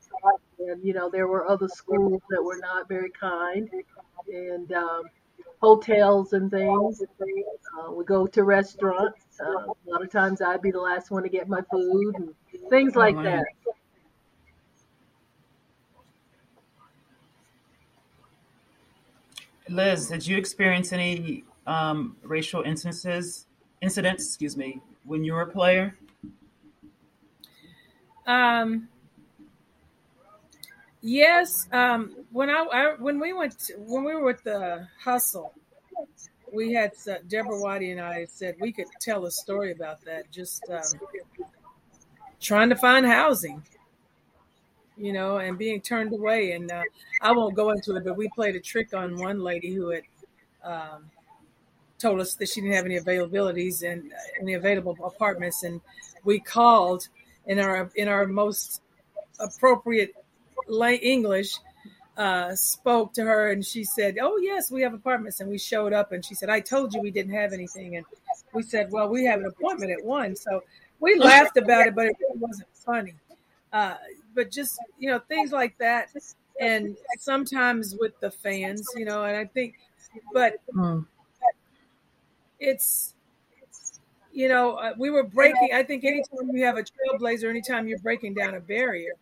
And, 0.59 0.85
you 0.85 0.93
know, 0.93 1.09
there 1.11 1.29
were 1.29 1.49
other 1.49 1.69
schools 1.69 2.21
that 2.31 2.43
were 2.43 2.59
not 2.59 2.89
very 2.89 3.11
kind 3.11 3.71
and 4.29 4.71
um, 4.73 5.05
hotels 5.63 6.33
and 6.35 6.51
things. 6.51 7.03
Uh, 7.79 7.93
we 7.93 8.05
go 8.05 8.27
to 8.27 8.45
restaurants. 8.45 9.41
Uh, 9.41 9.71
a 9.71 9.91
lot 9.91 10.03
of 10.03 10.11
times 10.11 10.43
I'd 10.43 10.63
be 10.63 10.71
the 10.71 10.81
last 10.81 11.11
one 11.11 11.23
to 11.23 11.29
get 11.29 11.49
my 11.49 11.63
food 11.71 12.17
and 12.17 12.35
things 12.69 12.97
like 12.97 13.17
that. 13.23 13.45
Liz, 19.69 20.09
did 20.09 20.27
you 20.27 20.37
experience 20.37 20.93
any 20.93 21.45
um, 21.67 22.17
racial 22.23 22.63
instances, 22.63 23.47
incidents, 23.83 24.27
excuse 24.27 24.57
me, 24.57 24.81
when 25.05 25.25
you 25.25 25.33
were 25.33 25.43
a 25.43 25.51
player? 25.51 25.97
Um, 28.27 28.89
yes. 31.01 31.69
Um, 31.73 32.17
when 32.33 32.51
I, 32.51 32.65
I, 32.73 32.95
when 32.99 33.19
we 33.19 33.33
went 33.33 33.59
to, 33.61 33.75
when 33.75 34.05
we 34.05 34.15
were 34.15 34.25
with 34.25 34.43
the 34.45 34.87
hustle, 35.03 35.53
we 36.53 36.73
had 36.73 36.93
uh, 37.11 37.17
Deborah 37.29 37.61
Waddy 37.61 37.91
and 37.91 38.01
I 38.01 38.27
said 38.27 38.57
we 38.61 38.73
could 38.73 38.87
tell 39.01 39.27
a 39.27 39.31
story 39.31 39.73
about 39.73 40.05
that. 40.05 40.31
Just 40.31 40.63
um, 40.71 41.01
trying 42.41 42.69
to 42.69 42.77
find 42.77 43.05
housing, 43.05 43.63
you 44.97 45.13
know, 45.13 45.39
and 45.39 45.59
being 45.59 45.81
turned 45.81 46.13
away. 46.13 46.53
And 46.53 46.71
uh, 46.71 46.83
I 47.21 47.33
won't 47.33 47.55
go 47.55 47.71
into 47.71 47.97
it, 47.97 48.05
but 48.05 48.17
we 48.17 48.29
played 48.29 48.57
a 48.57 48.61
trick 48.61 48.95
on 48.95 49.17
one 49.17 49.41
lady 49.41 49.75
who 49.75 49.91
had 49.91 50.03
um, 50.63 51.11
told 51.99 52.21
us 52.21 52.35
that 52.35 52.49
she 52.49 52.61
didn't 52.61 52.75
have 52.75 52.85
any 52.85 52.99
availabilities 52.99 53.83
and 53.83 54.13
uh, 54.13 54.17
any 54.41 54.55
available 54.55 54.97
apartments, 55.05 55.63
and 55.63 55.81
we 56.25 56.41
called 56.41 57.09
in 57.47 57.59
our 57.59 57.91
in 57.95 58.09
our 58.09 58.27
most 58.27 58.83
appropriate 59.39 60.13
lay 60.69 60.97
English, 60.97 61.57
uh, 62.17 62.55
spoke 62.55 63.13
to 63.15 63.23
her, 63.23 63.51
and 63.51 63.65
she 63.65 63.85
said, 63.85 64.17
"Oh 64.21 64.39
yes, 64.39 64.71
we 64.71 64.83
have 64.83 64.95
apartments." 64.95 65.41
And 65.41 65.51
we 65.51 65.59
showed 65.59 65.93
up, 65.93 66.13
and 66.13 66.25
she 66.25 66.35
said, 66.35 66.51
"I 66.51 66.61
told 66.61 66.95
you 66.95 67.01
we 67.01 67.11
didn't 67.11 67.35
have 67.35 67.53
anything." 67.53 67.97
And 67.97 68.07
we 68.53 68.63
said, 68.63 68.91
"Well, 68.91 69.09
we 69.09 69.25
have 69.25 69.41
an 69.41 69.47
appointment 69.47 69.93
at 69.93 70.05
one." 70.05 70.37
So 70.37 70.63
we 71.01 71.15
laughed 71.19 71.57
about 71.57 71.87
it, 71.87 71.95
but 71.95 72.07
it 72.07 72.17
really 72.21 72.39
wasn't 72.39 72.69
funny. 72.75 73.15
Uh, 73.73 73.97
but 74.37 74.53
just 74.53 74.79
you 75.01 75.11
know 75.11 75.19
things 75.19 75.51
like 75.51 75.77
that, 75.79 76.11
and 76.61 76.97
sometimes 77.19 77.97
with 77.99 78.13
the 78.21 78.31
fans, 78.31 78.87
you 78.95 79.05
know, 79.05 79.25
and 79.25 79.37
I 79.37 79.47
think, 79.47 79.75
but. 80.33 80.59
Mm 80.73 81.07
it's 82.59 83.15
you 84.33 84.49
know 84.49 84.75
uh, 84.77 84.93
we 84.99 85.11
were 85.11 85.23
breaking 85.23 85.71
i 85.75 85.83
think 85.83 86.05
anytime 86.05 86.55
you 86.55 86.65
have 86.65 86.77
a 86.77 86.83
trailblazer 86.83 87.49
anytime 87.49 87.87
you're 87.89 87.99
breaking 87.99 88.35
down 88.35 88.55
a 88.55 88.61
barrier 88.61 89.13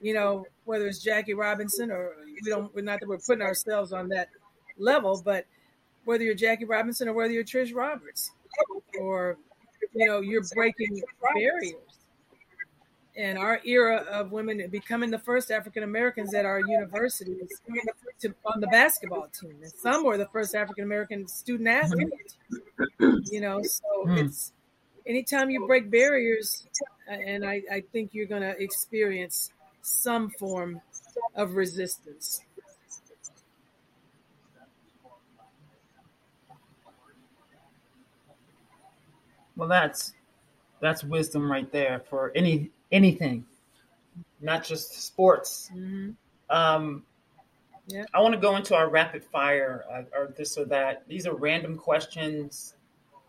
you 0.00 0.14
know 0.14 0.46
whether 0.64 0.86
it's 0.86 1.02
jackie 1.02 1.34
robinson 1.34 1.90
or 1.90 2.12
we 2.42 2.50
don't 2.50 2.74
we're 2.74 2.82
not 2.82 3.00
that 3.00 3.08
we're 3.08 3.18
putting 3.18 3.42
ourselves 3.42 3.92
on 3.92 4.08
that 4.08 4.28
level 4.78 5.20
but 5.24 5.46
whether 6.04 6.24
you're 6.24 6.34
jackie 6.34 6.64
robinson 6.64 7.08
or 7.08 7.12
whether 7.12 7.32
you're 7.32 7.44
trish 7.44 7.74
roberts 7.74 8.30
or 9.00 9.36
you 9.94 10.06
know 10.06 10.20
you're 10.20 10.44
breaking 10.54 11.02
barriers 11.34 11.74
and 13.18 13.36
our 13.36 13.60
era 13.64 14.06
of 14.10 14.30
women 14.30 14.64
becoming 14.70 15.10
the 15.10 15.18
first 15.18 15.50
African 15.50 15.82
Americans 15.82 16.32
at 16.34 16.44
our 16.44 16.60
universities 16.60 17.60
to, 18.20 18.32
on 18.46 18.60
the 18.60 18.68
basketball 18.68 19.26
team. 19.38 19.56
And 19.60 19.72
some 19.72 20.04
were 20.04 20.16
the 20.16 20.28
first 20.32 20.54
African 20.54 20.84
American 20.84 21.26
student 21.26 21.68
athletes. 21.68 22.38
You 23.00 23.40
know, 23.40 23.60
so 23.62 24.06
mm. 24.06 24.24
it's 24.24 24.52
anytime 25.04 25.50
you 25.50 25.66
break 25.66 25.90
barriers, 25.90 26.66
and 27.08 27.44
I, 27.44 27.62
I 27.70 27.82
think 27.92 28.14
you're 28.14 28.26
going 28.26 28.42
to 28.42 28.56
experience 28.62 29.50
some 29.82 30.30
form 30.30 30.80
of 31.34 31.54
resistance. 31.56 32.44
Well, 39.56 39.68
that's 39.68 40.14
that's 40.80 41.02
wisdom 41.02 41.50
right 41.50 41.70
there 41.72 42.04
for 42.08 42.30
any 42.36 42.70
anything, 42.92 43.44
not 44.40 44.64
just 44.64 45.02
sports. 45.02 45.70
Mm-hmm. 45.74 46.10
Um, 46.50 47.04
yeah. 47.88 48.04
I 48.12 48.20
want 48.20 48.34
to 48.34 48.40
go 48.40 48.56
into 48.56 48.74
our 48.74 48.88
rapid 48.88 49.24
fire 49.24 49.84
uh, 49.90 50.02
or 50.16 50.34
this 50.36 50.58
or 50.58 50.64
that. 50.66 51.08
These 51.08 51.26
are 51.26 51.34
random 51.34 51.76
questions, 51.76 52.74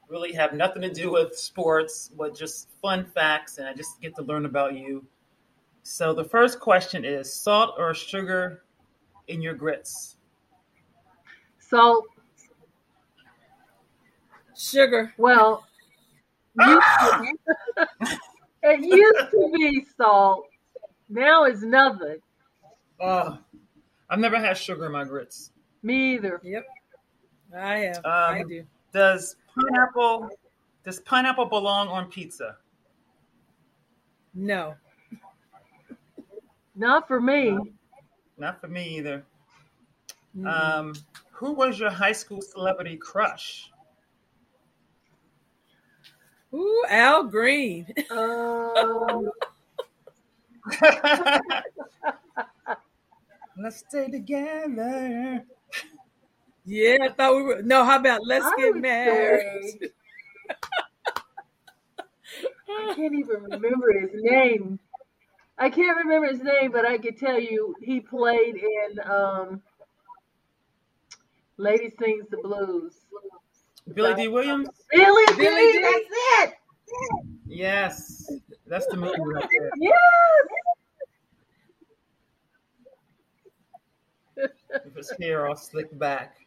really 0.10 0.34
have 0.34 0.53
nothing 0.53 0.81
to 0.81 0.90
do 0.90 1.11
with 1.11 1.38
sports, 1.38 2.11
but 2.18 2.36
just 2.36 2.69
fun 2.81 3.06
facts, 3.06 3.57
and 3.57 3.68
I 3.68 3.73
just 3.73 4.02
get 4.02 4.15
to 4.15 4.23
learn 4.23 4.45
about 4.45 4.76
you. 4.76 5.06
So 5.84 6.14
the 6.14 6.23
first 6.23 6.60
question 6.60 7.06
is 7.06 7.31
salt 7.34 7.76
or 7.77 7.94
sugar 7.94 8.64
in 9.27 9.41
your 9.41 9.53
grits? 9.53 10.18
Salt. 11.60 12.06
Sugar. 14.57 15.14
Well, 15.18 15.65
ah! 16.60 17.23
It 18.64 18.81
used 18.81 19.31
to 19.31 19.52
be 19.53 19.86
salt. 19.98 20.45
Now 21.10 21.45
it's 21.45 21.61
nothing. 21.61 22.18
Uh, 22.99 23.38
I've 24.10 24.19
never 24.19 24.40
had 24.40 24.57
sugar 24.57 24.86
in 24.86 24.91
my 24.91 25.06
grits. 25.06 25.52
Me 25.81 26.15
either. 26.15 26.41
Yep. 26.44 26.65
I 27.57 27.77
have. 27.77 27.98
Um, 27.98 28.03
I 28.06 28.44
do. 28.48 28.64
Does 28.91 29.36
pineapple 29.56 30.30
does 30.84 30.99
pineapple 30.99 31.45
belong 31.45 31.88
on 31.88 32.10
pizza? 32.10 32.57
No. 34.34 34.76
Not 36.76 37.07
for 37.07 37.19
me. 37.19 37.57
Not 38.38 38.61
for 38.61 38.68
me 38.68 38.98
either. 38.98 39.23
Mm-hmm. 40.38 40.48
Um, 40.48 40.94
who 41.31 41.52
was 41.52 41.80
your 41.80 41.90
high 41.90 42.11
school 42.11 42.41
celebrity 42.41 42.98
crush? 42.98 43.72
Ooh, 46.54 46.86
Al 46.90 47.24
Green. 47.26 47.88
Um... 48.10 49.30
let's 53.58 53.84
stay 53.88 54.08
together. 54.10 55.44
Yeah, 56.66 56.98
I 57.04 57.10
thought 57.10 57.36
we 57.36 57.44
were. 57.44 57.62
No, 57.62 57.84
how 57.84 58.00
about 58.00 58.22
let's 58.26 58.46
I 58.46 58.54
get 58.58 58.76
married? 58.76 59.92
I 62.70 62.94
can't 62.96 63.14
even 63.14 63.44
remember 63.44 64.00
his 64.00 64.12
name. 64.14 64.80
I 65.58 65.70
can't 65.70 65.98
remember 65.98 66.28
his 66.28 66.42
name, 66.42 66.72
but 66.72 66.86
I 66.86 66.98
can 66.98 67.16
tell 67.16 67.40
you 67.40 67.76
he 67.82 68.00
played 68.00 68.56
in 68.56 69.00
um, 69.04 69.62
Lady 71.58 71.92
Sings 72.00 72.26
the 72.30 72.38
Blues. 72.38 72.94
Billy 73.94 74.14
Dee 74.16 74.28
Williams? 74.28 74.70
Billy, 74.91 75.24
Billy 75.38 75.72
D, 75.72 75.82
that's 75.82 76.06
it. 76.44 76.53
Yes. 77.45 78.32
That's 78.68 78.86
the 78.88 78.98
movie 78.98 79.16
right 79.20 79.48
there. 79.57 79.72
Yes. 79.78 79.94
With 84.86 84.95
his 84.95 85.14
hair 85.20 85.48
all 85.48 85.56
slicked 85.56 85.98
back. 85.98 86.38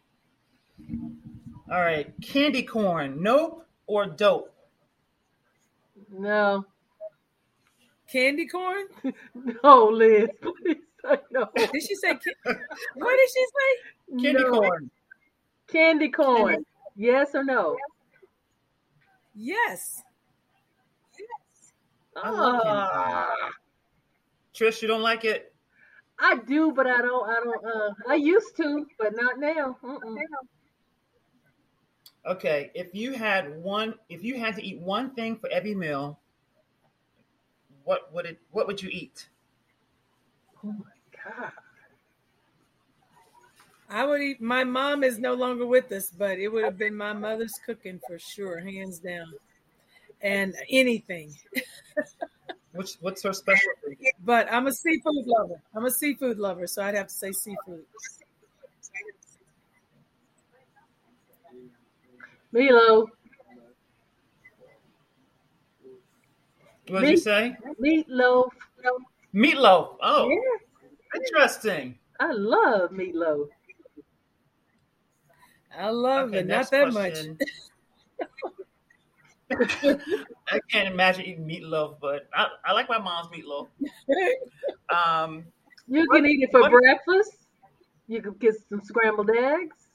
All 1.70 1.80
right. 1.80 2.12
Candy 2.22 2.62
corn, 2.62 3.22
nope 3.22 3.66
or 3.86 4.06
dope? 4.06 4.52
No. 6.10 6.64
Candy 8.10 8.46
corn? 8.46 8.84
no, 9.62 9.88
Liz. 9.88 10.28
Please 10.40 10.76
no. 11.30 11.48
Did 11.56 11.82
she 11.82 11.94
say? 11.94 12.12
what 12.12 13.16
did 13.16 13.30
she 13.34 13.44
say? 13.44 14.22
Candy 14.22 14.44
no. 14.44 14.50
corn. 14.50 14.90
Candy 15.68 16.08
corn. 16.10 16.64
Yes 16.96 17.34
or 17.34 17.44
no? 17.44 17.76
Yes. 19.34 20.02
Yes. 21.18 21.72
Ah. 22.16 23.50
Trish, 24.54 24.82
you 24.82 24.88
don't 24.88 25.02
like 25.02 25.24
it? 25.24 25.54
I 26.18 26.36
do, 26.36 26.72
but 26.72 26.86
I 26.86 26.98
don't. 26.98 27.28
I 27.28 27.40
don't. 27.42 27.64
Uh, 27.64 27.94
I 28.08 28.14
used 28.14 28.56
to, 28.56 28.86
but 28.98 29.14
not 29.14 29.38
now. 29.38 29.76
Uh-uh. 29.82 30.14
Okay, 32.24 32.70
if 32.74 32.94
you 32.94 33.12
had 33.14 33.60
one, 33.62 33.94
if 34.08 34.22
you 34.22 34.38
had 34.38 34.54
to 34.56 34.62
eat 34.64 34.78
one 34.78 35.14
thing 35.14 35.36
for 35.36 35.48
every 35.50 35.74
meal, 35.74 36.20
what 37.82 38.12
would 38.12 38.26
it? 38.26 38.38
What 38.52 38.68
would 38.68 38.80
you 38.80 38.90
eat? 38.92 39.28
Oh 40.62 40.68
my 40.72 40.84
god! 41.24 41.52
I 43.92 44.06
would 44.06 44.22
eat. 44.22 44.40
My 44.40 44.64
mom 44.64 45.04
is 45.04 45.18
no 45.18 45.34
longer 45.34 45.66
with 45.66 45.92
us, 45.92 46.10
but 46.10 46.38
it 46.38 46.48
would 46.48 46.64
have 46.64 46.78
been 46.78 46.96
my 46.96 47.12
mother's 47.12 47.52
cooking 47.66 48.00
for 48.06 48.18
sure, 48.18 48.58
hands 48.58 48.98
down. 48.98 49.34
And 50.22 50.54
anything. 50.70 51.34
What's 52.74 52.96
what's 53.02 53.22
her 53.24 53.34
specialty? 53.34 53.98
But 54.24 54.50
I'm 54.50 54.66
a 54.66 54.72
seafood 54.72 55.26
lover. 55.26 55.60
I'm 55.76 55.84
a 55.84 55.90
seafood 55.90 56.38
lover, 56.38 56.66
so 56.66 56.82
I'd 56.82 56.94
have 56.94 57.08
to 57.08 57.12
say 57.12 57.30
seafood. 57.30 57.84
Milo. 62.50 63.10
What 66.88 67.00
did 67.02 67.10
you 67.10 67.16
say? 67.18 67.54
Meatloaf. 67.78 68.52
Meatloaf. 69.34 69.96
Oh, 70.02 70.30
Yeah, 70.30 71.20
interesting. 71.20 71.98
I 72.20 72.32
love 72.32 72.90
meatloaf. 72.92 73.48
I 75.78 75.88
love 75.90 76.28
Okay, 76.28 76.38
it. 76.40 76.46
Not 76.46 76.70
that 76.70 76.92
question. 76.92 77.38
I 80.50 80.60
can't 80.70 80.88
imagine 80.88 81.24
eating 81.26 81.46
meatloaf, 81.46 81.96
but 82.00 82.28
I, 82.34 82.48
I 82.64 82.72
like 82.72 82.88
my 82.88 82.98
mom's 82.98 83.28
meatloaf. 83.28 83.68
much. 83.80 83.88
Um, 84.94 85.44
You 85.88 86.04
What- 86.06 86.16
can 86.16 86.26
eat 86.26 86.42
it 86.42 86.50
for 86.50 86.60
what- 86.60 86.70
breakfast. 86.72 87.36
You 88.08 88.20
can 88.22 88.32
get 88.34 88.54
some 88.68 88.82
scrambled 88.82 89.30
eggs. 89.30 89.88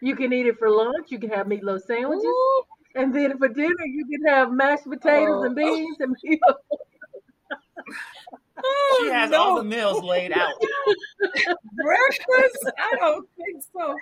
You 0.00 0.16
can 0.16 0.32
eat 0.32 0.46
it 0.46 0.58
for 0.58 0.70
lunch. 0.70 1.10
You 1.10 1.18
can 1.18 1.30
have 1.30 1.46
meatloaf 1.46 1.82
sandwiches. 1.82 2.24
Ooh, 2.24 2.64
And 2.94 3.14
then 3.14 3.38
for 3.38 3.48
dinner, 3.48 3.84
you 3.86 4.06
can 4.06 4.24
have 4.26 4.50
mashed 4.52 4.84
potatoes 4.84 5.40
Oh. 5.40 5.44
and 5.44 5.54
beans 5.56 5.96
and 6.00 6.16
meatloaf. 6.24 6.56
Oh, 8.62 9.00
she 9.02 9.10
has 9.10 9.30
no. 9.30 9.38
all 9.42 9.56
the 9.56 9.64
meals 9.64 10.02
laid 10.02 10.32
out. 10.32 10.52
breakfast. 11.82 12.72
I 12.78 12.96
don't 12.98 13.28
think 13.36 13.62
so. 13.72 13.96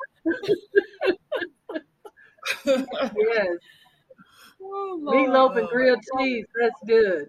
Yes. 3.17 3.49
Oh, 4.63 5.01
Meatloaf 5.03 5.57
and 5.57 5.69
grilled 5.69 6.01
cheese. 6.19 6.45
That's 6.61 6.81
good. 6.87 7.29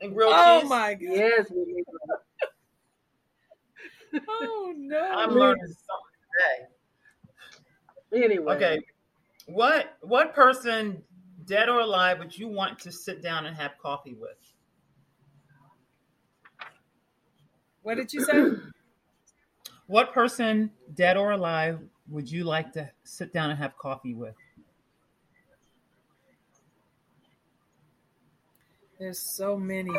and 0.00 0.14
grilled 0.14 0.34
Oh 0.36 0.60
cheese. 0.60 0.66
Oh 0.66 0.68
my 0.68 0.94
god. 0.94 1.00
Yes, 1.02 1.46
with 1.50 1.68
meatloaf. 1.68 2.20
Oh 4.28 4.72
no. 4.76 5.00
I'm 5.00 5.30
learning 5.30 5.66
something 5.66 6.68
today. 8.10 8.24
Anyway. 8.24 8.54
Okay, 8.54 8.80
what 9.46 9.96
what 10.02 10.34
person, 10.34 11.02
dead 11.44 11.68
or 11.68 11.80
alive, 11.80 12.18
would 12.18 12.36
you 12.36 12.48
want 12.48 12.78
to 12.80 12.92
sit 12.92 13.22
down 13.22 13.46
and 13.46 13.56
have 13.56 13.72
coffee 13.82 14.14
with? 14.14 14.36
What 17.82 17.96
did 17.96 18.12
you 18.12 18.24
say? 18.24 18.44
What 19.86 20.12
person, 20.12 20.70
dead 20.94 21.16
or 21.16 21.30
alive, 21.30 21.80
would 22.10 22.30
you 22.30 22.44
like 22.44 22.74
to 22.74 22.90
sit 23.04 23.32
down 23.32 23.48
and 23.48 23.58
have 23.58 23.74
coffee 23.78 24.12
with? 24.12 24.34
There's 28.98 29.18
so 29.36 29.56
many. 29.56 29.90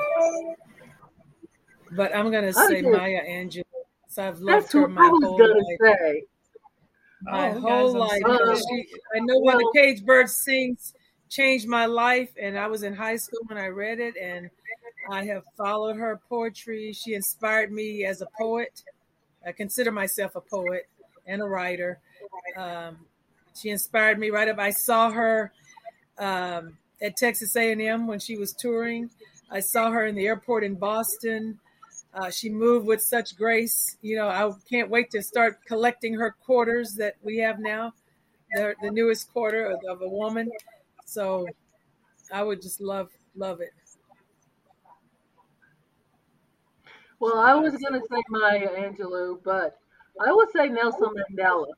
But 1.91 2.15
I'm 2.15 2.31
gonna 2.31 2.53
say 2.53 2.81
just- 2.81 2.91
Maya 2.91 3.25
Angelou. 3.27 3.63
So 4.09 4.27
I've 4.27 4.39
loved 4.39 4.63
That's 4.65 4.73
her 4.73 4.87
my 4.87 5.05
I 5.05 5.09
was 5.09 5.23
whole 5.23 5.37
gonna 5.39 5.53
life. 5.55 5.77
say. 5.99 6.23
Oh, 7.27 7.31
my 7.31 7.49
Oh, 7.49 7.59
whole 7.59 7.93
guys, 7.93 8.21
life. 8.21 8.21
I'm. 8.25 8.55
She, 8.57 8.87
I 9.15 9.19
know 9.21 9.39
when 9.39 9.57
the 9.57 9.71
Cage 9.75 10.05
Bird 10.05 10.29
sings 10.29 10.93
changed 11.29 11.67
my 11.67 11.85
life, 11.87 12.29
and 12.39 12.57
I 12.59 12.67
was 12.67 12.83
in 12.83 12.93
high 12.93 13.17
school 13.17 13.39
when 13.47 13.57
I 13.57 13.67
read 13.67 13.99
it, 13.99 14.15
and 14.17 14.49
I 15.09 15.25
have 15.25 15.43
followed 15.57 15.97
her 15.97 16.19
poetry. 16.29 16.93
She 16.93 17.13
inspired 17.13 17.71
me 17.71 18.05
as 18.05 18.21
a 18.21 18.27
poet. 18.37 18.83
I 19.45 19.51
consider 19.51 19.91
myself 19.91 20.35
a 20.35 20.41
poet 20.41 20.87
and 21.25 21.41
a 21.41 21.45
writer. 21.45 21.99
Um, 22.57 22.97
she 23.55 23.69
inspired 23.69 24.19
me 24.19 24.29
right 24.29 24.47
up. 24.47 24.59
I 24.59 24.71
saw 24.71 25.11
her 25.11 25.51
um, 26.17 26.77
at 27.01 27.17
Texas 27.17 27.55
A&M 27.55 28.07
when 28.07 28.19
she 28.19 28.37
was 28.37 28.53
touring. 28.53 29.09
I 29.49 29.61
saw 29.61 29.91
her 29.91 30.05
in 30.05 30.15
the 30.15 30.27
airport 30.27 30.63
in 30.63 30.75
Boston. 30.75 31.59
Uh, 32.13 32.29
she 32.29 32.49
moved 32.49 32.85
with 32.85 33.01
such 33.01 33.37
grace. 33.37 33.97
You 34.01 34.17
know, 34.17 34.27
I 34.27 34.51
can't 34.69 34.89
wait 34.89 35.11
to 35.11 35.21
start 35.21 35.59
collecting 35.65 36.15
her 36.15 36.31
quarters 36.31 36.95
that 36.95 37.15
we 37.21 37.37
have 37.37 37.59
now, 37.59 37.93
the, 38.53 38.75
the 38.81 38.91
newest 38.91 39.31
quarter 39.31 39.65
of, 39.65 39.79
of 39.87 40.01
a 40.01 40.09
woman. 40.09 40.51
So 41.05 41.47
I 42.31 42.43
would 42.43 42.61
just 42.61 42.81
love, 42.81 43.09
love 43.35 43.61
it. 43.61 43.73
Well, 47.19 47.37
I 47.37 47.53
was 47.55 47.75
gonna 47.77 47.99
say 48.09 48.21
Maya 48.29 48.69
Angelou, 48.69 49.43
but 49.43 49.77
I 50.21 50.31
would 50.31 50.49
say 50.51 50.69
Nelson 50.69 51.09
Mandela. 51.09 51.65
you 51.67 51.73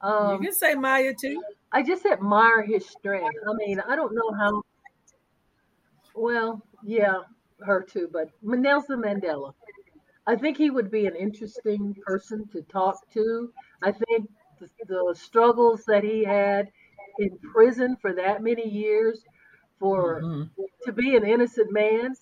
Um, 0.00 0.42
can 0.42 0.52
say 0.52 0.74
Maya 0.74 1.14
too. 1.18 1.42
I 1.72 1.82
just 1.82 2.04
admire 2.06 2.62
his 2.62 2.86
strength. 2.88 3.36
I 3.48 3.52
mean, 3.54 3.80
I 3.80 3.96
don't 3.96 4.14
know 4.14 4.32
how. 4.32 4.62
Well, 6.14 6.62
yeah, 6.82 7.22
her 7.60 7.82
too, 7.82 8.08
but 8.12 8.30
Nelson 8.42 9.00
Mandela. 9.00 9.54
I 10.26 10.36
think 10.36 10.56
he 10.56 10.70
would 10.70 10.90
be 10.90 11.06
an 11.06 11.16
interesting 11.16 11.94
person 12.06 12.46
to 12.48 12.62
talk 12.62 12.96
to. 13.12 13.52
I 13.82 13.92
think 13.92 14.30
the, 14.58 14.68
the 14.86 15.14
struggles 15.18 15.84
that 15.86 16.02
he 16.02 16.24
had 16.24 16.70
in 17.18 17.38
prison 17.52 17.96
for 18.00 18.14
that 18.14 18.42
many 18.42 18.66
years, 18.68 19.22
for 19.78 20.22
Mhm. 20.22 20.50
to 20.84 20.92
be 20.92 21.14
an 21.16 21.24
innocent 21.26 21.70
man, 21.72 22.14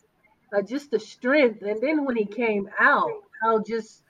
uh, 0.53 0.63
just 0.63 0.91
the 0.91 1.01
strength. 1.01 1.63
And 1.63 1.81
then 1.81 2.05
when 2.05 2.17
he 2.17 2.27
came 2.27 2.69
out, 2.79 3.11
how 3.43 3.63
just 3.63 4.03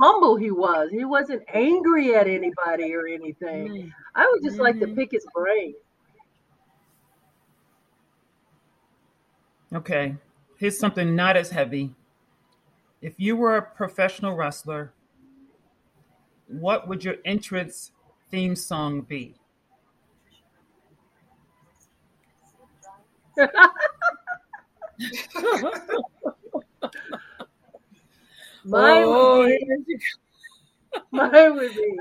humble 0.00 0.36
he 0.36 0.50
was. 0.50 0.90
He 0.90 1.04
wasn't 1.04 1.42
angry 1.52 2.14
at 2.14 2.26
anybody 2.26 2.94
or 2.94 3.06
anything. 3.06 3.68
Mm. 3.68 3.92
I 4.14 4.28
would 4.30 4.42
just 4.42 4.58
like 4.58 4.80
to 4.80 4.86
Mhm. 4.86 4.96
pick 4.96 5.12
his 5.12 5.26
brain. 5.34 5.74
Okay, 9.72 10.16
here's 10.56 10.78
something 10.78 11.14
not 11.14 11.36
as 11.36 11.50
heavy. 11.50 11.94
If 13.00 13.14
you 13.18 13.36
were 13.36 13.56
a 13.56 13.62
professional 13.62 14.34
wrestler, 14.34 14.92
what 16.48 16.88
would 16.88 17.04
your 17.04 17.16
entrance 17.24 17.92
theme 18.30 18.56
song 18.56 19.02
be? 19.02 19.36
Mine 28.64 29.04
Oh, 29.06 29.38
would 29.38 29.58
be, 29.58 29.66
here 29.66 29.98
mine 31.12 31.56
would 31.56 31.74
be. 31.74 31.98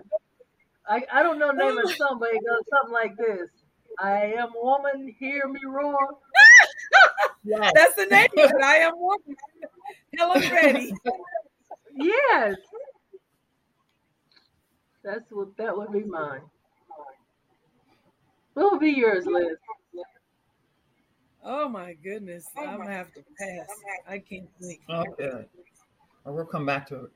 I, 0.88 1.04
I 1.12 1.24
don't 1.24 1.40
know 1.40 1.48
the 1.48 1.54
name 1.58 1.78
of 1.78 1.88
the 1.88 1.94
song, 1.98 2.18
but 2.20 2.30
it 2.34 2.42
goes 2.46 2.64
something 2.70 2.94
like 2.94 3.16
this. 3.18 3.50
I 4.00 4.34
am 4.38 4.50
woman, 4.56 5.14
hear 5.20 5.48
me 5.48 5.60
roar. 5.68 6.18
Yes. 7.44 7.72
That's 7.76 7.96
the 7.96 8.06
name 8.06 8.28
of 8.38 8.50
it. 8.52 8.64
I 8.64 8.78
am 8.78 8.94
woman. 8.98 9.36
Helen 10.18 10.42
Reddy. 10.52 10.94
Yes. 11.96 12.56
That's 15.04 15.30
what 15.32 15.58
that 15.58 15.76
would 15.76 15.92
be 15.92 16.04
mine. 16.04 16.42
What 18.54 18.72
would 18.72 18.80
be 18.80 18.92
yours, 18.92 19.26
Liz? 19.26 19.58
Oh 21.44 21.70
my 21.70 21.94
goodness. 21.94 22.48
I'm 22.58 22.78
gonna 22.78 22.92
have 22.92 23.14
to 23.14 23.24
pass. 23.40 23.68
I 24.08 24.20
can't 24.20 24.50
think. 24.62 24.82
Oh, 24.90 25.04
okay. 25.20 25.46
Or 26.26 26.34
we'll 26.34 26.46
come 26.46 26.66
back 26.66 26.88
to 26.88 27.06
it. 27.06 27.12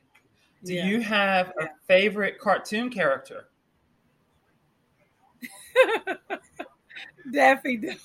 Do 0.64 0.74
Yeah. 0.74 0.86
you 0.86 1.02
have 1.02 1.52
a 1.60 1.68
favorite 1.88 2.40
cartoon 2.40 2.90
character? 2.90 3.50
Daffy 7.34 7.78
Duck. 7.78 7.98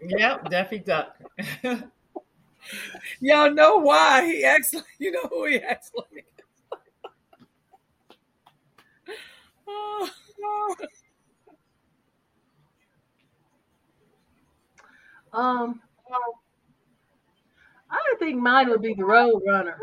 Yep, 0.00 0.50
Daffy 0.50 0.78
Duck. 0.78 1.16
Y'all 3.20 3.50
know 3.52 3.78
why 3.78 4.24
he 4.26 4.44
acts 4.44 4.74
like 4.74 4.84
you 4.98 5.10
know 5.10 5.22
who 5.28 5.46
he 5.46 5.58
acts 5.58 5.90
like. 5.96 6.24
Oh, 9.70 10.74
Um, 15.32 15.80
I 17.90 18.14
think 18.18 18.40
mine 18.40 18.68
would 18.70 18.82
be 18.82 18.94
the 18.94 19.04
Road 19.04 19.42
Runner. 19.46 19.78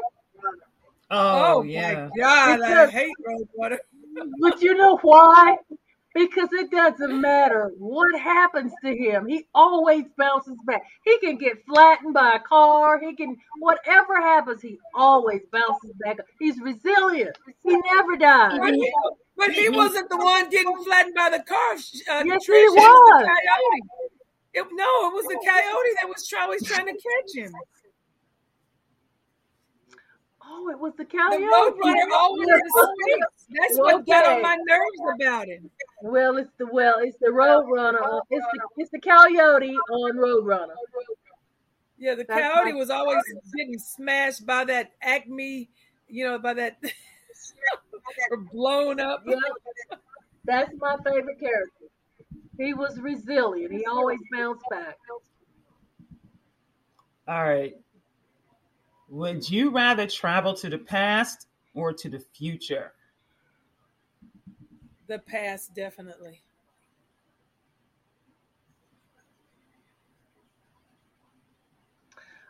oh, 1.11 1.57
oh 1.57 1.61
yeah. 1.63 2.09
my 2.15 2.21
God, 2.21 2.61
I 2.61 2.67
Because- 2.67 2.89
hate 2.91 3.13
Road 3.25 3.47
Runner. 3.59 3.79
But 4.39 4.61
you 4.61 4.75
know 4.75 4.97
why? 5.01 5.57
Because 6.13 6.47
it 6.53 6.71
doesn't 6.71 7.19
matter 7.19 7.73
what 7.77 8.17
happens 8.17 8.71
to 8.85 8.95
him. 8.95 9.27
He 9.27 9.45
always 9.53 10.05
bounces 10.17 10.55
back. 10.65 10.83
He 11.03 11.17
can 11.19 11.35
get 11.37 11.65
flattened 11.67 12.13
by 12.13 12.35
a 12.35 12.39
car. 12.39 12.97
He 12.97 13.13
can, 13.13 13.35
whatever 13.59 14.21
happens, 14.21 14.61
he 14.61 14.77
always 14.93 15.41
bounces 15.51 15.91
back. 15.99 16.19
He's 16.39 16.57
resilient. 16.61 17.37
He 17.63 17.75
never 17.93 18.15
dies. 18.15 18.57
But 18.57 18.73
he, 18.73 18.93
but 19.35 19.51
he 19.51 19.67
wasn't 19.67 20.07
the 20.09 20.15
one 20.15 20.49
getting 20.49 20.73
flattened 20.85 21.15
by 21.15 21.31
the 21.31 21.43
car. 21.43 21.73
Uh, 21.73 22.23
Yes, 22.25 22.47
Trish, 22.47 22.61
he 22.61 22.69
was. 22.69 23.27
Coyote. 24.55 24.67
It- 24.67 24.75
no, 24.75 25.09
it 25.09 25.13
was 25.13 25.25
the 25.25 25.39
oh. 25.39 25.45
coyote 25.45 25.95
that 26.01 26.07
was 26.07 26.33
always 26.39 26.63
trying 26.63 26.85
to 26.85 26.93
catch 26.93 27.35
him. 27.35 27.53
Oh, 30.47 30.69
it 30.69 30.79
was 30.79 30.93
the 30.95 31.05
The. 31.05 31.11
Roadrunner 31.11 32.13
always. 32.13 32.47
That's 33.49 33.77
what 33.77 34.05
got 34.05 34.25
on 34.25 34.41
my 34.41 34.55
nerves 34.67 35.15
about 35.15 35.47
it. 35.47 35.63
Well, 36.01 36.37
it's 36.37 36.51
the 36.57 36.67
well, 36.67 36.95
it's 36.99 37.17
the 37.19 37.27
Roadrunner. 37.27 38.21
It's 38.29 38.45
the 38.53 38.61
it's 38.77 38.91
the 38.91 38.99
Coyote 38.99 39.75
on 39.91 40.17
Roadrunner. 40.17 40.75
Yeah, 41.97 42.15
the 42.15 42.25
That's 42.27 42.41
coyote 42.41 42.73
was 42.73 42.89
always 42.89 43.23
getting 43.55 43.79
smashed 43.79 44.45
by 44.45 44.65
that 44.65 44.91
Acme, 45.01 45.69
you 46.07 46.25
know, 46.25 46.37
by 46.37 46.53
that 46.53 46.77
or 48.31 48.37
blown 48.37 48.99
up. 48.99 49.23
Yep. 49.25 49.39
That's 50.43 50.71
my 50.79 50.97
favorite 51.03 51.39
character. 51.39 51.85
He 52.57 52.73
was 52.73 52.99
resilient. 52.99 53.71
He 53.71 53.85
always 53.85 54.19
bounced 54.31 54.63
back. 54.69 54.97
All 57.27 57.43
right. 57.43 57.75
Would 59.09 59.49
you 59.49 59.71
rather 59.71 60.07
travel 60.07 60.53
to 60.55 60.69
the 60.69 60.77
past 60.77 61.47
or 61.73 61.93
to 61.93 62.09
the 62.09 62.19
future? 62.19 62.93
The 65.07 65.19
past, 65.19 65.75
definitely. 65.75 66.41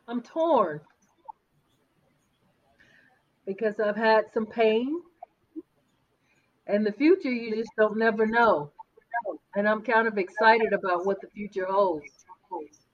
I'm 0.07 0.21
torn 0.21 0.81
because 3.45 3.79
I've 3.79 3.95
had 3.95 4.25
some 4.33 4.45
pain, 4.45 5.01
and 6.67 6.85
the 6.85 6.91
future 6.91 7.31
you 7.31 7.55
just 7.55 7.71
don't 7.77 7.97
never 7.97 8.25
know. 8.25 8.71
And 9.55 9.67
I'm 9.67 9.81
kind 9.81 10.07
of 10.07 10.17
excited 10.17 10.73
about 10.73 11.05
what 11.05 11.21
the 11.21 11.27
future 11.27 11.65
holds. 11.65 12.25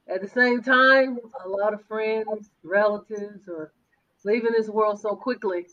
At 0.08 0.22
the 0.22 0.28
same 0.28 0.62
time, 0.62 1.20
a 1.44 1.50
lot 1.50 1.74
of 1.74 1.84
friends, 1.86 2.50
relatives 2.64 3.48
are 3.48 3.72
leaving 4.24 4.52
this 4.52 4.68
world 4.68 5.00
so 5.00 5.16
quickly. 5.16 5.68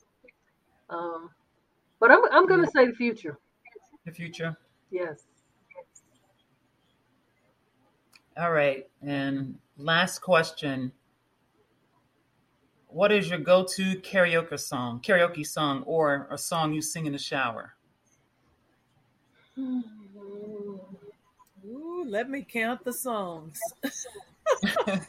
Um, 0.89 1.31
but 2.01 2.11
I'm 2.11 2.21
I'm 2.31 2.47
going 2.47 2.65
to 2.65 2.71
say 2.71 2.87
the 2.87 2.93
future. 2.93 3.39
The 4.07 4.13
future. 4.13 4.57
Yes. 4.91 5.25
All 8.37 8.53
right. 8.53 8.89
And 9.03 9.59
last 9.77 10.21
question. 10.21 10.93
What 12.87 13.13
is 13.13 13.29
your 13.29 13.39
go-to 13.39 13.97
karaoke 13.97 14.59
song, 14.59 15.01
karaoke 15.01 15.47
song, 15.47 15.83
or 15.83 16.27
a 16.31 16.39
song 16.39 16.73
you 16.73 16.81
sing 16.81 17.05
in 17.05 17.13
the 17.13 17.19
shower? 17.19 17.75
Ooh, 19.59 19.83
let 22.09 22.31
me 22.31 22.43
count 22.43 22.85
the 22.85 22.93
songs. 22.93 23.61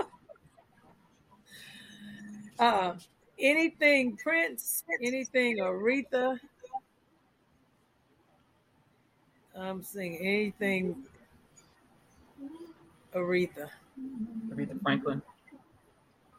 uh, 2.60 2.94
anything 3.40 4.18
Prince, 4.18 4.84
anything 5.02 5.60
Aretha. 5.60 6.40
I'm 9.56 9.82
singing 9.82 10.20
anything 10.20 11.04
Aretha. 13.16 13.70
Aretha 14.52 14.82
Franklin. 14.82 15.22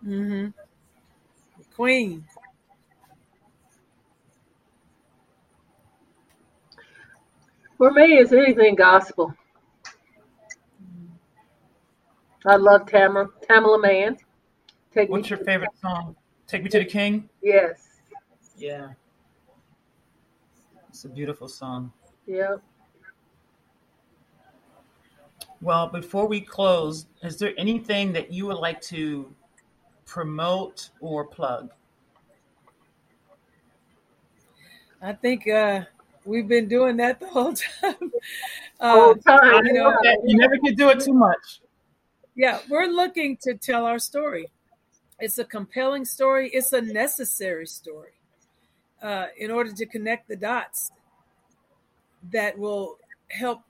Mm-hmm. 0.07 0.49
Queen. 1.75 2.25
For 7.79 7.91
me, 7.91 8.19
it's 8.19 8.33
anything 8.33 8.75
gospel. 8.75 9.35
I 12.47 12.57
love 12.57 12.87
Tamara, 12.87 13.29
Tamela 13.49 13.81
Mann. 13.81 14.17
Take 14.93 15.09
me 15.09 15.13
What's 15.19 15.31
your 15.31 15.39
favorite 15.41 15.71
song? 15.81 16.17
Take 16.47 16.63
Me 16.63 16.69
to 16.71 16.79
the 16.79 16.85
King? 16.85 17.29
Yes. 17.43 18.01
Yeah. 18.57 18.89
It's 20.89 21.05
a 21.05 21.09
beautiful 21.09 21.49
song. 21.49 21.93
Yeah. 22.27 22.57
Well, 25.61 25.89
before 25.89 26.27
we 26.27 26.41
close, 26.41 27.07
is 27.23 27.37
there 27.39 27.53
anything 27.59 28.13
that 28.15 28.33
you 28.33 28.47
would 28.47 28.57
like 28.59 28.81
to 28.83 29.33
promote 30.07 30.91
or 31.01 31.27
plug? 31.27 31.71
I 35.03 35.13
think 35.13 35.47
uh, 35.49 35.83
we've 36.25 36.49
been 36.49 36.69
doing 36.69 36.97
that 36.97 37.21
the 37.21 37.27
whole 37.29 37.53
time. 37.81 38.13
Whole 38.81 39.11
Uh, 39.11 39.15
time. 39.15 39.67
you 39.67 39.73
know, 39.75 39.97
You 40.25 40.37
never 40.39 40.57
can 40.59 40.75
do 40.75 40.89
it 40.89 41.01
too 41.01 41.13
much. 41.13 41.61
Yeah, 42.41 42.59
we're 42.71 42.87
looking 42.87 43.37
to 43.43 43.55
tell 43.55 43.85
our 43.85 43.99
story. 43.99 44.49
It's 45.19 45.37
a 45.37 45.45
compelling 45.45 46.07
story. 46.07 46.49
It's 46.55 46.73
a 46.73 46.81
necessary 46.81 47.67
story 47.67 48.13
uh, 49.03 49.27
in 49.37 49.51
order 49.51 49.71
to 49.73 49.85
connect 49.85 50.27
the 50.27 50.37
dots 50.37 50.91
that 52.33 52.59
will 52.59 52.97
help 53.29 53.61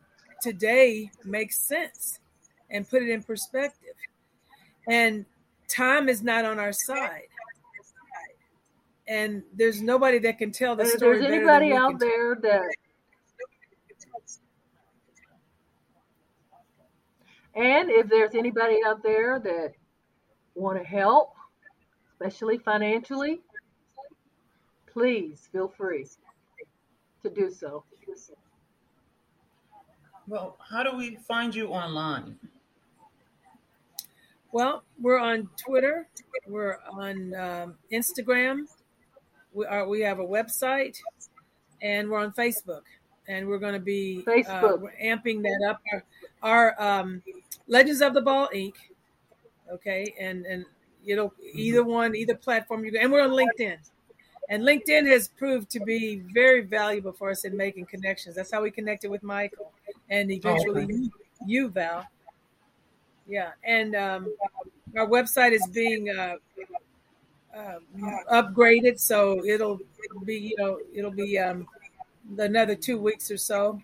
today 0.40 1.10
make 1.24 1.52
sense 1.52 2.20
and 2.70 2.88
put 2.88 3.02
it 3.02 3.08
in 3.08 3.24
perspective. 3.24 3.96
And 4.88 5.26
time 5.66 6.08
is 6.08 6.22
not 6.22 6.44
on 6.44 6.60
our 6.60 6.72
side. 6.72 7.26
And 9.08 9.42
there's 9.52 9.82
nobody 9.82 10.20
that 10.20 10.38
can 10.38 10.52
tell 10.52 10.76
the 10.76 10.84
if 10.84 10.90
story 10.90 11.18
there's 11.18 11.32
anybody 11.32 11.66
we 11.66 11.72
out 11.72 11.98
can 11.98 11.98
there 11.98 12.36
that 12.36 12.70
and 17.54 17.90
if 17.90 18.08
there's 18.08 18.34
anybody 18.34 18.78
out 18.86 19.02
there 19.02 19.38
that 19.40 19.72
want 20.54 20.78
to 20.78 20.84
help, 20.84 21.34
especially 22.12 22.58
financially, 22.58 23.40
please 24.92 25.48
feel 25.52 25.68
free 25.68 26.06
to 27.22 27.30
do 27.30 27.50
so. 27.50 27.84
Well, 30.26 30.56
how 30.70 30.84
do 30.84 30.96
we 30.96 31.16
find 31.16 31.54
you 31.54 31.68
online? 31.68 32.36
Well, 34.52 34.84
we're 35.00 35.18
on 35.18 35.48
Twitter. 35.56 36.08
We're 36.46 36.78
on 36.90 37.34
um, 37.34 37.74
Instagram. 37.92 38.66
We 39.52 39.66
are. 39.66 39.88
We 39.88 40.00
have 40.02 40.18
a 40.18 40.24
website, 40.24 40.96
and 41.82 42.08
we're 42.08 42.18
on 42.20 42.32
Facebook. 42.32 42.82
And 43.28 43.46
we're 43.46 43.58
going 43.58 43.74
to 43.74 43.80
be 43.80 44.24
uh, 44.26 44.30
Facebook. 44.30 44.80
we're 44.80 44.96
amping 45.02 45.42
that 45.42 45.68
up. 45.68 45.80
Our, 45.92 46.04
our 46.42 46.80
um, 46.80 47.22
Legends 47.66 48.00
of 48.00 48.14
the 48.14 48.20
Ball 48.20 48.48
Inc. 48.54 48.74
Okay, 49.72 50.14
and 50.18 50.46
and 50.46 50.64
you 51.04 51.16
know 51.16 51.32
either 51.52 51.84
one, 51.84 52.16
either 52.16 52.34
platform 52.34 52.84
you 52.84 52.92
go, 52.92 52.98
and 53.00 53.12
we're 53.12 53.22
on 53.22 53.30
LinkedIn. 53.30 53.76
And 54.48 54.64
LinkedIn 54.64 55.06
has 55.06 55.28
proved 55.28 55.70
to 55.70 55.80
be 55.80 56.22
very 56.34 56.62
valuable 56.62 57.12
for 57.12 57.30
us 57.30 57.44
in 57.44 57.56
making 57.56 57.86
connections. 57.86 58.34
That's 58.34 58.50
how 58.50 58.62
we 58.62 58.72
connected 58.72 59.08
with 59.08 59.22
Michael, 59.22 59.72
and 60.08 60.30
eventually 60.30 60.84
okay. 60.84 60.92
you, 60.92 61.12
you, 61.46 61.68
Val. 61.68 62.04
Yeah, 63.28 63.50
and 63.62 63.94
um, 63.94 64.34
our 64.98 65.06
website 65.06 65.52
is 65.52 65.64
being 65.68 66.10
uh, 66.10 66.34
uh, 67.56 67.78
upgraded, 68.32 68.98
so 68.98 69.44
it'll 69.44 69.78
be 70.24 70.36
you 70.36 70.56
know 70.58 70.78
it'll 70.92 71.12
be 71.12 71.38
um, 71.38 71.68
another 72.36 72.74
two 72.74 72.98
weeks 72.98 73.30
or 73.30 73.36
so. 73.36 73.80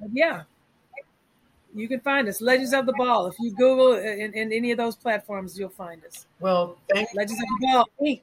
But 0.00 0.10
yeah, 0.12 0.42
you 1.74 1.88
can 1.88 2.00
find 2.00 2.28
us. 2.28 2.40
Legends 2.40 2.72
of 2.72 2.86
the 2.86 2.92
Ball. 2.92 3.26
If 3.26 3.34
you 3.40 3.50
Google 3.50 3.94
in, 3.94 4.32
in 4.34 4.52
any 4.52 4.70
of 4.70 4.78
those 4.78 4.96
platforms, 4.96 5.58
you'll 5.58 5.68
find 5.68 6.04
us. 6.04 6.26
Well, 6.40 6.76
thank 6.92 7.08
Legends 7.14 7.40
of 7.40 7.48
the 7.60 7.66
Ball 7.66 7.88
Inc. 8.00 8.20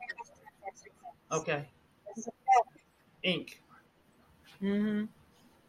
Okay. 1.32 1.65
Inc. 3.26 3.56
Mm-hmm. 4.61 5.06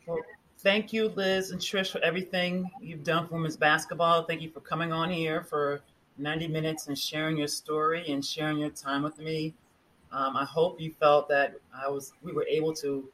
Well, 0.06 0.18
thank 0.58 0.92
you, 0.92 1.08
Liz 1.08 1.50
and 1.50 1.60
Trish, 1.60 1.90
for 1.90 2.02
everything 2.04 2.70
you've 2.80 3.04
done 3.04 3.26
for 3.26 3.34
women's 3.34 3.56
basketball. 3.56 4.24
Thank 4.24 4.42
you 4.42 4.50
for 4.50 4.60
coming 4.60 4.92
on 4.92 5.10
here 5.10 5.42
for 5.42 5.82
90 6.18 6.48
minutes 6.48 6.86
and 6.86 6.98
sharing 6.98 7.36
your 7.36 7.48
story 7.48 8.04
and 8.08 8.24
sharing 8.24 8.58
your 8.58 8.70
time 8.70 9.02
with 9.02 9.18
me. 9.18 9.54
Um, 10.12 10.36
I 10.36 10.44
hope 10.44 10.80
you 10.80 10.92
felt 11.00 11.28
that 11.30 11.54
I 11.74 11.88
was 11.88 12.12
we 12.22 12.32
were 12.32 12.46
able 12.46 12.74
to 12.74 13.08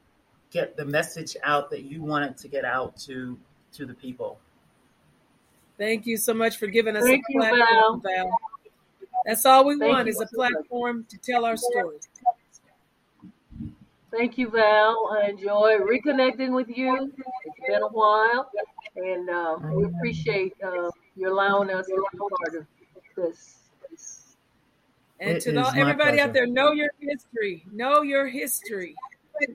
get 0.51 0.75
the 0.75 0.85
message 0.85 1.37
out 1.43 1.69
that 1.69 1.83
you 1.83 2.01
wanted 2.03 2.37
to 2.37 2.47
get 2.47 2.65
out 2.65 2.97
to 2.97 3.37
to 3.73 3.85
the 3.85 3.93
people. 3.93 4.39
Thank 5.79 6.05
you 6.05 6.17
so 6.17 6.33
much 6.33 6.57
for 6.57 6.67
giving 6.67 6.97
us 6.97 7.05
Thank 7.05 7.23
a 7.29 7.33
you, 7.33 7.39
platform, 7.39 8.01
Val. 8.01 8.39
That's 9.25 9.45
all 9.45 9.65
we 9.65 9.79
Thank 9.79 9.89
want 9.89 10.07
you 10.07 10.11
is 10.11 10.19
a 10.19 10.27
platform 10.27 11.05
to 11.09 11.17
tell 11.17 11.45
our 11.45 11.55
story. 11.55 11.99
Thank 14.11 14.37
you, 14.37 14.49
Val. 14.49 15.17
I 15.17 15.29
enjoy 15.29 15.77
reconnecting 15.77 16.53
with 16.53 16.67
you. 16.67 17.13
It's 17.45 17.59
been 17.65 17.81
a 17.81 17.87
while, 17.87 18.51
and 18.97 19.29
uh, 19.29 19.57
we 19.71 19.85
appreciate 19.85 20.53
uh, 20.61 20.89
you 21.15 21.31
allowing 21.31 21.69
us 21.69 21.85
to 21.87 21.95
be 22.11 22.17
part 22.17 22.55
of 22.55 22.67
this. 23.15 23.55
And 25.21 25.37
It 25.37 25.43
to 25.43 25.51
is 25.51 25.57
all, 25.57 25.67
everybody 25.67 26.17
pleasure. 26.17 26.21
out 26.23 26.33
there, 26.33 26.47
know 26.47 26.73
your 26.73 26.91
history. 26.99 27.65
Know 27.71 28.01
your 28.01 28.27
history. 28.27 28.95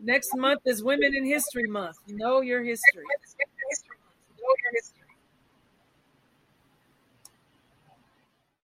Next 0.03 0.35
month 0.35 0.63
is 0.65 0.83
Women 0.83 1.15
in 1.15 1.27
History 1.27 1.69
Month. 1.69 1.97
Know 2.09 2.41
your 2.41 2.63
history. 2.63 3.05